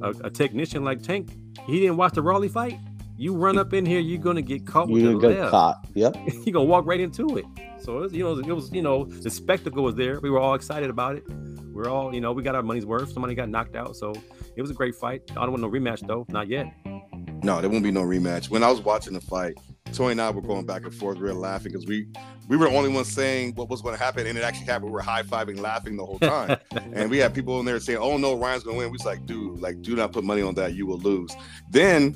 a, 0.01 0.09
a 0.26 0.30
technician 0.30 0.84
like 0.84 1.01
Tank, 1.01 1.30
he 1.65 1.80
didn't 1.80 1.97
watch 1.97 2.13
the 2.13 2.22
Rolly 2.22 2.49
fight. 2.49 2.78
You 3.17 3.36
run 3.36 3.57
up 3.57 3.74
in 3.74 3.86
here, 3.86 3.99
you're 3.99 4.17
gonna 4.22 4.41
get 4.41 4.65
caught 4.65 4.89
with 4.89 5.01
You 5.03 5.13
the 5.20 5.28
get 5.28 5.39
left. 5.39 5.51
caught. 5.51 5.88
Yep. 5.93 6.15
You're 6.45 6.53
gonna 6.53 6.63
walk 6.63 6.86
right 6.86 6.99
into 7.01 7.38
it. 7.38 7.45
So 7.82 7.97
it 7.97 8.01
was, 8.01 8.13
you 8.13 8.24
know, 8.24 8.38
it 8.39 8.51
was, 8.53 8.72
you 8.72 8.82
know, 8.82 9.05
the 9.05 9.30
spectacle 9.30 9.84
was 9.84 9.95
there. 9.95 10.20
We 10.22 10.30
were 10.30 10.39
all 10.39 10.53
excited 10.53 10.89
about 10.89 11.15
it. 11.17 11.24
We're 11.74 11.89
all, 11.89 12.13
you 12.13 12.22
know, 12.22 12.32
we 12.32 12.43
got 12.43 12.55
our 12.55 12.63
money's 12.63 12.86
worth. 12.86 13.11
Somebody 13.11 13.36
got 13.36 13.49
knocked 13.49 13.76
out, 13.76 13.95
so 13.97 14.13
it 14.55 14.61
was 14.61 14.72
a 14.72 14.74
great 14.74 14.95
fight. 14.95 15.22
I 15.32 15.36
don't 15.45 15.51
want 15.51 15.61
no 15.61 15.70
rematch 15.70 16.05
though, 16.07 16.26
not 16.30 16.47
yet. 16.47 16.67
No, 17.43 17.59
there 17.61 17.70
won't 17.70 17.84
be 17.84 17.91
no 17.91 18.03
rematch. 18.03 18.49
When 18.49 18.63
I 18.63 18.70
was 18.72 18.82
watching 18.82 19.13
the 19.13 19.22
fight, 19.22 19.53
Tony 19.93 20.13
and 20.13 20.21
I 20.21 20.29
were 20.31 20.41
going 20.41 20.65
back 20.65 20.83
and 20.83 20.93
forth. 20.93 21.17
We 21.17 21.23
were 21.23 21.33
laughing 21.33 21.71
because 21.71 21.87
we 21.87 22.07
we 22.47 22.57
were 22.57 22.69
the 22.69 22.75
only 22.75 22.89
ones 22.89 23.07
saying 23.07 23.55
what 23.55 23.69
was 23.69 23.81
going 23.81 23.95
to 23.95 24.03
happen, 24.03 24.25
and 24.25 24.37
it 24.37 24.43
actually 24.43 24.65
happened. 24.65 24.85
We 24.85 24.91
were 24.91 25.01
high 25.01 25.23
fiving, 25.23 25.59
laughing 25.59 25.97
the 25.97 26.05
whole 26.05 26.19
time, 26.19 26.57
and 26.93 27.09
we 27.09 27.17
had 27.17 27.33
people 27.33 27.59
in 27.59 27.65
there 27.65 27.79
saying, 27.79 27.99
"Oh 27.99 28.17
no, 28.17 28.35
Ryan's 28.37 28.63
going 28.63 28.75
to 28.75 28.79
win." 28.79 28.87
We 28.87 28.93
was 28.93 29.05
like, 29.05 29.25
"Dude, 29.25 29.59
like, 29.59 29.81
do 29.81 29.95
not 29.95 30.11
put 30.11 30.23
money 30.23 30.41
on 30.41 30.55
that. 30.55 30.73
You 30.73 30.85
will 30.85 30.99
lose." 30.99 31.31
Then 31.69 32.13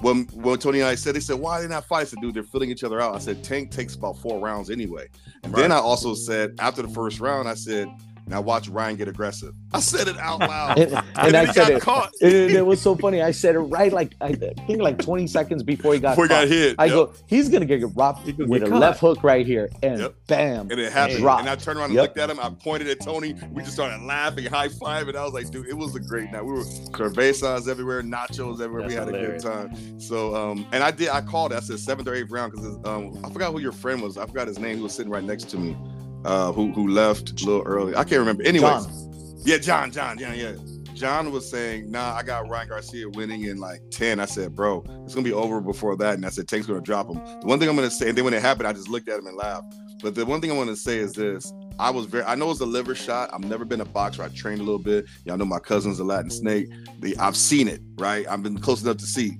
when 0.00 0.24
when 0.34 0.58
Tony 0.58 0.80
and 0.80 0.88
I 0.88 0.94
said, 0.94 1.14
they 1.14 1.20
said, 1.20 1.38
"Why 1.38 1.60
did 1.60 1.70
not 1.70 1.86
fight?" 1.86 2.00
I 2.00 2.04
said, 2.04 2.20
"Dude, 2.20 2.34
they're 2.34 2.42
filling 2.42 2.70
each 2.70 2.84
other 2.84 3.00
out." 3.00 3.14
I 3.14 3.18
said, 3.18 3.44
"Tank 3.44 3.70
takes 3.70 3.94
about 3.94 4.18
four 4.18 4.40
rounds 4.40 4.70
anyway." 4.70 5.08
And 5.44 5.54
then 5.54 5.72
I 5.72 5.76
also 5.76 6.14
said, 6.14 6.54
after 6.58 6.82
the 6.82 6.88
first 6.88 7.20
round, 7.20 7.48
I 7.48 7.54
said, 7.54 7.88
"Now 8.28 8.40
watch 8.40 8.68
Ryan 8.68 8.96
get 8.96 9.08
aggressive." 9.08 9.52
I 9.72 9.80
said 9.80 10.08
it 10.08 10.16
out 10.18 10.40
loud, 10.40 10.78
And, 10.78 10.92
and 10.92 11.34
then 11.34 11.34
I 11.36 11.46
he 11.46 11.52
said 11.52 11.62
got 11.68 11.70
it, 11.72 11.80
caught. 11.82 12.10
it. 12.20 12.54
it 12.54 12.66
was 12.66 12.80
so 12.80 12.94
funny. 12.96 13.20
I 13.22 13.30
said 13.32 13.54
it 13.54 13.60
right, 13.60 13.92
like 13.92 14.14
I 14.20 14.32
think, 14.32 14.80
like 14.80 14.98
20 15.00 15.26
seconds 15.26 15.62
before 15.62 15.94
he 15.94 16.00
got 16.00 16.10
before 16.12 16.24
he 16.24 16.28
got 16.28 16.48
hit. 16.48 16.76
I 16.78 16.86
Yep. 16.86 16.94
go, 16.94 17.12
he's 17.26 17.48
gonna 17.48 17.66
get 17.66 17.82
robbed 17.94 18.24
gonna 18.24 18.48
with 18.48 18.60
get 18.60 18.68
a 18.68 18.70
caught. 18.70 18.80
left 18.80 19.00
hook 19.00 19.22
right 19.24 19.46
here, 19.46 19.70
and 19.82 20.00
Yep. 20.00 20.14
bam, 20.26 20.68
And 20.70 20.80
it 20.80 20.92
happened. 20.92 21.18
Dropped. 21.20 21.40
And 21.40 21.50
I 21.50 21.56
turned 21.56 21.78
around 21.78 21.86
and 21.90 21.94
Yep. 21.94 22.02
looked 22.02 22.18
at 22.18 22.30
him. 22.30 22.38
I 22.40 22.50
pointed 22.50 22.88
at 22.88 23.00
Tony. 23.02 23.34
We 23.52 23.62
just 23.62 23.74
started 23.74 24.02
laughing, 24.04 24.46
high 24.46 24.68
five, 24.68 25.08
and 25.08 25.16
I 25.16 25.24
was 25.24 25.32
like, 25.34 25.50
dude, 25.50 25.66
it 25.68 25.76
was 25.76 25.94
a 25.94 26.00
great 26.00 26.30
night. 26.32 26.42
We 26.44 26.52
were 26.52 26.64
cervezas 26.64 27.68
everywhere, 27.68 28.02
nachos 28.02 28.60
everywhere. 28.60 28.86
we 28.86 28.94
had 28.94 29.08
hilarious. 29.08 29.44
a 29.44 29.48
good 29.48 29.52
time. 29.52 30.00
So 30.00 30.34
um, 30.34 30.66
and 30.72 30.82
I 30.82 30.90
did 30.90 31.08
I 31.10 31.20
called. 31.20 31.52
I 31.52 31.60
said 31.60 31.78
seventh 31.78 32.08
or 32.08 32.14
eighth 32.14 32.30
round 32.30 32.52
because 32.52 32.66
um 32.84 33.20
I 33.24 33.30
forgot 33.30 33.52
who 33.52 33.60
your 33.60 33.72
friend 33.72 34.02
was. 34.02 34.16
I 34.16 34.26
forgot 34.26 34.46
his 34.48 34.58
name. 34.58 34.76
He 34.76 34.82
was 34.82 34.94
sitting 34.94 35.10
right 35.10 35.24
next 35.24 35.50
to 35.50 35.58
me. 35.58 35.76
Uh 36.24 36.52
who 36.52 36.72
who 36.72 36.88
left 36.88 37.40
a 37.40 37.44
little 37.44 37.62
early. 37.62 37.94
I 37.94 38.04
can't 38.04 38.20
remember. 38.20 38.42
Anyways. 38.42 38.86
John. 38.86 39.38
Yeah, 39.44 39.58
John, 39.58 39.90
John, 39.90 40.18
yeah, 40.18 40.34
yeah. 40.34 40.52
John 40.94 41.30
was 41.30 41.48
saying, 41.48 41.90
nah, 41.92 42.14
I 42.14 42.24
got 42.24 42.48
Ryan 42.48 42.68
Garcia 42.68 43.08
winning 43.10 43.44
in 43.44 43.58
like 43.58 43.80
10. 43.90 44.18
I 44.18 44.24
said, 44.24 44.56
bro, 44.56 44.84
it's 45.04 45.14
gonna 45.14 45.24
be 45.24 45.32
over 45.32 45.60
before 45.60 45.96
that. 45.96 46.14
And 46.14 46.26
I 46.26 46.28
said, 46.28 46.48
Tank's 46.48 46.66
gonna 46.66 46.80
drop 46.80 47.08
him. 47.08 47.16
The 47.40 47.46
one 47.46 47.60
thing 47.60 47.68
I'm 47.68 47.76
gonna 47.76 47.90
say, 47.90 48.08
and 48.08 48.18
then 48.18 48.24
when 48.24 48.34
it 48.34 48.42
happened, 48.42 48.66
I 48.66 48.72
just 48.72 48.88
looked 48.88 49.08
at 49.08 49.18
him 49.18 49.26
and 49.28 49.36
laughed. 49.36 49.72
But 50.02 50.14
the 50.14 50.26
one 50.26 50.40
thing 50.40 50.50
I 50.50 50.54
want 50.54 50.70
to 50.70 50.76
say 50.76 50.98
is 50.98 51.12
this. 51.12 51.52
I 51.78 51.90
was 51.90 52.06
very 52.06 52.24
I 52.24 52.34
know 52.34 52.50
it's 52.50 52.60
a 52.60 52.66
liver 52.66 52.94
shot. 52.94 53.30
I've 53.32 53.44
never 53.44 53.64
been 53.64 53.80
a 53.80 53.84
boxer. 53.84 54.22
I 54.22 54.28
trained 54.28 54.60
a 54.60 54.64
little 54.64 54.80
bit. 54.80 55.06
Y'all 55.24 55.36
know 55.36 55.44
my 55.44 55.60
cousin's 55.60 56.00
a 56.00 56.04
Latin 56.04 56.30
snake. 56.30 56.68
The, 57.00 57.16
I've 57.18 57.36
seen 57.36 57.68
it, 57.68 57.80
right? 57.96 58.26
I've 58.28 58.42
been 58.42 58.58
close 58.58 58.82
enough 58.82 58.96
to 58.98 59.06
see. 59.06 59.38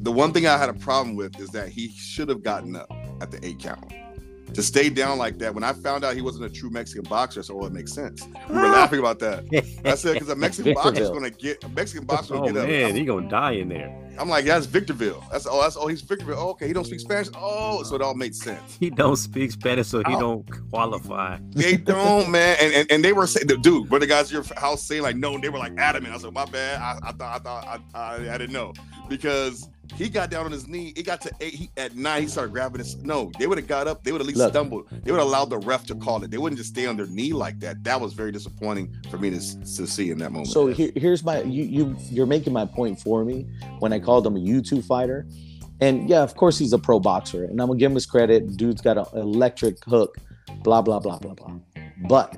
The 0.00 0.12
one 0.12 0.32
thing 0.32 0.46
I 0.46 0.56
had 0.56 0.68
a 0.68 0.74
problem 0.74 1.16
with 1.16 1.38
is 1.38 1.50
that 1.50 1.68
he 1.68 1.88
should 1.90 2.28
have 2.28 2.42
gotten 2.42 2.76
up 2.76 2.90
at 3.20 3.30
the 3.30 3.44
eight 3.44 3.58
count. 3.58 3.92
To 4.54 4.62
stay 4.62 4.88
down 4.88 5.18
like 5.18 5.38
that, 5.38 5.54
when 5.54 5.62
I 5.62 5.72
found 5.72 6.04
out 6.04 6.14
he 6.16 6.22
wasn't 6.22 6.46
a 6.46 6.50
true 6.50 6.70
Mexican 6.70 7.04
boxer, 7.04 7.42
so 7.42 7.60
oh, 7.60 7.66
it 7.66 7.72
makes 7.72 7.92
sense. 7.92 8.26
We 8.48 8.54
were 8.56 8.62
laughing 8.68 8.98
about 8.98 9.18
that. 9.20 9.44
I 9.84 9.94
said 9.94 10.14
because 10.14 10.30
a 10.30 10.34
Mexican 10.36 10.74
boxer's 10.74 10.92
Victorville. 11.10 11.14
gonna 11.14 11.30
get 11.30 11.62
a 11.64 11.68
Mexican 11.68 12.06
boxer 12.06 12.34
Oh 12.36 12.44
get 12.46 12.56
up. 12.56 12.66
man, 12.66 12.96
he 12.96 13.04
gonna 13.04 13.28
die 13.28 13.52
in 13.52 13.68
there. 13.68 13.94
I'm 14.18 14.28
like, 14.28 14.46
that's 14.46 14.66
Victorville. 14.66 15.22
That's 15.30 15.46
oh, 15.46 15.60
that's 15.60 15.76
oh, 15.76 15.86
he's 15.86 16.00
Victorville. 16.00 16.38
Oh, 16.38 16.48
okay, 16.50 16.66
he 16.66 16.72
don't 16.72 16.84
speak 16.86 16.98
Spanish. 17.00 17.28
Oh, 17.36 17.82
so 17.84 17.94
it 17.94 18.02
all 18.02 18.14
made 18.14 18.34
sense. 18.34 18.76
He 18.80 18.90
don't 18.90 19.16
speak 19.16 19.52
Spanish, 19.52 19.86
so 19.88 19.98
he 19.98 20.14
Oh. 20.16 20.20
don't 20.20 20.70
qualify. 20.70 21.38
They 21.50 21.76
don't, 21.92 22.28
man. 22.30 22.56
And, 22.60 22.72
and 22.74 22.90
and 22.92 23.04
they 23.04 23.12
were 23.12 23.26
saying, 23.28 23.46
dude, 23.62 23.90
were 23.90 23.98
the 24.00 24.06
guys 24.08 24.26
at 24.26 24.32
your 24.32 24.44
house 24.58 24.82
saying 24.82 25.02
like, 25.02 25.16
no, 25.16 25.38
they 25.38 25.50
were 25.50 25.58
like 25.58 25.76
adamant. 25.78 26.12
I 26.12 26.16
was 26.16 26.24
like, 26.24 26.32
my 26.32 26.46
bad. 26.46 26.80
I, 26.80 26.98
I 27.08 27.12
thought, 27.12 27.36
I 27.36 27.38
thought, 27.38 27.80
I, 27.94 27.98
I, 27.98 28.34
I 28.34 28.38
didn't 28.38 28.52
know 28.52 28.72
because 29.08 29.68
he 29.94 30.08
got 30.08 30.30
down 30.30 30.44
on 30.44 30.52
his 30.52 30.68
knee. 30.68 30.92
It 30.96 31.04
got 31.04 31.20
to 31.22 31.32
eight. 31.40 31.54
He, 31.54 31.70
at 31.76 31.96
nine, 31.96 32.22
he 32.22 32.28
started 32.28 32.52
grabbing 32.52 32.78
his. 32.78 32.96
No, 32.96 33.30
they 33.38 33.46
would 33.46 33.58
have 33.58 33.66
got 33.66 33.86
up. 33.86 34.04
They 34.04 34.12
would 34.12 34.20
at 34.20 34.26
least 34.26 34.38
Look. 34.38 34.50
stumbled. 34.50 34.88
They 34.90 35.10
would 35.10 35.18
have 35.18 35.26
allowed 35.26 35.50
the 35.50 35.58
ref 35.58 35.86
to 35.86 35.94
call 35.94 36.22
it. 36.22 36.30
They 36.30 36.38
wouldn't 36.38 36.58
just 36.58 36.70
stay 36.70 36.86
on 36.86 36.96
their 36.96 37.06
knee 37.06 37.32
like 37.32 37.58
that. 37.60 37.82
That 37.84 38.00
was 38.00 38.12
very 38.12 38.32
disappointing 38.32 38.94
for 39.10 39.18
me 39.18 39.30
to, 39.30 39.38
to 39.38 39.86
see 39.86 40.10
in 40.10 40.18
that 40.18 40.30
moment. 40.30 40.48
So 40.48 40.66
here, 40.68 40.92
here's 40.94 41.24
my 41.24 41.42
you 41.42 41.64
you 41.64 41.96
you're 42.10 42.26
making 42.26 42.52
my 42.52 42.66
point 42.66 43.00
for 43.00 43.24
me 43.24 43.46
when 43.78 43.92
I 43.92 43.98
called 43.98 44.26
him 44.26 44.36
a 44.36 44.40
YouTube 44.40 44.84
fighter, 44.84 45.26
and 45.80 46.08
yeah, 46.08 46.22
of 46.22 46.34
course 46.36 46.58
he's 46.58 46.72
a 46.72 46.78
pro 46.78 47.00
boxer, 47.00 47.44
and 47.44 47.60
I'm 47.60 47.68
gonna 47.68 47.78
give 47.78 47.90
him 47.90 47.94
his 47.96 48.06
credit. 48.06 48.56
Dude's 48.56 48.82
got 48.82 48.98
an 48.98 49.06
electric 49.18 49.82
hook, 49.84 50.16
blah 50.62 50.82
blah 50.82 51.00
blah 51.00 51.18
blah 51.18 51.34
blah. 51.34 51.58
But 52.08 52.36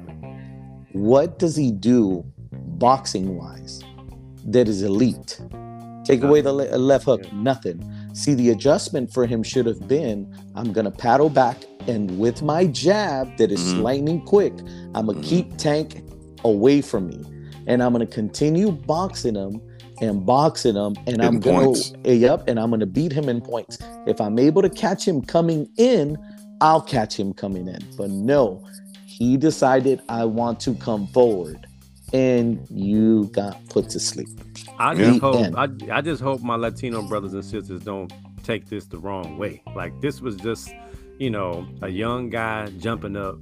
what 0.93 1.39
does 1.39 1.57
he 1.57 1.71
do 1.71 2.25
boxing 2.53 3.37
wise 3.37 3.83
that 4.47 4.69
is 4.69 4.83
elite? 4.83 5.41
Take 6.05 6.23
away 6.23 6.41
the 6.41 6.53
le- 6.53 6.77
left 6.77 7.05
hook, 7.05 7.23
Yeah. 7.25 7.31
nothing. 7.43 7.93
See, 8.15 8.35
the 8.35 8.51
adjustment 8.51 9.13
for 9.13 9.27
him 9.27 9.43
should 9.43 9.67
have 9.67 9.87
been 9.87 10.27
I'm 10.57 10.73
gonna 10.73 10.91
paddle 10.91 11.29
back, 11.29 11.65
and 11.87 12.19
with 12.19 12.43
my 12.43 12.67
jab 12.67 13.37
that 13.37 13.53
is 13.53 13.61
Mhm. 13.61 13.83
lightning 13.83 14.21
quick, 14.23 14.55
I'm 14.95 15.07
gonna 15.07 15.21
Mhm. 15.21 15.23
keep 15.25 15.57
Tank 15.57 16.03
away 16.45 16.81
from 16.81 17.07
me, 17.09 17.21
and 17.67 17.83
I'm 17.83 17.93
gonna 17.93 18.07
continue 18.07 18.73
boxing 18.73 19.35
him 19.35 19.61
and 20.01 20.25
boxing 20.25 20.75
him, 20.75 20.95
and 21.07 21.23
I'm 21.23 21.39
gonna 21.39 21.67
points. 21.67 21.93
eh, 22.05 22.15
yep, 22.15 22.49
and 22.49 22.59
I'm 22.59 22.71
gonna 22.71 22.87
beat 22.87 23.13
him 23.13 23.29
in 23.29 23.41
points. 23.41 23.79
If 24.07 24.21
I'm 24.21 24.39
able 24.39 24.63
to 24.63 24.71
catch 24.71 25.07
him 25.07 25.21
coming 25.21 25.69
in, 25.77 26.17
I'll 26.63 26.81
catch 26.81 27.19
him 27.19 27.33
coming 27.35 27.69
in. 27.69 27.79
But 27.97 28.11
no, 28.11 28.63
he 29.07 29.37
decided 29.37 30.01
I 30.09 30.25
want 30.25 30.59
to 30.61 30.75
come 30.75 31.07
forward, 31.09 31.67
and 32.13 32.59
you 32.71 33.27
got 33.33 33.59
put 33.69 33.91
to 33.91 34.01
sleep. 34.01 34.29
I 34.81 34.93
Yeah. 34.95 35.05
just 35.11 35.21
hope 35.21 35.55
I, 35.57 35.69
I 35.93 36.01
just 36.01 36.23
hope 36.23 36.41
my 36.43 36.57
Latino 36.57 37.03
brothers 37.03 37.35
and 37.35 37.45
sisters 37.45 37.83
don't 37.83 38.13
take 38.43 38.69
this 38.69 38.87
the 38.87 38.99
wrong 38.99 39.37
way. 39.39 39.63
Like 39.77 40.01
this 40.01 40.21
was 40.21 40.37
just, 40.37 40.73
you 41.19 41.31
know, 41.31 41.67
a 41.83 41.89
young 41.89 42.31
guy 42.31 42.71
jumping 42.79 43.17
up 43.17 43.37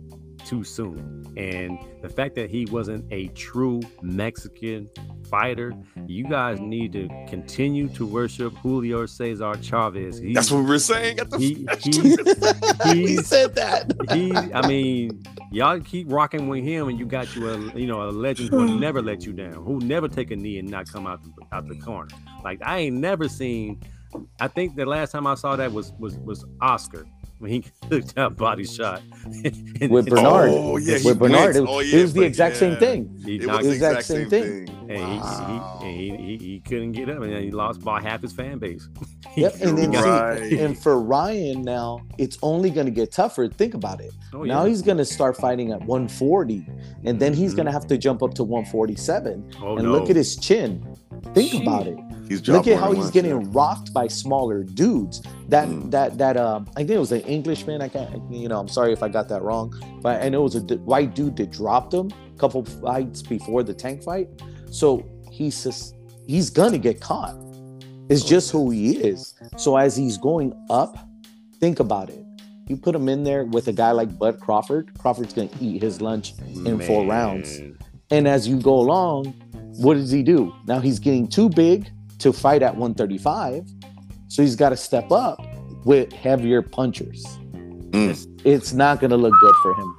too 0.45 0.65
soon. 0.65 1.25
And 1.37 1.79
the 2.03 2.09
fact 2.09 2.35
that 2.37 2.51
he 2.51 2.67
wasn't 2.67 3.05
a 3.13 3.29
true 3.29 3.81
Mexican 4.03 4.89
fighter, 5.31 5.73
you 6.07 6.25
guys 6.25 6.61
need 6.61 6.93
to 6.93 7.09
continue 7.29 7.89
to 7.91 8.07
worship 8.07 8.55
Julio 8.59 9.07
Cesar 9.07 9.55
Chavez. 9.63 10.19
He, 10.19 10.33
that's 10.33 10.51
what 10.51 10.61
we 10.61 10.67
were 10.67 10.79
saying 10.79 11.19
at 11.19 11.31
the. 11.31 11.39
he, 11.39 11.67
he 12.93 13.07
he's 13.07 13.27
said 13.27 13.55
that. 13.55 13.93
he 14.13 14.33
I 14.35 14.67
mean, 14.67 15.23
y'all 15.51 15.81
keep 15.81 16.11
rocking 16.11 16.49
with 16.49 16.65
him, 16.65 16.89
and 16.89 16.99
you 16.99 17.07
got 17.07 17.35
you 17.35 17.49
a 17.49 17.59
you 17.79 17.87
know 17.87 18.03
a 18.03 18.11
legend 18.11 18.51
who 18.51 18.57
will 18.57 18.69
never 18.79 19.03
let 19.03 19.25
you 19.25 19.33
down, 19.33 19.53
who 19.53 19.79
never 19.81 20.09
take 20.09 20.31
a 20.31 20.37
knee 20.37 20.59
and 20.59 20.69
not 20.69 20.91
come 20.91 21.07
out 21.07 21.23
the, 21.23 21.31
out 21.53 21.69
the 21.69 21.79
corner. 21.79 22.09
Like 22.43 22.61
I 22.65 22.79
ain't 22.79 22.97
never 22.97 23.29
seen. 23.29 23.81
I 24.41 24.49
think 24.49 24.75
the 24.77 24.87
last 24.87 25.13
time 25.13 25.27
I 25.27 25.35
saw 25.35 25.57
that 25.57 25.73
was 25.73 25.93
was 25.99 26.19
was 26.19 26.45
Oscar 26.61 27.05
when 27.39 27.51
he 27.51 27.65
took 27.91 28.05
that 28.15 28.37
body 28.37 28.65
shot 28.65 29.03
And- 29.81 29.91
With 29.91 30.09
Bernard. 30.09 30.51
Oh 30.51 30.77
yeah, 30.77 30.99
With 31.05 31.19
Bernard, 31.19 31.55
went. 31.55 31.57
it, 31.57 31.69
Oh, 31.69 31.79
it 31.81 31.93
was 32.03 32.13
the 32.13 32.21
but 32.21 32.27
exact 32.27 32.57
same 32.57 32.77
thing. 32.79 33.21
He 33.25 33.37
It 33.37 33.47
was 33.47 33.67
the 33.67 33.73
Exact 33.73 33.99
exact 33.99 34.05
same 34.07 34.17
same 34.29 34.31
thing. 34.31 34.67
thing. 34.67 34.91
and 34.91 35.13
he, 35.13 35.19
Wow. 35.19 35.79
he, 35.83 35.87
and 36.11 36.21
he, 36.21 36.37
he, 36.37 36.45
he 36.53 36.61
couldn't 36.61 36.93
get 36.93 37.09
up, 37.11 37.23
and 37.23 37.33
he 37.37 37.51
lost 37.51 37.83
by 37.83 38.01
half 38.01 38.23
his 38.23 38.33
fan 38.33 38.59
base. 38.59 38.89
Yep, 39.37 39.55
and 39.61 39.79
then 39.79 39.91
Right. 39.93 40.49
see, 40.51 40.59
and 40.59 40.77
for 40.77 41.01
Ryan 41.01 41.63
now, 41.63 42.01
it's 42.17 42.39
only 42.43 42.71
going 42.71 42.87
to 42.87 42.91
get 42.93 43.13
tougher. 43.13 43.47
Think 43.47 43.75
about 43.75 44.01
it. 44.01 44.11
Oh, 44.35 44.43
Now 44.43 44.65
he's 44.65 44.83
going 44.83 44.97
to 44.97 45.05
start 45.05 45.37
fighting 45.37 45.71
at 45.71 45.81
140, 45.85 46.67
and 47.05 47.21
then 47.21 47.35
he's 47.35 47.53
Mhm. 47.53 47.57
going 47.57 47.67
to 47.67 47.73
have 47.73 47.87
to 47.89 47.99
jump 47.99 48.23
up 48.23 48.35
to 48.35 48.43
147. 48.43 49.51
Oh, 49.63 49.77
and 49.77 49.85
no. 49.85 49.93
look 49.93 50.11
at 50.11 50.17
his 50.17 50.35
chin. 50.37 50.83
Think 51.35 51.63
about 51.63 51.87
it. 51.87 51.99
He's 52.29 52.47
Look 52.47 52.67
at 52.67 52.79
how 52.79 52.89
he's 52.93 52.99
once, 53.05 53.11
getting 53.11 53.41
yeah. 53.41 53.47
rocked 53.51 53.93
by 53.95 54.07
smaller 54.07 54.63
dudes. 54.63 55.23
That 55.49 55.69
Mm. 55.69 55.91
that 55.91 56.19
that 56.19 56.37
um, 56.37 56.67
I 56.77 56.81
think 56.81 56.91
it 56.91 56.99
was 56.99 57.13
an 57.13 57.23
Englishman. 57.23 57.81
I 57.81 57.89
can't, 57.89 58.21
you 58.31 58.49
know, 58.49 58.59
I'm 58.61 58.69
sorry 58.69 58.93
if 58.93 59.03
I 59.03 59.09
got 59.09 59.29
that 59.31 59.43
wrong, 59.43 59.73
but 60.03 60.21
and 60.21 60.35
it 60.35 60.39
was 60.39 60.55
a 60.55 60.61
d- 60.61 60.77
white 60.77 61.15
dude 61.15 61.37
that 61.37 61.51
dropped 61.51 61.95
him 61.95 62.11
a 62.35 62.39
couple 62.39 62.65
fights 62.65 63.23
before 63.23 63.63
the 63.63 63.73
tank 63.73 64.03
fight. 64.03 64.29
So 64.71 65.05
he's 65.31 65.65
just 65.65 65.95
he's 66.27 66.51
gonna 66.51 66.77
get 66.79 67.01
caught. 67.01 67.35
It's 68.11 68.25
just 68.25 68.51
who 68.51 68.71
he 68.71 68.97
is. 68.97 69.35
So 69.57 69.77
as 69.77 69.97
he's 69.97 70.19
going 70.19 70.53
up, 70.69 70.99
think 71.61 71.81
about 71.81 72.11
it. 72.11 72.25
You 72.67 72.77
put 72.77 72.95
him 72.95 73.09
in 73.09 73.25
there 73.25 73.45
with 73.45 73.69
a 73.69 73.73
guy 73.73 73.93
like 73.93 74.19
Bud 74.19 74.39
Crawford. 74.41 74.91
Crawford's 74.99 75.33
gonna 75.33 75.49
eat 75.61 75.81
his 75.83 76.03
lunch 76.03 76.35
in 76.67 76.79
four 76.81 77.07
rounds. 77.07 77.59
And 78.11 78.27
as 78.29 78.47
you 78.49 78.59
go 78.61 78.75
along, 78.75 79.35
what 79.79 79.95
does 79.95 80.11
he 80.11 80.23
do? 80.23 80.53
Now 80.67 80.81
he's 80.81 80.99
getting 80.99 81.27
too 81.29 81.49
big 81.49 81.89
to 82.19 82.33
fight 82.33 82.63
at 82.63 82.77
135. 82.77 83.67
So 84.29 84.43
he's 84.43 84.57
got 84.57 84.71
to 84.71 84.77
step 84.77 85.11
up 85.11 85.41
with 85.85 86.13
heavier 86.13 86.63
punchers. 86.63 87.25
Mm. 87.91 88.41
It's 88.45 88.73
not 88.73 89.01
going 89.01 89.11
to 89.11 89.17
look 89.17 89.33
good 89.41 89.55
for 89.63 89.75
him. 89.75 89.97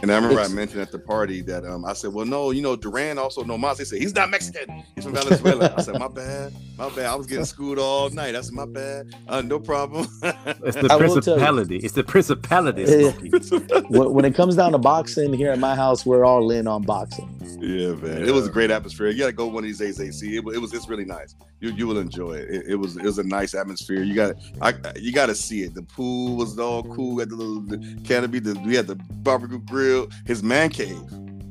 And 0.00 0.12
I 0.12 0.14
remember 0.14 0.34
It's- 0.38 0.52
I 0.52 0.54
mentioned 0.54 0.80
at 0.80 0.92
the 0.92 0.98
party 1.00 1.40
that 1.42 1.64
um, 1.64 1.84
I 1.84 1.92
said, 1.92 2.12
well, 2.12 2.24
no, 2.24 2.52
you 2.52 2.62
know, 2.62 2.76
Duran 2.76 3.18
also 3.18 3.42
no 3.42 3.58
mas. 3.58 3.78
They 3.78 3.84
said 3.84 3.98
he's 3.98 4.14
not 4.14 4.30
Mexican. 4.30 4.84
He's 4.94 5.02
from 5.02 5.14
Venezuela. 5.14 5.74
I 5.76 5.82
said, 5.82 5.98
my 5.98 6.06
bad, 6.06 6.52
my 6.76 6.88
bad. 6.90 7.06
I 7.06 7.16
was 7.16 7.26
getting 7.26 7.44
schooled 7.44 7.80
all 7.80 8.08
night. 8.10 8.36
I 8.36 8.40
said, 8.42 8.54
my 8.54 8.66
bad. 8.66 9.12
Uh, 9.26 9.40
no 9.42 9.58
problem. 9.58 10.06
It's 10.22 10.76
the 10.76 10.86
I 10.88 10.94
you. 10.94 10.98
principality. 11.00 11.76
It's 11.78 11.94
the 11.94 12.04
principality. 12.04 12.82
Yeah. 12.86 13.10
When, 13.88 14.12
when 14.12 14.24
it 14.24 14.34
comes 14.36 14.54
down 14.54 14.70
to 14.72 14.78
boxing 14.78 15.32
here 15.32 15.50
at 15.50 15.58
my 15.58 15.74
house, 15.74 16.06
we're 16.06 16.24
all 16.24 16.50
in 16.52 16.68
on 16.68 16.82
boxing. 16.82 17.37
Yeah, 17.60 17.94
man. 17.94 18.28
It 18.28 18.32
was 18.32 18.46
a 18.46 18.50
great 18.50 18.70
atmosphere. 18.70 19.08
You 19.08 19.18
got 19.18 19.26
to 19.26 19.32
go 19.32 19.46
one 19.46 19.64
of 19.64 19.68
these 19.68 19.78
days, 19.78 20.00
AC. 20.00 20.36
It, 20.36 20.44
it 20.54 20.58
was 20.58 20.72
it's 20.72 20.88
really 20.88 21.04
nice. 21.04 21.34
You 21.60 21.70
you 21.70 21.86
will 21.86 21.98
enjoy 21.98 22.34
it. 22.34 22.50
It, 22.50 22.66
it 22.68 22.74
was 22.76 22.96
it 22.96 23.04
was 23.04 23.18
a 23.18 23.24
nice 23.24 23.54
atmosphere. 23.54 24.02
You 24.02 24.14
got 24.14 24.34
I 24.60 24.74
you 24.96 25.12
got 25.12 25.26
to 25.26 25.34
see 25.34 25.62
it. 25.62 25.74
The 25.74 25.82
pool 25.82 26.36
was 26.36 26.58
all 26.58 26.82
cool. 26.82 27.16
We 27.16 27.22
had 27.22 27.30
the 27.30 27.36
little 27.36 27.60
the 27.60 28.00
canopy. 28.04 28.38
The, 28.38 28.58
we 28.60 28.74
had 28.74 28.86
the 28.86 28.96
barbecue 28.96 29.58
grill. 29.58 30.08
His 30.26 30.42
man 30.42 30.70
cave. 30.70 31.02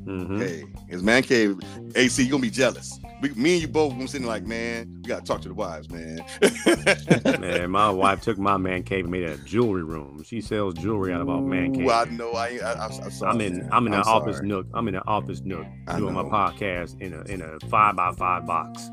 Mhm. 0.08 0.40
Hey, 0.40 0.64
his 0.88 1.02
man 1.02 1.22
cave. 1.22 1.58
AC, 1.94 2.22
you 2.22 2.30
gonna 2.30 2.40
be 2.40 2.50
jealous. 2.50 2.98
We, 3.20 3.30
me 3.30 3.54
and 3.54 3.62
you 3.62 3.68
both 3.68 3.92
gonna 3.92 4.08
sitting 4.08 4.26
like, 4.26 4.46
man, 4.46 5.00
we 5.02 5.08
gotta 5.08 5.24
talk 5.24 5.42
to 5.42 5.48
the 5.48 5.54
wives, 5.54 5.90
man. 5.90 6.24
Man, 7.40 7.70
my 7.70 7.90
wife 8.04 8.22
took 8.22 8.38
my 8.38 8.56
man 8.56 8.82
cave 8.84 9.04
and 9.04 9.10
made 9.10 9.24
it 9.24 9.38
a 9.38 9.44
jewelry 9.44 9.82
room. 9.82 10.22
She 10.24 10.40
sells 10.40 10.74
jewelry 10.74 11.12
out 11.12 11.20
of 11.20 11.28
our 11.28 11.40
man 11.40 11.74
cave. 11.74 11.86
Ooh, 11.86 11.90
I 11.90 12.04
know. 12.06 12.32
I, 12.32 12.58
I, 12.62 12.72
I, 12.72 12.86
I'm 12.86 13.10
sorry. 13.10 13.32
I'm 13.32 13.40
in. 13.40 13.68
I'm 13.72 13.86
in 13.86 13.94
an 13.94 14.02
office 14.02 14.40
nook. 14.40 14.66
I'm 14.72 14.88
in 14.88 14.94
an 14.94 15.02
office 15.06 15.40
nook 15.42 15.66
I 15.86 15.98
doing 15.98 16.14
my 16.14 16.22
podcast 16.22 17.00
in 17.00 17.12
a 17.12 17.22
in 17.22 17.42
a 17.42 17.58
five 17.68 17.96
by 17.96 18.12
five 18.12 18.46
box. 18.46 18.88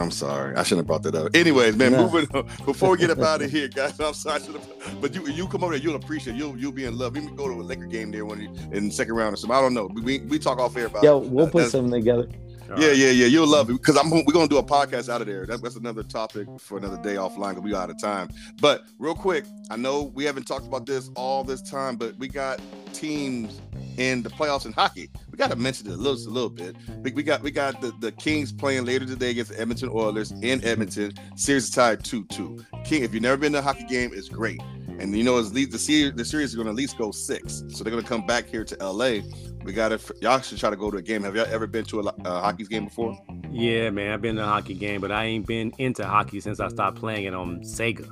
I'm 0.00 0.10
sorry. 0.10 0.54
I 0.56 0.62
shouldn't 0.62 0.80
have 0.80 0.86
brought 0.86 1.02
that 1.04 1.14
up. 1.14 1.34
Anyways, 1.34 1.76
man, 1.76 1.92
Yeah. 1.92 2.02
moving 2.02 2.26
on. 2.34 2.46
Before 2.64 2.90
we 2.90 2.98
get 2.98 3.10
up 3.10 3.18
out 3.18 3.42
of 3.42 3.50
here, 3.50 3.68
guys, 3.68 3.98
I'm 4.00 4.14
sorry. 4.14 4.40
I 4.40 4.44
should 4.44 4.54
have- 4.54 4.68
But 5.00 5.14
you 5.14 5.26
you 5.28 5.48
come 5.48 5.64
over 5.64 5.72
there, 5.74 5.82
you'll 5.82 5.96
appreciate. 5.96 6.36
You'll 6.36 6.56
you'll 6.56 6.72
be 6.72 6.84
in 6.84 6.96
love. 6.96 7.14
Can 7.14 7.34
go 7.36 7.48
to 7.48 7.54
a 7.54 7.62
Laker 7.62 7.86
game 7.86 8.10
there 8.10 8.24
when 8.24 8.40
you, 8.40 8.48
in 8.72 8.86
the 8.88 8.90
second 8.90 9.14
round 9.14 9.34
or 9.34 9.36
something. 9.36 9.56
I 9.56 9.60
don't 9.60 9.74
know. 9.74 9.86
We 9.94 10.20
we, 10.20 10.38
talk 10.38 10.58
off 10.58 10.76
air 10.76 10.86
about. 10.86 11.02
Yo, 11.02 11.20
it. 11.20 11.28
we'll 11.28 11.46
Uh, 11.46 11.50
put 11.50 11.70
something 11.70 11.92
together. 11.92 12.28
Yeah, 12.76 12.92
yeah, 12.92 13.10
yeah. 13.10 13.26
You'll 13.26 13.46
love 13.46 13.70
it 13.70 13.74
because 13.74 13.96
I'm. 13.96 14.10
We're 14.10 14.32
gonna 14.32 14.48
do 14.48 14.58
a 14.58 14.62
podcast 14.62 15.08
out 15.08 15.20
of 15.20 15.26
there. 15.26 15.46
That, 15.46 15.62
that's 15.62 15.76
another 15.76 16.02
topic 16.02 16.46
for 16.58 16.76
another 16.76 17.00
day 17.02 17.14
offline 17.14 17.50
because 17.50 17.62
we 17.62 17.72
are 17.72 17.82
out 17.82 17.90
of 17.90 18.00
time. 18.00 18.28
But 18.60 18.84
real 18.98 19.14
quick, 19.14 19.44
I 19.70 19.76
know 19.76 20.02
we 20.14 20.24
haven't 20.24 20.46
talked 20.46 20.66
about 20.66 20.84
this 20.84 21.10
all 21.14 21.44
this 21.44 21.62
time, 21.62 21.96
but 21.96 22.16
we 22.18 22.28
got 22.28 22.60
teams 22.92 23.60
in 23.96 24.22
the 24.22 24.30
playoffs 24.30 24.66
in 24.66 24.72
hockey. 24.72 25.10
We 25.30 25.38
got 25.38 25.50
to 25.50 25.56
mention 25.56 25.88
it 25.88 25.94
a 25.94 25.96
little, 25.96 26.28
a 26.28 26.32
little 26.32 26.50
bit. 26.50 26.76
We, 27.02 27.12
we 27.12 27.22
got 27.22 27.42
we 27.42 27.50
got 27.50 27.80
the, 27.80 27.92
the 28.00 28.12
Kings 28.12 28.52
playing 28.52 28.84
later 28.84 29.06
today 29.06 29.30
against 29.30 29.52
the 29.52 29.60
Edmonton 29.60 29.90
Oilers 29.92 30.32
in 30.32 30.64
Edmonton. 30.64 31.12
Series 31.36 31.70
tied 31.70 32.04
two 32.04 32.24
two. 32.24 32.64
King, 32.84 33.02
if 33.02 33.14
you've 33.14 33.22
never 33.22 33.36
been 33.36 33.52
to 33.52 33.58
a 33.58 33.62
hockey 33.62 33.84
game, 33.84 34.10
it's 34.12 34.28
great. 34.28 34.60
And 34.98 35.16
you 35.16 35.22
know, 35.22 35.38
it's 35.38 35.50
the 35.50 35.66
series 35.78 36.14
the 36.14 36.24
series 36.24 36.50
is 36.50 36.54
going 36.54 36.66
to 36.66 36.70
at 36.70 36.76
least 36.76 36.98
go 36.98 37.12
six. 37.12 37.64
So 37.68 37.84
they're 37.84 37.90
going 37.90 38.02
to 38.02 38.08
come 38.08 38.26
back 38.26 38.48
here 38.48 38.64
to 38.64 38.76
LA. 38.84 39.20
We 39.68 39.74
got 39.74 39.90
to 39.90 40.00
y'all 40.22 40.40
should 40.40 40.56
try 40.56 40.70
to 40.70 40.76
go 40.76 40.90
to 40.90 40.96
a 40.96 41.02
game. 41.02 41.24
Have 41.24 41.36
y'all 41.36 41.44
ever 41.50 41.66
been 41.66 41.84
to 41.84 42.00
a, 42.00 42.14
a 42.24 42.40
hockey 42.40 42.64
game 42.64 42.86
before? 42.86 43.18
Yeah, 43.50 43.90
man, 43.90 44.12
I've 44.12 44.22
been 44.22 44.36
to 44.36 44.42
a 44.42 44.46
hockey 44.46 44.72
game, 44.72 44.98
but 44.98 45.12
I 45.12 45.26
ain't 45.26 45.46
been 45.46 45.74
into 45.76 46.06
hockey 46.06 46.40
since 46.40 46.58
I 46.58 46.68
stopped 46.68 46.98
playing 46.98 47.26
it 47.26 47.34
on 47.34 47.60
Sega. 47.60 48.08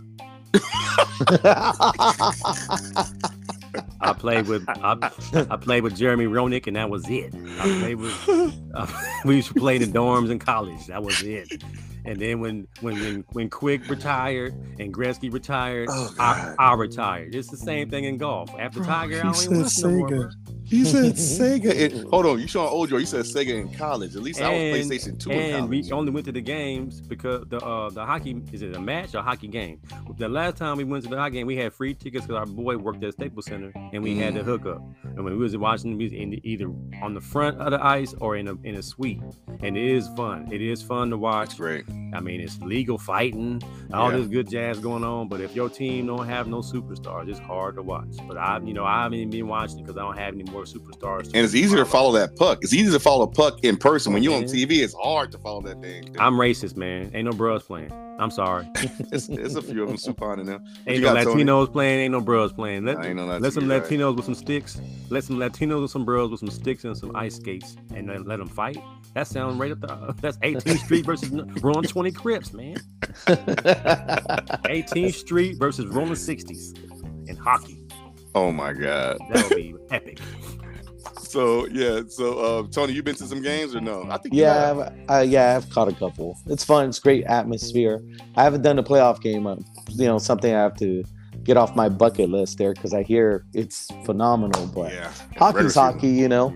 I 4.03 4.12
played 4.12 4.49
with 4.49 4.69
I, 4.69 5.11
I 5.51 5.57
played 5.57 5.83
with 5.83 5.97
Jeremy 5.97 6.27
Roenick, 6.27 6.66
and 6.66 6.77
that 6.77 6.91
was 6.91 7.09
it. 7.09 7.35
I 7.35 7.78
played 7.81 7.97
with 7.97 8.28
uh, 8.74 8.87
we 9.24 9.37
used 9.37 9.49
to 9.49 9.55
play 9.55 9.77
in 9.77 9.91
the 9.91 9.99
dorms 9.99 10.31
in 10.31 10.39
college. 10.39 10.89
That 10.89 11.03
was 11.03 11.23
it. 11.23 11.65
And 12.07 12.19
then 12.20 12.41
when 12.41 12.66
when 12.81 12.97
when, 13.01 13.24
when 13.33 13.51
Quick 13.51 13.89
retired 13.89 14.55
and 14.78 14.95
Gretzky 14.95 15.33
retired, 15.33 15.89
Oh, 15.91 16.15
I, 16.19 16.55
I 16.59 16.74
retired. 16.74 17.35
It's 17.35 17.49
the 17.51 17.57
same 17.57 17.91
thing 17.91 18.05
in 18.05 18.16
golf. 18.19 18.51
After 18.59 18.83
Tiger, 18.83 19.19
I 19.20 19.23
don't 19.33 19.43
even 19.45 19.62
watch 19.62 19.78
no 19.83 19.91
more. 19.91 20.31
He 20.65 20.85
said 20.85 21.15
Sega. 21.15 21.73
In, 21.73 22.09
hold 22.09 22.27
on, 22.27 22.41
you 22.41 22.49
showing 22.49 22.69
old 22.69 22.89
Joe? 22.89 22.97
You 22.97 23.07
said 23.07 23.24
Sega 23.24 23.55
in 23.61 23.73
college. 23.73 24.16
At 24.16 24.23
least 24.23 24.41
I 24.41 24.51
was 24.51 24.87
PlayStation 24.89 25.19
Two 25.19 25.31
in 25.31 25.39
And 25.39 25.55
college. 25.69 25.87
we 25.87 25.93
only 25.93 26.11
went 26.12 26.27
to 26.27 26.33
the 26.33 26.41
games 26.41 27.01
because 27.01 27.45
the 27.49 27.59
uh 27.65 27.91
the 27.91 28.05
hockey 28.05 28.43
is 28.53 28.62
it 28.62 28.74
a 28.74 28.81
match 28.81 29.15
or 29.15 29.23
hockey 29.23 29.49
game? 29.49 29.81
The 30.19 30.28
last 30.28 30.57
time 30.57 30.77
we 30.77 30.85
went 30.85 31.05
to 31.05 31.11
the 31.11 31.16
hockey 31.16 31.35
game, 31.35 31.47
we 31.47 31.57
had 31.57 31.73
free 31.73 31.95
tickets 31.95 32.27
because 32.27 32.39
our 32.41 32.47
boy 32.47 32.77
worked 32.77 33.03
at 33.05 33.12
Staples 33.15 33.47
Center 33.47 33.73
and 33.93 34.03
we 34.03 34.16
had 34.16 34.35
the 34.35 34.41
Mm. 34.41 34.45
hookup. 34.45 34.83
And 35.05 35.24
when 35.24 35.33
we 35.35 35.39
was 35.39 35.57
watching 35.57 35.91
the 35.93 35.97
music, 35.97 36.19
in 36.19 36.41
either 36.47 36.66
on 37.03 37.15
the 37.15 37.20
front 37.20 37.59
of 37.59 37.70
the 37.70 37.85
ice 37.85 38.15
or 38.20 38.37
in 38.37 38.49
a 38.49 38.55
in 38.65 38.74
a 38.77 38.83
suite, 38.83 39.20
and 39.61 39.77
it 39.77 39.85
is 39.91 40.09
fun. 40.16 40.49
It 40.53 40.61
is 40.62 40.83
fun 40.83 41.11
to 41.11 41.16
watch. 41.16 41.57
Great. 41.57 41.85
I 42.14 42.20
mean, 42.20 42.40
it's 42.40 42.59
legal 42.60 42.98
fighting, 42.98 43.62
all 43.93 44.10
Yeah. 44.10 44.18
this 44.18 44.28
good 44.28 44.48
jazz 44.48 44.78
going 44.78 45.05
on. 45.05 45.28
But 45.28 45.40
if 45.40 45.55
your 45.55 45.68
team 45.68 46.06
don't 46.06 46.27
have 46.27 46.47
no 46.47 46.59
superstars, 46.59 47.28
it's 47.28 47.39
hard 47.39 47.77
to 47.77 47.82
watch. 47.82 48.16
But 48.27 48.39
I, 48.39 48.59
you 48.64 48.73
know, 48.73 48.85
I 48.85 49.02
haven't 49.02 49.18
even 49.18 49.31
been 49.31 49.48
watching 49.48 49.78
because 49.82 49.97
I 49.97 50.01
don't 50.01 50.16
have 50.16 50.35
any 50.35 50.44
more 50.51 50.64
superstars. 50.64 51.27
And 51.27 51.36
it's 51.36 51.55
easier 51.55 51.78
to 51.78 51.85
follow 51.85 52.12
that 52.12 52.36
puck. 52.36 52.60
It's 52.62 52.73
easy 52.73 52.90
to 52.93 53.01
follow 53.01 53.24
a 53.24 53.31
puck 53.31 53.64
in 53.64 53.77
person. 53.77 54.12
When 54.12 54.23
you're 54.23 54.35
on 54.35 54.44
mm-hmm. 54.44 54.73
TV, 54.73 54.82
it's 54.82 54.94
hard 54.94 55.32
to 55.32 55.39
follow 55.39 55.60
that 55.62 55.82
thing. 55.82 56.16
I'm 56.18 56.35
racist, 56.35 56.77
man. 56.77 57.10
Ain't 57.14 57.27
no 57.27 57.32
bros 57.32 57.64
playing. 57.64 57.93
I'm 58.18 58.31
sorry. 58.31 58.68
It's, 59.12 59.28
it's 59.28 59.55
a 59.55 59.62
few 59.62 59.82
of 59.82 59.89
them 59.89 59.97
supine 59.97 60.40
in 60.40 60.47
there. 60.47 60.60
Ain't 60.86 60.98
you 60.98 61.02
no 61.02 61.14
got, 61.14 61.24
Tony? 61.24 61.44
Latinos 61.44 61.73
playing. 61.73 62.01
Ain't 62.01 62.12
no 62.12 62.20
bros 62.20 62.52
playing. 62.52 62.85
Let, 62.85 62.98
no 63.14 63.24
let 63.24 63.52
some 63.52 63.68
Latino. 63.68 64.12
Latinos 64.12 64.16
with 64.16 64.24
some 64.24 64.35
sticks. 64.35 64.81
Let 65.10 65.24
some 65.24 65.36
Latinos 65.36 65.82
with 65.82 65.90
some 65.90 66.05
bros 66.05 66.31
with 66.31 66.40
some 66.40 66.51
sticks 66.51 66.85
and 66.85 66.97
some 66.97 67.14
ice 67.14 67.36
skates, 67.36 67.77
and 67.94 68.09
then 68.09 68.24
let 68.24 68.39
them 68.39 68.48
fight. 68.48 68.78
That 69.16 69.26
sounds 69.26 69.59
right 69.59 69.72
up 69.72 69.80
the. 69.80 70.14
That's 70.20 70.36
18th 70.38 70.84
Street 70.84 71.06
versus 71.06 71.30
Rolling 71.62 71.84
20 71.84 72.12
Crips, 72.12 72.52
man. 72.52 72.76
18th 73.26 75.14
Street 75.14 75.56
versus 75.59 75.86
Rolling 75.86 76.12
60s 76.12 77.26
in 77.26 77.34
hockey. 77.34 77.82
Oh 78.34 78.52
my 78.52 78.74
god. 78.74 79.16
That 79.30 79.48
would 79.48 79.56
be 79.56 79.74
epic. 79.90 80.20
So 81.20 81.66
yeah. 81.68 82.02
So 82.09 82.38
uh, 82.38 82.66
Tony, 82.70 82.93
you 82.93 83.02
been 83.02 83.14
to 83.16 83.24
some 83.26 83.40
games 83.43 83.74
or 83.74 83.80
no? 83.80 84.06
I 84.10 84.18
think 84.18 84.34
yeah. 84.34 84.70
I've, 84.70 84.93
uh, 85.10 85.20
yeah, 85.26 85.56
I've 85.56 85.68
caught 85.70 85.88
a 85.88 85.94
couple. 85.94 86.38
It's 86.47 86.62
fun. 86.64 86.88
It's 86.88 86.98
great 86.98 87.24
atmosphere. 87.24 88.02
I 88.36 88.44
haven't 88.44 88.62
done 88.62 88.78
a 88.78 88.82
playoff 88.82 89.20
game. 89.20 89.47
Uh, 89.47 89.56
you 89.88 90.06
know, 90.06 90.18
something 90.18 90.52
I 90.55 90.60
have 90.60 90.76
to 90.76 91.05
get 91.43 91.56
off 91.56 91.74
my 91.74 91.88
bucket 91.88 92.28
list 92.28 92.59
there 92.59 92.74
because 92.74 92.93
I 92.93 93.02
hear 93.02 93.44
it's 93.55 93.88
phenomenal. 94.05 94.66
But 94.68 94.93
Yeah. 94.93 95.10
hockey's 95.36 95.74
hockey. 95.74 96.09
You 96.09 96.28
know, 96.28 96.48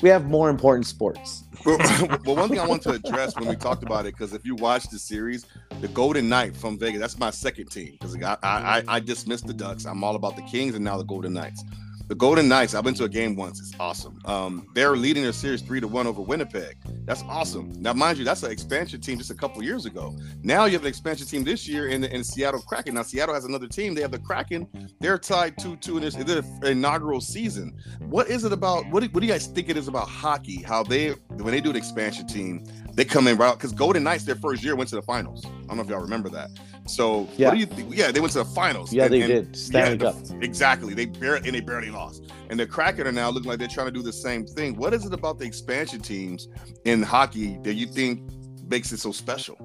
we 0.00 0.08
have 0.08 0.26
more 0.26 0.48
important 0.50 0.86
sports. 0.86 1.43
Well, 1.64 1.78
well, 2.24 2.36
one 2.36 2.48
thing 2.48 2.60
I 2.60 2.66
want 2.66 2.82
to 2.82 2.90
address 2.90 3.36
when 3.36 3.48
we 3.48 3.56
talked 3.56 3.82
about 3.82 4.06
it, 4.06 4.14
because 4.14 4.32
if 4.32 4.44
you 4.44 4.54
watch 4.54 4.88
the 4.88 4.98
series, 4.98 5.46
the 5.80 5.88
Golden 5.88 6.28
Knight 6.28 6.56
from 6.56 6.78
Vegas, 6.78 7.00
that's 7.00 7.18
my 7.18 7.30
second 7.30 7.70
team. 7.70 7.92
Because 7.92 8.16
I 8.22 8.36
I 8.42 8.82
I 8.86 9.00
dismissed 9.00 9.46
the 9.46 9.54
Ducks. 9.54 9.84
I'm 9.84 10.02
all 10.04 10.16
about 10.16 10.36
the 10.36 10.42
Kings 10.42 10.74
and 10.74 10.84
now 10.84 10.96
the 10.98 11.04
Golden 11.04 11.32
Knights. 11.32 11.64
The 12.06 12.14
Golden 12.14 12.48
Knights, 12.48 12.74
I've 12.74 12.84
been 12.84 12.92
to 12.94 13.04
a 13.04 13.08
game 13.08 13.34
once. 13.34 13.60
It's 13.60 13.72
awesome. 13.80 14.18
Um, 14.26 14.68
they're 14.74 14.94
leading 14.94 15.22
their 15.22 15.32
series 15.32 15.62
three 15.62 15.80
to 15.80 15.88
one 15.88 16.06
over 16.06 16.20
Winnipeg. 16.20 16.76
That's 17.06 17.22
awesome. 17.22 17.72
Now, 17.80 17.94
mind 17.94 18.18
you, 18.18 18.24
that's 18.24 18.42
an 18.42 18.50
expansion 18.50 19.00
team 19.00 19.16
just 19.16 19.30
a 19.30 19.34
couple 19.34 19.62
years 19.62 19.86
ago. 19.86 20.14
Now 20.42 20.66
you 20.66 20.72
have 20.72 20.82
an 20.82 20.88
expansion 20.88 21.26
team 21.26 21.44
this 21.44 21.66
year 21.66 21.88
in 21.88 22.02
the 22.02 22.14
in 22.14 22.22
Seattle 22.22 22.60
Kraken. 22.60 22.94
Now 22.94 23.04
Seattle 23.04 23.34
has 23.34 23.46
another 23.46 23.66
team. 23.66 23.94
They 23.94 24.02
have 24.02 24.10
the 24.10 24.18
Kraken. 24.18 24.68
They're 25.00 25.18
tied 25.18 25.56
two 25.58 25.76
two 25.76 25.96
in 25.96 26.02
this 26.02 26.14
in 26.14 26.26
their 26.26 26.42
inaugural 26.70 27.22
season. 27.22 27.74
What 28.00 28.28
is 28.28 28.44
it 28.44 28.52
about? 28.52 28.86
What 28.90 29.02
do, 29.02 29.08
what 29.08 29.20
do 29.20 29.26
you 29.26 29.32
guys 29.32 29.46
think 29.46 29.70
it 29.70 29.78
is 29.78 29.88
about 29.88 30.06
hockey? 30.06 30.62
How 30.62 30.82
they 30.82 31.12
when 31.30 31.52
they 31.52 31.60
do 31.62 31.70
an 31.70 31.76
expansion 31.76 32.26
team, 32.26 32.66
they 32.92 33.06
come 33.06 33.26
in 33.28 33.38
right 33.38 33.54
because 33.54 33.72
Golden 33.72 34.02
Knights 34.02 34.24
their 34.24 34.36
first 34.36 34.62
year 34.62 34.76
went 34.76 34.90
to 34.90 34.96
the 34.96 35.02
finals. 35.02 35.42
I 35.46 35.48
don't 35.68 35.78
know 35.78 35.82
if 35.82 35.88
y'all 35.88 36.02
remember 36.02 36.28
that. 36.30 36.50
So 36.86 37.28
Yeah. 37.36 37.48
what 37.48 37.54
do 37.54 37.60
you 37.60 37.66
think? 37.66 37.96
Yeah, 37.96 38.10
they 38.10 38.20
went 38.20 38.32
to 38.34 38.40
the 38.40 38.44
finals. 38.44 38.92
Yeah, 38.92 39.04
And- 39.04 39.14
they 39.14 39.20
and- 39.22 39.52
did. 39.52 39.56
Stanley 39.56 39.92
yeah, 39.92 40.12
Cup. 40.12 40.24
the- 40.24 40.38
exactly. 40.42 40.94
They 40.94 41.06
barely 41.06 41.46
and 41.46 41.56
they 41.56 41.60
barely 41.60 41.90
lost. 41.90 42.24
And 42.50 42.60
the 42.60 42.66
Kraken 42.66 43.06
are 43.06 43.12
now 43.12 43.30
looking 43.30 43.48
like 43.48 43.58
they're 43.58 43.68
trying 43.68 43.86
to 43.86 43.92
do 43.92 44.02
the 44.02 44.12
same 44.12 44.44
thing. 44.44 44.76
What 44.76 44.92
is 44.92 45.06
it 45.06 45.12
about 45.12 45.38
the 45.38 45.46
expansion 45.46 46.00
teams 46.00 46.48
in 46.84 47.02
hockey 47.02 47.58
that 47.62 47.74
you 47.74 47.86
think 47.86 48.22
makes 48.68 48.92
it 48.92 48.98
so 48.98 49.12
special? 49.12 49.56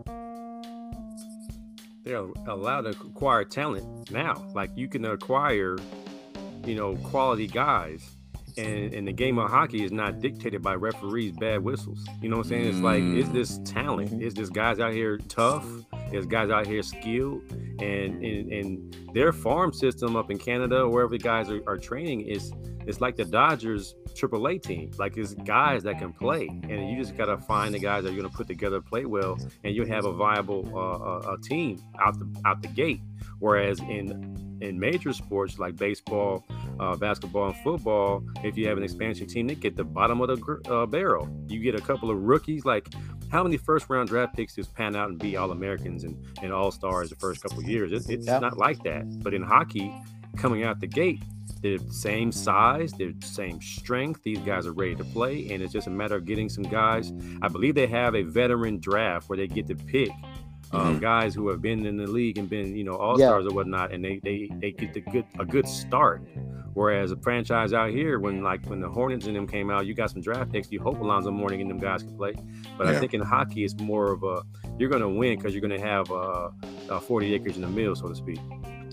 They're 2.03 2.25
allowed 2.47 2.81
to 2.81 2.89
acquire 2.91 3.43
talent 3.43 4.09
now. 4.11 4.45
Like 4.53 4.71
you 4.75 4.87
can 4.87 5.05
acquire, 5.05 5.77
you 6.65 6.75
know, 6.75 6.95
quality 6.97 7.47
guys. 7.47 8.09
And, 8.57 8.93
and 8.93 9.07
the 9.07 9.13
game 9.13 9.37
of 9.37 9.49
hockey 9.49 9.83
is 9.83 9.91
not 9.91 10.19
dictated 10.19 10.61
by 10.61 10.75
referees' 10.75 11.33
bad 11.33 11.63
whistles. 11.63 12.05
You 12.21 12.29
know 12.29 12.37
what 12.37 12.47
I'm 12.47 12.49
saying? 12.49 12.65
It's 12.67 12.79
like, 12.79 13.03
is 13.03 13.27
mm. 13.27 13.33
this 13.33 13.59
talent. 13.63 14.21
Is 14.21 14.33
this 14.33 14.49
guys 14.49 14.79
out 14.79 14.91
here 14.91 15.17
tough. 15.29 15.65
There's 16.11 16.25
guys 16.25 16.49
out 16.49 16.67
here 16.67 16.83
skilled. 16.83 17.43
And, 17.79 18.23
and 18.23 18.51
and 18.51 18.97
their 19.13 19.31
farm 19.31 19.71
system 19.71 20.15
up 20.15 20.29
in 20.29 20.37
Canada, 20.37 20.87
wherever 20.87 21.11
the 21.11 21.17
guys 21.17 21.49
are, 21.49 21.61
are 21.65 21.77
training, 21.77 22.21
is 22.21 22.51
it's 22.85 23.01
like 23.01 23.15
the 23.15 23.25
Dodgers 23.25 23.95
AAA 24.15 24.61
team. 24.61 24.91
Like 24.97 25.15
it's 25.15 25.33
guys 25.33 25.83
that 25.83 25.99
can 25.99 26.11
play, 26.11 26.47
and 26.47 26.89
you 26.89 26.97
just 26.97 27.15
gotta 27.15 27.37
find 27.37 27.73
the 27.73 27.79
guys 27.79 28.03
that 28.03 28.13
you're 28.13 28.21
gonna 28.21 28.33
put 28.33 28.47
together, 28.47 28.81
play 28.81 29.05
well, 29.05 29.37
and 29.63 29.75
you 29.75 29.85
have 29.85 30.05
a 30.05 30.11
viable 30.11 30.69
uh, 30.73 31.29
uh, 31.29 31.35
a 31.35 31.41
team 31.41 31.81
out 32.01 32.17
the 32.19 32.27
out 32.45 32.61
the 32.61 32.67
gate. 32.67 33.01
Whereas 33.39 33.79
in 33.79 34.57
in 34.61 34.79
major 34.79 35.13
sports 35.13 35.59
like 35.59 35.75
baseball, 35.75 36.45
uh, 36.79 36.95
basketball, 36.95 37.47
and 37.47 37.57
football, 37.57 38.23
if 38.43 38.57
you 38.57 38.67
have 38.67 38.77
an 38.77 38.83
expansion 38.83 39.27
team, 39.27 39.47
they 39.47 39.55
get 39.55 39.75
the 39.75 39.83
bottom 39.83 40.21
of 40.21 40.27
the 40.27 40.71
uh, 40.71 40.85
barrel. 40.85 41.29
You 41.47 41.59
get 41.59 41.75
a 41.75 41.81
couple 41.81 42.09
of 42.09 42.17
rookies. 42.17 42.65
Like 42.65 42.89
how 43.29 43.43
many 43.43 43.57
first 43.57 43.89
round 43.89 44.09
draft 44.09 44.35
picks 44.35 44.55
just 44.55 44.73
pan 44.73 44.95
out 44.95 45.09
and 45.09 45.19
be 45.19 45.37
all 45.37 45.51
Americans 45.51 46.03
and, 46.03 46.17
and 46.41 46.51
all 46.51 46.71
stars 46.71 47.09
the 47.09 47.15
first 47.15 47.41
couple 47.41 47.59
of 47.59 47.67
years? 47.67 47.91
It, 47.91 48.09
it's 48.09 48.27
Yeah. 48.27 48.39
not 48.39 48.57
like 48.57 48.81
that. 48.83 49.05
But 49.23 49.33
in 49.33 49.41
hockey, 49.43 49.93
coming 50.37 50.63
out 50.63 50.79
the 50.79 50.87
gate, 50.87 51.21
they're 51.61 51.77
the 51.77 51.93
same 51.93 52.31
size, 52.31 52.91
they're 52.97 53.11
the 53.11 53.25
same 53.25 53.61
strength. 53.61 54.23
These 54.23 54.39
guys 54.39 54.65
are 54.65 54.71
ready 54.71 54.95
to 54.95 55.03
play, 55.03 55.49
and 55.51 55.61
it's 55.61 55.73
just 55.73 55.87
a 55.87 55.89
matter 55.89 56.15
of 56.15 56.25
getting 56.25 56.47
some 56.49 56.63
guys. 56.63 57.11
I 57.41 57.47
believe 57.49 57.75
they 57.75 57.87
have 57.87 58.15
a 58.15 58.21
veteran 58.23 58.79
draft 58.79 59.27
where 59.29 59.37
they 59.37 59.47
get 59.47 59.67
to 59.67 59.75
pick 59.75 60.09
um, 60.71 60.97
Mhm. 60.97 61.01
guys 61.01 61.33
who 61.35 61.47
have 61.49 61.61
been 61.61 61.85
in 61.85 61.97
the 61.97 62.07
league 62.07 62.37
and 62.37 62.49
been, 62.49 62.75
you 62.75 62.83
know, 62.83 62.95
all 62.95 63.17
stars 63.17 63.45
or 63.45 63.53
whatnot, 63.53 63.91
and 63.93 64.03
they 64.03 64.19
they 64.23 64.49
they 64.59 64.71
get 64.71 64.93
the 64.93 65.01
good 65.01 65.25
a 65.39 65.45
good 65.45 65.67
start. 65.67 66.21
Whereas 66.75 67.11
a 67.11 67.17
franchise 67.17 67.73
out 67.73 67.89
here, 67.89 68.19
when 68.19 68.43
like 68.43 68.65
when 68.67 68.79
the 68.79 68.87
Hornets 68.87 69.25
and 69.25 69.35
them 69.35 69.47
came 69.47 69.69
out, 69.71 69.85
you 69.87 69.93
got 69.93 70.11
some 70.11 70.21
draft 70.21 70.51
picks. 70.51 70.71
You 70.71 70.79
hope 70.79 70.99
Alonzo 71.01 71.31
Mourning 71.31 71.61
and 71.61 71.69
them 71.69 71.79
guys 71.79 72.03
can 72.03 72.15
play. 72.15 72.33
But 72.77 72.87
Yeah. 72.87 72.93
I 72.93 72.99
think 72.99 73.13
in 73.13 73.21
hockey, 73.21 73.63
it's 73.65 73.75
more 73.79 74.11
of 74.11 74.23
a 74.23 74.43
you're 74.77 74.89
going 74.89 75.01
to 75.01 75.09
win 75.09 75.37
because 75.37 75.53
you're 75.53 75.67
going 75.67 75.77
to 75.77 75.85
have 75.85 76.09
uh, 76.11 76.49
uh, 76.89 76.99
40 76.99 77.33
acres 77.33 77.55
in 77.55 77.63
the 77.63 77.67
mill, 77.67 77.95
so 77.95 78.07
to 78.07 78.15
speak. 78.15 78.39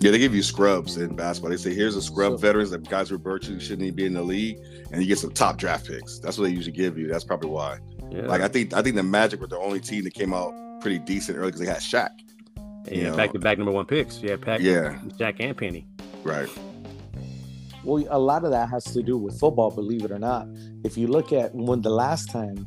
Yeah, 0.01 0.11
they 0.11 0.19
give 0.19 0.35
you 0.35 0.43
scrubs 0.43 0.97
in 0.97 1.15
basketball. 1.15 1.51
They 1.51 1.57
say 1.57 1.73
here's 1.75 1.97
a 1.97 2.03
scrub 2.03 2.33
So- 2.33 2.39
veterans 2.39 2.71
that 2.71 2.89
guys 2.89 3.09
who 3.09 3.19
virtually 3.19 3.61
shouldn't 3.61 3.83
even 3.83 3.95
be 3.95 4.05
in 4.07 4.15
the 4.15 4.23
league, 4.23 4.59
and 4.91 5.01
you 5.01 5.07
get 5.07 5.19
some 5.19 5.31
top 5.31 5.57
draft 5.59 5.87
picks. 5.87 6.19
That's 6.19 6.39
what 6.39 6.45
they 6.45 6.51
usually 6.55 6.73
give 6.77 6.99
you. 6.99 7.07
That's 7.09 7.25
probably 7.25 7.51
why. 7.51 7.79
Yeah. 8.11 8.23
Like 8.27 8.41
I 8.41 8.49
think 8.49 8.73
I 8.75 8.83
think 8.83 8.97
the 8.97 9.03
Magic 9.03 9.41
were 9.41 9.47
the 9.47 9.59
only 9.59 9.81
team 9.81 10.03
that 10.05 10.15
came 10.15 10.33
out 10.35 10.53
pretty 10.81 10.99
decent 10.99 11.39
early 11.39 11.49
because 11.49 11.61
they 11.61 11.67
had 11.67 11.79
Shaq. 11.79 12.11
you 12.91 13.03
yeah, 13.03 13.11
know. 13.11 13.17
back 13.17 13.33
to 13.33 13.39
back 13.39 13.59
number 13.59 13.73
one 13.73 13.87
picks. 13.87 14.19
Yeah, 14.21 14.37
Pack, 14.37 14.61
Yeah. 14.61 14.99
Shaq 15.19 15.37
and 15.41 15.57
Penny. 15.57 15.87
Right. 16.23 16.49
Well, 17.85 18.05
a 18.11 18.19
lot 18.19 18.45
of 18.45 18.51
that 18.51 18.69
has 18.71 18.85
to 18.85 19.03
do 19.03 19.17
with 19.17 19.39
football, 19.39 19.71
believe 19.71 20.03
it 20.05 20.11
or 20.11 20.19
not. 20.19 20.49
If 20.85 20.97
you 20.99 21.07
look 21.07 21.33
at 21.33 21.55
when 21.55 21.83
the 21.83 21.91
last 21.91 22.31
time 22.31 22.67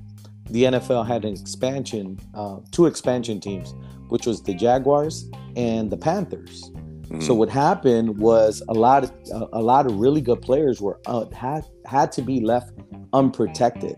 the 0.49 0.63
NFL 0.63 1.05
had 1.05 1.25
an 1.25 1.33
expansion, 1.33 2.17
uh, 2.33 2.59
two 2.71 2.85
expansion 2.85 3.39
teams, 3.41 3.73
which 4.07 4.25
was 4.25 4.41
the 4.43 4.53
Jaguars 4.53 5.29
and 5.55 5.91
the 5.91 5.97
Panthers. 5.97 6.71
Mhm. 7.09 7.21
So 7.23 7.33
what 7.33 7.49
happened 7.49 8.19
was 8.19 8.63
a 8.69 8.73
lot 8.73 9.03
of 9.03 9.11
a, 9.33 9.47
a 9.59 9.61
lot 9.61 9.85
of 9.85 9.95
really 9.99 10.21
good 10.21 10.41
players 10.41 10.79
were 10.81 10.99
uh, 11.05 11.25
had 11.31 11.65
had 11.85 12.11
to 12.13 12.21
be 12.21 12.39
left 12.39 12.71
unprotected 13.13 13.97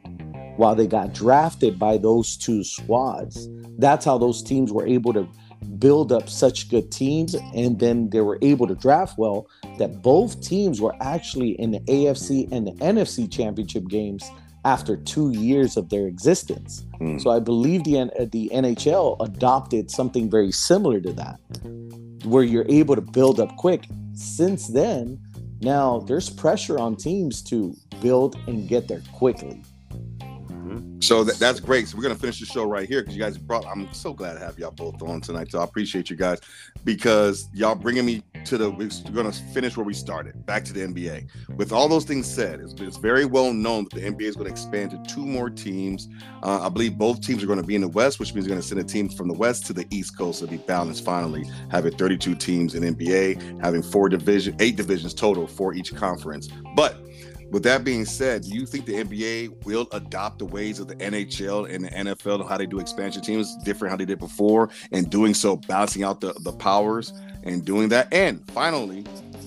while 0.57 0.75
they 0.75 0.87
got 0.87 1.13
drafted 1.13 1.77
by 1.77 1.97
those 1.97 2.35
two 2.37 2.63
squads. 2.63 3.47
That's 3.81 4.05
how 4.05 4.17
those 4.17 4.43
teams 4.43 4.71
were 4.71 4.85
able 4.85 5.11
to 5.13 5.27
build 5.79 6.11
up 6.11 6.29
such 6.29 6.69
good 6.69 6.91
teams 6.91 7.33
and 7.55 7.79
then 7.79 8.09
they 8.09 8.21
were 8.21 8.37
able 8.41 8.67
to 8.67 8.75
draft 8.75 9.17
well 9.17 9.47
that 9.77 10.01
both 10.01 10.41
teams 10.41 10.79
were 10.79 10.95
actually 11.01 11.51
in 11.59 11.71
the 11.71 11.79
AFC 11.81 12.51
and 12.51 12.67
the 12.67 12.71
NFC 12.73 13.31
championship 13.31 13.87
games 13.87 14.29
after 14.65 14.95
2 14.95 15.31
years 15.31 15.77
of 15.77 15.89
their 15.89 16.07
existence. 16.07 16.85
Hmm. 16.99 17.17
So 17.17 17.31
I 17.31 17.39
believe 17.39 17.83
the 17.83 17.99
uh, 17.99 18.25
the 18.31 18.51
NHL 18.53 19.17
adopted 19.19 19.89
something 19.89 20.29
very 20.29 20.51
similar 20.51 21.01
to 21.01 21.13
that 21.13 21.39
where 22.23 22.43
you're 22.43 22.69
able 22.69 22.95
to 22.95 23.01
build 23.01 23.39
up 23.39 23.55
quick. 23.57 23.87
Since 24.13 24.67
then, 24.67 25.19
now 25.61 25.99
there's 25.99 26.29
pressure 26.29 26.77
on 26.77 26.95
teams 26.95 27.41
to 27.43 27.75
build 28.01 28.35
and 28.47 28.67
get 28.67 28.87
there 28.87 29.01
quickly. 29.13 29.63
So 31.01 31.23
that, 31.23 31.37
that's 31.39 31.59
great. 31.59 31.87
So 31.87 31.97
we're 31.97 32.03
gonna 32.03 32.15
finish 32.15 32.39
the 32.39 32.45
show 32.45 32.63
right 32.63 32.87
here 32.87 33.01
because 33.01 33.15
you 33.15 33.21
guys 33.21 33.35
brought. 33.35 33.65
I'm 33.65 33.91
so 33.91 34.13
glad 34.13 34.33
to 34.33 34.39
have 34.39 34.59
y'all 34.59 34.69
both 34.69 35.01
on 35.01 35.19
tonight. 35.19 35.51
So 35.51 35.59
I 35.59 35.63
appreciate 35.63 36.11
you 36.11 36.15
guys 36.15 36.39
because 36.83 37.49
y'all 37.53 37.73
bringing 37.73 38.05
me 38.05 38.23
to 38.45 38.57
the. 38.57 38.69
We're 38.69 38.89
gonna 39.11 39.31
finish 39.31 39.75
where 39.75 39.85
we 39.85 39.95
started. 39.95 40.45
Back 40.45 40.63
to 40.65 40.73
the 40.73 40.81
NBA. 40.81 41.57
With 41.57 41.71
all 41.71 41.87
those 41.87 42.05
things 42.05 42.31
said, 42.31 42.59
it's, 42.59 42.73
it's 42.79 42.97
very 42.97 43.25
well 43.25 43.51
known 43.51 43.85
that 43.85 43.99
the 43.99 44.01
NBA 44.01 44.21
is 44.21 44.35
to 44.35 44.43
expand 44.43 44.91
to 44.91 45.13
two 45.13 45.25
more 45.25 45.49
teams. 45.49 46.07
Uh, 46.43 46.61
I 46.61 46.69
believe 46.69 46.99
both 46.99 47.21
teams 47.21 47.43
are 47.43 47.47
to 47.47 47.63
be 47.63 47.75
in 47.75 47.81
the 47.81 47.87
West, 47.87 48.19
which 48.19 48.35
means 48.35 48.45
they're 48.45 48.55
to 48.55 48.61
send 48.61 48.79
a 48.79 48.83
team 48.83 49.09
from 49.09 49.27
the 49.27 49.33
West 49.33 49.65
to 49.67 49.73
the 49.73 49.87
East 49.89 50.15
Coast 50.15 50.41
to 50.41 50.47
be 50.47 50.57
balanced. 50.57 51.03
Finally, 51.03 51.49
having 51.71 51.97
32 51.97 52.35
teams 52.35 52.75
in 52.75 52.83
NBA, 52.83 53.59
having 53.59 53.81
four 53.81 54.07
division, 54.07 54.55
eight 54.59 54.75
divisions 54.75 55.15
total 55.15 55.47
for 55.47 55.73
each 55.73 55.95
conference. 55.95 56.47
But 56.75 56.97
with 57.51 57.63
that 57.63 57.83
being 57.83 58.05
said, 58.05 58.43
do 58.43 58.49
you 58.49 58.65
think 58.65 58.85
the 58.85 58.93
NBA 58.93 59.65
will 59.65 59.87
adopt 59.91 60.39
the 60.39 60.45
ways 60.45 60.79
of 60.79 60.87
the 60.87 60.95
NHL 60.95 61.69
and 61.69 61.85
the 61.85 61.89
NFL 61.89 62.39
and 62.39 62.49
how 62.49 62.57
they 62.57 62.65
do 62.65 62.79
expansion 62.79 63.21
teams 63.21 63.55
different 63.63 63.91
how 63.91 63.97
they 63.97 64.05
did 64.05 64.19
before, 64.19 64.69
and 64.91 65.09
doing 65.09 65.33
so, 65.33 65.57
balancing 65.57 66.03
out 66.03 66.21
the, 66.21 66.33
the 66.43 66.53
powers 66.53 67.13
and 67.43 67.65
doing 67.65 67.89
that? 67.89 68.07
And 68.13 68.49
finally, 68.51 69.01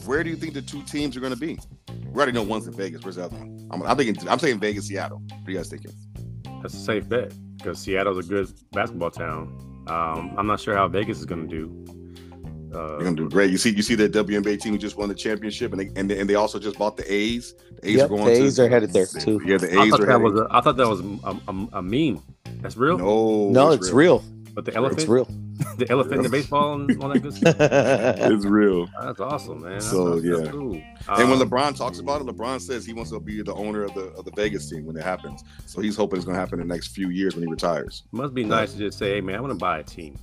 where 0.04 0.22
do 0.22 0.28
you 0.28 0.36
think 0.36 0.52
the 0.52 0.62
two 0.62 0.82
teams 0.82 1.16
are 1.16 1.20
going 1.20 1.32
to 1.32 1.38
be? 1.38 1.58
We 1.88 2.16
already 2.16 2.32
know 2.32 2.42
one's 2.42 2.66
in 2.66 2.74
Vegas. 2.74 3.02
Where's 3.02 3.16
the 3.16 3.24
other 3.24 3.36
one? 3.36 3.68
I'm, 3.70 3.82
I'm 3.82 3.96
thinking. 3.96 4.28
I'm 4.28 4.38
saying 4.38 4.60
Vegas, 4.60 4.86
Seattle. 4.86 5.18
What 5.18 5.48
are 5.48 5.50
you 5.50 5.56
guys 5.56 5.70
thinking? 5.70 5.92
That's 6.62 6.74
a 6.74 6.78
safe 6.78 7.08
bet 7.08 7.32
because 7.56 7.78
Seattle's 7.78 8.18
a 8.18 8.28
good 8.28 8.52
basketball 8.72 9.10
town. 9.10 9.84
Um, 9.86 10.34
I'm 10.36 10.46
not 10.46 10.60
sure 10.60 10.76
how 10.76 10.88
Vegas 10.88 11.18
is 11.18 11.24
going 11.24 11.48
to 11.48 11.54
do. 11.54 12.03
Uh, 12.74 12.88
They're 12.96 13.04
gonna 13.04 13.16
do 13.16 13.28
great. 13.30 13.50
You 13.50 13.58
see, 13.58 13.70
you 13.70 13.82
see 13.82 13.94
that 13.96 14.12
WNBA 14.12 14.60
team 14.60 14.72
who 14.72 14.78
just 14.78 14.96
won 14.96 15.08
the 15.08 15.14
championship, 15.14 15.72
and 15.72 15.80
they 15.80 15.90
and 16.00 16.10
they, 16.10 16.18
and 16.20 16.28
they 16.28 16.34
also 16.34 16.58
just 16.58 16.78
bought 16.78 16.96
the 16.96 17.10
A's. 17.12 17.54
The 17.80 17.88
A's 17.90 17.96
Yep, 17.96 18.04
are 18.04 18.08
going 18.08 18.24
the 18.26 18.34
to 18.34 18.44
A's 18.44 18.60
are 18.60 18.68
headed 18.68 18.92
there, 18.92 19.06
too. 19.06 19.40
Yeah, 19.44 19.58
the 19.58 19.66
A's 19.80 19.90
thought 19.90 20.00
are 20.00 20.06
that 20.06 20.12
headed. 20.12 20.22
was 20.22 20.40
a, 20.40 20.46
I 20.50 20.60
thought 20.60 20.76
that 20.76 20.88
was 20.88 21.00
a, 21.00 21.50
a, 21.50 21.78
a 21.78 21.82
meme. 21.82 22.22
That's 22.62 22.76
real. 22.76 22.98
no, 22.98 23.50
no, 23.50 23.70
it's 23.72 23.90
real. 23.90 24.22
But 24.54 24.64
the 24.66 24.74
elephant, 24.74 25.00
It's 25.00 25.08
real. 25.08 25.24
the 25.78 25.86
elephant 25.90 26.22
the 26.22 26.28
baseball 26.28 26.74
and 26.74 27.02
all 27.02 27.08
that 27.08 27.20
good 27.20 27.34
stuff. 27.34 27.56
It's 27.58 28.44
real. 28.44 28.88
That's 29.00 29.18
awesome, 29.20 29.62
man. 29.62 29.72
That's, 29.72 29.90
So, 29.90 30.20
that's, 30.20 30.26
that's 30.28 30.44
yeah. 30.46 30.50
cool. 30.52 30.80
And 31.08 31.30
when 31.30 31.40
Um, 31.42 31.48
LeBron 31.48 31.76
talks 31.76 31.98
about 31.98 32.20
it, 32.20 32.26
LeBron 32.28 32.60
says 32.60 32.86
he 32.86 32.92
wants 32.92 33.10
to 33.10 33.18
be 33.20 33.42
the 33.42 33.52
owner 33.54 33.82
of 33.82 33.92
the 33.94 34.06
of 34.12 34.24
the 34.24 34.30
Vegas 34.36 34.70
team 34.70 34.86
when 34.86 34.96
it 34.96 35.02
happens. 35.02 35.42
So 35.66 35.80
he's 35.80 35.96
hoping 35.96 36.18
it's 36.18 36.24
going 36.24 36.36
to 36.36 36.40
happen 36.40 36.60
in 36.60 36.68
the 36.68 36.72
next 36.74 36.88
few 36.94 37.08
years 37.10 37.34
when 37.34 37.42
he 37.44 37.50
retires. 37.50 38.04
must 38.12 38.32
be 38.32 38.44
nice 38.44 38.72
to 38.74 38.78
just 38.78 38.96
say, 38.98 39.14
"Hey, 39.14 39.20
man, 39.20 39.34
I 39.36 39.40
want 39.40 39.52
to 39.52 39.58
buy 39.58 39.80
a 39.80 39.82
team." 39.82 40.18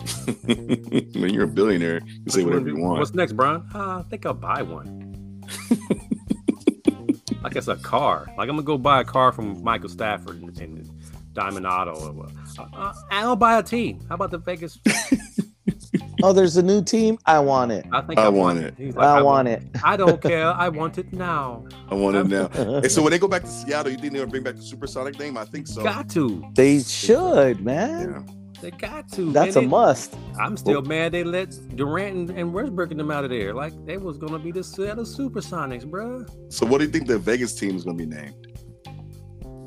when 0.44 1.34
you're 1.34 1.44
a 1.44 1.48
billionaire, 1.48 2.00
you 2.04 2.22
can 2.22 2.30
say 2.30 2.44
whatever 2.44 2.68
you 2.68 2.76
want. 2.76 2.98
What's 2.98 3.14
next, 3.14 3.32
Brian? 3.32 3.64
Uh, 3.74 3.98
I 3.98 4.04
think 4.08 4.24
I'll 4.24 4.34
buy 4.34 4.62
one. 4.62 5.42
like 7.42 7.56
it's 7.56 7.68
a 7.68 7.76
car. 7.76 8.26
Like 8.38 8.48
I'm 8.48 8.56
gonna 8.56 8.62
go 8.62 8.78
buy 8.78 9.00
a 9.00 9.04
car 9.04 9.32
from 9.32 9.62
Michael 9.62 9.88
Stafford 9.88 10.40
and, 10.40 10.58
and 10.58 10.90
Diamond 11.32 11.66
Auto. 11.66 11.92
Or, 11.92 12.26
uh, 12.58 12.66
uh, 12.72 12.94
I'll 13.10 13.36
buy 13.36 13.58
a 13.58 13.62
team. 13.62 14.00
How 14.08 14.14
about 14.14 14.30
the 14.30 14.38
Vegas? 14.38 14.78
oh, 16.22 16.32
there's 16.32 16.56
a 16.56 16.62
new 16.62 16.82
team. 16.82 17.18
I 17.26 17.38
want 17.40 17.72
it. 17.72 17.86
I 17.92 18.00
think 18.00 18.18
I 18.18 18.24
I, 18.24 18.28
want 18.28 18.58
it. 18.58 18.74
He's 18.76 18.96
like, 18.96 19.06
I 19.06 19.22
want 19.22 19.48
it. 19.48 19.62
I 19.84 19.96
don't 19.96 20.20
care. 20.20 20.48
I 20.48 20.68
want 20.68 20.98
it 20.98 21.12
now. 21.12 21.66
I 21.88 21.94
want 21.94 22.16
it 22.16 22.26
now. 22.26 22.46
And 22.54 22.90
so 22.90 23.02
when 23.02 23.10
they 23.10 23.18
go 23.18 23.28
back 23.28 23.42
to 23.42 23.48
Seattle, 23.48 23.92
you 23.92 23.98
think 23.98 24.12
they'll 24.12 24.26
bring 24.26 24.42
back 24.42 24.56
the 24.56 24.62
supersonic 24.62 25.18
name? 25.18 25.36
I 25.36 25.44
think 25.44 25.66
so. 25.66 25.82
Got 25.82 26.08
to. 26.10 26.44
They 26.54 26.80
should, 26.80 27.64
man. 27.64 28.24
Yeah. 28.26 28.34
They 28.60 28.70
got 28.70 29.10
to. 29.12 29.32
That's 29.32 29.54
man. 29.56 29.64
a 29.64 29.66
They- 29.66 29.70
must. 29.70 30.16
I'm 30.38 30.56
still 30.56 30.82
mad 30.82 31.12
they 31.12 31.24
let 31.24 31.50
Durant 31.76 32.16
and, 32.16 32.30
and 32.38 32.52
Westbrook 32.52 32.90
and 32.90 33.00
them 33.00 33.10
out 33.10 33.24
of 33.24 33.30
there. 33.30 33.54
Like 33.54 33.72
they 33.86 33.96
was 33.96 34.18
gonna 34.18 34.38
be 34.38 34.52
the 34.52 34.62
Seattle 34.62 35.04
Supersonics, 35.04 35.84
bruh. 35.84 36.28
So 36.52 36.66
what 36.66 36.78
do 36.78 36.84
you 36.84 36.90
think 36.90 37.06
the 37.06 37.18
Vegas 37.18 37.54
team 37.54 37.76
is 37.76 37.84
going 37.84 37.96
to 37.98 38.06
be 38.06 38.14
named? 38.14 38.46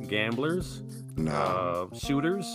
Gamblers, 0.07 0.83
No, 1.17 1.31
uh, 1.91 1.95
shooters, 1.97 2.45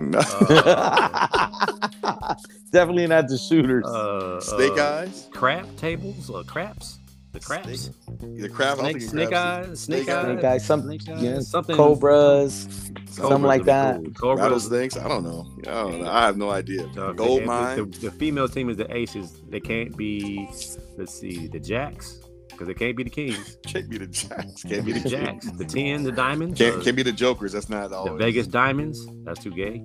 no. 0.00 0.18
uh, 0.18 2.34
Definitely 2.72 3.06
not 3.06 3.28
the 3.28 3.38
shooters. 3.38 3.86
uh, 3.86 4.40
Snake 4.40 4.78
uh, 4.78 5.02
eyes. 5.04 5.28
crap 5.32 5.64
tables, 5.76 6.30
uh, 6.30 6.42
craps, 6.46 6.98
the 7.40 7.46
craps, 7.46 7.90
The 8.36 8.48
crab. 8.48 8.78
snake, 8.78 9.00
snake 9.02 9.32
eyes, 9.32 9.80
snake 9.80 10.08
eyes, 10.08 10.24
Snake 10.32 10.44
eyes, 10.44 10.64
some 10.66 10.82
snake 10.82 11.02
yeah, 11.06 11.40
something, 11.40 11.76
cobras. 11.76 12.66
Cobras 12.66 13.14
something 13.16 13.42
like 13.42 13.64
that. 13.64 13.96
cool. 13.96 14.12
Cobras, 14.36 14.40
Rattlesnakes. 14.42 14.96
I 14.96 15.08
don't 15.08 15.24
know. 15.24 15.46
I 15.60 15.70
don't 15.72 16.00
know. 16.02 16.10
I 16.10 16.26
have 16.26 16.36
no 16.36 16.50
idea. 16.50 16.86
uh, 16.98 17.12
Gold 17.12 17.42
the, 17.42 17.46
mine. 17.46 17.76
The, 17.90 17.98
the 17.98 18.10
female 18.10 18.48
team 18.48 18.68
is 18.70 18.76
the 18.76 18.94
Aces. 18.94 19.40
They 19.48 19.60
can't 19.60 19.96
be. 19.96 20.48
Let's 20.98 21.14
see, 21.18 21.46
the 21.48 21.60
Jacks 21.60 22.20
because 22.48 22.68
they 22.68 22.74
can't 22.74 22.96
be 22.96 23.02
the 23.04 23.10
Kings. 23.10 23.58
Can't 23.66 23.86
be 23.90 23.98
the 23.98 24.06
Jacks. 24.06 24.62
Can't 24.62 24.82
be 24.86 24.92
The 24.92 25.00
the 25.00 25.08
Jacks, 25.10 25.50
the 25.52 25.64
Ten, 25.66 26.02
the 26.04 26.10
Diamonds, 26.12 26.58
Can't, 26.58 26.76
uh, 26.80 26.82
can't 26.84 26.96
be 26.96 27.02
the 27.02 27.12
Jokers. 27.12 27.52
That's 27.52 27.68
not 27.68 27.92
all. 27.92 28.06
the. 28.06 28.14
Vegas 28.14 28.46
Diamonds. 28.46 29.06
That's 29.24 29.42
too 29.42 29.50
gay. 29.50 29.82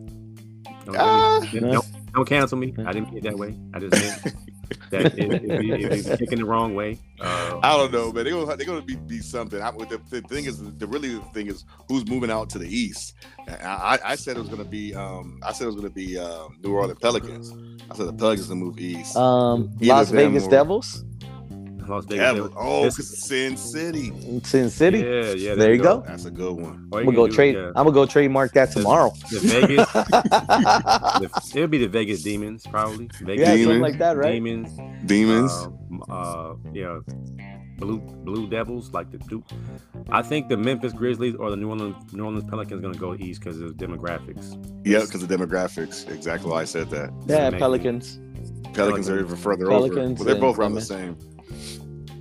Don't, 0.86 0.96
Ah. 0.98 1.42
don't, 1.52 1.86
don't 2.14 2.26
cancel 2.26 2.58
me. 2.58 2.74
I 2.86 2.94
didn't 2.94 3.10
mean 3.10 3.18
it 3.18 3.24
that 3.24 3.38
way. 3.38 3.60
I 3.74 3.80
just 3.80 3.94
meant 4.92 4.92
that 4.92 5.20
it, 5.20 5.34
it, 5.34 5.82
it, 5.82 6.08
it, 6.08 6.20
taken 6.20 6.40
the 6.40 6.46
wrong 6.46 6.76
way. 6.76 6.98
Uh, 7.20 7.60
I 7.62 7.78
don't 7.78 7.92
know, 7.92 8.12
man. 8.12 8.24
They're 8.24 8.34
gonna 8.34 8.56
they're 8.56 8.66
gonna 8.66 8.82
be, 8.82 8.96
be 8.96 9.20
something. 9.20 9.62
I, 9.62 9.72
the, 9.72 10.02
the 10.10 10.22
thing 10.22 10.46
is, 10.46 10.62
the 10.78 10.88
really 10.88 11.16
the 11.16 11.22
thing 11.34 11.48
is, 11.48 11.66
who's 11.88 12.08
moving 12.08 12.32
out 12.32 12.50
to 12.52 12.60
the 12.60 12.68
east? 12.68 13.16
I, 13.48 13.54
I, 13.54 14.00
I 14.12 14.16
said 14.16 14.38
it 14.38 14.40
was 14.40 14.50
gonna 14.50 14.64
be. 14.64 14.96
Um, 14.96 15.40
I 15.44 15.54
said 15.54 15.66
it 15.66 15.68
was 15.68 15.76
gonna 15.76 15.90
be 15.90 16.18
um, 16.18 16.58
New 16.64 16.74
Orleans 16.74 17.00
Pelicans. 17.00 17.54
I 17.90 17.96
said 17.96 18.08
the 18.08 18.14
Pelicans 18.14 18.48
to 18.50 18.56
move 18.56 18.80
east. 18.80 19.16
Um, 19.16 19.72
Las 19.82 20.12
Vegas 20.12 20.46
or- 20.46 20.50
Devils, 20.50 21.04
Las 21.92 22.06
Vegas. 22.06 22.18
Yeah, 22.24 22.34
Devils. 22.34 22.54
oh, 22.58 22.84
This- 22.86 22.96
'cause 22.98 23.18
Sin 23.28 23.58
City. 23.58 24.12
Sin 24.44 24.70
City. 24.70 25.00
Yeah, 25.00 25.32
yeah. 25.34 25.56
There 25.56 25.74
you 25.74 25.82
go. 25.82 26.04
That's 26.08 26.26
a 26.26 26.32
good 26.32 26.54
one. 26.56 26.88
I'm 26.94 27.06
gonna 27.06 27.12
go 27.16 27.28
do- 27.28 27.34
trade. 27.36 27.56
yeah. 27.56 27.68
I'm 27.76 27.86
gonna 27.86 27.92
go 27.92 28.06
trademark 28.06 28.54
that 28.54 28.72
tomorrow. 28.72 29.12
The 29.32 29.40
Vegas. 29.40 29.92
the, 29.94 31.52
it'll 31.56 31.68
be 31.68 31.78
the 31.78 31.88
Vegas 31.88 32.24
Demons, 32.24 32.66
probably. 32.68 33.10
Vegas 33.22 33.48
yeah, 33.48 33.56
Demons. 33.56 33.64
something 33.66 33.82
like 33.82 33.98
that, 34.00 34.18
right? 34.18 34.32
Demons. 34.34 34.70
Demons. 35.06 35.52
Um, 35.52 36.04
uh, 36.10 36.54
yeah, 36.74 37.00
blue 37.78 37.98
Blue 38.00 38.48
Devils 38.50 38.92
like 38.94 39.12
the 39.12 39.18
Duke. 39.20 39.44
I 40.10 40.22
think 40.22 40.50
the 40.50 40.58
Memphis 40.58 40.94
Grizzlies 40.94 41.36
or 41.36 41.50
the 41.50 41.58
New 41.58 41.70
Orleans 41.70 41.96
New 42.14 42.24
Orleans 42.26 42.44
Pelicans 42.50 42.82
going 42.82 42.94
to 42.94 43.00
go 43.00 43.14
east 43.16 43.42
because 43.42 43.60
of 43.60 43.72
demographics. 43.74 44.56
yeah, 44.86 45.02
because 45.02 45.24
of 45.24 45.30
demographics. 45.30 46.10
Exactly 46.12 46.50
why 46.50 46.62
I 46.62 46.66
said 46.66 46.90
that. 46.92 47.12
Yeah, 47.28 47.48
Amazing. 47.48 47.60
Pelicans. 47.60 48.20
Pelicans 48.74 49.10
are 49.10 49.20
even 49.20 49.36
further 49.36 49.68
Pelicans 49.68 50.12
over. 50.22 50.24
But 50.24 50.24
they're 50.32 50.40
both 50.42 50.56
and- 50.56 50.60
around 50.62 50.74
the 50.76 50.82
same. 50.82 51.18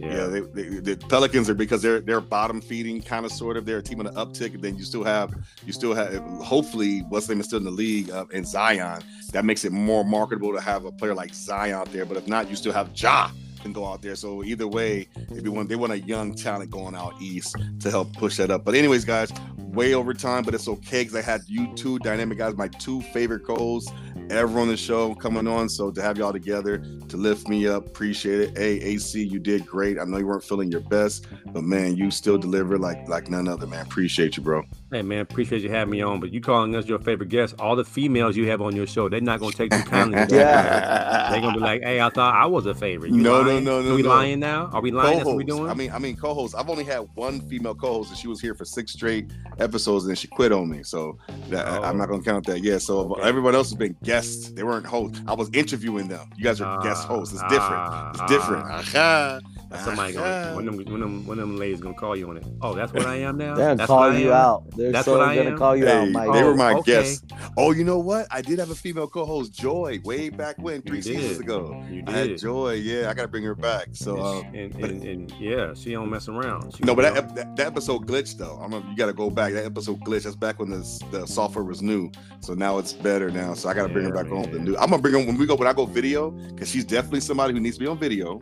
Yeah, 0.00 0.14
Yeah, 0.14 0.26
they, 0.26 0.40
they, 0.40 0.62
the 0.80 0.96
Pelicans 1.08 1.50
are 1.50 1.54
because 1.54 1.82
they're 1.82 2.00
they're 2.00 2.20
bottom 2.20 2.60
feeding 2.60 3.02
kind 3.02 3.26
of 3.26 3.32
sort 3.32 3.56
of. 3.56 3.66
They're 3.66 3.78
a 3.78 3.82
team 3.82 4.00
on 4.00 4.06
the 4.06 4.12
uptick, 4.12 4.54
and 4.54 4.62
then 4.62 4.76
you 4.76 4.84
still 4.84 5.04
have 5.04 5.34
you 5.66 5.72
still 5.72 5.94
have 5.94 6.14
hopefully 6.42 7.00
what's 7.10 7.28
name 7.28 7.40
is 7.40 7.46
still 7.46 7.58
in 7.58 7.64
the 7.64 7.70
league 7.70 8.10
uh, 8.10 8.24
in 8.32 8.44
Zion. 8.44 9.02
That 9.32 9.44
makes 9.44 9.64
it 9.64 9.72
more 9.72 10.04
marketable 10.04 10.54
to 10.54 10.60
have 10.60 10.86
a 10.86 10.92
player 10.92 11.14
like 11.14 11.34
Zion 11.34 11.74
out 11.74 11.92
there. 11.92 12.06
But 12.06 12.16
if 12.16 12.26
not, 12.26 12.48
you 12.48 12.56
still 12.56 12.72
have 12.72 12.90
Ja 12.94 13.30
can 13.60 13.72
go 13.72 13.86
out 13.86 14.00
there. 14.00 14.16
So 14.16 14.42
either 14.42 14.66
way, 14.66 15.08
if 15.30 15.44
you 15.44 15.52
want 15.52 15.68
they 15.68 15.76
want 15.76 15.92
a 15.92 16.00
young 16.00 16.34
talent 16.34 16.70
going 16.70 16.94
out 16.94 17.14
east 17.20 17.56
to 17.80 17.90
help 17.90 18.12
push 18.14 18.36
that 18.38 18.50
up. 18.50 18.64
But 18.64 18.74
anyways, 18.74 19.04
guys, 19.04 19.30
way 19.58 19.94
over 19.94 20.14
time, 20.14 20.44
but 20.44 20.54
it's 20.54 20.68
okay 20.68 21.02
because 21.02 21.14
I 21.14 21.22
had 21.22 21.42
you 21.46 21.72
two 21.74 21.98
dynamic 22.00 22.38
guys, 22.38 22.56
my 22.56 22.68
two 22.68 23.02
favorite 23.02 23.44
co-hosts, 23.44 23.90
ever 24.30 24.58
on 24.60 24.68
the 24.68 24.76
show 24.76 25.14
coming 25.14 25.46
on. 25.46 25.68
So 25.68 25.90
to 25.90 26.00
have 26.02 26.16
y'all 26.18 26.32
together 26.32 26.78
to 27.08 27.16
lift 27.16 27.48
me 27.48 27.66
up, 27.66 27.86
appreciate 27.86 28.40
it. 28.40 28.56
Hey, 28.58 28.80
AC, 28.80 29.22
you 29.22 29.38
did 29.38 29.66
great. 29.66 29.98
I 29.98 30.04
know 30.04 30.18
you 30.18 30.26
weren't 30.26 30.44
feeling 30.44 30.70
your 30.70 30.80
best, 30.80 31.26
but 31.52 31.62
man, 31.64 31.96
you 31.96 32.10
still 32.10 32.38
deliver 32.38 32.78
like 32.78 33.08
like 33.08 33.28
none 33.30 33.48
other, 33.48 33.66
man. 33.66 33.84
Appreciate 33.84 34.36
you, 34.36 34.42
bro. 34.42 34.62
Hey 34.92 35.02
man, 35.02 35.20
appreciate 35.20 35.62
you 35.62 35.70
having 35.70 35.92
me 35.92 36.02
on. 36.02 36.18
But 36.20 36.32
you 36.32 36.40
calling 36.40 36.74
us 36.74 36.86
your 36.86 36.98
favorite 36.98 37.28
guest, 37.28 37.54
all 37.60 37.76
the 37.76 37.84
females 37.84 38.36
you 38.36 38.48
have 38.48 38.60
on 38.60 38.74
your 38.74 38.86
show, 38.88 39.08
they're 39.08 39.20
not 39.20 39.38
gonna 39.40 39.52
take 39.52 39.70
too 39.70 39.82
kindly. 39.82 40.18
Yeah. 40.30 41.30
They're 41.30 41.40
gonna 41.40 41.54
be 41.54 41.60
like, 41.60 41.82
hey, 41.82 42.00
I 42.00 42.10
thought 42.10 42.34
I 42.34 42.46
was 42.46 42.66
a 42.66 42.74
favorite. 42.74 43.12
You 43.12 43.18
No, 43.18 43.42
no, 43.42 43.50
lying? 43.52 43.64
no, 43.64 43.82
no, 43.82 43.92
Are 43.92 43.94
we 43.94 44.02
no. 44.02 44.08
lying 44.08 44.40
now? 44.40 44.66
Are 44.72 44.80
we 44.80 44.90
lying? 44.90 45.18
That's 45.18 45.26
what 45.26 45.36
we 45.36 45.44
doing? 45.44 45.70
I 45.70 45.74
mean, 45.74 45.92
I 45.92 45.98
mean, 45.98 46.16
co-host. 46.16 46.54
I've 46.58 46.68
only 46.68 46.82
had 46.84 47.06
one 47.14 47.40
female 47.48 47.74
co-host, 47.74 48.10
and 48.10 48.18
she 48.18 48.26
was 48.26 48.40
here 48.40 48.54
for 48.54 48.64
six 48.64 48.92
straight 48.92 49.30
episodes, 49.58 50.04
and 50.04 50.10
then 50.10 50.16
she 50.16 50.26
quit 50.28 50.50
on 50.52 50.68
me. 50.68 50.82
So 50.82 51.18
that, 51.50 51.66
Oh. 51.68 51.82
I'm 51.84 51.96
not 51.98 52.08
gonna 52.08 52.22
count 52.22 52.46
that. 52.46 52.62
Yeah. 52.64 52.78
So 52.78 52.98
Okay. 53.12 53.22
everyone 53.22 53.54
else 53.54 53.70
has 53.70 53.78
been 53.78 53.96
guests. 54.02 54.19
They 54.54 54.62
weren't 54.62 54.86
hosts. 54.86 55.20
I 55.26 55.34
was 55.34 55.48
interviewing 55.52 56.08
them. 56.08 56.26
You 56.36 56.44
guys 56.44 56.60
are 56.60 56.82
guest 56.82 57.06
Ah, 57.08 57.14
hosts. 57.14 57.34
It's 57.34 57.42
different. 57.44 58.16
It's 58.16 58.32
different. 58.32 58.64
ah. 58.68 59.40
Aha. 59.72 59.76
That's 59.76 59.84
somebody 59.84 60.12
gonna 60.14 60.56
when 60.56 60.66
them 60.66 60.76
when 60.76 61.00
them 61.00 61.26
when 61.26 61.38
them 61.38 61.56
ladies 61.56 61.80
gonna 61.80 61.94
call 61.94 62.16
you 62.16 62.28
on 62.28 62.36
it. 62.36 62.44
Oh, 62.60 62.74
that's 62.74 62.92
what 62.92 63.06
I 63.06 63.16
am 63.16 63.36
now. 63.38 63.54
They're 63.54 63.76
gonna 63.76 63.86
call 63.86 64.12
you 64.12 64.32
out. 64.32 64.64
They're 64.76 64.90
That's 64.90 65.04
so 65.04 65.16
what 65.18 65.28
I 65.28 65.36
gonna 65.36 65.50
am? 65.50 65.58
call 65.58 65.76
you 65.76 65.86
Hey, 65.86 65.92
out, 66.02 66.08
Mike. 66.10 66.32
they 66.32 66.42
were 66.42 66.50
Oh, 66.50 66.56
my 66.56 66.72
okay. 66.74 66.92
guests. 66.92 67.22
Oh, 67.56 67.70
you 67.70 67.84
know 67.84 67.98
what? 68.00 68.26
I 68.32 68.42
did 68.42 68.58
have 68.58 68.70
a 68.70 68.74
female 68.74 69.06
co-host, 69.06 69.52
Joy, 69.52 70.00
way 70.04 70.28
back 70.28 70.56
when, 70.58 70.82
three 70.82 71.00
seasons 71.00 71.38
ago. 71.38 71.80
You 71.88 72.02
did. 72.02 72.08
I 72.14 72.18
had. 72.18 72.38
Joy. 72.38 72.72
Yeah, 72.74 73.10
I 73.10 73.14
gotta 73.14 73.28
bring 73.28 73.44
her 73.44 73.54
back. 73.54 73.88
So. 73.92 74.20
Um, 74.20 74.44
and, 74.54 74.72
but- 74.72 74.90
and, 74.90 75.04
and 75.04 75.32
yeah, 75.38 75.72
she 75.74 75.92
don't 75.92 76.10
mess 76.10 76.28
around. 76.28 76.74
She 76.76 76.82
No, 76.82 76.94
but 76.96 77.14
that, 77.14 77.34
that 77.36 77.56
that 77.56 77.66
episode 77.68 78.08
glitched 78.08 78.38
though. 78.38 78.58
I'm 78.60 78.72
gonna, 78.72 78.84
you 78.90 78.96
got 78.96 79.06
to 79.06 79.12
go 79.12 79.30
back. 79.30 79.52
That 79.52 79.64
episode 79.66 80.00
glitched. 80.00 80.24
That's 80.24 80.34
back 80.36 80.58
when 80.58 80.70
the 80.70 80.80
the 81.12 81.26
software 81.26 81.64
was 81.64 81.80
new. 81.80 82.10
So 82.40 82.54
now 82.54 82.78
it's 82.78 82.92
better 82.92 83.30
now. 83.30 83.54
So 83.54 83.68
I 83.68 83.74
got 83.74 83.86
to 83.86 83.92
bring 83.92 84.04
her 84.08 84.14
Yeah, 84.16 84.22
back 84.24 84.32
on. 84.32 84.50
The 84.50 84.58
new. 84.58 84.76
I'm 84.78 84.90
gonna 84.90 85.00
bring 85.00 85.14
her 85.14 85.20
when 85.24 85.36
we 85.38 85.46
go 85.46 85.54
when 85.54 85.68
I 85.68 85.72
go 85.72 85.86
video 85.86 86.30
because 86.32 86.68
she's 86.68 86.84
definitely 86.84 87.20
somebody 87.20 87.52
who 87.54 87.60
needs 87.60 87.76
to 87.76 87.80
be 87.84 87.86
on 87.86 87.98
video. 87.98 88.40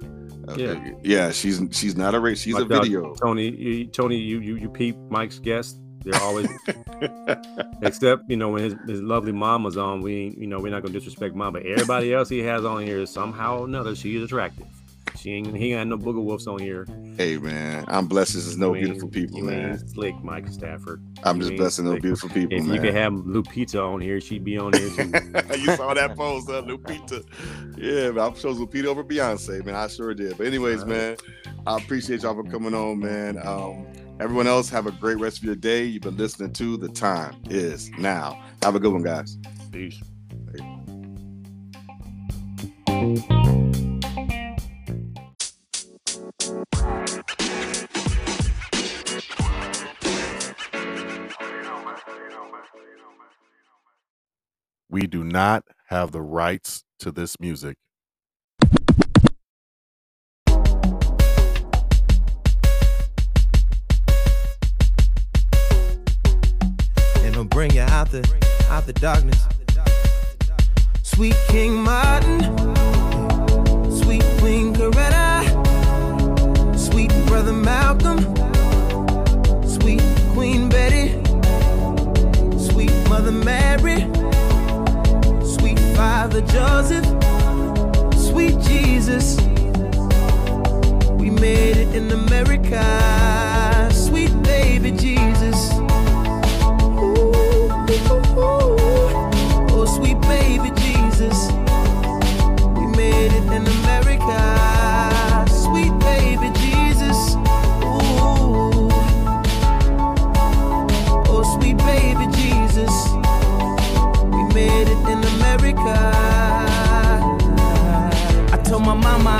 Okay. 0.53 0.63
Yeah. 0.65 0.93
yeah. 1.03 1.31
She's 1.31 1.61
she's 1.73 1.97
not 1.97 2.15
a 2.15 2.21
race. 2.21 2.41
She's 2.41 2.57
a 2.57 2.65
video. 2.65 3.15
Tony, 3.15 3.51
you, 3.51 3.87
Tony, 3.87 4.17
you 4.17 4.41
you 4.41 4.57
you 4.57 4.69
peep 4.69 4.97
Mike's 5.11 5.39
guest. 5.39 5.81
They're 6.05 6.21
always 6.23 6.49
except 7.83 8.23
you 8.29 8.37
know 8.37 8.51
when 8.51 8.63
his, 8.63 8.75
his 8.87 9.03
lovely 9.03 9.33
mama's 9.33 9.77
on. 9.77 10.01
We 10.01 10.35
you 10.39 10.47
know 10.47 10.61
we're 10.61 10.71
not 10.71 10.83
gonna 10.83 10.93
disrespect 10.95 11.35
mom, 11.35 11.53
but 11.53 11.67
everybody 11.67 12.15
else 12.15 12.29
he 12.29 12.39
has 12.41 12.65
on 12.65 12.83
here 12.83 13.05
somehow 13.07 13.61
or 13.61 13.65
another 13.67 13.95
she 13.95 14.17
is 14.17 14.23
attractive. 14.23 14.67
She 15.19 15.33
ain't 15.33 15.57
he 15.57 15.73
ain't 15.73 15.91
got 15.91 15.99
no 15.99 15.99
booger 15.99 16.23
wolves 16.23 16.47
on 16.47 16.61
here. 16.61 16.87
hey 17.17 17.39
man, 17.39 17.85
I'm 17.89 18.07
blessed. 18.07 18.35
There's 18.35 18.57
no 18.57 18.73
You 18.75 18.85
beautiful 18.87 19.09
people, 19.09 19.39
you 19.39 19.45
man. 19.45 19.89
slick, 19.89 20.15
Mike 20.23 20.47
Stafford. 20.49 21.03
I'm 21.25 21.37
you 21.39 21.43
just 21.43 21.57
blessed 21.57 21.81
no 21.81 21.99
beautiful 21.99 22.29
people, 22.29 22.57
If 22.57 22.65
you 22.67 22.75
man. 22.75 22.83
could 22.83 22.95
have 22.95 23.13
Lupita 23.15 23.83
on 23.85 24.01
here, 24.01 24.21
she'd 24.21 24.45
be 24.45 24.57
on 24.59 24.73
here 24.75 24.89
too. 24.91 25.11
you 25.59 25.75
saw 25.77 25.93
that 25.95 26.15
post, 26.17 26.49
uh, 26.49 26.63
Lupita. 26.63 27.25
Yeah, 27.77 28.11
man, 28.13 28.19
I 28.21 28.31
chose 28.31 28.59
Lupita 28.59 28.85
over 28.87 29.03
Beyonce, 29.03 29.65
man. 29.65 29.75
I 29.75 29.89
sure 29.89 30.15
did. 30.15 30.39
But 30.39 30.47
anyways, 30.47 30.85
man, 30.85 31.17
I 31.67 31.77
appreciate 31.79 32.23
y'all 32.23 32.35
for 32.35 32.49
coming 32.49 32.75
on, 32.75 33.01
man. 33.01 33.39
Um, 33.45 33.87
everyone 34.21 34.47
else, 34.47 34.69
have 34.71 34.87
a 34.87 34.93
great 34.93 35.19
rest 35.19 35.39
of 35.39 35.45
your 35.45 35.57
day. 35.57 35.85
You've 35.85 36.03
been 36.03 36.17
listening 36.17 36.53
to 36.55 36.77
The 36.77 36.89
Time 36.89 37.35
Is 37.51 37.91
Now. 37.99 38.41
Have 38.63 38.77
a 38.77 38.81
good 38.81 38.93
one, 38.93 39.03
guys. 39.03 39.37
Peace. 39.73 40.01
We 54.91 55.07
do 55.07 55.23
not 55.23 55.65
have 55.89 56.13
the 56.13 56.23
rights 56.23 56.85
to 57.01 57.13
this 57.13 57.39
music. 57.39 57.77
and 67.29 67.35
he'll 67.35 67.45
bring 67.45 67.75
you 67.75 67.83
out 67.83 68.11
the 68.11 68.21
out 68.71 68.87
the 68.87 68.93
darkness. 68.95 69.47
Sweet 71.03 71.37
King 71.49 71.75
Martin, 71.75 72.41
sweet 73.91 74.25
Queen 74.39 74.75
Coretta, 74.75 75.45
sweet 76.79 77.11
Brother 77.27 77.53
Malcolm, 77.53 78.21
sweet 79.69 80.01
Queen 80.33 80.71
Betty, 80.71 81.11
sweet 82.59 82.93
Mother 83.09 83.33
Mary, 83.33 84.07
Father 85.99 86.43
Joseph, 86.43 87.05
sweet 88.15 88.57
Jesus. 88.61 89.37
We 91.19 91.29
made 91.29 91.77
it 91.77 91.93
in 91.93 92.13
America, 92.13 93.91
sweet 93.93 94.31
baby 94.45 94.93
Jesus. 94.93 95.71
Oh, 97.01 97.33
oh, 98.11 98.23
oh, 98.37 99.67
oh, 99.71 99.85
sweet 99.87 100.21
baby 100.21 100.71
Jesus. 100.77 101.51
We 102.79 102.87
made 102.97 103.33
it 103.33 103.53
in 103.53 103.67
America. 103.67 104.58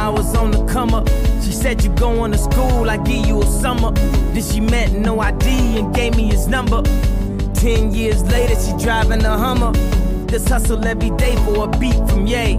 I 0.09 0.11
was 0.11 0.35
on 0.37 0.53
the 0.53 0.65
come 0.65 0.95
up. 0.95 1.07
She 1.43 1.53
said 1.53 1.85
you 1.85 1.91
going 1.91 2.33
to 2.33 2.39
school, 2.39 2.89
I 2.89 2.97
give 2.97 3.27
you 3.27 3.43
a 3.43 3.45
summer. 3.45 3.91
Then 4.33 4.43
she 4.43 4.59
met 4.59 4.91
no 4.93 5.21
ID 5.21 5.79
and 5.79 5.95
gave 5.95 6.17
me 6.17 6.29
his 6.29 6.49
number. 6.49 6.81
Ten 7.53 7.93
years 7.93 8.23
later, 8.33 8.59
she 8.59 8.73
driving 8.83 9.23
a 9.23 9.37
Hummer. 9.37 9.73
This 10.27 10.49
hustle 10.49 10.83
every 10.87 11.11
day 11.11 11.37
for 11.45 11.65
a 11.65 11.79
beat 11.79 11.99
from 12.09 12.27
Ye. 12.27 12.55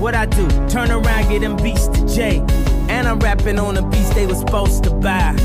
What 0.00 0.14
I 0.14 0.24
do? 0.24 0.48
Turn 0.66 0.90
around, 0.90 1.28
get 1.28 1.42
them 1.42 1.56
beats 1.56 1.88
to 1.88 2.06
Jay. 2.06 2.38
And 2.88 3.06
I'm 3.06 3.18
rapping 3.18 3.58
on 3.58 3.74
the 3.74 3.82
beats 3.82 4.14
they 4.14 4.26
was 4.26 4.38
supposed 4.38 4.84
to 4.84 4.90
buy. 4.90 5.36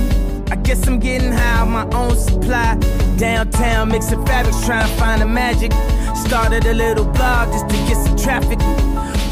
I 0.52 0.56
guess 0.64 0.88
I'm 0.88 0.98
getting 0.98 1.34
high 1.34 1.60
on 1.60 1.72
my 1.72 1.90
own 1.90 2.16
supply. 2.16 2.78
Downtown 3.18 3.90
mixing 3.90 4.26
fabrics, 4.26 4.66
trying 4.66 4.88
to 4.88 4.96
find 4.96 5.22
the 5.22 5.26
magic. 5.26 5.74
Started 6.16 6.66
a 6.66 6.74
little 6.74 7.04
blog 7.04 7.52
just 7.52 7.68
to 7.68 7.76
get 7.76 7.98
some 7.98 8.16
traffic. 8.16 8.60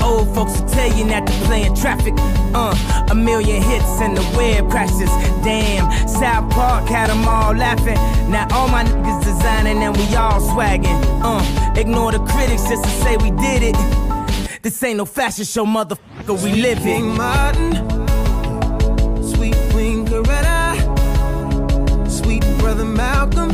Old 0.08 0.34
folks 0.34 0.60
will 0.60 0.70
tell 0.70 0.92
you 0.98 1.04
not 1.04 1.28
to 1.28 1.34
play 1.46 1.64
in 1.66 1.76
traffic. 1.76 2.14
Uh, 2.54 2.74
a 3.12 3.16
million 3.16 3.62
hits 3.62 4.00
and 4.00 4.16
the 4.16 4.24
web 4.38 4.70
crashes. 4.72 5.10
Damn, 5.44 5.86
South 6.08 6.50
Park 6.52 6.88
had 6.88 7.10
them 7.10 7.28
all 7.28 7.54
laughing. 7.54 8.00
Now 8.32 8.48
all 8.52 8.70
my 8.70 8.86
niggas 8.86 9.24
designing 9.26 9.84
and 9.84 9.96
we 9.98 10.16
all 10.16 10.40
swagging. 10.40 10.98
Uh, 11.22 11.44
ignore 11.76 12.14
the 12.14 12.20
critics 12.20 12.64
just 12.70 12.84
to 12.86 12.90
say 13.02 13.18
we 13.18 13.32
did 13.32 13.64
it. 13.64 13.76
This 14.62 14.82
ain't 14.84 14.98
no 14.98 15.06
fashion 15.06 15.44
show, 15.46 15.66
motherfucker. 15.66 16.42
We 16.42 16.62
live 16.62 16.80
it. 16.86 17.02
Martin, 17.02 17.74
sweet 19.22 19.56
Queen 19.72 20.06
Coretta, 20.06 20.76
sweet 22.10 22.44
brother 22.60 22.86
Malcolm, 22.86 23.52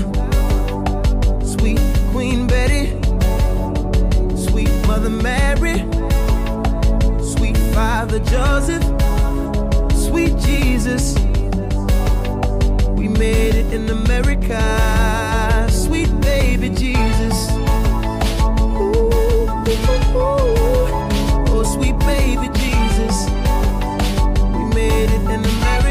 sweet 1.46 1.80
Queen 2.12 2.46
Betty, 2.48 2.92
sweet 4.38 4.72
Mother 4.88 5.10
Mary, 5.10 5.84
Father 7.74 8.20
Joseph, 8.20 8.84
sweet 9.96 10.38
Jesus. 10.38 11.16
We 12.96 13.08
made 13.08 13.56
it 13.56 13.74
in 13.74 13.90
America, 13.90 15.68
sweet 15.72 16.12
baby 16.22 16.70
Jesus. 16.70 17.52
Ooh, 17.52 19.10
oh, 19.10 19.66
oh, 20.14 20.14
oh, 20.16 21.48
oh 21.50 21.64
sweet 21.64 21.98
baby 22.00 22.50
Jesus. 22.54 23.28
We 24.56 24.64
made 24.76 25.10
it 25.10 25.24
in 25.32 25.44
America, 25.44 25.83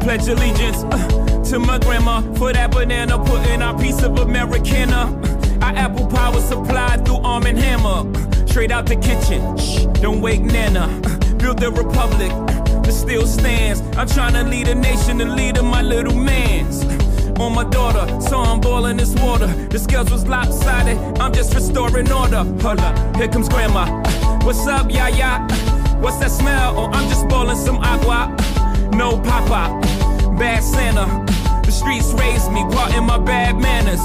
pledge 0.00 0.26
allegiance 0.28 0.82
uh, 0.84 1.44
to 1.44 1.58
my 1.58 1.78
grandma 1.78 2.20
for 2.34 2.52
that 2.52 2.70
banana, 2.70 3.18
putting 3.18 3.62
our 3.62 3.78
piece 3.78 4.02
of 4.02 4.18
Americana. 4.18 5.16
Our 5.62 5.76
apple 5.76 6.06
pie 6.06 6.30
was 6.30 6.44
supplied 6.48 7.04
through 7.04 7.18
Arm 7.18 7.46
and 7.46 7.58
Hammer. 7.58 8.10
uh, 8.16 8.46
Straight 8.46 8.72
out 8.72 8.86
the 8.86 8.96
kitchen, 8.96 9.56
shh, 9.58 9.84
don't 10.00 10.20
wake 10.20 10.40
Nana. 10.42 10.80
uh, 11.04 11.34
Build 11.36 11.58
the 11.58 11.70
republic 11.70 12.30
uh, 12.32 12.80
that 12.82 12.92
still 12.92 13.26
stands. 13.26 13.80
I'm 13.96 14.08
trying 14.08 14.34
to 14.34 14.42
lead 14.44 14.68
a 14.68 14.74
nation, 14.74 15.18
the 15.18 15.26
leader, 15.26 15.62
my 15.62 15.82
little 15.82 16.14
man's. 16.16 16.82
uh, 16.84 17.42
On 17.42 17.54
my 17.54 17.64
daughter, 17.64 18.04
saw 18.20 18.42
I'm 18.52 18.60
boiling 18.60 18.96
this 18.96 19.14
water. 19.14 19.46
The 19.46 19.78
scales 19.78 20.10
was 20.10 20.26
lopsided, 20.26 20.98
I'm 21.20 21.32
just 21.32 21.54
restoring 21.54 22.10
order. 22.10 22.44
Hold 22.62 22.80
up, 22.80 23.16
here 23.16 23.28
comes 23.28 23.48
grandma. 23.48 23.84
uh, 23.84 24.38
What's 24.44 24.66
up, 24.66 24.90
ya 24.90 25.06
ya? 25.08 25.46
What's 26.00 26.16
that 26.18 26.30
smell? 26.30 26.74
Oh, 26.78 26.86
I'm 26.92 27.08
just 27.10 27.28
boiling 27.28 27.56
some 27.58 27.76
agua. 27.82 28.34
No 28.92 29.18
papa, 29.20 29.80
bad 30.38 30.62
Santa. 30.62 31.06
The 31.64 31.72
streets 31.72 32.12
raised 32.12 32.50
me, 32.52 32.62
part 32.74 32.94
in 32.94 33.04
my 33.04 33.18
bad 33.18 33.58
manners. 33.58 34.00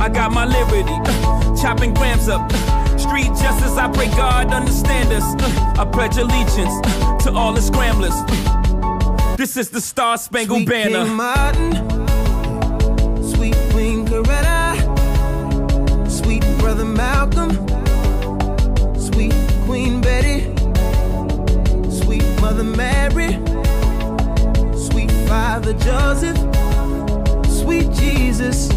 I 0.00 0.08
got 0.08 0.32
my 0.32 0.44
liberty, 0.44 0.92
uh, 0.92 1.56
chopping 1.56 1.94
grams 1.94 2.28
up. 2.28 2.50
Street 2.98 3.28
justice, 3.28 3.76
I 3.76 3.90
pray 3.92 4.08
God 4.08 4.52
understand 4.52 5.12
us. 5.12 5.24
Uh, 5.42 5.82
I 5.82 5.84
pledge 5.84 6.16
allegiance 6.16 6.80
uh, 6.84 7.18
to 7.20 7.32
all 7.32 7.52
the 7.52 7.62
scramblers. 7.62 8.14
This 9.36 9.56
is 9.56 9.68
the 9.70 9.80
Star 9.80 10.16
Spangled 10.18 10.58
Sweet 10.58 10.68
Banner. 10.68 11.04
King 11.04 11.14
Martin, 11.14 11.72
sweet 13.22 13.56
Queen 13.70 14.06
Coretta, 14.06 14.76
sweet 16.10 16.44
brother 16.58 16.84
Malcolm, 16.84 17.50
sweet 18.98 19.34
Queen 19.66 20.00
Betty, 20.00 20.44
sweet 21.90 22.24
Mother 22.40 22.64
Mary, 22.64 23.38
Father 25.54 25.74
Joseph, 25.74 26.36
sweet 27.46 27.88
Jesus. 27.92 28.68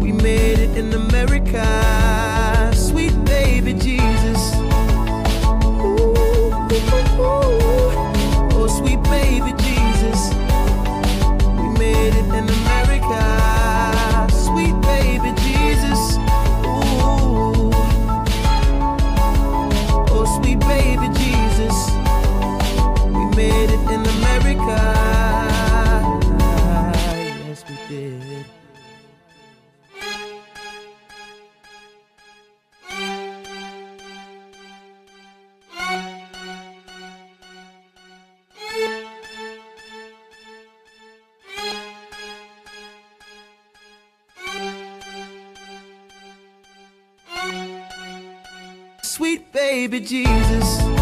We 0.00 0.12
made 0.12 0.58
it 0.58 0.78
in 0.78 0.94
America, 0.94 2.72
sweet 2.74 3.12
baby 3.26 3.74
Jesus. 3.74 4.54
Ooh, 5.60 5.76
ooh, 5.76 7.20
ooh. 7.20 7.52
Oh, 8.56 8.66
sweet 8.66 9.02
baby 9.02 9.52
Jesus. 9.58 10.32
We 11.60 11.68
made 11.78 12.14
it 12.14 12.28
in 12.38 12.48
America. 12.48 13.20
Sweet 14.32 14.80
baby 14.80 15.34
Jesus. 15.44 16.16
Ooh. 16.64 17.70
Oh, 20.14 20.24
sweet 20.40 20.60
baby 20.60 21.08
Jesus. 21.12 21.76
We 23.12 23.24
made 23.36 23.68
it 23.68 23.73
in 23.90 24.06
America. 24.06 24.78
Yes, 27.46 27.64
we 27.68 27.76
did. 27.88 28.46
Sweet 49.02 49.52
baby 49.52 50.00
Jesus. 50.00 50.93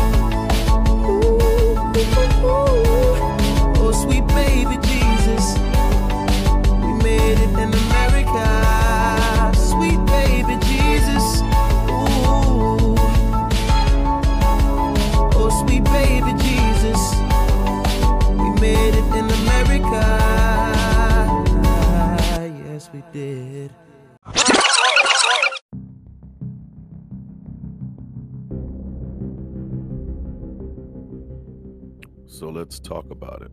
Let's 32.63 32.79
talk 32.79 33.11
about 33.11 33.43
it. 33.43 33.51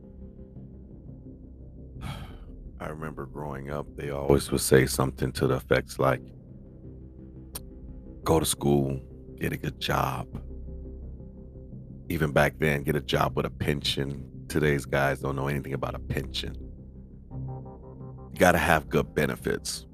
I 2.79 2.89
remember 2.89 3.25
growing 3.25 3.71
up, 3.71 3.87
they 3.95 4.11
always 4.11 4.51
would 4.51 4.61
say 4.61 4.85
something 4.85 5.31
to 5.31 5.47
the 5.47 5.55
effects 5.55 5.97
like, 5.97 6.21
go 8.23 8.39
to 8.39 8.45
school, 8.45 9.01
get 9.39 9.51
a 9.51 9.57
good 9.57 9.79
job. 9.79 10.27
Even 12.07 12.31
back 12.31 12.59
then, 12.59 12.83
get 12.83 12.95
a 12.95 13.01
job 13.01 13.35
with 13.35 13.47
a 13.47 13.49
pension. 13.49 14.29
Today's 14.47 14.85
guys 14.85 15.21
don't 15.21 15.35
know 15.35 15.47
anything 15.47 15.73
about 15.73 15.95
a 15.95 15.99
pension. 15.99 16.55
You 17.31 18.37
got 18.37 18.51
to 18.51 18.59
have 18.59 18.89
good 18.89 19.15
benefits. 19.15 19.87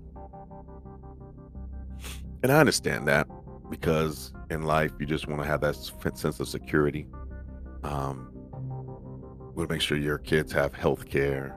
And 2.44 2.52
I 2.52 2.60
understand 2.60 3.08
that 3.08 3.28
because 3.70 4.34
in 4.50 4.64
life, 4.64 4.92
you 5.00 5.06
just 5.06 5.26
want 5.26 5.42
to 5.42 5.48
have 5.48 5.62
that 5.62 5.76
sense 6.16 6.42
of 6.42 6.50
security. 6.50 7.08
Um, 7.84 8.35
we'll 9.56 9.68
make 9.68 9.82
sure 9.82 9.98
your 9.98 10.18
kids 10.18 10.52
have 10.52 10.73
health 10.76 11.10
care, 11.10 11.49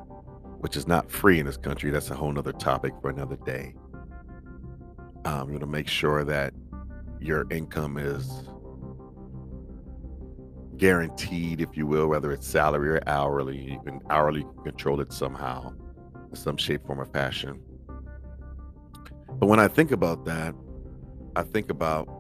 which 0.61 0.77
is 0.77 0.87
not 0.87 1.11
free 1.11 1.41
in 1.41 1.47
this 1.47 1.57
country. 1.57 1.91
That's 1.91 2.11
a 2.11 2.15
whole 2.15 2.33
nother 2.33 2.53
topic 2.53 2.95
for 3.03 3.11
another 3.11 3.37
day. 3.37 3.75
Um, 5.25 5.49
you 5.49 5.55
want 5.55 5.61
to 5.61 5.67
make 5.67 5.89
sure 5.89 6.25
that 6.25 6.55
your 7.21 7.47
income 7.51 7.99
is 7.99 8.49
guaranteed, 10.77 11.61
if 11.61 11.77
you 11.77 11.87
will, 11.87 12.07
whether 12.07 12.31
it's 12.31 12.47
salary 12.47 12.91
or 12.91 13.01
hourly. 13.07 13.79
Hourly, 14.11 14.41
you 14.41 14.53
can 14.55 14.63
control 14.63 15.01
it 15.01 15.13
somehow, 15.13 15.75
in 16.31 16.37
some 16.37 16.57
shape, 16.57 16.87
form, 16.87 17.01
or 17.01 17.07
fashion. 17.07 17.61
But 19.29 19.49
when 19.49 19.59
I 19.59 19.67
think 19.69 19.91
about 19.91 20.25
that, 20.27 20.55
I 21.35 21.43
think 21.43 21.71
about 21.71 22.18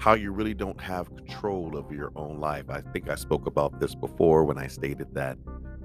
how 0.00 0.14
you 0.14 0.32
really 0.32 0.54
don't 0.54 0.80
have 0.80 1.14
control 1.14 1.76
of 1.76 1.92
your 1.92 2.10
own 2.16 2.40
life. 2.40 2.70
I 2.70 2.80
think 2.80 3.10
I 3.10 3.16
spoke 3.16 3.46
about 3.46 3.78
this 3.80 3.94
before 3.94 4.44
when 4.44 4.56
I 4.56 4.66
stated 4.66 5.14
that 5.14 5.36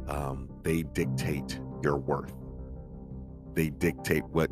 um, 0.07 0.47
they 0.63 0.83
dictate 0.83 1.59
your 1.83 1.97
worth. 1.97 2.33
They 3.55 3.71
dictate 3.71 4.23
what 4.31 4.49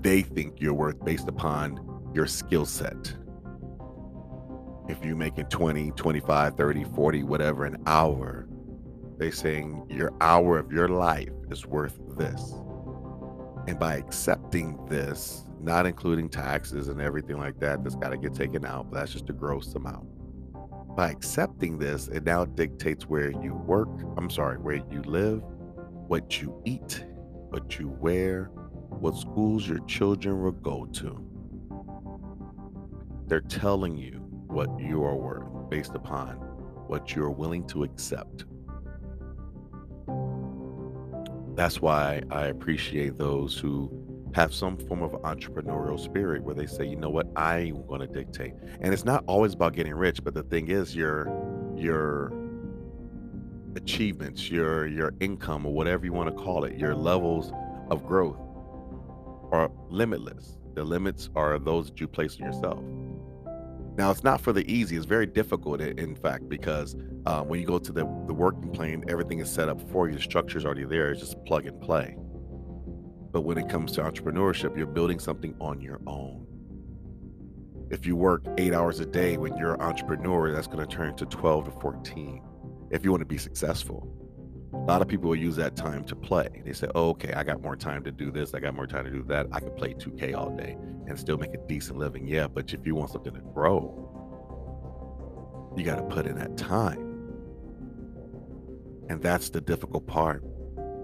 they 0.00 0.22
think 0.22 0.58
you're 0.58 0.72
worth 0.72 1.04
based 1.04 1.28
upon 1.28 1.80
your 2.14 2.26
skill 2.26 2.64
set. 2.64 3.14
If 4.88 5.04
you're 5.04 5.16
making 5.16 5.46
20, 5.46 5.90
25, 5.90 6.54
30, 6.56 6.84
40, 6.84 7.22
whatever 7.24 7.66
an 7.66 7.76
hour, 7.86 8.48
they're 9.18 9.32
saying 9.32 9.84
your 9.90 10.14
hour 10.22 10.58
of 10.58 10.72
your 10.72 10.88
life 10.88 11.28
is 11.50 11.66
worth 11.66 11.98
this. 12.16 12.54
And 13.68 13.78
by 13.78 13.96
accepting 13.96 14.82
this, 14.86 15.45
not 15.60 15.86
including 15.86 16.28
taxes 16.28 16.88
and 16.88 17.00
everything 17.00 17.38
like 17.38 17.58
that, 17.60 17.82
that's 17.82 17.96
got 17.96 18.10
to 18.10 18.16
get 18.16 18.34
taken 18.34 18.64
out, 18.64 18.90
but 18.90 18.98
that's 18.98 19.12
just 19.12 19.30
a 19.30 19.32
gross 19.32 19.74
amount. 19.74 20.06
By 20.96 21.10
accepting 21.10 21.78
this, 21.78 22.08
it 22.08 22.24
now 22.24 22.44
dictates 22.44 23.06
where 23.06 23.30
you 23.30 23.54
work, 23.54 23.88
I'm 24.16 24.30
sorry, 24.30 24.58
where 24.58 24.76
you 24.76 25.02
live, 25.02 25.42
what 26.08 26.40
you 26.40 26.60
eat, 26.64 27.04
what 27.50 27.78
you 27.78 27.88
wear, 27.88 28.50
what 28.88 29.16
schools 29.16 29.68
your 29.68 29.80
children 29.86 30.42
will 30.42 30.52
go 30.52 30.86
to. 30.86 31.22
They're 33.26 33.40
telling 33.40 33.96
you 33.96 34.12
what 34.46 34.68
you 34.78 35.04
are 35.04 35.16
worth 35.16 35.68
based 35.68 35.94
upon 35.94 36.36
what 36.86 37.14
you're 37.14 37.30
willing 37.30 37.66
to 37.66 37.82
accept. 37.82 38.44
That's 41.56 41.80
why 41.80 42.22
I 42.30 42.46
appreciate 42.46 43.18
those 43.18 43.58
who 43.58 43.90
have 44.34 44.52
some 44.52 44.76
form 44.76 45.02
of 45.02 45.12
entrepreneurial 45.22 45.98
spirit 45.98 46.42
where 46.42 46.54
they 46.54 46.66
say, 46.66 46.84
you 46.86 46.96
know 46.96 47.10
what, 47.10 47.26
I'm 47.36 47.86
going 47.86 48.00
to 48.00 48.06
dictate. 48.06 48.54
And 48.80 48.92
it's 48.92 49.04
not 49.04 49.24
always 49.26 49.54
about 49.54 49.74
getting 49.74 49.94
rich, 49.94 50.22
but 50.22 50.34
the 50.34 50.42
thing 50.42 50.68
is, 50.68 50.94
your 50.94 51.32
your 51.76 52.32
achievements, 53.76 54.50
your 54.50 54.86
your 54.86 55.12
income, 55.20 55.66
or 55.66 55.72
whatever 55.72 56.04
you 56.04 56.12
want 56.12 56.34
to 56.34 56.42
call 56.42 56.64
it, 56.64 56.76
your 56.76 56.94
levels 56.94 57.52
of 57.90 58.06
growth 58.06 58.38
are 59.52 59.70
limitless. 59.88 60.58
The 60.74 60.84
limits 60.84 61.30
are 61.34 61.58
those 61.58 61.86
that 61.86 62.00
you 62.00 62.08
place 62.08 62.38
on 62.40 62.46
yourself. 62.46 62.82
Now, 63.96 64.10
it's 64.10 64.22
not 64.22 64.42
for 64.42 64.52
the 64.52 64.70
easy. 64.70 64.96
It's 64.96 65.06
very 65.06 65.26
difficult, 65.26 65.80
in 65.80 66.14
fact, 66.16 66.50
because 66.50 66.94
uh, 67.24 67.40
when 67.42 67.60
you 67.60 67.66
go 67.66 67.78
to 67.78 67.92
the, 67.92 68.02
the 68.26 68.34
working 68.34 68.70
plane, 68.70 69.02
everything 69.08 69.38
is 69.38 69.50
set 69.50 69.70
up 69.70 69.80
for 69.90 70.06
you. 70.06 70.16
The 70.16 70.20
structure 70.20 70.58
is 70.58 70.66
already 70.66 70.84
there. 70.84 71.12
It's 71.12 71.20
just 71.20 71.42
plug 71.46 71.64
and 71.64 71.80
play. 71.80 72.18
But 73.36 73.42
when 73.42 73.58
it 73.58 73.68
comes 73.68 73.92
to 73.92 74.00
entrepreneurship, 74.00 74.78
you're 74.78 74.86
building 74.86 75.18
something 75.18 75.54
on 75.60 75.78
your 75.82 76.00
own. 76.06 76.46
If 77.90 78.06
you 78.06 78.16
work 78.16 78.46
eight 78.56 78.72
hours 78.72 78.98
a 78.98 79.04
day 79.04 79.36
when 79.36 79.54
you're 79.58 79.74
an 79.74 79.82
entrepreneur, 79.82 80.50
that's 80.50 80.66
going 80.66 80.78
to 80.78 80.86
turn 80.86 81.14
to 81.16 81.26
12 81.26 81.66
to 81.66 81.70
14 81.72 82.42
if 82.90 83.04
you 83.04 83.10
want 83.10 83.20
to 83.20 83.26
be 83.26 83.36
successful. 83.36 84.10
A 84.72 84.78
lot 84.78 85.02
of 85.02 85.08
people 85.08 85.28
will 85.28 85.36
use 85.36 85.54
that 85.56 85.76
time 85.76 86.02
to 86.04 86.16
play. 86.16 86.62
They 86.64 86.72
say, 86.72 86.88
oh, 86.94 87.10
okay, 87.10 87.34
I 87.34 87.44
got 87.44 87.60
more 87.60 87.76
time 87.76 88.02
to 88.04 88.10
do 88.10 88.30
this. 88.30 88.54
I 88.54 88.60
got 88.60 88.74
more 88.74 88.86
time 88.86 89.04
to 89.04 89.10
do 89.10 89.22
that. 89.24 89.48
I 89.52 89.60
can 89.60 89.74
play 89.74 89.92
2K 89.92 90.34
all 90.34 90.56
day 90.56 90.78
and 91.06 91.20
still 91.20 91.36
make 91.36 91.52
a 91.52 91.58
decent 91.68 91.98
living. 91.98 92.26
Yeah, 92.26 92.48
but 92.48 92.72
if 92.72 92.86
you 92.86 92.94
want 92.94 93.10
something 93.10 93.34
to 93.34 93.40
grow, 93.52 94.02
you 95.76 95.84
got 95.84 95.96
to 95.96 96.04
put 96.04 96.26
in 96.26 96.38
that 96.38 96.56
time. 96.56 97.02
And 99.10 99.20
that's 99.20 99.50
the 99.50 99.60
difficult 99.60 100.06
part. 100.06 100.42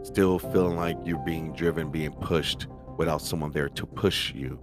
Still 0.02 0.38
feeling 0.38 0.76
like 0.76 0.96
you're 1.04 1.24
being 1.24 1.52
driven, 1.52 1.90
being 1.90 2.12
pushed 2.12 2.66
without 2.98 3.22
someone 3.22 3.52
there 3.52 3.68
to 3.68 3.86
push 3.86 4.32
you. 4.34 4.58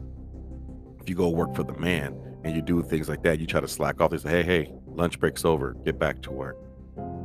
If 0.99 1.09
you 1.09 1.15
go 1.15 1.29
work 1.29 1.55
for 1.55 1.63
the 1.63 1.73
man 1.73 2.17
and 2.43 2.55
you 2.55 2.61
do 2.61 2.81
things 2.83 3.07
like 3.07 3.23
that, 3.23 3.39
you 3.39 3.47
try 3.47 3.61
to 3.61 3.67
slack 3.67 4.01
off. 4.01 4.11
They 4.11 4.17
say, 4.17 4.29
"Hey, 4.29 4.43
hey, 4.43 4.73
lunch 4.85 5.19
break's 5.19 5.45
over. 5.45 5.75
Get 5.85 5.97
back 5.97 6.21
to 6.23 6.31
work." 6.31 6.57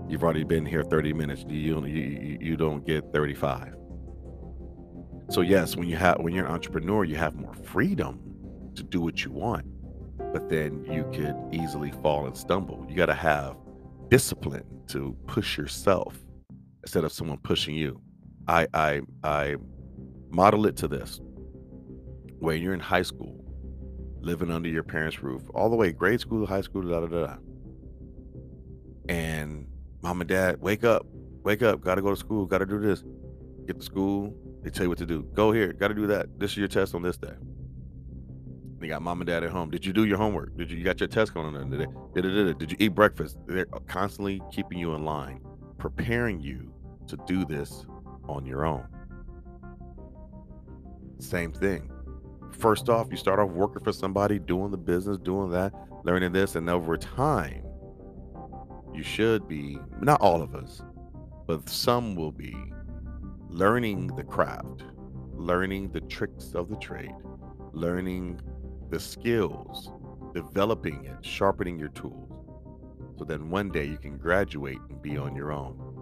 You've 0.08 0.22
already 0.22 0.44
been 0.44 0.64
here 0.64 0.82
30 0.84 1.12
minutes. 1.12 1.44
You 1.48 1.84
you 1.86 2.38
you 2.40 2.56
don't 2.56 2.86
get 2.86 3.12
35. 3.12 3.74
So 5.30 5.40
yes, 5.40 5.76
when 5.76 5.88
you 5.88 5.96
have 5.96 6.18
when 6.20 6.34
you're 6.34 6.46
an 6.46 6.52
entrepreneur, 6.52 7.04
you 7.04 7.16
have 7.16 7.34
more 7.34 7.54
freedom 7.54 8.20
to 8.76 8.82
do 8.82 9.00
what 9.00 9.24
you 9.24 9.32
want. 9.32 9.66
But 10.32 10.48
then 10.48 10.84
you 10.84 11.04
could 11.12 11.36
easily 11.52 11.90
fall 12.02 12.26
and 12.26 12.36
stumble. 12.36 12.86
You 12.88 12.96
got 12.96 13.06
to 13.06 13.14
have 13.14 13.56
discipline 14.08 14.64
to 14.88 15.16
push 15.26 15.56
yourself 15.56 16.18
instead 16.82 17.04
of 17.04 17.12
someone 17.12 17.38
pushing 17.38 17.74
you. 17.74 18.00
I 18.46 18.66
I 18.74 19.00
I 19.22 19.56
model 20.30 20.66
it 20.66 20.76
to 20.78 20.88
this. 20.88 21.20
When 22.38 22.60
you're 22.60 22.74
in 22.74 22.80
high 22.80 23.02
school, 23.02 23.44
living 24.20 24.50
under 24.50 24.68
your 24.68 24.82
parents' 24.82 25.22
roof, 25.22 25.42
all 25.54 25.70
the 25.70 25.76
way 25.76 25.92
grade 25.92 26.20
school, 26.20 26.46
high 26.46 26.60
school, 26.60 26.82
da 26.82 27.00
da 27.00 27.06
da. 27.06 27.36
And 29.08 29.66
mom 30.02 30.20
and 30.20 30.28
dad, 30.28 30.60
wake 30.60 30.84
up, 30.84 31.06
wake 31.42 31.62
up, 31.62 31.80
gotta 31.80 32.02
go 32.02 32.10
to 32.10 32.16
school, 32.16 32.46
gotta 32.46 32.66
do 32.66 32.78
this. 32.78 33.02
Get 33.66 33.78
to 33.78 33.84
school, 33.84 34.34
they 34.62 34.70
tell 34.70 34.84
you 34.84 34.90
what 34.90 34.98
to 34.98 35.06
do. 35.06 35.22
Go 35.34 35.52
here, 35.52 35.72
gotta 35.72 35.94
do 35.94 36.06
that. 36.08 36.38
This 36.38 36.52
is 36.52 36.58
your 36.58 36.68
test 36.68 36.94
on 36.94 37.02
this 37.02 37.16
day. 37.16 37.32
You 38.80 38.88
got 38.90 39.00
mom 39.00 39.22
and 39.22 39.26
dad 39.26 39.42
at 39.44 39.50
home. 39.50 39.70
Did 39.70 39.86
you 39.86 39.94
do 39.94 40.04
your 40.04 40.18
homework? 40.18 40.54
Did 40.58 40.70
you, 40.70 40.76
you 40.76 40.84
got 40.84 41.00
your 41.00 41.08
test 41.08 41.32
going 41.32 41.56
on 41.56 41.70
today? 41.70 41.86
Did, 42.14 42.22
did, 42.22 42.58
did 42.58 42.70
you 42.70 42.76
eat 42.78 42.88
breakfast? 42.88 43.38
They're 43.46 43.64
constantly 43.86 44.42
keeping 44.52 44.78
you 44.78 44.92
in 44.94 45.06
line, 45.06 45.40
preparing 45.78 46.42
you 46.42 46.70
to 47.06 47.16
do 47.26 47.46
this 47.46 47.86
on 48.28 48.46
your 48.46 48.64
own. 48.64 48.86
Same 51.18 51.52
thing. 51.52 51.90
First 52.52 52.88
off, 52.88 53.08
you 53.10 53.16
start 53.16 53.40
off 53.40 53.50
working 53.50 53.82
for 53.82 53.92
somebody, 53.92 54.38
doing 54.38 54.70
the 54.70 54.76
business, 54.76 55.18
doing 55.18 55.50
that, 55.50 55.72
learning 56.04 56.32
this, 56.32 56.54
and 56.54 56.68
over 56.70 56.96
time, 56.96 57.64
you 58.94 59.02
should 59.02 59.48
be, 59.48 59.78
not 60.00 60.20
all 60.20 60.40
of 60.40 60.54
us, 60.54 60.82
but 61.46 61.68
some 61.68 62.14
will 62.14 62.32
be 62.32 62.56
learning 63.48 64.08
the 64.08 64.22
craft, 64.22 64.84
learning 65.32 65.90
the 65.90 66.00
tricks 66.02 66.54
of 66.54 66.68
the 66.68 66.76
trade, 66.76 67.14
learning 67.72 68.40
the 68.90 69.00
skills, 69.00 69.90
developing 70.32 71.04
it, 71.04 71.24
sharpening 71.24 71.78
your 71.78 71.88
tools. 71.88 72.30
So 73.18 73.24
then 73.24 73.50
one 73.50 73.70
day 73.70 73.84
you 73.84 73.98
can 73.98 74.18
graduate 74.18 74.78
and 74.88 75.00
be 75.00 75.16
on 75.16 75.36
your 75.36 75.52
own. 75.52 75.93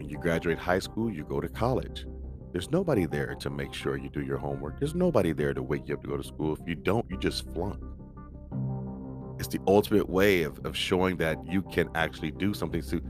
When 0.00 0.08
you 0.08 0.16
graduate 0.16 0.58
high 0.58 0.78
school, 0.78 1.10
you 1.10 1.24
go 1.24 1.42
to 1.42 1.48
college. 1.50 2.06
There's 2.52 2.70
nobody 2.70 3.04
there 3.04 3.34
to 3.34 3.50
make 3.50 3.74
sure 3.74 3.98
you 3.98 4.08
do 4.08 4.22
your 4.22 4.38
homework. 4.38 4.78
There's 4.78 4.94
nobody 4.94 5.34
there 5.34 5.52
to 5.52 5.62
wake 5.62 5.88
you 5.88 5.94
up 5.94 6.00
to 6.00 6.08
go 6.08 6.16
to 6.16 6.24
school. 6.24 6.56
If 6.56 6.66
you 6.66 6.74
don't, 6.74 7.04
you 7.10 7.18
just 7.18 7.46
flunk. 7.52 7.84
It's 9.38 9.48
the 9.48 9.60
ultimate 9.66 10.08
way 10.08 10.44
of, 10.44 10.58
of 10.64 10.74
showing 10.74 11.18
that 11.18 11.36
you 11.46 11.60
can 11.60 11.90
actually 11.94 12.30
do 12.30 12.54
something. 12.54 12.80
So, 12.80 13.00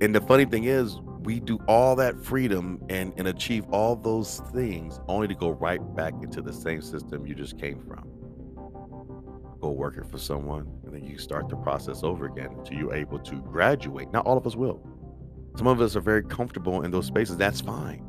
and 0.00 0.12
the 0.12 0.20
funny 0.20 0.46
thing 0.46 0.64
is, 0.64 0.98
we 1.20 1.38
do 1.38 1.60
all 1.68 1.94
that 1.94 2.20
freedom 2.24 2.82
and, 2.88 3.12
and 3.16 3.28
achieve 3.28 3.64
all 3.70 3.94
those 3.94 4.42
things 4.52 4.98
only 5.06 5.28
to 5.28 5.34
go 5.36 5.50
right 5.50 5.80
back 5.94 6.14
into 6.24 6.42
the 6.42 6.52
same 6.52 6.82
system 6.82 7.24
you 7.24 7.36
just 7.36 7.56
came 7.56 7.80
from. 7.86 8.02
Go 9.60 9.70
working 9.70 10.02
for 10.10 10.18
someone, 10.18 10.66
and 10.84 10.92
then 10.92 11.04
you 11.04 11.18
start 11.18 11.48
the 11.48 11.56
process 11.56 12.02
over 12.02 12.26
again 12.26 12.48
until 12.58 12.76
you're 12.76 12.94
able 12.94 13.20
to 13.20 13.36
graduate. 13.42 14.10
Not 14.12 14.26
all 14.26 14.36
of 14.36 14.44
us 14.44 14.56
will. 14.56 14.89
Some 15.56 15.66
of 15.66 15.80
us 15.80 15.96
are 15.96 16.00
very 16.00 16.22
comfortable 16.22 16.82
in 16.82 16.90
those 16.90 17.06
spaces. 17.06 17.36
That's 17.36 17.60
fine. 17.60 18.04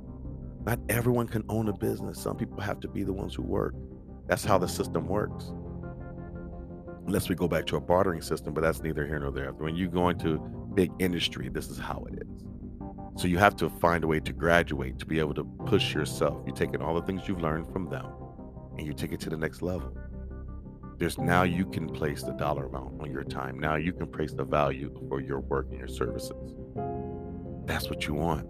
Not 0.66 0.80
everyone 0.90 1.28
can 1.28 1.44
own 1.50 1.70
a 1.70 1.74
business. 1.74 2.22
Some 2.22 2.38
people 2.38 2.60
have 2.62 2.80
to 2.82 2.88
be 2.88 3.04
the 3.04 3.14
ones 3.14 3.34
who 3.34 3.42
work. 3.42 3.74
That's 4.28 4.46
how 4.46 4.58
the 4.58 4.68
system 4.68 5.08
works. 5.08 5.52
Unless 7.08 7.30
we 7.30 7.36
go 7.36 7.48
back 7.48 7.66
to 7.68 7.78
a 7.78 7.82
bartering 7.82 8.22
system, 8.22 8.54
but 8.54 8.62
that's 8.62 8.82
neither 8.82 9.06
here 9.06 9.20
nor 9.20 9.32
there. 9.32 9.52
When 9.54 9.76
you 9.76 9.90
go 9.90 10.10
into 10.10 10.38
big 10.76 10.92
industry, 11.00 11.50
this 11.50 11.68
is 11.70 11.80
how 11.80 12.06
it 12.12 12.20
is. 12.22 12.46
So 13.16 13.28
you 13.28 13.38
have 13.40 13.56
to 13.58 13.70
find 13.70 14.04
a 14.04 14.08
way 14.08 14.20
to 14.20 14.32
graduate 14.34 15.00
to 15.00 15.06
be 15.06 15.20
able 15.20 15.34
to 15.34 15.44
push 15.44 15.94
yourself. 15.94 16.44
You're 16.46 16.56
taking 16.56 16.82
all 16.82 16.96
the 16.96 17.02
things 17.02 17.28
you've 17.28 17.42
learned 17.42 17.72
from 17.74 17.90
them 17.90 18.08
and 18.78 18.88
you 18.88 18.94
take 18.94 19.12
it 19.12 19.20
to 19.22 19.30
the 19.30 19.38
next 19.38 19.62
level. 19.62 19.98
There's 20.98 21.18
now 21.18 21.44
you 21.44 21.66
can 21.66 21.90
place 21.90 22.22
the 22.22 22.34
dollar 22.34 22.68
amount 22.68 23.02
on 23.02 23.12
your 23.12 23.24
time. 23.24 23.60
Now 23.60 23.76
you 23.76 23.92
can 23.92 24.08
place 24.08 24.34
the 24.34 24.44
value 24.44 24.94
for 25.10 25.20
your 25.20 25.40
work 25.40 25.68
and 25.72 25.80
your 25.80 25.88
services. 25.88 26.56
That's 27.66 27.90
what 27.90 28.08
you 28.08 28.14
want. 28.14 28.48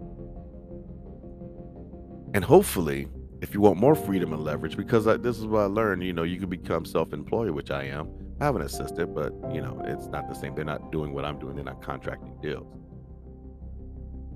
And 2.34 2.44
hopefully, 2.44 3.08
if 3.42 3.54
you 3.54 3.60
want 3.60 3.76
more 3.76 3.94
freedom 3.94 4.32
and 4.32 4.42
leverage, 4.42 4.76
because 4.76 5.06
I, 5.06 5.16
this 5.16 5.38
is 5.38 5.46
what 5.46 5.60
I 5.60 5.64
learned, 5.66 6.02
you 6.02 6.12
know, 6.12 6.22
you 6.22 6.38
can 6.38 6.48
become 6.48 6.84
self-employed, 6.84 7.50
which 7.50 7.70
I 7.70 7.84
am. 7.84 8.10
I 8.40 8.44
have 8.46 8.56
an 8.56 8.62
assistant, 8.62 9.14
but 9.14 9.32
you 9.52 9.60
know, 9.60 9.82
it's 9.84 10.06
not 10.06 10.28
the 10.28 10.34
same. 10.34 10.54
They're 10.54 10.64
not 10.64 10.90
doing 10.90 11.12
what 11.12 11.24
I'm 11.24 11.38
doing. 11.38 11.56
They're 11.56 11.64
not 11.64 11.82
contracting 11.82 12.34
deals. 12.40 12.66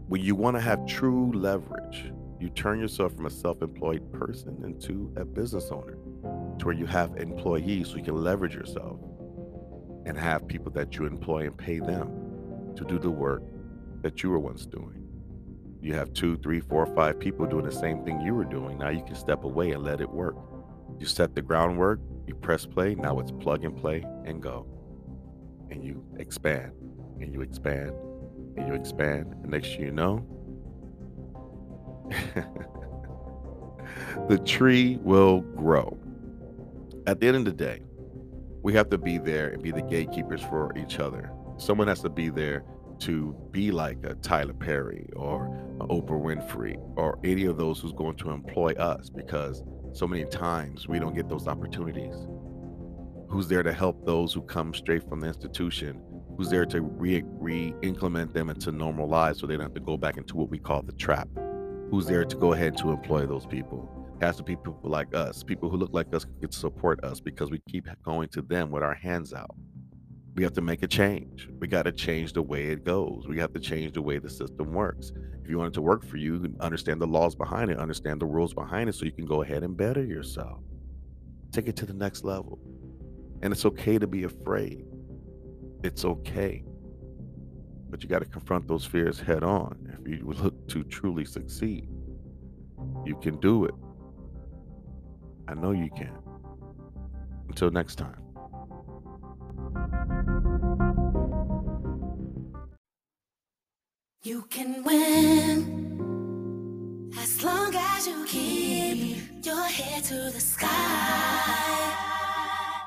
When 0.09 0.21
you 0.21 0.35
want 0.35 0.57
to 0.57 0.61
have 0.61 0.87
true 0.87 1.33
leverage, 1.33 2.13
you 2.39 2.51
turn 2.51 2.79
yourself 2.79 3.15
from 3.15 3.27
a 3.27 3.31
self-employed 3.31 4.13
person 4.13 4.63
into 4.63 5.13
a 5.17 5.25
business 5.25 5.71
owner, 5.71 5.97
to 6.59 6.67
where 6.67 6.75
you 6.75 6.87
have 6.87 7.17
employees, 7.17 7.89
so 7.89 7.97
you 7.97 8.05
can 8.05 8.23
leverage 8.23 8.55
yourself 8.55 9.01
and 10.05 10.19
have 10.19 10.47
people 10.47 10.71
that 10.73 10.97
you 10.97 11.07
employ 11.07 11.47
and 11.47 11.57
pay 11.57 11.79
them 11.79 12.75
to 12.77 12.85
do 12.85 12.99
the 12.99 13.11
work 13.11 13.43
that 14.03 14.23
you 14.23 14.31
were 14.31 14.39
once 14.39 14.67
doing 14.67 15.07
you 15.87 15.95
have 15.95 16.13
two, 16.13 16.37
three, 16.39 16.59
four, 16.59 16.85
five 16.87 17.21
people 17.21 17.47
doing 17.47 17.65
the 17.65 17.71
same 17.71 18.05
thing 18.05 18.21
you 18.21 18.35
were 18.35 18.45
doing. 18.45 18.79
Now 18.79 18.89
you 18.89 19.05
can 19.05 19.15
step 19.15 19.45
away 19.45 19.71
and 19.71 19.85
let 19.85 20.01
it 20.01 20.11
work. 20.11 20.35
You 20.99 21.07
set 21.07 21.37
the 21.37 21.43
groundwork, 21.43 22.01
you 22.27 22.35
press 22.35 22.67
play. 22.67 22.97
Now 22.97 23.21
it's 23.21 23.31
plug 23.31 23.65
and 23.65 23.77
play 23.77 24.05
and 24.25 24.43
go. 24.43 24.67
And 25.71 25.85
you 25.85 26.05
expand 26.19 26.73
and 27.21 27.33
you 27.33 27.41
expand 27.41 27.93
and 28.57 28.67
you 28.67 28.75
expand. 28.75 29.33
And 29.43 29.51
next 29.51 29.69
thing 29.69 29.83
you 29.83 29.93
know, 29.93 30.27
the 34.29 34.39
tree 34.39 34.99
will 35.03 35.41
grow. 35.41 35.97
At 37.07 37.21
the 37.21 37.29
end 37.29 37.37
of 37.37 37.45
the 37.45 37.53
day, 37.53 37.83
we 38.63 38.73
have 38.73 38.91
to 38.91 38.99
be 38.99 39.19
there 39.19 39.51
and 39.51 39.63
be 39.63 39.71
the 39.71 39.83
gatekeepers 39.83 40.43
for 40.43 40.77
each 40.77 40.99
other. 40.99 41.31
Someone 41.59 41.87
has 41.87 42.01
to 42.01 42.09
be 42.09 42.29
there 42.29 42.65
to 43.01 43.37
be 43.51 43.71
like 43.71 43.99
a 44.05 44.15
Tyler 44.15 44.53
Perry 44.55 45.09
or 45.15 45.49
Oprah 45.81 46.21
Winfrey 46.21 46.77
or 46.97 47.19
any 47.25 47.45
of 47.45 47.57
those 47.57 47.81
who's 47.81 47.93
going 47.93 48.17
to 48.17 48.31
employ 48.31 48.73
us 48.73 49.11
because 49.11 49.63
so 49.93 50.07
many 50.07 50.25
times 50.25 50.89
we 50.89 50.99
don't 50.99 51.15
get 51.15 51.29
those 51.29 51.47
opportunities. 51.47 52.15
Who's 53.29 53.49
there 53.49 53.63
to 53.63 53.73
help 53.73 54.05
those 54.05 54.33
who 54.33 54.43
come 54.43 54.75
straight 54.75 55.09
from 55.09 55.21
the 55.21 55.27
institution? 55.27 56.01
Who's 56.37 56.51
there 56.51 56.67
to 56.67 56.81
re, 56.81 57.23
re 57.27 57.75
implement 57.83 58.35
them 58.35 58.51
into 58.51 58.73
normal 58.73 59.09
lives 59.09 59.41
so 59.41 59.47
they 59.47 59.55
don't 59.55 59.63
have 59.63 59.75
to 59.75 59.81
go 59.81 59.97
back 59.97 60.17
into 60.17 60.37
what 60.37 60.51
we 60.51 60.59
call 60.59 60.83
the 60.83 60.93
trap? 60.93 61.29
Who's 61.91 62.07
there 62.07 62.25
to 62.25 62.37
go 62.37 62.53
ahead 62.53 62.77
to 62.79 62.91
employ 62.91 63.27
those 63.27 63.47
people? 63.47 63.93
It 64.21 64.25
has 64.25 64.37
to 64.37 64.43
be 64.43 64.57
people 64.57 64.81
like 64.83 65.15
us, 65.15 65.43
people 65.43 65.71
who 65.71 65.77
look 65.77 65.93
like 65.93 66.15
us 66.15 66.27
can 66.41 66.51
support 66.53 67.05
us 67.05 67.21
because 67.21 67.51
we 67.51 67.61
keep 67.69 67.87
going 68.03 68.29
to 68.31 68.43
them 68.43 68.71
with 68.71 68.83
our 68.83 68.95
hands 68.95 69.33
out 69.33 69.55
we 70.37 70.43
have 70.43 70.53
to 70.53 70.61
make 70.61 70.83
a 70.83 70.87
change. 70.87 71.49
We 71.59 71.67
got 71.67 71.85
to 71.85 71.93
change 71.93 72.35
the 72.35 72.43
way 72.43 72.67
it 72.67 72.85
goes. 72.85 73.25
We 73.27 73.39
have 73.39 73.55
to 73.55 73.59
change 73.59 73.95
the 73.95 74.03
way 74.03 74.19
the 74.19 74.29
system 74.29 74.75
works. 74.75 75.13
If 75.43 75.49
you 75.49 75.57
want 75.57 75.69
it 75.69 75.75
to 75.75 75.83
work 75.83 76.05
for 76.05 76.19
you, 76.19 76.55
understand 76.61 77.01
the 77.01 77.07
laws 77.07 77.35
behind 77.35 77.71
it, 77.71 77.79
understand 77.79 78.21
the 78.21 78.27
rules 78.27 78.53
behind 78.53 78.91
it 78.91 78.95
so 78.95 79.07
you 79.07 79.13
can 79.13 79.25
go 79.25 79.43
ahead 79.43 79.63
and 79.63 79.75
better 79.75 80.05
yourself. 80.05 80.61
Take 81.53 81.69
it 81.69 81.77
to 81.77 81.87
the 81.87 81.95
next 81.95 82.23
level. 82.23 82.59
And 83.41 83.51
it's 83.51 83.65
okay 83.65 83.99
to 83.99 84.07
be 84.07 84.25
afraid. 84.25 84.85
It's 85.83 86.05
okay. 86.05 86.65
But 87.89 88.03
you 88.03 88.09
got 88.11 88.19
to 88.19 88.27
confront 88.27 88.69
those 88.69 88.85
fears 88.85 89.19
head 89.19 89.43
on 89.43 89.99
if 89.99 90.07
you 90.07 90.23
look 90.43 90.69
to 90.69 90.85
truly 90.85 91.25
succeed. 91.25 91.89
You 93.07 93.17
can 93.23 93.41
do 93.41 93.65
it. 93.65 93.75
I 95.49 95.55
know 95.55 95.71
you 95.71 95.89
can. 95.97 96.19
Until 97.49 97.71
next 97.71 97.95
time. 97.95 98.26
You 104.27 104.43
can 104.51 104.83
win 104.83 106.03
as 107.17 107.45
long 107.45 107.73
as 107.73 108.09
you 108.09 108.25
keep 108.27 109.19
your 109.45 109.63
head 109.63 110.03
to 110.03 110.15
the 110.15 110.41
sky. 110.41 110.69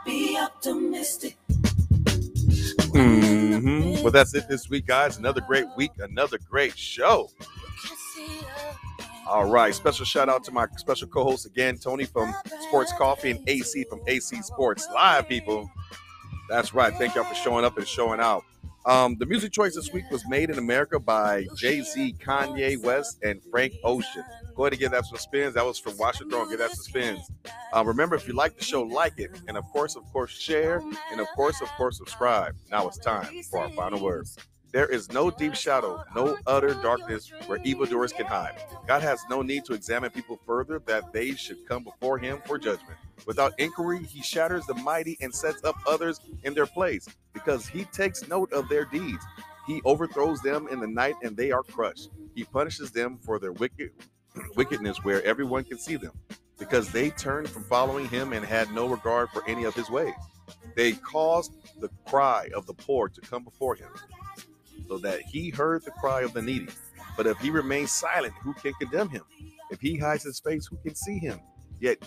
Be 0.06 0.38
optimistic. 0.38 1.38
Mm-hmm. 2.92 4.04
Well, 4.04 4.12
that's 4.12 4.36
it 4.36 4.50
this 4.50 4.70
week, 4.70 4.86
guys. 4.86 5.18
Another 5.18 5.40
great 5.40 5.68
week, 5.78 5.92
another 6.00 6.40
great 6.50 6.78
show. 6.78 7.30
All 9.26 9.50
right. 9.50 9.74
Special 9.74 10.04
shout 10.04 10.28
out 10.28 10.44
to 10.44 10.52
my 10.52 10.68
special 10.76 11.08
co 11.08 11.24
host 11.24 11.46
again, 11.46 11.78
Tony 11.78 12.04
from 12.04 12.36
Sports 12.68 12.92
Coffee 12.98 13.32
and 13.32 13.40
AC 13.48 13.86
from 13.86 14.02
AC 14.08 14.42
Sports 14.42 14.90
Live, 14.94 15.30
people. 15.30 15.72
That's 16.50 16.74
right. 16.74 16.94
Thank 16.94 17.16
y'all 17.16 17.24
for 17.24 17.34
showing 17.34 17.64
up 17.64 17.78
and 17.78 17.88
showing 17.88 18.20
out. 18.20 18.44
Um, 18.86 19.18
the 19.20 19.26
music 19.26 19.52
choice 19.52 19.76
this 19.76 19.92
week 19.92 20.10
was 20.10 20.28
made 20.28 20.50
in 20.50 20.58
America 20.58 21.00
by 21.00 21.46
Jay 21.56 21.82
Z, 21.82 22.16
Kanye 22.20 22.82
West, 22.82 23.20
and 23.24 23.42
Frank 23.52 23.74
Ocean. 23.84 24.24
Go 24.56 24.64
ahead 24.64 24.74
and 24.74 24.80
give 24.80 24.92
that 24.92 25.06
some 25.06 25.18
spins. 25.18 25.54
That 25.54 25.66
was 25.66 25.78
from 25.80 25.98
Watch 25.98 26.20
Your 26.20 26.30
Throne. 26.30 26.50
Give 26.50 26.60
that 26.60 26.72
some 26.72 26.84
spins. 26.84 27.30
Uh, 27.76 27.84
remember, 27.86 28.16
if 28.16 28.28
you 28.28 28.34
like 28.34 28.58
the 28.58 28.64
show, 28.64 28.82
like 28.82 29.20
it. 29.20 29.32
And 29.48 29.58
of 29.58 29.66
course, 29.66 29.96
of 29.96 30.04
course, 30.12 30.32
share. 30.32 30.82
And 31.12 31.20
of 31.20 31.28
course, 31.36 31.62
of 31.62 31.68
course, 31.70 31.98
subscribe. 31.98 32.56
Now 32.72 32.88
it's 32.88 32.98
time 32.98 33.44
for 33.50 33.60
our 33.60 33.70
final 33.70 34.00
word. 34.00 34.28
There 34.72 34.86
is 34.86 35.12
no 35.12 35.32
deep 35.32 35.56
shadow, 35.56 36.04
no 36.16 36.38
utter 36.46 36.76
darkness 36.76 37.32
where 37.48 37.58
evildoers 37.64 38.14
can 38.14 38.28
hide. 38.28 38.54
God 38.88 39.02
has 39.02 39.20
no 39.28 39.42
need 39.42 39.66
to 39.66 39.74
examine 39.74 40.12
people 40.12 40.40
further 40.46 40.78
that 40.86 41.12
they 41.12 41.34
should 41.34 41.66
come 41.68 41.84
before 41.84 42.20
him 42.20 42.40
for 42.46 42.60
judgment. 42.60 43.00
Without 43.26 43.60
inquiry, 43.60 44.04
he 44.04 44.22
shatters 44.22 44.68
the 44.68 44.76
mighty 44.76 45.18
and 45.22 45.34
sets 45.34 45.64
up 45.64 45.76
others 45.88 46.20
in 46.44 46.54
their 46.54 46.68
place 46.68 47.08
because 47.34 47.66
he 47.66 47.86
takes 47.86 48.28
note 48.28 48.54
of 48.54 48.70
their 48.70 48.86
deeds. 48.86 49.26
He 49.66 49.82
overthrows 49.86 50.40
them 50.42 50.68
in 50.70 50.80
the 50.80 50.88
night 50.88 51.16
and 51.24 51.36
they 51.36 51.50
are 51.50 51.64
crushed. 51.64 52.10
He 52.36 52.44
punishes 52.44 52.92
them 52.92 53.18
for 53.26 53.40
their 53.40 53.54
wicked 53.54 53.92
wickedness 54.56 55.04
where 55.04 55.24
everyone 55.24 55.64
can 55.64 55.80
see 55.80 55.96
them 55.96 56.14
because 56.60 56.92
they 56.92 57.10
turned 57.10 57.50
from 57.50 57.64
following 57.64 58.08
him 58.08 58.34
and 58.34 58.46
had 58.46 58.72
no 58.72 58.88
regard 58.88 59.30
for 59.32 59.44
any 59.48 59.64
of 59.64 59.74
his 59.74 59.90
ways. 59.90 60.14
They 60.76 60.92
caused 60.92 61.56
the 61.80 61.90
cry 62.06 62.50
of 62.56 62.68
the 62.68 62.74
poor 62.76 63.10
to 63.10 63.22
come 63.22 63.44
before 63.44 63.74
him 63.74 63.90
so 64.90 64.98
that 65.00 65.22
he 65.22 65.52
heard 65.52 65.86
the 65.86 65.92
cry 65.92 66.24
of 66.24 66.34
the 66.34 66.42
needy. 66.42 66.68
But 67.16 67.28
if 67.28 67.40
he 67.40 67.52
remains 67.52 67.92
silent, 67.92 68.34
who 68.44 68.54
can 68.56 68.74
condemn 68.82 69.10
him? 69.10 69.24
If 69.72 69.82
he 69.82 69.98
hides 69.98 70.24
his 70.26 70.42
face, 70.42 70.68
who 70.68 70.78
can 70.84 70.96
see 70.96 71.20
him? 71.20 71.40
Yet 71.80 72.00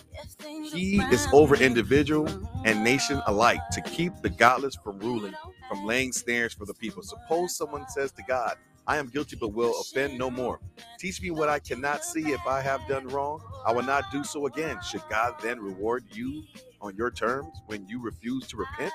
he 0.45 0.97
is 1.11 1.27
over 1.33 1.55
individual 1.55 2.27
and 2.65 2.83
nation 2.83 3.21
alike 3.27 3.61
to 3.71 3.81
keep 3.81 4.13
the 4.21 4.29
godless 4.29 4.75
from 4.83 4.99
ruling, 4.99 5.33
from 5.69 5.85
laying 5.85 6.13
snares 6.13 6.53
for 6.53 6.65
the 6.65 6.75
people. 6.75 7.03
Suppose 7.03 7.57
someone 7.57 7.87
says 7.89 8.11
to 8.13 8.23
God, 8.27 8.57
I 8.87 8.97
am 8.97 9.07
guilty 9.07 9.37
but 9.39 9.49
will 9.53 9.73
offend 9.81 10.19
no 10.19 10.29
more. 10.29 10.59
Teach 10.99 11.21
me 11.21 11.31
what 11.31 11.49
I 11.49 11.59
cannot 11.59 12.03
see 12.03 12.33
if 12.33 12.45
I 12.47 12.61
have 12.61 12.87
done 12.87 13.07
wrong. 13.07 13.41
I 13.65 13.71
will 13.73 13.83
not 13.83 14.11
do 14.11 14.23
so 14.25 14.47
again. 14.47 14.77
Should 14.83 15.03
God 15.09 15.35
then 15.41 15.61
reward 15.61 16.05
you 16.11 16.43
on 16.81 16.95
your 16.97 17.11
terms 17.11 17.49
when 17.67 17.87
you 17.87 18.01
refuse 18.01 18.47
to 18.49 18.57
repent? 18.57 18.93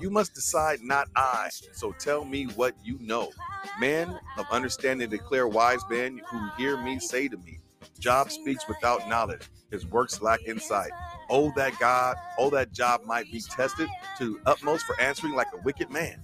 You 0.00 0.10
must 0.10 0.34
decide, 0.34 0.80
not 0.82 1.08
I. 1.16 1.50
So 1.74 1.92
tell 1.92 2.24
me 2.24 2.44
what 2.46 2.74
you 2.84 2.98
know. 3.00 3.30
Man 3.80 4.18
of 4.38 4.46
understanding 4.50 5.10
declare 5.10 5.48
wise 5.48 5.82
men 5.90 6.20
who 6.30 6.50
hear 6.58 6.76
me 6.78 6.98
say 7.00 7.28
to 7.28 7.36
me, 7.38 7.60
Job 8.00 8.30
speaks 8.30 8.68
without 8.68 9.08
knowledge. 9.08 9.42
His 9.70 9.86
works 9.86 10.22
lack 10.22 10.40
insight. 10.46 10.92
Oh, 11.30 11.52
that 11.56 11.78
God, 11.80 12.16
oh, 12.38 12.50
that 12.50 12.72
Job 12.72 13.02
might 13.06 13.30
be 13.32 13.40
tested 13.40 13.88
to 14.18 14.40
utmost 14.46 14.84
for 14.86 15.00
answering 15.00 15.34
like 15.34 15.48
a 15.54 15.62
wicked 15.64 15.90
man. 15.90 16.22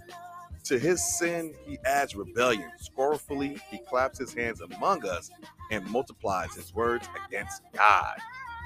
To 0.64 0.78
his 0.78 1.02
sin, 1.18 1.54
he 1.66 1.78
adds 1.86 2.14
rebellion. 2.16 2.70
Scornfully, 2.78 3.58
he 3.70 3.78
claps 3.88 4.18
his 4.18 4.34
hands 4.34 4.60
among 4.60 5.06
us 5.06 5.30
and 5.70 5.86
multiplies 5.90 6.54
his 6.54 6.74
words 6.74 7.08
against 7.26 7.62
God. 7.74 8.18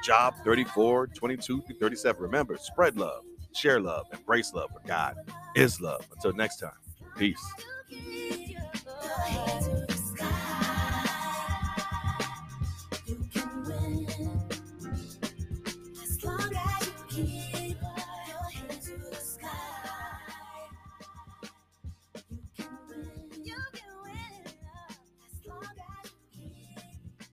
Job 0.04 0.34
34, 0.44 1.08
22 1.08 1.62
through 1.62 1.76
37. 1.78 2.22
Remember, 2.22 2.56
spread 2.58 2.96
love, 2.98 3.24
share 3.54 3.80
love, 3.80 4.06
embrace 4.12 4.52
love, 4.54 4.70
for 4.72 4.86
God 4.86 5.16
is 5.56 5.80
love. 5.80 6.06
Until 6.14 6.32
next 6.32 6.58
time, 6.58 6.72
peace. 7.16 7.42